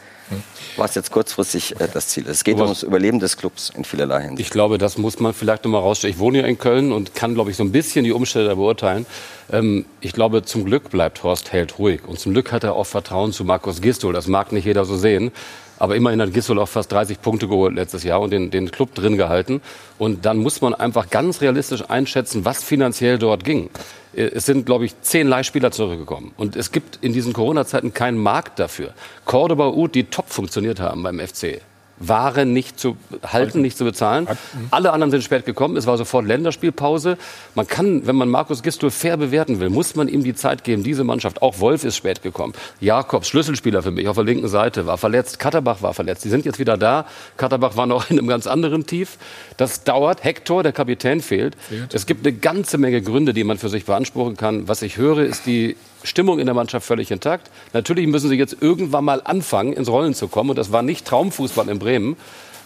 was 0.77 0.94
jetzt 0.94 1.11
kurzfristig 1.11 1.81
äh, 1.81 1.89
das 1.93 2.09
Ziel 2.09 2.24
ist. 2.24 2.31
Es 2.31 2.44
geht 2.44 2.59
um 2.59 2.69
das 2.69 2.82
Überleben 2.82 3.20
des 3.20 3.36
Clubs 3.36 3.70
in 3.77 3.85
vielerlei 3.85 4.23
Hinsicht. 4.23 4.40
Ich 4.40 4.51
glaube, 4.51 4.78
das 4.78 4.98
muss 4.98 5.20
man 5.20 5.35
vielleicht 5.35 5.65
noch 5.65 5.70
mal 5.70 5.78
rausstellen. 5.78 6.15
Ich 6.15 6.19
wohne 6.19 6.39
ja 6.39 6.47
in 6.47 6.59
Köln 6.59 6.93
und 6.93 7.15
kann, 7.15 7.35
glaube 7.35 7.51
ich, 7.51 7.57
so 7.57 7.62
ein 7.62 7.73
bisschen 7.73 8.05
die 8.05 8.12
Umstände 8.12 8.55
beurteilen. 8.57 9.07
Ähm, 9.53 9.85
ich 10.01 10.12
glaube, 10.12 10.43
zum 10.43 10.65
Glück 10.65 10.90
bleibt 10.90 11.23
Horst 11.23 11.53
Held 11.53 11.78
ruhig. 11.78 12.01
Und 12.07 12.19
zum 12.19 12.32
Glück 12.32 12.51
hat 12.51 12.65
er 12.65 12.74
auch 12.74 12.86
Vertrauen 12.86 13.32
zu 13.32 13.44
Markus 13.44 13.81
Gistol. 13.81 14.12
Das 14.12 14.27
mag 14.27 14.53
nicht 14.53 14.65
jeder 14.65 14.85
so 14.85 14.97
sehen. 14.97 15.32
Aber 15.78 15.97
immerhin 15.97 16.20
hat 16.20 16.32
Gistol 16.32 16.59
auch 16.59 16.69
fast 16.69 16.90
30 16.93 17.20
Punkte 17.20 17.48
geholt 17.48 17.74
letztes 17.74 18.03
Jahr 18.03 18.20
und 18.20 18.31
den, 18.31 18.51
den 18.51 18.70
Club 18.70 18.94
drin 18.94 19.16
gehalten. 19.16 19.61
Und 19.98 20.24
dann 20.24 20.39
muss 20.39 20.61
man 20.61 20.74
einfach 20.74 21.11
ganz 21.11 21.40
realistisch 21.40 21.85
einschätzen, 21.89 22.44
was 22.44 22.62
finanziell 22.62 23.19
dort 23.19 23.44
ging. 23.44 23.70
Äh, 24.15 24.31
Es 24.35 24.47
sind, 24.47 24.66
glaube 24.66 24.86
ich, 24.86 25.01
zehn 25.03 25.28
Leihspieler 25.28 25.70
zurückgekommen. 25.70 26.32
Und 26.36 26.57
es 26.57 26.73
gibt 26.73 26.98
in 27.03 27.12
diesen 27.12 27.32
Corona-Zeiten 27.32 27.93
keinen 27.93 28.19
Markt 28.19 28.59
dafür. 28.59 28.94
Cordoba 29.24 29.69
Uth, 29.69 29.94
die 29.94 30.05
top 30.05 30.28
funktioniert 30.31 30.81
haben 30.81 31.03
beim 31.03 31.19
FC, 31.20 31.61
waren 31.98 32.52
nicht 32.52 32.78
zu 32.78 32.97
halten, 33.23 33.62
nicht 33.62 33.77
zu 33.77 33.85
bezahlen. 33.85 34.28
Alle 34.70 34.93
anderen 34.93 35.10
sind 35.10 35.24
spät 35.24 35.47
gekommen. 35.47 35.77
Es 35.77 35.86
war 35.86 35.97
sofort 35.97 36.27
Länderspielpause. 36.27 37.16
Man 37.55 37.66
kann, 37.66 38.06
wenn 38.06 38.16
man 38.16 38.28
Markus 38.28 38.62
Gistol 38.62 38.90
fair 38.90 39.16
bewerten 39.16 39.60
will, 39.60 39.70
muss 39.70 39.97
man 39.97 40.09
ihm 40.09 40.23
die 40.23 40.35
Zeit 40.35 40.64
geben. 40.64 40.82
Diese 40.82 41.05
Mannschaft, 41.05 41.43
auch 41.43 41.60
Wolf 41.60 41.85
ist 41.85 41.97
spät 41.97 42.23
gekommen. 42.23 42.52
Jakobs, 42.81 43.28
Schlüsselspieler 43.28 43.82
für 43.82 43.90
mich 43.90 44.09
auf 44.09 44.16
der 44.16 44.24
linken 44.24 44.48
Seite, 44.48 44.86
war 44.86 44.98
verletzt. 44.98 45.39
Katterbach 45.39 45.82
war 45.82 45.94
verletzt. 45.94 46.24
Die 46.24 46.28
sind 46.28 46.44
jetzt 46.44 46.59
wieder 46.59 46.77
da. 46.77 47.06
Katterbach 47.36 47.77
war 47.77 47.86
noch 47.86 48.10
in 48.10 48.18
einem 48.18 48.28
ganz 48.28 48.47
anderen 48.47 48.86
Tief. 48.86 49.18
Das 49.56 49.85
dauert. 49.85 50.24
Hector, 50.24 50.62
der 50.62 50.73
Kapitän, 50.73 51.20
fehlt. 51.20 51.56
Es 51.93 52.06
gibt 52.06 52.27
eine 52.27 52.36
ganze 52.36 52.78
Menge 52.78 53.01
Gründe, 53.02 53.32
die 53.32 53.44
man 53.44 53.59
für 53.59 53.68
sich 53.68 53.85
beanspruchen 53.85 54.36
kann. 54.36 54.68
Was 54.68 54.82
ich 54.82 54.97
höre, 54.97 55.24
ist 55.24 55.47
die 55.47 55.77
Stimmung 56.07 56.39
in 56.39 56.47
der 56.47 56.55
Mannschaft 56.55 56.87
völlig 56.87 57.11
intakt. 57.11 57.51
Natürlich 57.73 58.07
müssen 58.07 58.28
sie 58.31 58.37
jetzt 58.37 58.57
irgendwann 58.61 59.05
mal 59.05 59.20
anfangen, 59.24 59.73
ins 59.73 59.89
Rollen 59.89 60.15
zu 60.15 60.28
kommen. 60.28 60.51
Und 60.51 60.57
das 60.57 60.73
war 60.73 60.83
nicht 60.83 61.07
Traumfußball 61.07 61.69
in 61.69 61.78
Bremen. 61.78 62.16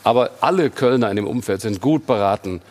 Aber 0.04 0.30
alle 0.40 0.70
Kölner 0.70 1.10
in 1.10 1.16
dem 1.16 1.26
Umfeld 1.26 1.60
sind 1.60 1.80
gut 1.80 2.06
beraten, 2.06 2.62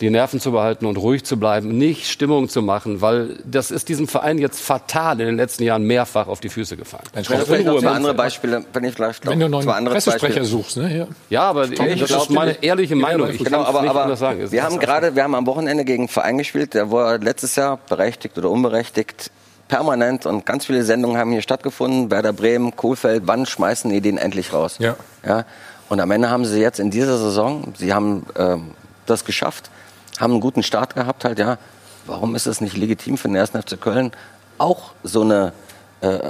die 0.00 0.10
Nerven 0.10 0.40
zu 0.40 0.50
behalten 0.50 0.86
und 0.86 0.96
ruhig 0.96 1.24
zu 1.24 1.38
bleiben, 1.38 1.78
nicht 1.78 2.08
Stimmung 2.08 2.48
zu 2.48 2.62
machen, 2.62 3.00
weil 3.00 3.38
das 3.44 3.70
ist 3.70 3.88
diesem 3.88 4.08
Verein 4.08 4.38
jetzt 4.38 4.60
fatal 4.60 5.20
in 5.20 5.26
den 5.26 5.36
letzten 5.36 5.62
Jahren 5.62 5.84
mehrfach 5.84 6.26
auf 6.26 6.40
die 6.40 6.48
Füße 6.48 6.76
gefallen. 6.76 7.04
Wenn 7.12 7.22
du 7.22 7.30
vielleicht 7.30 7.66
noch 7.66 7.80
zwei 7.80 7.90
andere 7.90 8.14
Beispiele, 8.14 8.64
wenn 8.72 8.84
ich 8.84 8.94
vielleicht 8.94 9.24
Wenn 9.24 9.38
du 9.38 9.48
noch 9.48 9.62
zwei 9.62 9.70
einen 9.70 9.78
andere 9.78 9.94
Pressesprecher 9.94 10.40
Beispiele- 10.40 10.44
suchst, 10.44 10.76
ne? 10.78 10.98
Ja, 10.98 11.06
Ja, 11.30 11.42
aber 11.42 11.70
Tom, 11.70 11.86
das 11.96 12.10
ist 12.10 12.30
meine 12.30 12.62
ehrliche 12.62 12.96
Meinung. 12.96 13.30
Ich 13.30 13.42
genau, 13.42 13.62
aber, 13.62 13.82
nicht 13.82 13.90
aber 13.90 14.02
anders 14.02 14.18
sagen. 14.18 14.40
Es 14.40 14.50
wir 14.50 14.64
haben 14.64 14.80
gerade, 14.80 15.14
wir 15.14 15.22
haben 15.22 15.34
am 15.36 15.46
Wochenende 15.46 15.84
gegen 15.84 16.02
einen 16.02 16.08
Verein 16.08 16.38
gespielt, 16.38 16.74
der 16.74 16.90
war 16.90 17.18
letztes 17.18 17.54
Jahr 17.54 17.78
berechtigt 17.88 18.36
oder 18.36 18.50
unberechtigt 18.50 19.30
permanent 19.68 20.26
und 20.26 20.46
ganz 20.46 20.66
viele 20.66 20.84
Sendungen 20.84 21.18
haben 21.18 21.32
hier 21.32 21.42
stattgefunden. 21.42 22.10
Werder 22.10 22.32
Bremen, 22.32 22.76
Kohlfeld, 22.76 23.24
wann 23.26 23.46
schmeißen 23.46 23.90
die 23.90 24.00
den 24.00 24.18
endlich 24.18 24.52
raus? 24.52 24.76
Ja. 24.78 24.96
Ja. 25.26 25.44
Und 25.88 26.00
am 26.00 26.10
Ende 26.10 26.30
haben 26.30 26.44
sie 26.44 26.60
jetzt 26.60 26.80
in 26.80 26.90
dieser 26.90 27.18
Saison, 27.18 27.74
sie 27.76 27.92
haben 27.92 28.26
ähm, 28.36 28.70
das 29.06 29.24
geschafft, 29.24 29.70
haben 30.18 30.32
einen 30.32 30.40
guten 30.40 30.62
Start 30.62 30.94
gehabt 30.94 31.24
halt, 31.24 31.38
ja. 31.38 31.58
Warum 32.06 32.34
ist 32.34 32.46
es 32.46 32.60
nicht 32.60 32.76
legitim 32.76 33.16
für 33.16 33.28
den 33.28 33.36
1. 33.38 33.50
FC 33.50 33.80
Köln 33.80 34.12
auch 34.58 34.92
so 35.02 35.22
eine 35.22 35.48
äh, 35.48 35.63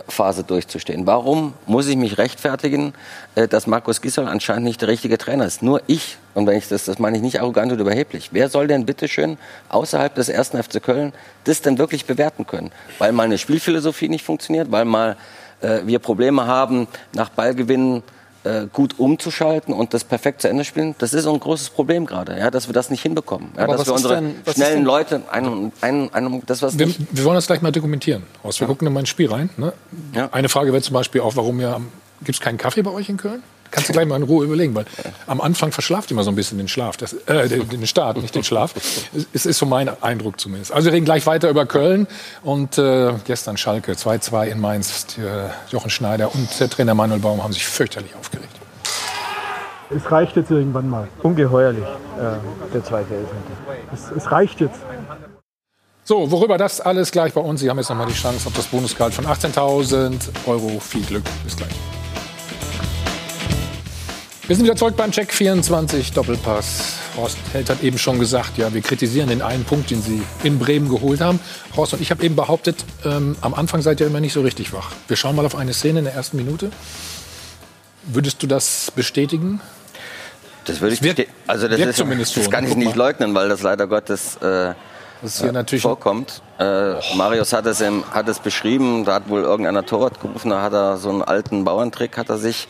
Phase 0.09 0.45
durchzustehen? 0.45 1.07
Warum 1.07 1.55
muss 1.67 1.87
ich 1.87 1.97
mich 1.97 2.19
rechtfertigen, 2.19 2.95
äh, 3.35 3.49
dass 3.49 3.67
Markus 3.67 4.01
Gisdol 4.01 4.27
anscheinend 4.27 4.65
nicht 4.65 4.81
der 4.81 4.89
richtige 4.89 5.19
Trainer 5.19 5.47
ist? 5.47 5.63
Nur 5.63 5.83
ich, 5.87 6.19
und 6.35 6.47
wenn 6.47 6.57
ich 6.57 6.69
das, 6.69 6.85
das 6.85 6.99
meine 6.99 7.17
ich 7.17 7.23
nicht 7.23 7.41
arrogant 7.41 7.73
oder 7.73 7.83
überheblich, 7.83 8.31
wer 8.33 8.49
soll 8.49 8.67
denn 8.67 8.87
bitteschön 8.87 9.39
außerhalb 9.69 10.15
des 10.15 10.31
1. 10.31 10.51
FC 10.51 10.83
Köln 10.83 11.13
das 11.45 11.63
denn 11.63 11.79
wirklich 11.79 12.07
bewerten 12.07 12.47
können? 12.47 12.73
Weil 12.99 13.13
mal 13.13 13.25
eine 13.25 13.39
Spielphilosophie 13.39 14.09
nicht 14.09 14.25
funktioniert, 14.25 14.71
weil 14.71 14.85
mal 14.85 15.17
äh, 15.61 15.81
wir 15.85 15.99
Probleme 15.99 16.47
haben, 16.47 16.87
nach 17.15 17.31
Ballgewinnen 17.31 18.03
äh, 18.45 18.66
gut 18.73 18.99
umzuschalten 18.99 19.75
und 19.75 19.95
das 19.95 20.05
perfekt 20.05 20.43
zu 20.43 20.49
Ende 20.49 20.65
spielen, 20.65 20.95
das 20.99 21.15
ist 21.15 21.27
ein 21.27 21.41
großes 21.41 21.71
Problem 21.71 22.07
gerade, 22.07 22.39
ja, 22.39 22.51
dass 22.51 22.69
wir 22.69 22.73
das 22.75 22.91
nicht 22.91 23.03
hinbekommen. 23.03 23.51
Ja, 23.57 23.66
dass 23.66 23.87
wir 23.87 23.95
unsere 23.95 24.15
denn- 24.16 24.35
schnellen 24.53 24.77
denn- 24.77 24.85
Leute, 24.85 25.23
ein, 25.31 25.73
ein, 25.81 26.12
ein, 26.12 26.43
das 26.47 26.62
was 26.62 26.79
Wir, 26.79 26.89
wir 26.89 27.25
wollen 27.25 27.37
das 27.37 27.47
gleich 27.47 27.62
mal 27.62 27.73
dokumentieren. 27.73 28.23
Wir 28.43 28.66
gucken 28.66 28.87
in 28.87 28.93
mein 28.93 29.07
Spiel 29.07 29.31
rein. 29.31 29.51
Ne? 29.57 29.73
Eine 30.33 30.49
Frage 30.49 30.73
wäre 30.73 30.83
zum 30.83 30.95
Beispiel 30.95 31.21
auch, 31.21 31.37
warum 31.37 31.61
ja 31.61 31.81
gibt 32.23 32.37
es 32.37 32.41
keinen 32.41 32.59
Kaffee 32.59 32.83
bei 32.83 32.91
euch 32.91 33.09
in 33.09 33.16
Köln? 33.16 33.43
Kannst 33.75 33.89
du 33.89 33.93
gleich 33.93 34.07
mal 34.07 34.15
in 34.15 34.23
Ruhe 34.23 34.45
überlegen, 34.45 34.73
weil 34.77 34.85
am 35.27 35.41
Anfang 35.41 35.73
verschlaft 35.73 36.09
immer 36.13 36.23
so 36.23 36.31
ein 36.31 36.37
bisschen 36.37 36.59
den 36.59 36.69
Schlaf, 36.69 36.97
das, 36.97 37.13
äh, 37.27 37.49
den, 37.49 37.89
Start, 37.89 38.19
nicht 38.19 38.33
den 38.33 38.45
Schlaf. 38.45 38.73
Es 39.33 39.47
ist 39.47 39.59
so 39.59 39.67
mein 39.67 39.91
Eindruck 40.01 40.39
zumindest. 40.39 40.71
Also 40.71 40.87
wir 40.87 40.93
reden 40.93 41.05
gleich 41.05 41.27
weiter 41.27 41.51
über 41.51 41.67
Köln 41.67 42.07
und 42.45 42.79
äh, 42.79 43.15
gestern 43.25 43.57
Schalke 43.57 43.95
2-2 43.95 44.47
in 44.47 44.61
Mainz. 44.61 45.07
Die, 45.07 45.23
äh, 45.23 45.49
Jochen 45.71 45.91
Schneider 45.91 46.33
und 46.33 46.49
der 46.61 46.71
Trainer 46.71 46.95
Manuel 46.95 47.19
Baum 47.19 47.43
haben 47.43 47.53
sich 47.53 47.67
fürchterlich 47.67 48.15
aufgeregt. 48.15 48.55
Es 49.91 50.09
reicht 50.09 50.37
jetzt 50.37 50.53
irgendwann 50.53 50.89
mal. 50.89 51.09
Ungeheuerlich, 51.25 51.83
äh, 51.83 52.73
der 52.73 52.85
zweite 52.85 53.13
Elfmeter. 53.13 53.91
Es, 53.93 54.13
es 54.17 54.31
reicht 54.31 54.61
jetzt. 54.61 54.79
So, 56.05 56.31
worüber 56.31 56.59
das 56.59 56.81
alles 56.81 57.11
gleich 57.11 57.33
bei 57.33 57.41
uns. 57.41 57.59
Sie 57.59 57.69
haben 57.69 57.79
jetzt 57.79 57.89
nochmal 57.89 58.07
die 58.07 58.15
Chance 58.15 58.47
auf 58.47 58.55
das 58.55 58.67
Bonusgehalt 58.67 59.15
von 59.15 59.27
18.000 59.27 60.21
Euro. 60.47 60.79
Viel 60.79 61.03
Glück. 61.03 61.25
Bis 61.43 61.57
gleich. 61.57 61.75
Wir 64.47 64.57
sind 64.57 64.66
wieder 64.66 64.77
zurück 64.77 64.95
beim 64.97 65.11
Check 65.11 65.33
24 65.33 66.12
Doppelpass. 66.12 66.97
Horst 67.16 67.39
Held 67.53 67.71
hat 67.71 67.83
eben 67.83 67.97
schon 67.97 68.19
gesagt, 68.19 68.59
ja, 68.59 68.73
wir 68.75 68.83
kritisieren 68.83 69.29
den 69.31 69.41
einen 69.41 69.65
Punkt, 69.65 69.91
den 69.91 70.03
Sie 70.03 70.23
in 70.43 70.59
Bremen 70.59 70.91
geholt 70.91 71.21
haben. 71.23 71.41
Horst 71.77 71.95
und 71.95 72.03
ich 72.03 72.11
habe 72.11 72.23
eben 72.23 72.37
behauptet, 72.37 72.85
ähm, 73.07 73.37
am 73.41 73.55
Anfang 73.55 73.81
seid 73.81 74.01
ihr 74.01 74.07
immer 74.07 74.21
nicht 74.21 74.35
so 74.35 74.43
richtig 74.43 74.73
wach. 74.75 74.91
Wir 75.09 75.16
schauen 75.16 75.35
mal 75.37 75.47
auf 75.47 75.57
eine 75.57 75.73
Szene 75.73 76.01
in 76.01 76.05
der 76.05 76.15
ersten 76.15 76.37
Minute. 76.37 76.71
Würdest 78.05 78.43
du 78.43 78.47
das 78.47 78.91
bestätigen? 78.95 79.61
Das 80.66 80.81
würde 80.83 80.95
ich 80.95 81.03
wirkt- 81.03 81.16
beste- 81.16 81.33
also 81.47 81.69
das, 81.69 81.81
ist, 81.81 81.97
zumindest 81.97 82.37
das 82.37 82.51
kann 82.51 82.66
ich 82.66 82.75
nicht 82.77 82.97
leugnen, 82.97 83.35
weil 83.35 83.49
das 83.49 83.62
leider 83.62 83.87
Gottes 83.87 84.37
äh, 84.43 84.75
Das 85.23 85.41
äh, 85.41 85.53
natürlich 85.53 85.83
vorkommt. 85.83 86.43
Äh, 86.59 86.95
Marius 87.16 87.55
hat 87.55 87.65
es, 87.65 87.81
im, 87.81 88.05
hat 88.11 88.29
es 88.29 88.41
beschrieben, 88.41 89.07
da 89.07 89.15
hat 89.15 89.29
wohl 89.31 89.41
irgendeiner 89.43 89.87
Torwart 89.87 90.21
gerufen, 90.21 90.51
da 90.51 90.61
hat 90.61 90.75
er 90.75 90.99
so 90.99 91.09
einen 91.09 91.23
alten 91.23 91.65
Bauerntrick, 91.65 92.19
hat 92.19 92.29
er 92.29 92.37
sich 92.37 92.69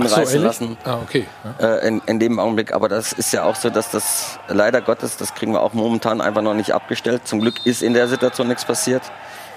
hinreißen 0.00 0.24
ehrlich? 0.26 0.42
lassen. 0.42 0.76
Ah, 0.84 0.98
okay. 1.02 1.26
Äh, 1.60 1.86
in, 1.88 2.02
in 2.06 2.18
dem 2.18 2.38
Augenblick. 2.38 2.72
Aber 2.72 2.88
das 2.88 3.12
ist 3.12 3.32
ja 3.32 3.44
auch 3.44 3.56
so, 3.56 3.70
dass 3.70 3.90
das 3.90 4.38
leider 4.48 4.80
Gottes, 4.80 5.16
das 5.16 5.34
kriegen 5.34 5.52
wir 5.52 5.60
auch 5.62 5.72
momentan 5.72 6.20
einfach 6.20 6.42
noch 6.42 6.54
nicht 6.54 6.72
abgestellt. 6.72 7.22
Zum 7.26 7.40
Glück 7.40 7.64
ist 7.64 7.82
in 7.82 7.94
der 7.94 8.08
Situation 8.08 8.48
nichts 8.48 8.64
passiert. 8.64 9.02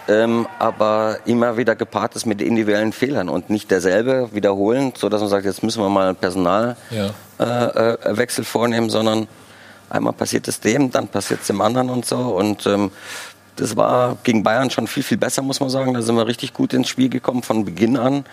Ähm, 0.07 0.47
aber 0.59 1.17
immer 1.25 1.57
wieder 1.57 1.75
gepaart 1.75 2.15
ist 2.15 2.27
mit 2.27 2.39
individuellen 2.39 2.93
Fehlern 2.93 3.27
und 3.27 3.49
nicht 3.49 3.71
derselbe 3.71 4.29
wiederholend, 4.33 4.99
so 4.99 5.09
dass 5.09 5.19
man 5.19 5.29
sagt, 5.31 5.45
jetzt 5.45 5.63
müssen 5.63 5.81
wir 5.81 5.89
mal 5.89 6.09
einen 6.09 6.15
Personalwechsel 6.15 7.15
Ja. 7.39 7.95
äh, 7.95 8.23
äh, 8.23 8.43
vornehmen, 8.43 8.91
sondern 8.91 9.27
einmal 9.89 10.13
passiert 10.13 10.47
es 10.47 10.59
dem, 10.59 10.91
dann 10.91 11.07
passiert 11.07 11.41
es 11.41 11.47
dem 11.47 11.59
anderen 11.59 11.89
und 11.89 12.05
so. 12.05 12.17
Und 12.17 12.67
ähm, 12.67 12.91
das 13.55 13.75
war 13.75 14.17
gegen 14.23 14.43
Bayern 14.43 14.69
schon 14.69 14.87
viel, 14.87 15.03
viel 15.03 15.17
besser, 15.17 15.41
muss 15.41 15.59
man 15.59 15.69
sagen. 15.69 15.93
Da 15.93 16.01
sind 16.01 16.15
wir 16.15 16.27
richtig 16.27 16.53
gut 16.53 16.73
ins 16.73 16.89
Spiel 16.89 17.09
gekommen 17.09 17.43
von 17.43 17.65
Beginn 17.65 17.97
an. 17.97 18.25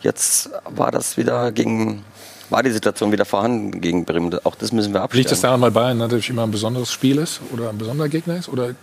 Jetzt 0.00 0.50
war 0.64 0.90
das 0.90 1.16
wieder 1.16 1.52
gegen, 1.52 2.04
war 2.48 2.62
die 2.62 2.70
Situation 2.70 3.12
wieder 3.12 3.24
vorhanden 3.24 3.80
gegen 3.80 4.04
Bremen. 4.04 4.38
Auch 4.44 4.54
das 4.54 4.72
müssen 4.72 4.92
wir 4.94 5.02
abstellen. 5.02 5.20
Liegt 5.20 5.32
das 5.32 5.40
daran, 5.40 5.60
weil 5.60 5.70
Bayern 5.70 5.98
natürlich 5.98 6.30
immer 6.30 6.44
ein 6.44 6.50
besonderes 6.50 6.90
Spiel 6.90 7.18
ist 7.18 7.40
oder 7.52 7.68
ein 7.70 7.78
besonderer 7.78 8.08
Gegner 8.08 8.36
ist? 8.36 8.48
Oder 8.48 8.68
hat 8.68 8.76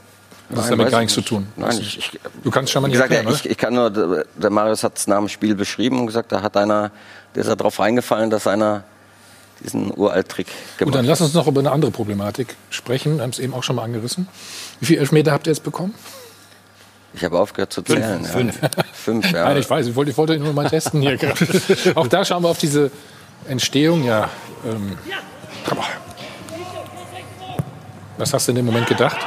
das 0.49 0.69
Nein, 0.69 0.77
damit 0.77 0.91
gar 0.91 1.01
ich 1.01 1.05
nichts 1.05 1.13
zu 1.15 1.21
tun? 1.21 1.47
Nein, 1.57 1.77
ich, 1.79 1.97
ich, 1.97 2.19
Du 2.43 2.51
kannst 2.51 2.71
schon 2.71 2.81
mal 2.81 2.87
nicht 2.87 2.95
gesagt, 2.95 3.11
erklären, 3.11 3.35
ich, 3.35 3.49
ich 3.49 3.57
kann 3.57 3.73
nur, 3.73 3.89
der 3.89 4.49
Marius 4.49 4.83
hat 4.83 4.97
es 4.97 5.07
nach 5.07 5.17
dem 5.17 5.27
Spiel 5.27 5.55
beschrieben 5.55 5.99
und 5.99 6.07
gesagt, 6.07 6.31
da 6.31 6.41
hat 6.41 6.55
einer, 6.55 6.91
der 7.35 7.41
ist 7.41 7.49
da 7.49 7.55
drauf 7.55 7.79
reingefallen, 7.79 8.29
dass 8.29 8.47
einer 8.47 8.83
diesen 9.63 9.91
Uralt-Trick 9.95 10.47
gemacht 10.77 10.95
dann 10.95 11.05
lass 11.05 11.21
uns 11.21 11.33
noch 11.33 11.47
über 11.47 11.59
eine 11.59 11.71
andere 11.71 11.91
Problematik 11.91 12.55
sprechen. 12.69 13.17
Wir 13.17 13.23
haben 13.23 13.31
es 13.31 13.39
eben 13.39 13.53
auch 13.53 13.63
schon 13.63 13.75
mal 13.75 13.83
angerissen. 13.83 14.27
Wie 14.79 14.85
viele 14.85 14.99
Elfmeter 15.01 15.31
habt 15.31 15.47
ihr 15.47 15.51
jetzt 15.53 15.63
bekommen? 15.63 15.93
Ich 17.13 17.23
habe 17.23 17.39
aufgehört 17.39 17.73
zu 17.73 17.81
Fünf. 17.83 17.99
zählen. 17.99 18.23
Ja. 18.23 18.29
Fünf. 18.29 18.59
Fünf, 18.93 19.31
ja. 19.31 19.45
Nein, 19.45 19.57
ich 19.57 19.69
weiß, 19.69 19.87
ich 19.87 19.95
wollte, 19.95 20.11
ich 20.11 20.17
wollte 20.17 20.37
nur 20.37 20.53
mal 20.53 20.69
testen 20.69 21.01
hier 21.01 21.17
gerade. 21.17 21.35
Auch 21.95 22.07
da 22.07 22.23
schauen 22.23 22.43
wir 22.43 22.49
auf 22.49 22.59
diese 22.59 22.91
Entstehung. 23.47 24.03
Ja, 24.03 24.29
ähm, 24.65 24.97
was 28.17 28.33
hast 28.33 28.47
du 28.47 28.51
in 28.51 28.55
dem 28.57 28.65
Moment 28.65 28.87
gedacht? 28.87 29.17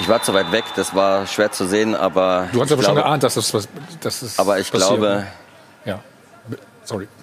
Ich 0.00 0.08
war 0.08 0.22
zu 0.22 0.34
weit 0.34 0.50
weg, 0.50 0.64
das 0.74 0.94
war 0.94 1.26
schwer 1.26 1.52
zu 1.52 1.66
sehen, 1.66 1.94
aber. 1.94 2.48
Du 2.52 2.60
hast 2.60 2.72
aber 2.72 2.82
schon 2.82 2.94
glaube- 2.94 3.06
geahnt, 3.08 3.22
dass 3.22 3.34
das 3.34 3.54
was. 3.54 3.68
Dass 4.00 4.20
das 4.20 4.38
Aber 4.38 4.58
ich 4.58 4.70
passiert, 4.70 4.88
glaube. 4.98 5.06
ne? 5.06 5.26
Ja. 5.84 6.00
Sorry. 6.84 7.06
Was 7.06 7.06
soll 7.06 7.06
ich 7.06 7.08
da? 7.08 7.14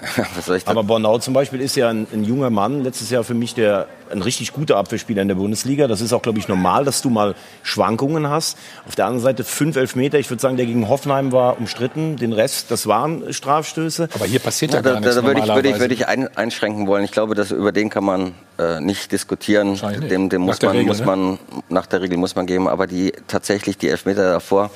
Aber 0.66 0.84
Bornau 0.84 1.18
zum 1.18 1.34
Beispiel 1.34 1.60
ist 1.60 1.76
ja 1.76 1.88
ein, 1.88 2.06
ein 2.12 2.24
junger 2.24 2.50
Mann, 2.50 2.82
letztes 2.82 3.10
Jahr 3.10 3.24
für 3.24 3.34
mich 3.34 3.54
der 3.54 3.86
ein 4.10 4.22
richtig 4.22 4.52
guter 4.52 4.76
Abwehrspieler 4.76 5.22
in 5.22 5.28
der 5.28 5.34
Bundesliga. 5.36 5.86
Das 5.86 6.00
ist 6.00 6.12
auch, 6.12 6.22
glaube 6.22 6.38
ich, 6.38 6.48
normal, 6.48 6.84
dass 6.84 7.02
du 7.02 7.10
mal 7.10 7.34
Schwankungen 7.62 8.28
hast. 8.28 8.58
Auf 8.86 8.96
der 8.96 9.06
anderen 9.06 9.22
Seite 9.22 9.44
fünf 9.44 9.76
Elfmeter. 9.76 10.18
Ich 10.18 10.28
würde 10.30 10.40
sagen, 10.40 10.56
der 10.56 10.66
gegen 10.66 10.88
Hoffenheim 10.88 11.32
war 11.32 11.58
umstritten. 11.58 12.16
Den 12.16 12.32
Rest, 12.32 12.70
das 12.70 12.86
waren 12.86 13.32
Strafstöße. 13.32 14.08
Aber 14.14 14.26
hier 14.26 14.40
passiert 14.40 14.74
Ja, 14.74 14.82
da, 14.82 15.00
da, 15.00 15.14
da 15.14 15.24
würde 15.24 15.40
ich, 15.40 15.48
würde 15.48 15.68
ich, 15.68 15.78
würde 15.78 15.94
ich 15.94 16.08
ein, 16.08 16.36
einschränken 16.36 16.86
wollen. 16.86 17.04
Ich 17.04 17.12
glaube, 17.12 17.34
dass 17.34 17.50
über 17.50 17.72
den 17.72 17.90
kann 17.90 18.04
man 18.04 18.34
äh, 18.58 18.80
nicht 18.80 19.12
diskutieren. 19.12 19.78
Dem, 20.08 20.28
dem 20.28 20.42
muss 20.42 20.60
man, 20.60 20.72
Regel, 20.72 20.86
muss 20.86 21.00
ne? 21.00 21.06
man 21.06 21.38
nach 21.68 21.86
der 21.86 22.02
Regel 22.02 22.18
muss 22.18 22.34
man 22.34 22.46
geben. 22.46 22.68
Aber 22.68 22.86
die 22.86 23.12
tatsächlich 23.28 23.78
die 23.78 23.88
Elfmeter 23.88 24.32
davor, 24.32 24.70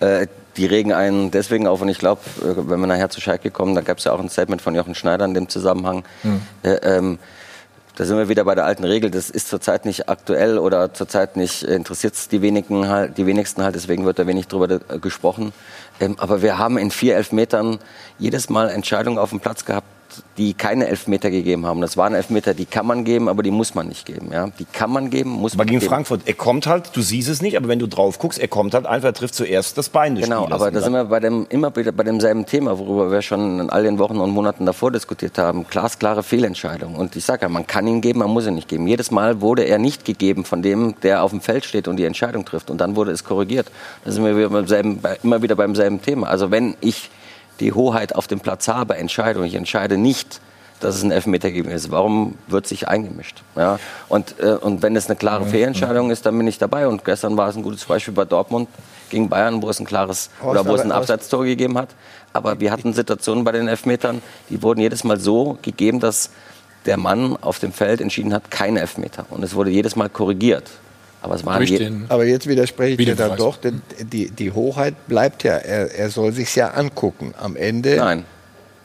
äh, 0.00 0.26
die 0.56 0.66
regen 0.66 0.92
einen 0.92 1.30
deswegen 1.30 1.66
auf. 1.66 1.80
Und 1.80 1.88
ich 1.88 1.98
glaube, 1.98 2.20
äh, 2.40 2.56
wenn 2.56 2.80
wir 2.80 2.86
nachher 2.86 3.10
zu 3.10 3.20
Schalke 3.20 3.50
kommen, 3.50 3.74
da 3.74 3.80
gab 3.80 3.98
es 3.98 4.04
ja 4.04 4.12
auch 4.12 4.20
ein 4.20 4.28
Statement 4.28 4.62
von 4.62 4.74
Jochen 4.74 4.94
Schneider 4.94 5.24
in 5.24 5.34
dem 5.34 5.48
Zusammenhang. 5.48 6.04
Hm. 6.22 6.42
Äh, 6.62 6.74
ähm, 6.82 7.18
da 7.96 8.06
sind 8.06 8.16
wir 8.16 8.28
wieder 8.28 8.44
bei 8.44 8.54
der 8.54 8.64
alten 8.64 8.84
Regel. 8.84 9.10
Das 9.10 9.28
ist 9.28 9.48
zurzeit 9.48 9.84
nicht 9.84 10.08
aktuell 10.08 10.58
oder 10.58 10.94
zurzeit 10.94 11.36
nicht 11.36 11.62
interessiert 11.62 12.14
es 12.14 12.28
die, 12.28 12.40
wenigen 12.40 12.88
halt, 12.88 13.18
die 13.18 13.26
wenigsten 13.26 13.62
halt. 13.62 13.74
Deswegen 13.74 14.06
wird 14.06 14.18
da 14.18 14.26
wenig 14.26 14.48
drüber 14.48 14.70
äh, 14.70 14.98
gesprochen. 14.98 15.52
Ähm, 16.00 16.16
aber 16.18 16.42
wir 16.42 16.58
haben 16.58 16.78
in 16.78 16.90
vier 16.90 17.16
Elfmetern 17.16 17.78
jedes 18.18 18.48
Mal 18.48 18.70
Entscheidungen 18.70 19.18
auf 19.18 19.30
dem 19.30 19.40
Platz 19.40 19.64
gehabt, 19.64 19.86
die 20.38 20.54
keine 20.54 20.88
Elfmeter 20.88 21.30
gegeben 21.30 21.66
haben. 21.66 21.80
Das 21.80 21.96
waren 21.96 22.14
Elfmeter, 22.14 22.54
die 22.54 22.64
kann 22.64 22.86
man 22.86 23.04
geben, 23.04 23.28
aber 23.28 23.42
die 23.42 23.50
muss 23.50 23.74
man 23.74 23.88
nicht 23.88 24.06
geben. 24.06 24.30
Ja? 24.32 24.48
Die 24.58 24.64
kann 24.64 24.90
man 24.90 25.10
geben, 25.10 25.30
muss 25.30 25.52
Aber 25.52 25.60
man 25.60 25.66
gegen 25.68 25.80
geben. 25.80 25.90
Frankfurt, 25.90 26.22
er 26.26 26.34
kommt 26.34 26.66
halt, 26.66 26.90
du 26.94 27.02
siehst 27.02 27.28
es 27.28 27.42
nicht, 27.42 27.56
aber 27.56 27.68
wenn 27.68 27.78
du 27.78 27.86
drauf 27.86 28.18
guckst, 28.18 28.38
er 28.38 28.48
kommt 28.48 28.74
halt 28.74 28.86
einfach, 28.86 29.08
er 29.08 29.14
trifft 29.14 29.34
zuerst 29.34 29.76
das 29.78 29.88
Bein 29.88 30.14
des 30.14 30.24
Genau, 30.24 30.48
aber 30.50 30.70
da 30.70 30.80
sind 30.80 30.92
wir 30.92 31.04
bei 31.04 31.20
dem, 31.20 31.46
immer 31.50 31.74
wieder 31.76 31.92
bei 31.92 32.04
demselben 32.04 32.46
Thema, 32.46 32.78
worüber 32.78 33.10
wir 33.10 33.22
schon 33.22 33.60
in 33.60 33.70
all 33.70 33.82
den 33.82 33.98
Wochen 33.98 34.18
und 34.18 34.30
Monaten 34.30 34.66
davor 34.66 34.90
diskutiert 34.90 35.38
haben. 35.38 35.66
Glasklare 35.68 36.22
Fehlentscheidung. 36.22 36.94
Und 36.94 37.16
ich 37.16 37.24
sage 37.24 37.42
ja, 37.42 37.48
man 37.48 37.66
kann 37.66 37.86
ihn 37.86 38.00
geben, 38.00 38.20
man 38.20 38.30
muss 38.30 38.46
ihn 38.46 38.54
nicht 38.54 38.68
geben. 38.68 38.86
Jedes 38.86 39.10
Mal 39.10 39.40
wurde 39.40 39.64
er 39.64 39.78
nicht 39.78 40.04
gegeben 40.04 40.44
von 40.44 40.62
dem, 40.62 40.94
der 41.02 41.22
auf 41.22 41.30
dem 41.30 41.40
Feld 41.40 41.64
steht 41.64 41.88
und 41.88 41.96
die 41.96 42.04
Entscheidung 42.04 42.44
trifft. 42.44 42.70
Und 42.70 42.80
dann 42.80 42.96
wurde 42.96 43.10
es 43.10 43.24
korrigiert. 43.24 43.70
Da 44.04 44.12
sind 44.12 44.24
wir 44.24 44.36
wieder 44.36 44.66
selben, 44.66 45.00
immer 45.22 45.42
wieder 45.42 45.56
beim 45.56 45.74
selben 45.74 46.00
Thema. 46.00 46.28
Also 46.28 46.50
wenn 46.50 46.76
ich 46.80 47.10
die 47.60 47.72
Hoheit 47.72 48.14
auf 48.14 48.26
dem 48.26 48.40
Platz 48.40 48.68
habe, 48.68 48.96
Entscheidung, 48.96 49.44
ich 49.44 49.54
entscheide 49.54 49.96
nicht, 49.96 50.40
dass 50.82 50.96
es 50.96 51.02
ein 51.02 51.12
Elfmeter 51.12 51.50
gegeben 51.50 51.70
ist. 51.70 51.90
Warum 51.90 52.34
wird 52.48 52.66
sich 52.66 52.88
eingemischt? 52.88 53.42
Ja? 53.54 53.78
Und, 54.08 54.34
äh, 54.40 54.54
und 54.54 54.82
wenn 54.82 54.96
es 54.96 55.06
eine 55.06 55.16
klare 55.16 55.46
Fehlentscheidung 55.46 56.10
ist, 56.10 56.26
dann 56.26 56.36
bin 56.36 56.46
ich 56.48 56.58
dabei. 56.58 56.88
Und 56.88 57.04
gestern 57.04 57.36
war 57.36 57.48
es 57.48 57.56
ein 57.56 57.62
gutes 57.62 57.84
Beispiel 57.84 58.14
bei 58.14 58.24
Dortmund 58.24 58.68
gegen 59.08 59.28
Bayern, 59.28 59.62
wo 59.62 59.70
es 59.70 59.78
ein 59.78 59.86
klares 59.86 60.30
oder 60.42 60.66
wo 60.66 60.74
es 60.74 60.80
ein 60.80 60.90
Abseitstor 60.92 61.44
gegeben 61.44 61.78
hat. 61.78 61.90
Aber 62.32 62.58
wir 62.58 62.72
hatten 62.72 62.92
Situationen 62.94 63.44
bei 63.44 63.52
den 63.52 63.68
Elfmetern, 63.68 64.22
die 64.50 64.62
wurden 64.62 64.80
jedes 64.80 65.04
Mal 65.04 65.20
so 65.20 65.58
gegeben, 65.62 66.00
dass 66.00 66.30
der 66.86 66.96
Mann 66.96 67.36
auf 67.40 67.60
dem 67.60 67.72
Feld 67.72 68.00
entschieden 68.00 68.34
hat, 68.34 68.50
kein 68.50 68.76
Elfmeter. 68.76 69.26
Und 69.30 69.44
es 69.44 69.54
wurde 69.54 69.70
jedes 69.70 69.94
Mal 69.94 70.08
korrigiert. 70.08 70.68
Aber 71.22 71.36
es 71.36 71.46
waren 71.46 72.06
Aber 72.08 72.24
jetzt 72.24 72.48
widerspreche 72.48 73.00
ich 73.00 73.06
dir 73.06 73.14
dann 73.14 73.36
doch, 73.36 73.56
denn 73.56 73.80
die, 74.00 74.30
die 74.30 74.50
Hoheit 74.50 75.06
bleibt 75.06 75.44
ja. 75.44 75.54
Er, 75.54 75.94
er 75.94 76.10
soll 76.10 76.32
sich 76.32 76.54
ja 76.56 76.72
angucken. 76.72 77.32
Am 77.38 77.54
Ende. 77.56 77.96
Nein. 77.96 78.24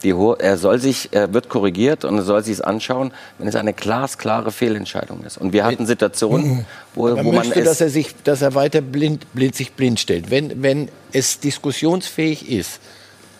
Die 0.03 0.14
Ho 0.14 0.35
er 0.35 0.59
soll 0.59 0.80
sich, 0.80 1.09
er 1.11 1.34
wird 1.34 1.49
korrigiert 1.49 2.05
und 2.05 2.18
er 2.18 2.23
soll 2.23 2.43
sich 2.43 2.53
es 2.53 2.61
anschauen, 2.61 3.11
wenn 3.39 3.47
es 3.47 3.55
eine 3.55 3.73
glasklare 3.73 4.51
Fehlentscheidung 4.51 5.23
ist. 5.23 5.39
Und 5.39 5.53
wir 5.53 5.65
hatten 5.65 5.88
Situationen, 5.88 6.68
wo, 6.93 7.07
Er 7.07 7.26
wo 7.26 7.31
man 7.31 7.47
möchte, 7.47 7.59
es 7.61 7.65
dass 7.65 7.81
er 7.81 7.89
sich, 7.89 8.14
dass 8.23 8.43
er 8.43 8.53
weiter 8.53 8.81
blind, 8.81 9.34
blind, 9.34 9.55
sich 9.55 9.73
blind 9.73 9.99
stellt. 9.99 10.30
Wenn, 10.30 10.61
wenn 10.61 10.89
es 11.11 11.39
diskussionsfähig 11.39 12.51
ist, 12.51 12.80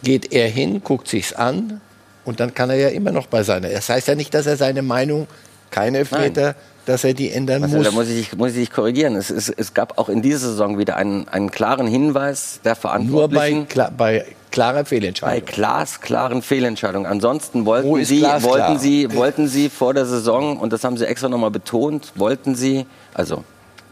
geht 0.04 0.34
er 0.34 0.48
hin, 0.48 0.82
guckt 0.84 1.08
sich's 1.08 1.32
an 1.32 1.80
und 2.26 2.40
dann 2.40 2.56
kann 2.56 2.72
er 2.72 2.78
ja 2.78 2.88
immer 2.88 3.12
noch 3.12 3.28
bei 3.28 3.44
seiner. 3.44 3.70
Das 3.70 3.90
heißt 3.90 4.08
ja 4.08 4.16
nicht, 4.16 4.34
dass 4.34 4.48
er 4.48 4.58
seine 4.58 4.82
Meinung, 4.82 5.28
keine 5.70 6.00
Elfmeter, 6.00 6.56
dass 6.88 7.04
er 7.04 7.14
die 7.14 7.32
ändern 7.32 7.64
Also, 7.64 7.78
muss. 7.78 7.86
da 7.86 7.92
muss 7.92 8.08
ich, 8.08 8.36
muss 8.38 8.52
ich 8.52 8.56
dich 8.58 8.72
korrigieren. 8.72 9.16
Es, 9.18 9.30
es, 9.30 9.50
es 9.50 9.74
gab 9.74 9.98
auch 9.98 10.08
in 10.08 10.22
dieser 10.22 10.40
Saison 10.40 10.78
wieder 10.78 10.96
einen, 10.96 11.28
einen 11.28 11.52
klaren 11.52 11.86
Hinweis 11.86 12.62
der 12.64 12.72
Nur 12.72 12.76
bei, 12.76 12.80
Verantwortlichen. 12.82 13.68
bei 13.98 14.26
klarer 14.52 14.80
bei 14.80 14.86
Fehlentscheidung. 14.86 15.46
glasklaren 15.46 16.42
Fehlentscheidungen. 16.42 17.06
Ansonsten 17.06 17.66
wollten 17.66 18.06
sie, 18.06 18.24
wollten 18.24 18.80
sie, 18.80 19.14
wollten 19.14 19.48
sie 19.50 19.70
vor 19.70 19.94
der 19.94 20.06
Saison 20.06 20.58
und 20.58 20.72
das 20.72 20.86
haben 20.86 20.96
sie 20.96 21.06
extra 21.06 21.28
nochmal 21.28 21.52
betont, 21.52 22.14
wollten 22.16 22.56
sie, 22.56 22.86
also 23.14 23.44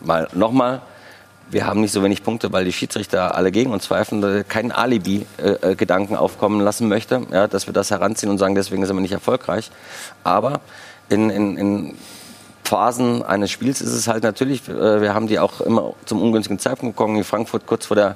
mal 0.02 0.30
nochmal, 0.34 0.82
wir 1.52 1.68
haben 1.68 1.82
nicht 1.82 1.92
so 1.92 2.02
wenig 2.02 2.24
Punkte, 2.24 2.54
weil 2.54 2.64
die 2.64 2.72
Schiedsrichter 2.74 3.36
alle 3.36 3.52
gegen 3.52 3.72
uns 3.74 3.88
pfeifen, 3.88 4.24
äh, 4.24 4.46
keinen 4.48 4.72
Alibi-Gedanken 4.72 6.16
aufkommen 6.16 6.62
lassen 6.62 6.88
möchte, 6.88 7.24
ja, 7.32 7.48
dass 7.48 7.68
wir 7.68 7.74
das 7.74 7.92
heranziehen 7.92 8.32
und 8.32 8.38
sagen, 8.38 8.56
deswegen 8.56 8.86
sind 8.86 8.96
wir 8.96 9.02
nicht 9.02 9.12
erfolgreich. 9.12 9.70
Aber 10.24 10.62
in, 11.10 11.30
in, 11.30 11.58
in 11.58 11.94
Phasen 12.66 13.24
eines 13.24 13.52
Spiels 13.52 13.82
ist 13.82 13.94
es 13.94 14.08
halt 14.08 14.24
natürlich, 14.24 14.68
äh, 14.68 15.02
wir 15.02 15.14
haben 15.14 15.28
die 15.28 15.40
auch 15.40 15.62
immer 15.62 15.94
zum 16.06 16.22
ungünstigen 16.22 16.60
Zeitpunkt 16.60 16.96
bekommen, 16.96 17.16
in 17.16 17.24
Frankfurt 17.24 17.66
kurz 17.66 17.86
vor 17.86 17.96
der 17.96 18.16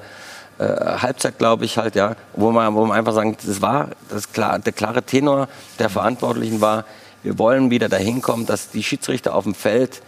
äh, 0.57 0.63
Halbzeit, 0.63 1.38
glaube 1.38 1.65
ich, 1.65 1.77
halt, 1.77 1.95
ja, 1.95 2.15
wo 2.34 2.51
man, 2.51 2.73
wo 2.76 2.85
man 2.85 2.97
einfach 2.97 3.13
sagen, 3.13 3.38
das 3.45 3.61
war 3.61 3.89
das 4.09 4.31
klar, 4.31 4.59
der 4.59 4.73
klare 4.73 5.03
Tenor 5.03 5.47
der 5.80 5.89
Verantwortlichen 5.89 6.61
war, 6.61 6.85
wir 7.23 7.38
wollen 7.38 7.69
wieder 7.69 7.89
dahin 7.89 8.21
kommen, 8.21 8.45
dass 8.45 8.69
die 8.69 8.84
Schiedsrichter 8.84 9.35
auf 9.35 9.43
dem 9.43 9.53
Feld 9.53 10.01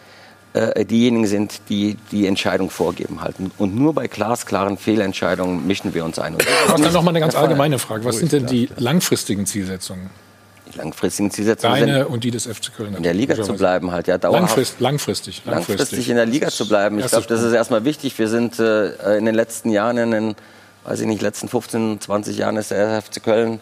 äh, 0.53 0.85
diejenigen 0.85 1.27
sind, 1.27 1.61
die 1.69 1.97
die 2.11 2.27
Entscheidung 2.27 2.69
vorgeben 2.69 3.21
halten. 3.21 3.51
Und 3.57 3.75
nur 3.75 3.93
bei 3.93 4.07
glasklaren 4.07 4.77
Fehlentscheidungen 4.77 5.65
mischen 5.67 5.93
wir 5.93 6.03
uns 6.03 6.19
ein. 6.19 6.35
Und 6.35 6.45
dann 6.67 6.93
noch 6.93 7.03
mal 7.03 7.09
eine 7.09 7.19
ganz 7.19 7.35
allgemeine 7.35 7.79
Frage. 7.79 8.05
Was 8.05 8.17
sind 8.17 8.31
denn 8.31 8.47
die 8.47 8.69
langfristigen 8.77 9.45
Zielsetzungen 9.45 10.09
langfristigen 10.75 11.31
Zielsetzungen 11.31 11.79
Deine 11.79 11.93
sind, 11.99 12.05
und 12.05 12.23
die 12.23 12.31
des 12.31 12.45
FC 12.45 12.73
Köln. 12.75 12.95
in 12.95 13.03
der 13.03 13.13
Liga 13.13 13.41
zu 13.41 13.53
bleiben, 13.53 13.91
halt 13.91 14.07
ja 14.07 14.17
dauerhaft. 14.17 14.41
Langfrist, 14.41 14.79
langfristig, 14.79 15.41
langfristig. 15.45 15.79
langfristig 15.79 16.09
in 16.09 16.15
der 16.15 16.25
Liga 16.25 16.49
zu 16.49 16.67
bleiben. 16.67 16.99
Ich 16.99 17.07
glaube, 17.07 17.27
das 17.27 17.41
ist 17.41 17.53
erstmal 17.53 17.85
wichtig. 17.85 18.17
Wir 18.17 18.27
sind 18.27 18.59
äh, 18.59 19.17
in 19.17 19.25
den 19.25 19.35
letzten 19.35 19.69
Jahren, 19.69 19.97
in 19.97 20.11
den, 20.11 20.35
weiß 20.83 21.01
ich 21.01 21.07
nicht, 21.07 21.21
letzten 21.21 21.47
15, 21.47 22.01
20 22.01 22.37
Jahren 22.37 22.57
ist 22.57 22.71
der 22.71 23.01
FC 23.01 23.23
Köln 23.23 23.59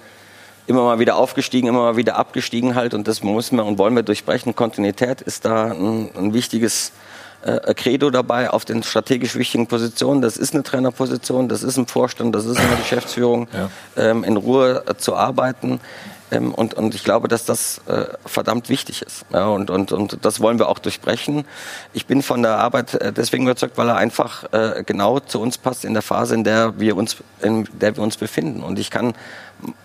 immer 0.68 0.84
mal 0.84 1.00
wieder 1.00 1.16
aufgestiegen, 1.16 1.68
immer 1.68 1.82
mal 1.82 1.98
wieder 1.98 2.16
abgestiegen 2.16 2.76
halt. 2.76 2.94
Und 2.94 3.08
das 3.08 3.24
müssen 3.24 3.56
wir 3.58 3.66
und 3.66 3.78
wollen 3.80 3.96
wir 3.96 4.04
durchbrechen. 4.04 4.56
Kontinuität 4.56 5.22
ist 5.22 5.46
da 5.46 5.72
ein, 5.72 6.10
ein 6.16 6.34
wichtiges 6.34 6.92
äh, 7.42 7.74
Credo 7.74 8.10
dabei 8.10 8.50
auf 8.50 8.66
den 8.66 8.84
strategisch 8.84 9.36
wichtigen 9.36 9.68
Positionen. 9.68 10.22
Das 10.22 10.38
ist 10.38 10.54
eine 10.54 10.64
Trainerposition, 10.64 11.48
das 11.50 11.64
ist 11.64 11.78
ein 11.78 11.88
Vorstand, 11.88 12.36
das 12.36 12.46
ist 12.46 12.58
eine 12.58 12.76
Geschäftsführung, 12.78 13.48
ähm, 13.98 14.24
in 14.24 14.38
Ruhe 14.38 14.84
äh, 14.88 14.96
zu 14.96 15.16
arbeiten. 15.16 15.80
Ähm, 16.32 16.54
und, 16.54 16.74
und 16.74 16.96
ich 16.96 17.04
glaube, 17.04 17.28
dass 17.28 17.46
das 17.46 17.82
äh, 17.88 18.06
verdammt 18.26 18.70
wichtig 18.70 19.02
ist. 19.02 19.26
Ja, 19.32 19.48
und, 19.48 19.70
und, 19.70 19.92
und 19.92 20.18
das 20.24 20.40
wollen 20.40 20.60
wir 20.60 20.70
auch 20.70 20.80
durchbrechen. 20.80 21.46
Ich 21.94 22.06
bin 22.06 22.22
von 22.22 22.42
der 22.42 22.58
Arbeit 22.58 22.94
äh, 22.96 23.12
deswegen 23.12 23.44
überzeugt, 23.44 23.78
weil 23.78 23.90
er 23.90 23.98
einfach 23.98 24.52
äh, 24.52 24.84
genau 24.86 25.20
zu 25.20 25.42
uns 25.42 25.58
passt 25.58 25.86
in 25.86 25.94
der 25.94 26.04
Phase, 26.04 26.36
in 26.36 26.44
der 26.44 26.80
wir 26.80 26.96
uns, 26.96 27.18
in 27.42 27.68
der 27.74 27.96
wir 27.96 28.04
uns 28.04 28.18
befinden. 28.18 28.64
Und 28.64 28.80
ich 28.80 28.92
kann 28.92 29.14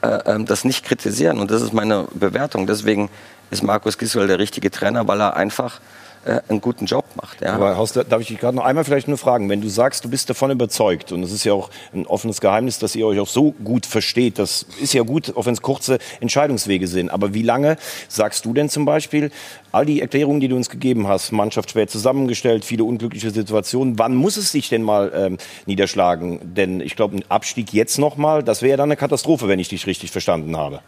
äh, 0.03 0.19
ähm, 0.27 0.47
das 0.47 0.65
nicht 0.65 0.85
kritisieren. 0.85 1.39
Und 1.39 1.51
das 1.51 1.63
ist 1.63 1.73
meine 1.73 2.07
Bewertung. 2.13 2.67
Deswegen 2.67 3.11
ist 3.51 3.63
Markus 3.63 3.99
Gisdol 3.99 4.27
der 4.27 4.39
richtige 4.39 4.71
Trainer, 4.71 5.07
weil 5.09 5.21
er 5.21 5.37
einfach 5.37 5.81
äh, 6.25 6.41
einen 6.49 6.61
guten 6.61 6.87
Job 6.87 7.05
macht. 7.17 7.41
Ja. 7.41 7.55
Aber 7.55 7.77
Horst, 7.77 7.97
darf 7.97 8.21
ich 8.21 8.29
dich 8.29 8.39
gerade 8.39 8.57
noch 8.57 8.65
einmal 8.65 8.85
vielleicht 8.85 9.09
nur 9.09 9.19
fragen, 9.19 9.49
wenn 9.49 9.61
du 9.61 9.69
sagst, 9.69 10.05
du 10.05 10.11
bist 10.11 10.29
davon 10.31 10.51
überzeugt, 10.51 11.13
und 11.13 11.23
es 11.23 11.33
ist 11.33 11.45
ja 11.45 11.53
auch 11.53 11.71
ein 11.93 12.07
offenes 12.07 12.41
Geheimnis, 12.41 12.79
dass 12.79 12.97
ihr 12.97 13.07
euch 13.07 13.21
auch 13.21 13.29
so 13.29 13.53
gut 13.53 13.87
versteht, 13.87 14.39
das 14.39 14.67
ist 14.81 14.95
ja 14.95 15.03
gut, 15.03 15.37
auch 15.37 15.47
wenn 15.47 15.55
es 15.55 15.63
kurze 15.63 15.99
Entscheidungswege 16.21 16.87
sind, 16.87 17.11
aber 17.11 17.35
wie 17.35 17.43
lange 17.43 17.77
sagst 18.09 18.45
du 18.45 18.53
denn 18.53 18.69
zum 18.69 18.85
Beispiel, 18.85 19.31
all 19.73 19.87
die 19.87 20.01
Erklärungen, 20.01 20.41
die 20.41 20.49
du 20.49 20.57
uns 20.57 20.71
gegeben 20.71 21.09
hast, 21.09 21.33
Mannschaft 21.33 21.71
schwer 21.71 21.89
zusammengestellt, 21.89 22.65
viele 22.65 22.85
unglückliche 22.85 23.31
Situationen, 23.31 23.99
wann 23.99 24.15
muss 24.15 24.37
es 24.37 24.53
sich 24.53 24.69
denn 24.69 24.83
mal 24.83 25.13
ähm, 25.15 25.39
niederschlagen? 25.67 26.55
Denn 26.55 26.81
ich 26.81 26.97
glaube, 26.97 27.17
ein 27.17 27.25
Abstieg 27.29 27.73
jetzt 27.73 27.99
nochmal, 27.99 28.43
das 28.43 28.63
wäre 28.63 28.71
ja 28.71 28.77
dann 28.77 28.89
eine 28.89 28.97
Katastrophe, 28.97 29.49
wenn 29.49 29.59
ich 29.59 29.69
dich 29.69 29.87
richtig 29.87 30.11
verstanden 30.11 30.57
habe. 30.57 30.81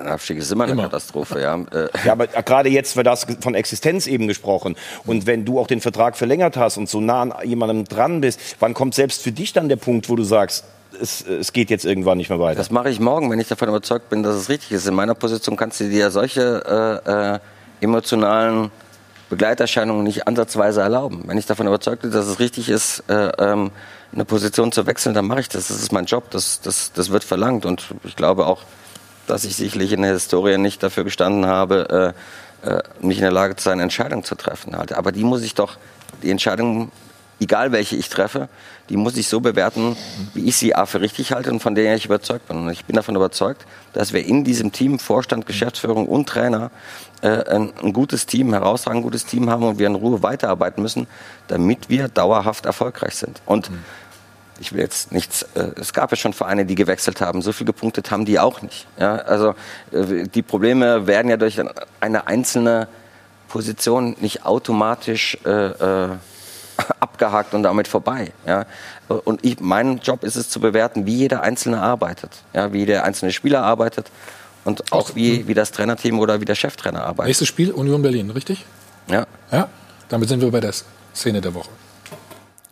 Ein 0.00 0.08
Abstieg 0.08 0.38
ist 0.38 0.50
immer 0.50 0.64
eine 0.64 0.76
Katastrophe, 0.76 1.40
ja. 1.40 1.54
Äh, 1.72 1.88
Ja, 2.04 2.12
aber 2.12 2.26
gerade 2.26 2.68
jetzt 2.68 2.96
wird 2.96 3.06
das 3.06 3.26
von 3.40 3.54
Existenz 3.54 4.06
eben 4.06 4.28
gesprochen. 4.28 4.76
Und 5.04 5.26
wenn 5.26 5.44
du 5.44 5.58
auch 5.60 5.66
den 5.66 5.80
Vertrag 5.80 6.16
verlängert 6.16 6.56
hast 6.56 6.76
und 6.76 6.88
so 6.88 7.00
nah 7.00 7.22
an 7.22 7.34
jemandem 7.44 7.84
dran 7.84 8.20
bist, 8.20 8.40
wann 8.60 8.74
kommt 8.74 8.94
selbst 8.94 9.22
für 9.22 9.32
dich 9.32 9.52
dann 9.52 9.68
der 9.68 9.76
Punkt, 9.76 10.08
wo 10.08 10.16
du 10.16 10.24
sagst, 10.24 10.64
es, 11.00 11.24
es 11.26 11.52
geht 11.52 11.70
jetzt 11.70 11.84
irgendwann 11.84 12.18
nicht 12.18 12.30
mehr 12.30 12.40
weiter? 12.40 12.56
Das 12.58 12.70
mache 12.70 12.90
ich 12.90 12.98
morgen, 12.98 13.30
wenn 13.30 13.38
ich 13.38 13.48
davon 13.48 13.68
überzeugt 13.68 14.08
bin, 14.08 14.22
dass 14.22 14.34
es 14.34 14.48
richtig 14.48 14.72
ist. 14.72 14.86
In 14.86 14.94
meiner 14.94 15.14
Position 15.14 15.56
kannst 15.56 15.80
du 15.80 15.88
dir 15.88 16.10
solche 16.10 17.02
äh, 17.06 17.34
äh, 17.34 17.38
emotionalen 17.80 18.70
Begleiterscheinungen 19.28 20.02
nicht 20.02 20.26
ansatzweise 20.26 20.80
erlauben. 20.80 21.22
Wenn 21.26 21.38
ich 21.38 21.46
davon 21.46 21.66
überzeugt 21.66 22.02
bin, 22.02 22.10
dass 22.10 22.26
es 22.26 22.40
richtig 22.40 22.68
ist, 22.68 23.04
äh, 23.08 23.30
ähm, 23.38 23.70
eine 24.12 24.24
Position 24.24 24.72
zu 24.72 24.86
wechseln, 24.86 25.14
dann 25.14 25.26
mache 25.26 25.40
ich 25.40 25.48
das. 25.48 25.68
Das 25.68 25.80
ist 25.80 25.92
mein 25.92 26.06
Job. 26.06 26.30
Das, 26.30 26.60
das, 26.60 26.92
das 26.92 27.10
wird 27.10 27.22
verlangt. 27.22 27.64
Und 27.64 27.94
ich 28.02 28.16
glaube 28.16 28.46
auch, 28.46 28.62
dass 29.30 29.44
ich 29.44 29.56
sicherlich 29.56 29.92
in 29.92 30.02
der 30.02 30.12
Historie 30.12 30.58
nicht 30.58 30.82
dafür 30.82 31.04
gestanden 31.04 31.46
habe, 31.46 32.14
äh, 32.64 32.68
äh, 32.68 32.82
nicht 33.00 33.18
in 33.18 33.22
der 33.22 33.32
Lage 33.32 33.56
zu 33.56 33.64
sein, 33.64 33.80
Entscheidungen 33.80 34.24
zu 34.24 34.34
treffen. 34.34 34.76
Halt. 34.76 34.92
Aber 34.92 35.12
die 35.12 35.24
muss 35.24 35.42
ich 35.42 35.54
doch, 35.54 35.78
die 36.22 36.30
Entscheidungen, 36.30 36.90
egal 37.38 37.72
welche 37.72 37.96
ich 37.96 38.08
treffe, 38.08 38.48
die 38.90 38.96
muss 38.96 39.16
ich 39.16 39.28
so 39.28 39.40
bewerten, 39.40 39.96
wie 40.34 40.48
ich 40.48 40.56
sie 40.56 40.74
A 40.74 40.84
für 40.84 41.00
richtig 41.00 41.32
halte 41.32 41.50
und 41.50 41.60
von 41.60 41.76
der 41.76 41.94
ich 41.94 42.04
überzeugt 42.04 42.48
bin. 42.48 42.56
Und 42.56 42.70
ich 42.70 42.84
bin 42.84 42.96
davon 42.96 43.14
überzeugt, 43.14 43.64
dass 43.92 44.12
wir 44.12 44.26
in 44.26 44.42
diesem 44.42 44.72
Team, 44.72 44.98
Vorstand, 44.98 45.46
Geschäftsführung 45.46 46.08
und 46.08 46.28
Trainer, 46.28 46.72
äh, 47.22 47.28
ein, 47.28 47.72
ein 47.82 47.92
gutes 47.92 48.26
Team, 48.26 48.52
herausragend 48.52 49.04
gutes 49.04 49.26
Team 49.26 49.48
haben 49.48 49.62
und 49.62 49.78
wir 49.78 49.86
in 49.86 49.94
Ruhe 49.94 50.22
weiterarbeiten 50.24 50.82
müssen, 50.82 51.06
damit 51.46 51.88
wir 51.88 52.08
dauerhaft 52.08 52.66
erfolgreich 52.66 53.14
sind. 53.14 53.40
Und 53.46 53.70
ich 54.60 54.72
will 54.72 54.80
jetzt 54.80 55.10
nichts, 55.10 55.42
äh, 55.54 55.70
es 55.76 55.92
gab 55.92 56.10
ja 56.10 56.16
schon 56.16 56.32
Vereine, 56.32 56.66
die 56.66 56.74
gewechselt 56.74 57.20
haben, 57.20 57.42
so 57.42 57.52
viel 57.52 57.66
gepunktet 57.66 58.10
haben 58.10 58.24
die 58.24 58.38
auch 58.38 58.62
nicht. 58.62 58.86
Ja, 58.98 59.16
also 59.16 59.54
äh, 59.92 60.28
die 60.28 60.42
Probleme 60.42 61.06
werden 61.06 61.28
ja 61.30 61.36
durch 61.36 61.60
eine 62.00 62.26
einzelne 62.26 62.88
Position 63.48 64.16
nicht 64.20 64.44
automatisch 64.44 65.36
äh, 65.44 65.50
äh, 65.50 66.08
abgehakt 67.00 67.54
und 67.54 67.62
damit 67.62 67.88
vorbei. 67.88 68.32
Ja? 68.46 68.66
Und 69.08 69.44
ich, 69.44 69.60
mein 69.60 69.98
Job 69.98 70.22
ist 70.24 70.36
es 70.36 70.48
zu 70.48 70.60
bewerten, 70.60 71.06
wie 71.06 71.16
jeder 71.16 71.42
Einzelne 71.42 71.80
arbeitet, 71.80 72.30
ja? 72.52 72.72
wie 72.72 72.86
der 72.86 73.04
einzelne 73.04 73.32
Spieler 73.32 73.62
arbeitet 73.62 74.10
und 74.64 74.92
auch 74.92 75.14
wie, 75.14 75.48
wie 75.48 75.54
das 75.54 75.72
Trainerteam 75.72 76.18
oder 76.20 76.40
wie 76.40 76.44
der 76.44 76.54
Cheftrainer 76.54 77.02
arbeitet. 77.02 77.28
Nächstes 77.28 77.48
Spiel 77.48 77.72
Union 77.72 78.02
Berlin, 78.02 78.30
richtig? 78.30 78.64
Ja. 79.08 79.26
Ja, 79.50 79.68
damit 80.08 80.28
sind 80.28 80.40
wir 80.40 80.50
bei 80.50 80.60
der 80.60 80.72
Szene 81.14 81.40
der 81.40 81.54
Woche. 81.54 81.70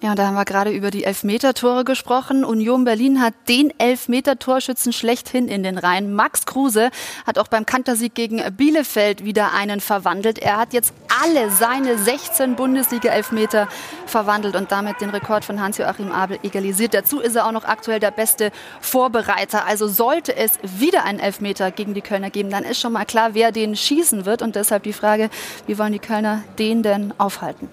Ja, 0.01 0.15
da 0.15 0.29
haben 0.29 0.35
wir 0.35 0.45
gerade 0.45 0.71
über 0.71 0.93
die 0.93 1.03
Elfmeter-Tore 1.03 1.83
gesprochen. 1.83 2.45
Union 2.45 2.85
Berlin 2.85 3.21
hat 3.21 3.35
den 3.49 3.73
Elfmeter-Torschützen 3.81 4.93
schlechthin 4.93 5.49
in 5.49 5.65
den 5.65 5.77
Reihen. 5.77 6.15
Max 6.15 6.47
Kruse 6.47 6.93
hat 7.27 7.37
auch 7.37 7.49
beim 7.49 7.67
Kantersieg 7.67 8.15
gegen 8.15 8.41
Bielefeld 8.57 9.25
wieder 9.25 9.55
einen 9.55 9.81
verwandelt. 9.81 10.39
Er 10.39 10.57
hat 10.57 10.73
jetzt 10.73 10.93
alle 11.21 11.51
seine 11.51 11.99
16 11.99 12.55
Bundesliga-Elfmeter 12.55 13.67
verwandelt 14.07 14.55
und 14.55 14.71
damit 14.71 15.01
den 15.01 15.11
Rekord 15.11 15.45
von 15.45 15.61
Hans-Joachim 15.61 16.13
Abel 16.13 16.39
egalisiert. 16.45 16.95
Dazu 16.95 17.19
ist 17.19 17.35
er 17.35 17.49
auch 17.49 17.53
noch 17.53 17.65
aktuell 17.65 17.99
der 17.99 18.13
beste 18.13 18.53
Vorbereiter. 18.81 19.67
Also 19.67 19.89
sollte 19.89 20.37
es 20.37 20.61
wieder 20.63 21.07
einen 21.07 21.19
Elfmeter 21.19 21.73
gegen 21.73 21.95
die 21.95 22.03
Kölner 22.03 22.31
geben, 22.31 22.51
dann 22.51 22.63
ist 22.63 22.79
schon 22.79 22.93
mal 22.93 23.05
klar, 23.05 23.31
wer 23.35 23.51
den 23.51 23.75
schießen 23.75 24.27
wird. 24.27 24.43
Und 24.43 24.55
deshalb 24.55 24.85
die 24.85 24.93
Frage, 24.93 25.29
wie 25.67 25.77
wollen 25.77 25.93
die 25.93 25.99
Kölner 25.99 26.45
den 26.57 26.85
denn 26.85 27.13
aufhalten? 27.19 27.69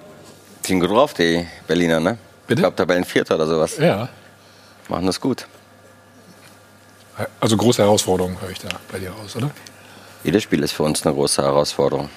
Sind 0.66 0.80
gut 0.80 0.90
drauf, 0.90 1.14
die 1.14 1.46
Berliner, 1.68 2.00
ne? 2.00 2.18
Bitte? 2.48 2.60
Ich 2.60 2.64
glaube, 2.64 2.76
Tabellenvierter 2.76 3.36
oder 3.36 3.46
sowas. 3.46 3.78
Ja. 3.78 4.10
Machen 4.90 5.06
das 5.06 5.22
gut. 5.22 5.46
Also 7.40 7.56
große 7.56 7.84
Herausforderung 7.84 8.40
höre 8.42 8.50
ich 8.50 8.60
da 8.60 8.70
bei 8.92 8.98
dir 9.00 9.12
raus, 9.12 9.36
oder? 9.36 9.52
Jedes 10.24 10.42
Spiel 10.42 10.64
ist 10.64 10.72
für 10.72 10.84
uns 10.84 11.06
eine 11.06 11.14
große 11.14 11.44
Herausforderung. 11.44 12.10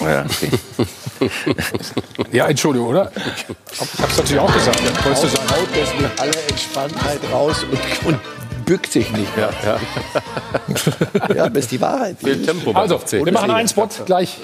Ja, 0.00 0.24
okay. 0.26 0.50
ja, 2.32 2.46
Entschuldigung, 2.46 2.88
oder? 2.88 3.10
Ich 3.72 3.80
habe 3.80 4.12
es 4.12 4.16
natürlich 4.18 4.38
auch 4.38 4.52
gesagt. 4.52 4.80
Ja. 4.80 5.04
Wolltest 5.04 5.24
du 5.24 5.28
sagen? 5.28 5.50
Haut 5.50 5.68
das 5.74 6.00
mit 6.00 6.20
aller 6.20 6.48
Entspanntheit 6.48 7.20
raus 7.32 7.64
und, 7.64 8.06
und 8.06 8.20
bückt 8.68 8.92
sich 8.92 9.10
nicht 9.12 9.34
mehr. 9.36 9.50
Ja, 9.64 9.80
ja. 11.28 11.34
ja 11.34 11.48
das 11.48 11.64
ist 11.64 11.72
die 11.72 11.80
Wahrheit. 11.80 12.18
Viel 12.18 12.44
Tempo 12.44 12.72
Also, 12.72 13.00
wir 13.10 13.32
machen 13.32 13.50
einen 13.50 13.68
Spot. 13.68 13.88
Gleich 14.04 14.36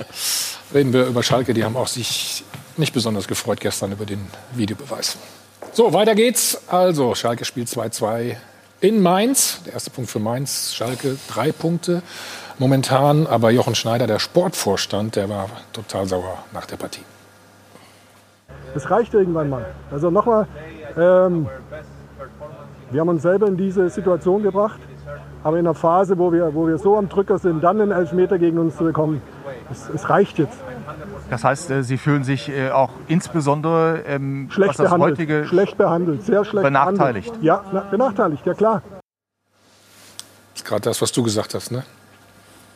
reden 0.72 0.92
wir 0.92 1.06
über 1.06 1.22
Schalke. 1.22 1.52
Die 1.54 1.62
haben 1.62 1.76
auch 1.76 1.88
sich 1.88 2.42
nicht 2.76 2.94
besonders 2.94 3.28
gefreut 3.28 3.60
gestern 3.60 3.92
über 3.92 4.06
den 4.06 4.26
Videobeweis. 4.52 5.18
So, 5.72 5.92
weiter 5.92 6.14
geht's. 6.14 6.58
Also, 6.68 7.14
Schalke 7.14 7.44
spielt 7.44 7.68
2-2 7.68 8.36
in 8.80 9.02
Mainz. 9.02 9.60
Der 9.66 9.74
erste 9.74 9.90
Punkt 9.90 10.10
für 10.10 10.20
Mainz. 10.20 10.74
Schalke 10.74 11.18
drei 11.28 11.52
Punkte 11.52 12.02
momentan. 12.58 13.26
Aber 13.26 13.50
Jochen 13.50 13.74
Schneider, 13.74 14.06
der 14.06 14.18
Sportvorstand, 14.18 15.16
der 15.16 15.28
war 15.28 15.50
total 15.72 16.06
sauer 16.06 16.44
nach 16.52 16.66
der 16.66 16.76
Partie. 16.76 17.04
Es 18.74 18.90
reicht 18.90 19.14
irgendwann 19.14 19.50
mal. 19.50 19.66
Also 19.90 20.10
nochmal, 20.10 20.48
ähm, 20.96 21.48
wir 22.90 23.00
haben 23.00 23.08
uns 23.08 23.22
selber 23.22 23.46
in 23.46 23.56
diese 23.56 23.88
Situation 23.88 24.42
gebracht. 24.42 24.80
Aber 25.42 25.58
in 25.58 25.66
einer 25.66 25.74
Phase, 25.74 26.16
wo 26.16 26.32
wir, 26.32 26.54
wo 26.54 26.66
wir 26.66 26.78
so 26.78 26.96
am 26.96 27.08
Drücker 27.08 27.38
sind, 27.38 27.62
dann 27.62 27.78
einen 27.78 27.90
Elfmeter 27.90 28.38
gegen 28.38 28.58
uns 28.58 28.76
zu 28.76 28.84
bekommen, 28.84 29.20
es, 29.70 29.90
es 29.94 30.08
reicht 30.08 30.38
jetzt. 30.38 30.56
Das 31.28 31.44
heißt, 31.44 31.70
äh, 31.70 31.82
Sie 31.82 31.98
fühlen 31.98 32.24
sich 32.24 32.48
äh, 32.48 32.70
auch 32.70 32.90
insbesondere, 33.08 34.04
ähm, 34.06 34.48
Schlecht 34.50 34.70
was 34.70 34.76
das 34.78 34.84
behandelt, 34.86 35.12
heutige 35.12 35.44
schlecht 35.46 35.76
behandelt, 35.76 36.22
sehr 36.22 36.44
schlecht 36.46 36.64
benachteiligt. 36.64 37.28
behandelt. 37.28 37.44
Ja, 37.44 37.62
na, 37.72 37.80
benachteiligt, 37.80 38.46
ja 38.46 38.54
klar. 38.54 38.82
Das 40.52 40.62
ist 40.62 40.64
gerade 40.64 40.82
das, 40.82 41.02
was 41.02 41.12
du 41.12 41.22
gesagt 41.22 41.52
hast, 41.54 41.70
ne? 41.70 41.84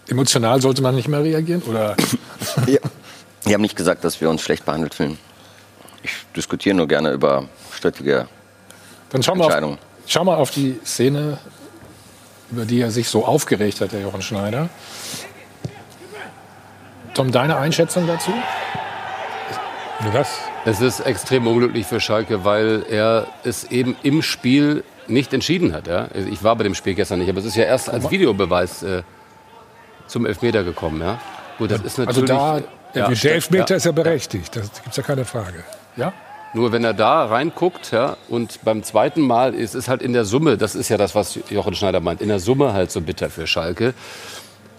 Emotional 0.09 0.61
sollte 0.61 0.83
man 0.83 0.95
nicht 0.95 1.09
mehr 1.09 1.23
reagieren? 1.23 1.63
Oder? 1.69 1.97
ja. 2.67 2.81
Ich 3.45 3.53
habe 3.53 3.63
nicht 3.63 3.77
gesagt, 3.77 4.05
dass 4.05 4.21
wir 4.21 4.29
uns 4.29 4.43
schlecht 4.43 4.67
behandelt 4.67 4.95
fühlen. 4.95 5.19
Ich 6.03 6.13
diskutiere 6.37 6.77
nur 6.77 6.87
gerne 6.87 7.13
über 7.13 7.45
strittige 7.73 8.29
Dann 9.11 9.23
schauen 9.23 9.39
wir, 9.39 9.45
Entscheidungen. 9.45 9.75
auf, 9.75 9.88
schau 10.09 10.25
mal 10.25 10.37
auf 10.37 10.51
die 10.51 10.81
Szene, 10.85 11.39
über 12.51 12.65
die 12.65 12.81
er 12.81 12.91
sich 12.91 13.09
so 13.09 13.25
aufgeregt 13.25 13.81
hat, 13.81 13.93
der 13.93 14.01
Jochen 14.01 14.23
Schneider. 14.23 14.69
Tom, 17.15 17.31
deine 17.31 17.57
Einschätzung 17.57 18.07
dazu? 18.07 18.33
Was? 20.13 20.39
Es 20.65 20.81
ist 20.81 21.01
extrem 21.01 21.47
unglücklich 21.47 21.87
für 21.87 22.01
Schalke, 22.01 22.45
weil 22.45 22.85
er 22.89 23.27
es 23.45 23.65
eben 23.65 23.97
im 24.03 24.23
Spiel 24.23 24.85
nicht 25.09 25.33
entschieden 25.33 25.73
hat. 25.73 25.87
Ja? 25.87 26.09
Ich 26.31 26.43
war 26.45 26.55
bei 26.57 26.65
dem 26.65 26.75
Spiel 26.75 26.95
gestern 26.95 27.19
nicht, 27.19 27.29
aber 27.29 27.41
es 27.41 27.47
ist 27.47 27.57
ja 27.57 27.65
erst 27.65 27.91
als 27.91 28.11
Videobeweis 28.11 28.83
äh, 28.83 29.03
zum 30.07 30.27
Elfmeter 30.27 30.63
gekommen. 30.65 31.01
Ja? 31.01 31.19
Gut, 31.59 31.71
das 31.71 31.83
ist 31.83 31.99
Also 31.99 32.21
natürlich, 32.21 32.29
da, 32.29 32.59
ja, 32.95 33.09
der 33.09 33.35
Elfmeter 33.35 33.71
ja. 33.71 33.77
ist 33.77 33.85
ja 33.87 33.93
berechtigt, 33.93 34.55
da 34.55 34.61
gibt 34.61 34.89
es 34.91 34.97
ja 34.97 35.03
keine 35.03 35.25
Frage. 35.25 35.65
Ja? 35.97 36.13
Nur 36.55 36.73
wenn 36.73 36.83
er 36.83 36.95
da 36.95 37.27
reinguckt, 37.27 37.91
ja, 37.93 38.17
und 38.29 38.61
beim 38.65 38.83
zweiten 38.83 39.21
Mal 39.21 39.55
ist 39.55 39.75
es 39.75 39.87
halt 39.89 40.01
in 40.01 40.13
der 40.15 40.25
Summe, 40.25 40.57
das 40.57 40.75
ist 40.75 40.89
ja 40.89 40.97
das, 40.97 41.15
was 41.15 41.39
Jochen 41.51 41.75
Schneider 41.75 42.01
meint, 42.01 42.23
in 42.23 42.29
der 42.29 42.41
Summe 42.41 42.73
halt 42.73 42.91
so 42.91 43.01
bitter 43.03 43.29
für 43.29 43.47
Schalke. 43.47 43.93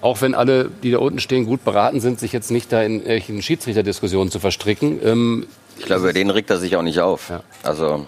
Auch 0.02 0.22
wenn 0.22 0.34
alle, 0.34 0.70
die 0.82 0.92
da 0.92 0.98
unten 1.00 1.20
stehen, 1.20 1.46
gut 1.46 1.64
beraten 1.64 2.00
sind, 2.00 2.20
sich 2.20 2.32
jetzt 2.34 2.50
nicht 2.52 2.72
da 2.72 2.82
in 2.82 2.94
irgendwelchen 2.94 3.42
Schiedsrichterdiskussionen 3.42 4.32
zu 4.32 4.40
verstricken. 4.40 5.00
Ähm, 5.04 5.48
Ich 5.78 5.86
glaube, 5.86 6.02
über 6.04 6.14
den 6.14 6.30
regt 6.30 6.50
er 6.50 6.58
sich 6.58 6.76
auch 6.76 6.82
nicht 6.82 7.02
auf. 7.02 7.32
Also 7.64 8.08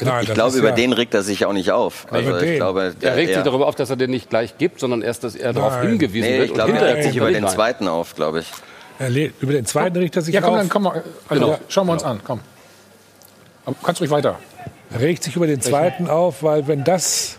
Nein, 0.00 0.20
ich 0.22 0.26
das 0.28 0.34
glaube, 0.34 0.56
über 0.58 0.68
ja- 0.68 0.74
den 0.74 0.92
regt 0.92 1.12
er 1.14 1.22
sich 1.22 1.44
auch 1.46 1.52
nicht 1.52 1.72
auf. 1.72 2.06
Also 2.10 2.36
ich 2.38 2.56
glaube, 2.56 2.94
er 3.00 3.16
regt 3.16 3.28
sich 3.28 3.34
der- 3.36 3.42
darüber 3.44 3.66
auf, 3.66 3.74
dass 3.74 3.90
er 3.90 3.96
den 3.96 4.10
nicht 4.10 4.30
gleich 4.30 4.56
gibt, 4.56 4.80
sondern 4.80 5.02
erst, 5.02 5.24
dass 5.24 5.34
er 5.34 5.52
darauf 5.52 5.80
hingewiesen 5.80 6.30
Nee, 6.30 6.36
wird. 6.38 6.44
ich 6.44 6.50
und 6.52 6.56
glaube, 6.56 6.72
er 6.78 6.94
regt 6.94 7.02
sich 7.04 7.12
kommt 7.12 7.16
über 7.16 7.30
er 7.32 7.40
den 7.40 7.48
zweiten 7.48 7.88
auf, 7.88 8.14
glaube 8.14 8.40
ich. 8.40 8.46
Er 8.98 9.08
Über 9.40 9.52
den 9.52 9.66
zweiten 9.66 9.96
regt 9.96 10.14
er 10.16 10.22
sich 10.22 10.34
Ja, 10.34 10.42
komm, 10.42 10.50
auf. 10.52 10.58
dann 10.58 10.68
komm 10.68 10.82
mal. 10.84 11.02
Also, 11.28 11.44
Genau. 11.46 11.58
schauen 11.68 11.86
wir 11.86 11.92
uns 11.94 12.04
an. 12.04 12.20
Komm. 12.22 12.40
Aber 13.70 13.86
kannst 13.86 14.00
ruhig 14.00 14.10
weiter. 14.10 14.38
Er 14.92 15.00
regt 15.00 15.22
sich 15.22 15.36
über 15.36 15.46
den 15.46 15.60
zweiten 15.60 16.08
auf, 16.08 16.42
weil 16.42 16.66
wenn 16.66 16.82
das, 16.84 17.36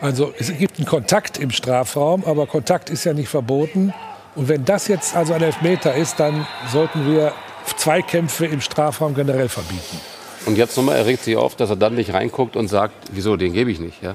also 0.00 0.32
es 0.38 0.56
gibt 0.56 0.78
einen 0.78 0.86
Kontakt 0.86 1.38
im 1.38 1.50
Strafraum, 1.50 2.24
aber 2.24 2.46
Kontakt 2.46 2.90
ist 2.90 3.04
ja 3.04 3.12
nicht 3.12 3.28
verboten. 3.28 3.92
Und 4.36 4.48
wenn 4.48 4.64
das 4.64 4.88
jetzt 4.88 5.16
also 5.16 5.32
ein 5.32 5.42
Elfmeter 5.42 5.94
ist, 5.94 6.18
dann 6.20 6.46
sollten 6.72 7.06
wir 7.12 7.32
Zweikämpfe 7.76 8.46
im 8.46 8.60
Strafraum 8.60 9.14
generell 9.14 9.48
verbieten. 9.48 10.00
Und 10.46 10.56
jetzt 10.56 10.76
nochmal, 10.76 10.96
er 10.96 11.06
regt 11.06 11.24
sich 11.24 11.36
auf, 11.36 11.56
dass 11.56 11.70
er 11.70 11.76
dann 11.76 11.94
nicht 11.94 12.12
reinguckt 12.12 12.54
und 12.56 12.68
sagt, 12.68 12.94
wieso, 13.12 13.36
den 13.36 13.52
gebe 13.52 13.70
ich 13.70 13.80
nicht. 13.80 14.02
Ja? 14.02 14.14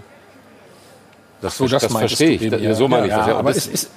Das, 1.41 1.58
So, 1.58 1.68
das 1.68 1.84
das 1.84 1.91
verstehe 1.91 2.32
ich. 2.32 2.41
eben, 2.44 2.62
ja. 2.62 2.76
So 2.76 2.88
meine 2.88 3.06
ich 3.08 3.12
Ja, 3.12 3.18
das. 3.20 3.28
Ja. 3.28 3.38
aber 3.38 3.50
das- 3.54 3.66
es 3.66 3.68
ist, 3.68 3.90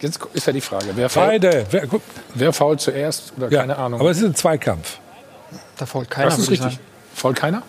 jetzt 0.00 0.18
ist 0.34 0.46
ja 0.46 0.52
die 0.52 0.60
Frage, 0.60 0.86
wer 0.94 1.08
fault, 1.08 1.26
Beide. 1.28 1.66
Wer, 1.70 1.82
wer 2.34 2.52
fault 2.52 2.80
zuerst 2.80 3.32
oder 3.36 3.50
Ja, 3.50 3.60
keine 3.60 3.76
Ahnung. 3.78 4.00
aber 4.00 4.10
es 4.10 4.18
ist 4.18 4.24
ein 4.24 4.34
Zweikampf. 4.34 4.98
Da 5.78 5.86
fault 5.86 6.10
keiner. 6.10 6.30
das 6.30 6.38
ist 6.38 6.50
richtig. 6.50 6.72
sagen. 6.72 6.78
Fault 7.14 7.36
keiner? 7.36 7.62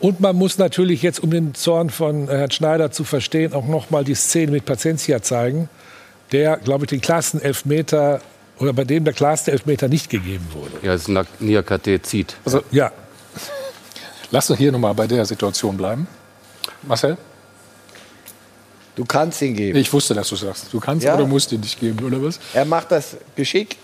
Und 0.00 0.20
man 0.20 0.36
muss 0.36 0.58
natürlich 0.58 1.02
jetzt, 1.02 1.20
um 1.22 1.30
den 1.30 1.54
Zorn 1.54 1.90
von 1.90 2.28
Herrn 2.28 2.50
Schneider 2.50 2.90
zu 2.92 3.04
verstehen, 3.04 3.52
auch 3.52 3.66
noch 3.66 3.90
mal 3.90 4.04
die 4.04 4.14
Szene 4.14 4.52
mit 4.52 4.64
Paciencia 4.64 5.22
zeigen, 5.22 5.68
der, 6.30 6.56
glaube 6.58 6.84
ich, 6.84 6.90
den 6.90 7.00
klarsten 7.00 7.40
Elfmeter 7.40 8.20
oder 8.58 8.72
bei 8.72 8.84
dem 8.84 9.04
der 9.04 9.12
klarste 9.14 9.50
Elfmeter 9.50 9.88
nicht 9.88 10.08
gegeben 10.10 10.46
wurde. 10.52 10.72
ja, 10.82 10.94
es 10.94 11.08
ist 11.08 11.26
Niakate 11.40 12.00
zieht. 12.02 12.36
Also, 12.44 12.62
ja. 12.70 12.92
Lass 14.30 14.50
uns 14.50 14.58
hier 14.58 14.70
nochmal 14.72 14.94
bei 14.94 15.06
der 15.06 15.24
Situation 15.24 15.76
bleiben. 15.76 16.06
Marcel? 16.82 17.16
Du 18.94 19.04
kannst 19.04 19.40
ihn 19.42 19.54
geben. 19.54 19.78
Ich 19.78 19.92
wusste, 19.92 20.12
dass 20.14 20.28
du 20.28 20.36
sagst. 20.36 20.66
Du 20.72 20.80
kannst 20.80 21.04
Ja. 21.06 21.14
oder 21.14 21.26
musst 21.26 21.50
ihn 21.52 21.60
nicht 21.60 21.78
geben, 21.80 22.04
oder 22.04 22.22
was? 22.22 22.38
Er 22.52 22.64
macht 22.64 22.90
das 22.90 23.16
geschickt. 23.36 23.76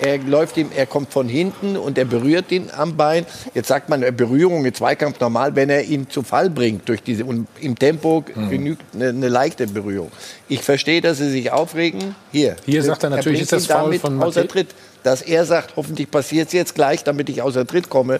Er 0.00 0.18
läuft 0.18 0.56
ihm, 0.56 0.70
er 0.74 0.86
kommt 0.86 1.12
von 1.12 1.28
hinten 1.28 1.76
und 1.76 1.96
er 1.98 2.04
berührt 2.04 2.50
ihn 2.50 2.68
am 2.76 2.96
Bein. 2.96 3.26
Jetzt 3.54 3.68
sagt 3.68 3.88
man, 3.88 4.00
Berührung 4.16 4.64
im 4.64 4.74
Zweikampf 4.74 5.20
normal, 5.20 5.54
wenn 5.54 5.70
er 5.70 5.84
ihn 5.84 6.10
zu 6.10 6.22
Fall 6.24 6.50
bringt 6.50 6.88
durch 6.88 7.02
diese 7.02 7.24
und 7.24 7.46
im 7.60 7.78
Tempo 7.78 8.24
Hm. 8.34 8.50
genügt 8.50 8.82
eine, 8.94 9.10
eine 9.10 9.28
leichte 9.28 9.66
Berührung. 9.68 10.10
Ich 10.48 10.62
verstehe, 10.62 11.00
dass 11.00 11.18
sie 11.18 11.30
sich 11.30 11.52
aufregen. 11.52 12.16
Hier. 12.32 12.56
Hier 12.66 12.82
sagt 12.82 13.04
er 13.04 13.10
natürlich, 13.10 13.38
bringt 13.48 13.52
ist 13.52 13.52
das 13.52 13.66
Foul 13.66 13.98
von 14.00 14.20
außer 14.22 14.40
Mathe- 14.40 14.48
Tritt. 14.48 14.74
Dass 15.04 15.22
er 15.22 15.44
sagt, 15.44 15.76
hoffentlich 15.76 16.10
passiert 16.10 16.48
es 16.48 16.52
jetzt 16.54 16.74
gleich, 16.74 17.04
damit 17.04 17.28
ich 17.28 17.40
außer 17.42 17.66
Tritt 17.66 17.88
komme, 17.88 18.18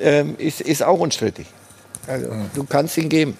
ähm, 0.00 0.34
ist, 0.38 0.60
ist 0.60 0.82
auch 0.82 0.98
unstrittig. 1.00 1.46
Also, 2.06 2.28
Hm. 2.30 2.50
Du 2.54 2.64
kannst 2.64 2.96
ihn 2.98 3.08
geben. 3.08 3.38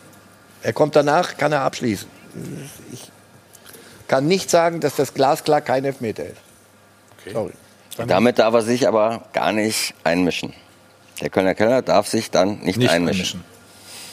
Er 0.63 0.73
kommt 0.73 0.97
danach, 0.97 1.37
kann 1.37 1.53
er 1.53 1.61
abschließen. 1.61 2.09
Ich 2.93 3.11
kann 4.09 4.27
nicht 4.27 4.49
sagen, 4.51 4.81
dass 4.81 4.97
das 4.97 5.13
glasklar 5.15 5.61
kein 5.61 5.85
Elfmeter 5.85 6.25
ist. 6.25 6.37
Sorry. 7.33 7.53
Damit 8.07 8.39
darf 8.39 8.55
er 8.55 8.63
sich 8.63 8.87
aber 8.87 9.23
gar 9.33 9.53
nicht 9.53 9.95
einmischen. 10.05 10.53
Der 11.21 11.31
Kölner 11.31 11.55
Keller 11.55 11.83
darf 11.83 12.07
sich 12.07 12.31
dann 12.31 12.61
nicht, 12.61 12.79
Nicht 12.79 12.91
einmischen. 12.91 13.43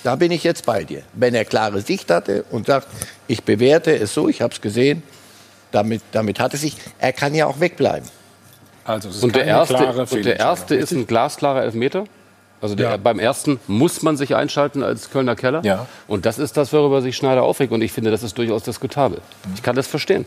Da 0.04 0.16
bin 0.16 0.32
ich 0.32 0.44
jetzt 0.44 0.66
bei 0.66 0.84
dir. 0.84 1.04
Wenn 1.14 1.34
er 1.34 1.46
klare 1.46 1.82
Sicht 1.82 2.12
hatte 2.12 2.44
und 2.52 2.68
sagt, 2.68 2.88
ich 3.28 3.44
bewerte 3.44 3.96
es 3.96 4.14
so, 4.14 4.28
ich 4.28 4.42
habe 4.42 4.54
es 4.54 4.60
gesehen, 4.60 5.02
damit, 5.72 6.02
damit 6.12 6.40
hat 6.40 6.54
es 6.54 6.62
sich, 6.62 6.76
er 7.00 7.14
kann 7.14 7.34
ja 7.34 7.48
auch 7.48 7.60
wegbleiben. 7.60 8.08
Also 8.86 9.10
es 9.10 9.18
ist 9.18 9.24
Und 9.24 9.36
der 9.36 9.46
erste, 9.46 9.76
und 9.76 10.26
der 10.26 10.40
erste 10.40 10.76
ist 10.76 10.92
ein 10.92 11.08
glasklarer 11.08 11.64
Elfmeter. 11.64 12.04
Also 12.62 12.76
der, 12.76 12.98
beim 12.98 13.20
ersten 13.20 13.60
muss 13.68 14.02
man 14.04 14.16
sich 14.16 14.36
einschalten 14.36 14.84
als 14.84 15.10
Kölner 15.10 15.36
Keller. 15.36 15.62
Ja. 15.66 15.86
Und 16.08 16.26
das 16.26 16.40
ist 16.40 16.56
das, 16.56 16.72
worüber 16.72 17.02
sich 17.02 17.16
Schneider 17.16 17.44
aufregt. 17.44 17.74
Und 17.74 17.82
ich 17.82 17.92
finde, 17.92 18.10
das 18.12 18.24
ist 18.24 18.38
durchaus 18.38 18.64
diskutabel. 18.64 19.20
Ich 19.56 19.64
kann 19.64 19.76
das 19.76 19.88
verstehen. 19.88 20.26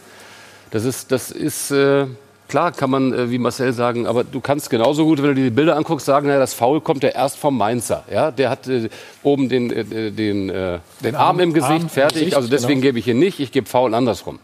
Das 0.71 0.85
ist, 0.85 1.13
das 1.13 1.31
ist 1.31 1.71
äh, 1.71 2.07
klar, 2.49 2.73
kann 2.73 2.91
man 2.91 3.13
äh, 3.13 3.31
wie 3.31 3.39
Marcel 3.39 3.73
sagen, 3.73 4.07
aber 4.07 4.25
du 4.25 4.41
kannst 4.41 4.71
genauso 4.71 5.05
gut, 5.05 5.23
wenn 5.23 5.31
du 5.31 5.35
dir 5.35 5.45
die 5.45 5.51
Bilder 5.51 5.77
anguckst, 5.77 6.07
sagen, 6.07 6.27
naja, 6.27 6.39
das 6.39 6.55
Foul 6.55 6.81
kommt 6.81 7.03
ja 7.03 7.11
erst 7.11 7.37
vom 7.37 7.57
Mainzer. 7.57 8.05
Ja? 8.11 8.31
Der 8.31 8.51
hat 8.51 8.67
äh, 8.69 8.89
oben 9.23 9.49
den, 9.49 9.71
äh, 9.71 10.11
den, 10.11 10.51
äh, 10.51 10.79
den 11.01 11.15
Arm 11.15 11.41
im 11.41 11.53
Gesicht, 11.53 11.73
Arm 11.73 11.83
im 11.83 11.89
fertig. 11.89 12.19
Gesicht, 12.19 12.37
also 12.37 12.49
deswegen 12.49 12.81
genau. 12.81 12.89
gebe 12.89 12.99
ich 12.99 13.05
hier 13.05 13.15
nicht, 13.15 13.41
ich 13.41 13.53
gebe 13.53 13.69
Foul 13.69 13.95
andersrum. 13.95 14.39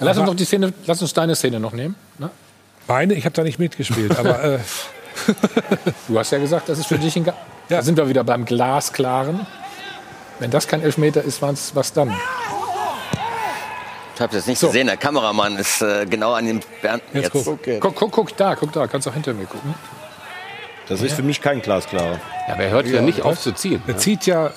Lass 0.00 0.16
uns, 0.16 0.26
noch 0.26 0.36
die 0.36 0.44
Szene, 0.44 0.72
lass 0.86 1.02
uns 1.02 1.12
deine 1.12 1.34
Szene 1.34 1.58
noch 1.58 1.72
nehmen. 1.72 1.96
Ne? 2.18 2.30
Meine, 2.86 3.14
ich 3.14 3.24
habe 3.24 3.34
da 3.34 3.42
nicht 3.42 3.58
mitgespielt, 3.58 4.16
aber 4.16 4.44
äh, 4.44 4.58
Du 6.08 6.18
hast 6.18 6.30
ja 6.30 6.38
gesagt, 6.38 6.68
das 6.68 6.78
ist 6.78 6.86
für 6.86 6.98
dich 6.98 7.16
ein. 7.16 7.24
Ga 7.24 7.34
Da 7.68 7.82
sind 7.82 7.96
wir 7.96 8.08
wieder 8.08 8.24
beim 8.24 8.44
Glasklaren. 8.44 9.46
Wenn 10.38 10.50
das 10.50 10.68
kein 10.68 10.82
Elfmeter 10.82 11.22
ist, 11.22 11.42
was 11.42 11.92
dann? 11.92 12.14
Ich 14.18 14.22
habe 14.22 14.30
es 14.36 14.46
jetzt 14.46 14.48
nicht 14.48 14.60
gesehen. 14.60 14.88
Der 14.88 14.96
Kameramann 14.96 15.56
ist 15.58 15.80
äh, 15.80 16.04
genau 16.04 16.32
an 16.32 16.44
dem 16.44 16.58
Bernd. 16.82 17.04
Jetzt 17.14 17.30
guck. 17.30 17.44
Guck, 17.78 17.94
guck, 17.94 18.10
guck 18.10 18.36
da, 18.36 18.56
guck 18.56 18.72
da, 18.72 18.88
kannst 18.88 19.06
auch 19.06 19.14
hinter 19.14 19.32
mir 19.32 19.46
gucken. 19.46 19.76
Das 20.88 21.02
ist 21.02 21.12
für 21.12 21.22
mich 21.22 21.40
kein 21.40 21.62
glasklarer. 21.62 22.18
Ja, 22.48 22.54
aber 22.54 22.64
er 22.64 22.70
hört 22.70 22.88
ja, 22.88 23.00
nicht 23.00 23.22
auf 23.22 23.38
zu 23.38 23.52
ziehen. 23.52 23.80
Er 23.86 23.96
zieht 23.96 24.26
ja. 24.26 24.48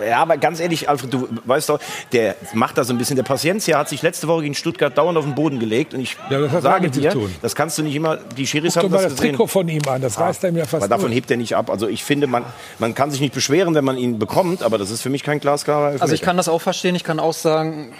Äh 0.00 0.08
ja, 0.08 0.16
aber 0.22 0.38
ganz 0.38 0.58
ehrlich, 0.58 0.88
Alfred, 0.88 1.12
du 1.14 1.28
weißt 1.44 1.68
doch, 1.68 1.78
der 2.10 2.34
macht 2.52 2.78
da 2.78 2.82
so 2.82 2.92
ein 2.92 2.98
bisschen. 2.98 3.14
Der 3.14 3.22
Paciencia 3.22 3.78
hat 3.78 3.88
sich 3.88 4.02
letzte 4.02 4.26
Woche 4.26 4.42
gegen 4.42 4.56
Stuttgart 4.56 4.98
dauernd 4.98 5.16
auf 5.18 5.24
den 5.24 5.36
Boden 5.36 5.60
gelegt. 5.60 5.94
Und 5.94 6.00
ich 6.00 6.16
Ja, 6.28 6.40
das 6.40 6.64
sage 6.64 6.90
dir, 6.90 7.10
tun. 7.10 7.32
das 7.42 7.54
kannst 7.54 7.78
du 7.78 7.84
nicht 7.84 7.94
immer. 7.94 8.16
Die 8.16 8.44
Schiris 8.44 8.74
Guck 8.74 8.84
haben 8.84 8.90
doch 8.90 8.96
mal 8.98 9.02
das 9.04 9.12
das 9.12 9.20
gesehen. 9.20 9.32
Trikot 9.34 9.46
von 9.46 9.68
ihm 9.68 9.82
an, 9.86 10.02
das 10.02 10.18
reißt 10.18 10.42
er 10.42 10.50
mir 10.50 10.64
fast 10.64 10.82
Aber 10.82 10.88
davon 10.88 11.06
durch. 11.10 11.14
hebt 11.14 11.30
er 11.30 11.36
nicht 11.36 11.54
ab. 11.54 11.70
Also 11.70 11.86
ich 11.86 12.02
finde, 12.02 12.26
man, 12.26 12.44
man 12.80 12.96
kann 12.96 13.12
sich 13.12 13.20
nicht 13.20 13.34
beschweren, 13.34 13.76
wenn 13.76 13.84
man 13.84 13.98
ihn 13.98 14.18
bekommt. 14.18 14.64
Aber 14.64 14.78
das 14.78 14.90
ist 14.90 15.02
für 15.02 15.10
mich 15.10 15.22
kein 15.22 15.38
glasklarer 15.38 15.84
Elfmeter. 15.88 16.02
Also 16.02 16.14
ich 16.14 16.22
kann 16.22 16.36
das 16.38 16.48
auch 16.48 16.60
verstehen. 16.62 16.96
Ich 16.96 17.04
kann 17.04 17.20
auch 17.20 17.34
sagen, 17.34 17.92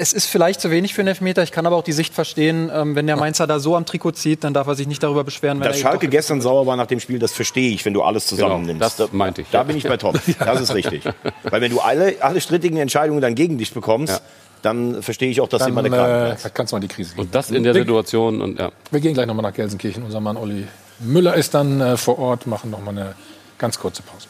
es 0.00 0.12
ist 0.14 0.26
vielleicht 0.26 0.60
zu 0.62 0.70
wenig 0.70 0.94
für 0.94 1.02
einen 1.02 1.08
Elfmeter. 1.08 1.42
Ich 1.42 1.52
kann 1.52 1.66
aber 1.66 1.76
auch 1.76 1.84
die 1.84 1.92
Sicht 1.92 2.14
verstehen, 2.14 2.70
ähm, 2.74 2.96
wenn 2.96 3.06
der 3.06 3.16
Mainzer 3.16 3.46
da 3.46 3.60
so 3.60 3.76
am 3.76 3.84
Trikot 3.84 4.12
zieht, 4.12 4.42
dann 4.44 4.54
darf 4.54 4.66
er 4.66 4.74
sich 4.74 4.86
nicht 4.86 5.02
darüber 5.02 5.24
beschweren, 5.24 5.60
wenn 5.60 5.68
Dass 5.68 5.76
er 5.76 5.82
Schalke 5.82 6.08
gestern 6.08 6.40
sauer 6.40 6.66
war 6.66 6.76
nach 6.76 6.86
dem 6.86 7.00
Spiel, 7.00 7.18
das 7.18 7.32
verstehe 7.32 7.70
ich, 7.70 7.84
wenn 7.84 7.92
du 7.92 8.02
alles 8.02 8.26
zusammennimmst. 8.26 8.96
Genau, 8.96 9.06
das 9.06 9.12
meinte 9.12 9.42
ich. 9.42 9.48
Da 9.50 9.62
bin 9.62 9.76
ich 9.76 9.84
bei 9.84 9.96
Tom. 9.98 10.14
Das 10.38 10.60
ist 10.60 10.74
richtig. 10.74 11.02
Weil 11.44 11.60
wenn 11.60 11.70
du 11.70 11.80
alle, 11.80 12.14
alle 12.20 12.40
strittigen 12.40 12.78
Entscheidungen 12.78 13.20
dann 13.20 13.34
gegen 13.34 13.58
dich 13.58 13.72
bekommst, 13.74 14.22
dann 14.62 15.02
verstehe 15.02 15.30
ich 15.30 15.40
auch, 15.40 15.48
dass 15.48 15.60
Dann, 15.60 15.70
jemand 15.70 15.88
äh, 15.88 15.90
der 15.90 16.36
da 16.42 16.48
kannst 16.48 16.72
du 16.72 16.76
mal 16.76 16.80
die 16.80 16.88
Krise 16.88 17.14
Und 17.16 17.34
das 17.34 17.50
in 17.50 17.62
der 17.62 17.74
Wir- 17.74 17.82
Situation. 17.82 18.40
Und, 18.40 18.58
ja. 18.58 18.70
Wir 18.90 19.00
gehen 19.00 19.14
gleich 19.14 19.26
nochmal 19.26 19.42
nach 19.42 19.54
Gelsenkirchen. 19.54 20.02
Unser 20.02 20.20
Mann 20.20 20.36
Olli 20.36 20.66
Müller 20.98 21.34
ist 21.34 21.54
dann 21.54 21.80
äh, 21.80 21.96
vor 21.96 22.18
Ort, 22.18 22.46
machen 22.46 22.70
nochmal 22.70 22.96
eine 22.96 23.14
ganz 23.58 23.78
kurze 23.78 24.02
Pause. 24.02 24.28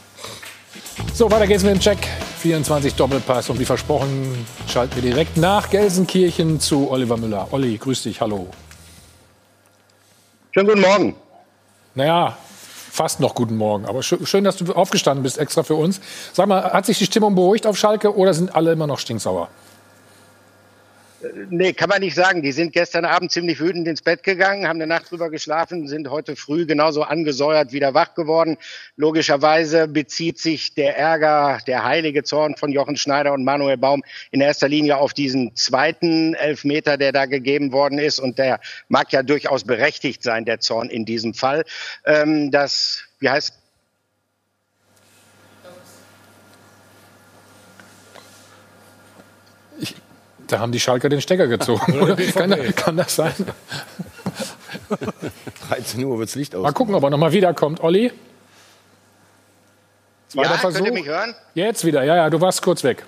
So, 1.14 1.30
weiter 1.30 1.46
geht's 1.46 1.62
mit 1.62 1.72
dem 1.74 1.80
Check. 1.80 1.98
24 2.38 2.94
Doppelpass. 2.94 3.50
Und 3.50 3.60
wie 3.60 3.64
versprochen, 3.64 4.46
schalten 4.66 4.96
wir 4.96 5.02
direkt 5.02 5.36
nach 5.36 5.68
Gelsenkirchen 5.68 6.60
zu 6.60 6.90
Oliver 6.90 7.16
Müller. 7.16 7.48
Olli, 7.50 7.76
grüß 7.76 8.04
dich, 8.04 8.20
hallo. 8.20 8.48
Schönen 10.52 10.68
guten 10.68 10.80
Morgen. 10.80 11.16
Naja, 11.94 12.36
fast 12.90 13.20
noch 13.20 13.34
guten 13.34 13.56
Morgen. 13.56 13.86
Aber 13.86 14.02
schön, 14.02 14.26
schön, 14.26 14.44
dass 14.44 14.56
du 14.56 14.72
aufgestanden 14.72 15.22
bist, 15.22 15.38
extra 15.38 15.62
für 15.62 15.74
uns. 15.74 16.00
Sag 16.32 16.46
mal, 16.48 16.72
hat 16.72 16.86
sich 16.86 16.98
die 16.98 17.06
Stimmung 17.06 17.34
beruhigt 17.34 17.66
auf 17.66 17.76
Schalke 17.76 18.16
oder 18.16 18.32
sind 18.32 18.54
alle 18.56 18.72
immer 18.72 18.86
noch 18.86 18.98
stinksauer? 18.98 19.48
Nee, 21.50 21.74
kann 21.74 21.90
man 21.90 22.00
nicht 22.00 22.14
sagen. 22.14 22.42
Die 22.42 22.52
sind 22.52 22.72
gestern 22.72 23.04
Abend 23.04 23.30
ziemlich 23.30 23.60
wütend 23.60 23.86
ins 23.86 24.00
Bett 24.00 24.22
gegangen, 24.22 24.66
haben 24.66 24.78
eine 24.78 24.86
Nacht 24.86 25.10
drüber 25.10 25.28
geschlafen, 25.28 25.86
sind 25.86 26.08
heute 26.08 26.34
früh 26.34 26.64
genauso 26.64 27.02
angesäuert 27.02 27.72
wieder 27.72 27.92
wach 27.92 28.14
geworden. 28.14 28.56
Logischerweise 28.96 29.86
bezieht 29.86 30.38
sich 30.38 30.74
der 30.74 30.96
Ärger, 30.96 31.58
der 31.66 31.84
heilige 31.84 32.22
Zorn 32.22 32.56
von 32.56 32.72
Jochen 32.72 32.96
Schneider 32.96 33.34
und 33.34 33.44
Manuel 33.44 33.76
Baum 33.76 34.02
in 34.30 34.40
erster 34.40 34.68
Linie 34.68 34.96
auf 34.96 35.12
diesen 35.12 35.54
zweiten 35.56 36.34
Elfmeter, 36.34 36.96
der 36.96 37.12
da 37.12 37.26
gegeben 37.26 37.72
worden 37.72 37.98
ist. 37.98 38.18
Und 38.18 38.38
der 38.38 38.60
mag 38.88 39.12
ja 39.12 39.22
durchaus 39.22 39.64
berechtigt 39.64 40.22
sein, 40.22 40.46
der 40.46 40.60
Zorn 40.60 40.88
in 40.88 41.04
diesem 41.04 41.34
Fall. 41.34 41.64
Ähm, 42.06 42.50
das, 42.50 43.04
wie 43.18 43.28
heißt 43.28 43.59
Da 50.50 50.58
haben 50.58 50.72
die 50.72 50.80
Schalker 50.80 51.08
den 51.08 51.20
Stecker 51.20 51.46
gezogen. 51.46 52.00
oder? 52.00 52.16
kann, 52.16 52.74
kann 52.74 52.96
das 52.96 53.14
sein? 53.14 53.32
13 55.68 56.04
Uhr 56.04 56.18
wird's 56.18 56.34
Licht 56.34 56.54
aus. 56.54 56.62
Mal 56.62 56.72
gucken, 56.72 56.94
ob 56.94 57.02
er 57.04 57.10
nochmal 57.10 57.32
wiederkommt. 57.32 57.80
Olli? 57.80 58.12
Zweiter 60.28 60.50
Ja, 60.50 60.56
könnt 60.56 60.60
Versuch. 60.60 60.86
ihr 60.86 60.92
mich 60.92 61.06
hören? 61.06 61.34
Jetzt 61.54 61.84
wieder. 61.84 62.02
Ja, 62.02 62.16
ja, 62.16 62.30
du 62.30 62.40
warst 62.40 62.62
kurz 62.62 62.82
weg. 62.82 63.04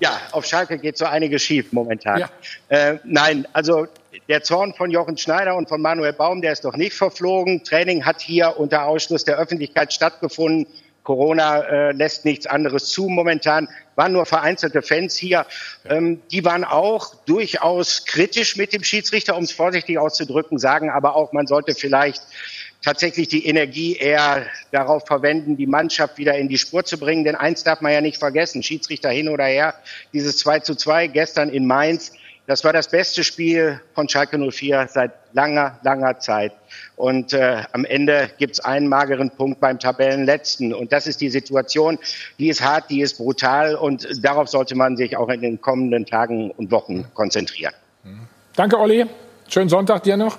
Ja, 0.00 0.20
auf 0.32 0.44
Schalke 0.44 0.78
geht 0.78 0.98
so 0.98 1.04
einiges 1.04 1.42
schief 1.42 1.72
momentan. 1.72 2.24
Äh, 2.68 2.96
nein, 3.04 3.46
also 3.52 3.86
der 4.28 4.42
Zorn 4.42 4.74
von 4.74 4.90
Jochen 4.90 5.16
Schneider 5.16 5.54
und 5.54 5.68
von 5.68 5.80
Manuel 5.80 6.12
Baum, 6.12 6.42
der 6.42 6.52
ist 6.52 6.64
doch 6.64 6.74
nicht 6.74 6.94
verflogen. 6.94 7.62
Training 7.62 8.04
hat 8.04 8.20
hier 8.20 8.58
unter 8.58 8.84
Ausschluss 8.86 9.24
der 9.24 9.36
Öffentlichkeit 9.38 9.92
stattgefunden. 9.92 10.66
Corona 11.02 11.60
äh, 11.62 11.92
lässt 11.92 12.24
nichts 12.24 12.46
anderes 12.46 12.86
zu 12.86 13.08
momentan. 13.08 13.68
Waren 13.96 14.12
nur 14.12 14.24
vereinzelte 14.24 14.82
Fans 14.82 15.16
hier. 15.16 15.46
Ähm, 15.84 16.22
die 16.30 16.44
waren 16.44 16.64
auch 16.64 17.14
durchaus 17.26 18.04
kritisch 18.04 18.56
mit 18.56 18.72
dem 18.72 18.84
Schiedsrichter, 18.84 19.36
um 19.36 19.44
es 19.44 19.52
vorsichtig 19.52 19.98
auszudrücken, 19.98 20.58
sagen 20.58 20.90
aber 20.90 21.16
auch, 21.16 21.32
man 21.32 21.46
sollte 21.46 21.74
vielleicht 21.74 22.22
tatsächlich 22.82 23.28
die 23.28 23.46
Energie 23.46 23.96
eher 23.96 24.46
darauf 24.70 25.06
verwenden, 25.06 25.56
die 25.56 25.66
Mannschaft 25.66 26.18
wieder 26.18 26.36
in 26.36 26.48
die 26.48 26.58
Spur 26.58 26.84
zu 26.84 26.98
bringen. 26.98 27.24
Denn 27.24 27.36
eins 27.36 27.64
darf 27.64 27.80
man 27.80 27.92
ja 27.92 28.00
nicht 28.00 28.18
vergessen, 28.18 28.62
Schiedsrichter 28.62 29.10
hin 29.10 29.28
oder 29.28 29.44
her, 29.44 29.74
dieses 30.12 30.38
2 30.38 30.60
zu 30.60 30.74
2 30.74 31.08
gestern 31.08 31.48
in 31.48 31.66
Mainz, 31.66 32.12
das 32.46 32.64
war 32.64 32.72
das 32.72 32.88
beste 32.88 33.22
Spiel 33.22 33.80
von 33.94 34.08
Schalke 34.08 34.36
04 34.36 34.88
seit 34.88 35.12
langer, 35.32 35.78
langer 35.82 36.18
Zeit. 36.18 36.52
Und 36.96 37.32
äh, 37.32 37.62
am 37.72 37.84
Ende 37.84 38.30
gibt's 38.38 38.60
einen 38.60 38.88
mageren 38.88 39.30
Punkt 39.30 39.60
beim 39.60 39.78
Tabellenletzten. 39.78 40.72
Und 40.74 40.92
das 40.92 41.06
ist 41.06 41.20
die 41.20 41.30
Situation, 41.30 41.98
die 42.38 42.48
ist 42.48 42.62
hart, 42.62 42.90
die 42.90 43.00
ist 43.00 43.18
brutal. 43.18 43.74
Und 43.74 44.06
darauf 44.24 44.48
sollte 44.48 44.74
man 44.76 44.96
sich 44.96 45.16
auch 45.16 45.28
in 45.28 45.40
den 45.40 45.60
kommenden 45.60 46.06
Tagen 46.06 46.50
und 46.50 46.70
Wochen 46.70 47.06
konzentrieren. 47.14 47.74
Danke, 48.54 48.78
Olli. 48.78 49.06
Schönen 49.48 49.68
Sonntag 49.68 50.02
dir 50.02 50.16
noch. 50.16 50.38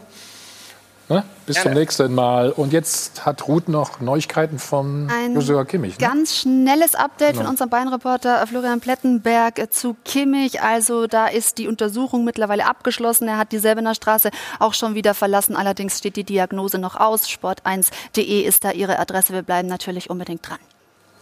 Ne? 1.10 1.24
Bis 1.46 1.58
Gerne. 1.58 1.72
zum 1.72 1.80
nächsten 1.80 2.16
Mal. 2.16 2.52
Und 2.52 2.72
jetzt 2.72 3.26
hat 3.26 3.48
Ruth 3.50 3.68
noch 3.68 4.00
Neuigkeiten 4.00 4.58
von 4.58 5.10
Ein 5.12 5.34
Joshua 5.36 5.66
Kimmich. 5.66 6.00
Ne? 6.00 6.08
Ganz 6.08 6.38
schnelles 6.38 6.96
Update 6.96 7.32
Genau. 7.34 7.42
von 7.44 7.50
unserem 7.52 7.70
Beinreporter 7.70 8.48
Florian 8.48 8.80
Plettenberg 8.80 9.74
zu 9.74 9.98
Kimmich. 10.06 10.62
Also 10.62 11.08
da 11.08 11.28
ist 11.28 11.58
die 11.58 11.68
Untersuchung 11.68 12.24
mittlerweile 12.24 12.66
abgeschlossen. 12.66 13.28
Er 13.28 13.38
hat 13.38 13.52
die 13.52 13.60
Selbener 13.60 13.96
Straße 13.96 14.30
auch 14.60 14.74
schon 14.74 14.96
wieder 14.96 15.14
verlassen. 15.14 15.58
Allerdings 15.58 15.98
steht 15.98 16.16
die 16.16 16.24
Diagnose 16.24 16.78
noch 16.78 16.96
aus. 16.96 17.28
Sport1.de 17.28 18.42
ist 18.42 18.64
da 18.64 18.72
Ihre 18.72 18.98
Adresse. 18.98 19.34
Wir 19.34 19.42
bleiben 19.42 19.68
natürlich 19.68 20.10
unbedingt 20.10 20.48
dran. 20.48 20.60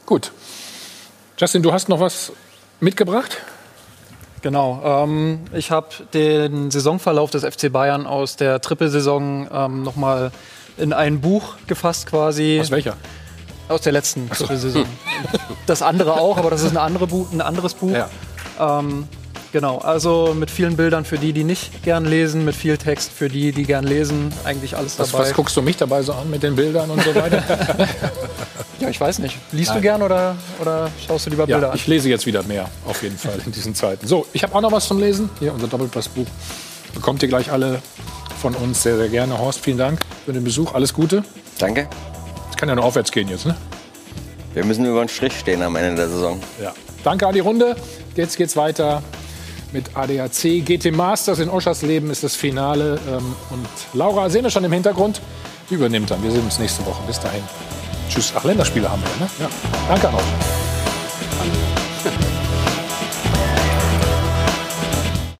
Gut. 0.05 0.31
Justin, 1.37 1.63
du 1.63 1.73
hast 1.73 1.89
noch 1.89 1.99
was 1.99 2.31
mitgebracht? 2.79 3.37
Genau. 4.41 4.81
Ähm, 4.83 5.41
ich 5.53 5.71
habe 5.71 5.87
den 6.13 6.71
Saisonverlauf 6.71 7.29
des 7.29 7.43
FC 7.43 7.71
Bayern 7.71 8.07
aus 8.07 8.35
der 8.35 8.61
Trippelsaison 8.61 9.47
ähm, 9.53 9.83
nochmal 9.83 10.31
in 10.77 10.93
ein 10.93 11.21
Buch 11.21 11.55
gefasst 11.67 12.07
quasi. 12.07 12.59
Aus 12.59 12.71
welcher? 12.71 12.97
Aus 13.67 13.81
der 13.81 13.93
letzten 13.93 14.29
Trippelsaison. 14.29 14.85
Das 15.67 15.81
andere 15.81 16.19
auch, 16.19 16.37
aber 16.37 16.49
das 16.49 16.63
ist 16.63 16.71
ein, 16.71 16.77
andere 16.77 17.07
Bu 17.07 17.27
ein 17.31 17.41
anderes 17.41 17.75
Buch. 17.75 17.95
Ähm, 18.59 19.07
genau, 19.51 19.77
also 19.79 20.33
mit 20.37 20.49
vielen 20.49 20.75
Bildern 20.75 21.05
für 21.05 21.17
die, 21.17 21.33
die 21.33 21.43
nicht 21.43 21.83
gern 21.83 22.05
lesen, 22.05 22.45
mit 22.45 22.55
viel 22.55 22.77
Text 22.77 23.11
für 23.11 23.29
die, 23.29 23.51
die 23.51 23.63
gern 23.63 23.83
lesen. 23.83 24.31
Eigentlich 24.43 24.75
alles 24.75 24.97
Was, 24.99 25.11
dabei. 25.11 25.23
was 25.23 25.33
guckst 25.33 25.55
du 25.57 25.61
mich 25.61 25.77
dabei 25.77 26.01
so 26.01 26.13
an 26.13 26.29
mit 26.29 26.43
den 26.43 26.55
Bildern 26.55 26.89
und 26.89 27.03
so 27.03 27.13
weiter? 27.15 27.43
ja, 28.79 28.89
ich 28.89 28.99
weiß 28.99 29.19
nicht. 29.19 29.37
Liest 29.51 29.69
Nein. 29.69 29.77
du 29.77 29.81
gern 29.81 30.01
oder, 30.01 30.35
oder 30.59 30.89
schaust 31.05 31.25
du 31.25 31.29
lieber 31.29 31.45
Bilder 31.45 31.61
ja, 31.61 31.69
an? 31.69 31.75
ich 31.75 31.87
lese 31.87 32.09
jetzt 32.09 32.25
wieder 32.25 32.43
mehr, 32.43 32.69
auf 32.85 33.01
jeden 33.03 33.17
Fall 33.17 33.39
in 33.45 33.51
diesen 33.51 33.75
Zeiten. 33.75 34.07
So, 34.07 34.25
ich 34.33 34.43
habe 34.43 34.55
auch 34.55 34.61
noch 34.61 34.71
was 34.71 34.87
zum 34.87 34.99
Lesen. 34.99 35.29
Hier, 35.39 35.53
unser 35.53 35.67
Doppelpassbuch. 35.67 36.27
Bekommt 36.93 37.23
ihr 37.23 37.29
gleich 37.29 37.51
alle 37.51 37.81
von 38.41 38.55
uns 38.55 38.83
sehr, 38.83 38.97
sehr 38.97 39.09
gerne. 39.09 39.37
Horst, 39.37 39.59
vielen 39.59 39.77
Dank 39.77 39.99
für 40.25 40.33
den 40.33 40.43
Besuch. 40.43 40.73
Alles 40.73 40.93
Gute. 40.93 41.23
Danke. 41.59 41.87
Es 42.49 42.57
kann 42.57 42.69
ja 42.69 42.75
nur 42.75 42.83
aufwärts 42.83 43.11
gehen 43.11 43.27
jetzt, 43.29 43.45
ne? 43.45 43.55
Wir 44.53 44.65
müssen 44.65 44.85
über 44.85 44.99
den 45.01 45.07
Strich 45.07 45.37
stehen 45.39 45.61
am 45.61 45.77
Ende 45.77 45.95
der 45.95 46.09
Saison. 46.09 46.41
Ja. 46.61 46.73
Danke 47.05 47.25
an 47.25 47.33
die 47.33 47.39
Runde. 47.39 47.77
Jetzt 48.15 48.35
geht's 48.35 48.57
weiter 48.57 49.01
mit 49.73 49.95
ADAC. 49.95 50.65
GT 50.65 50.91
Masters 50.91 51.39
in 51.39 51.49
Oschersleben 51.49 52.09
ist 52.09 52.23
das 52.23 52.35
Finale. 52.35 52.99
Ähm, 53.07 53.35
Und 53.49 53.67
Laura 53.93 54.29
sehen 54.29 54.43
wir 54.43 54.51
schon 54.51 54.63
im 54.63 54.71
Hintergrund. 54.71 55.21
Die 55.69 55.75
übernimmt 55.75 56.11
dann. 56.11 56.21
Wir 56.23 56.31
sehen 56.31 56.43
uns 56.43 56.59
nächste 56.59 56.85
Woche. 56.85 57.01
Bis 57.07 57.19
dahin. 57.19 57.43
Tschüss. 58.09 58.33
Ach, 58.35 58.43
Länderspiele 58.43 58.89
haben 58.89 59.01
wir, 59.01 59.25
ne? 59.25 59.31
Ja. 59.39 59.49
Danke 59.87 60.09
an 60.09 60.15
euch. 60.15 61.60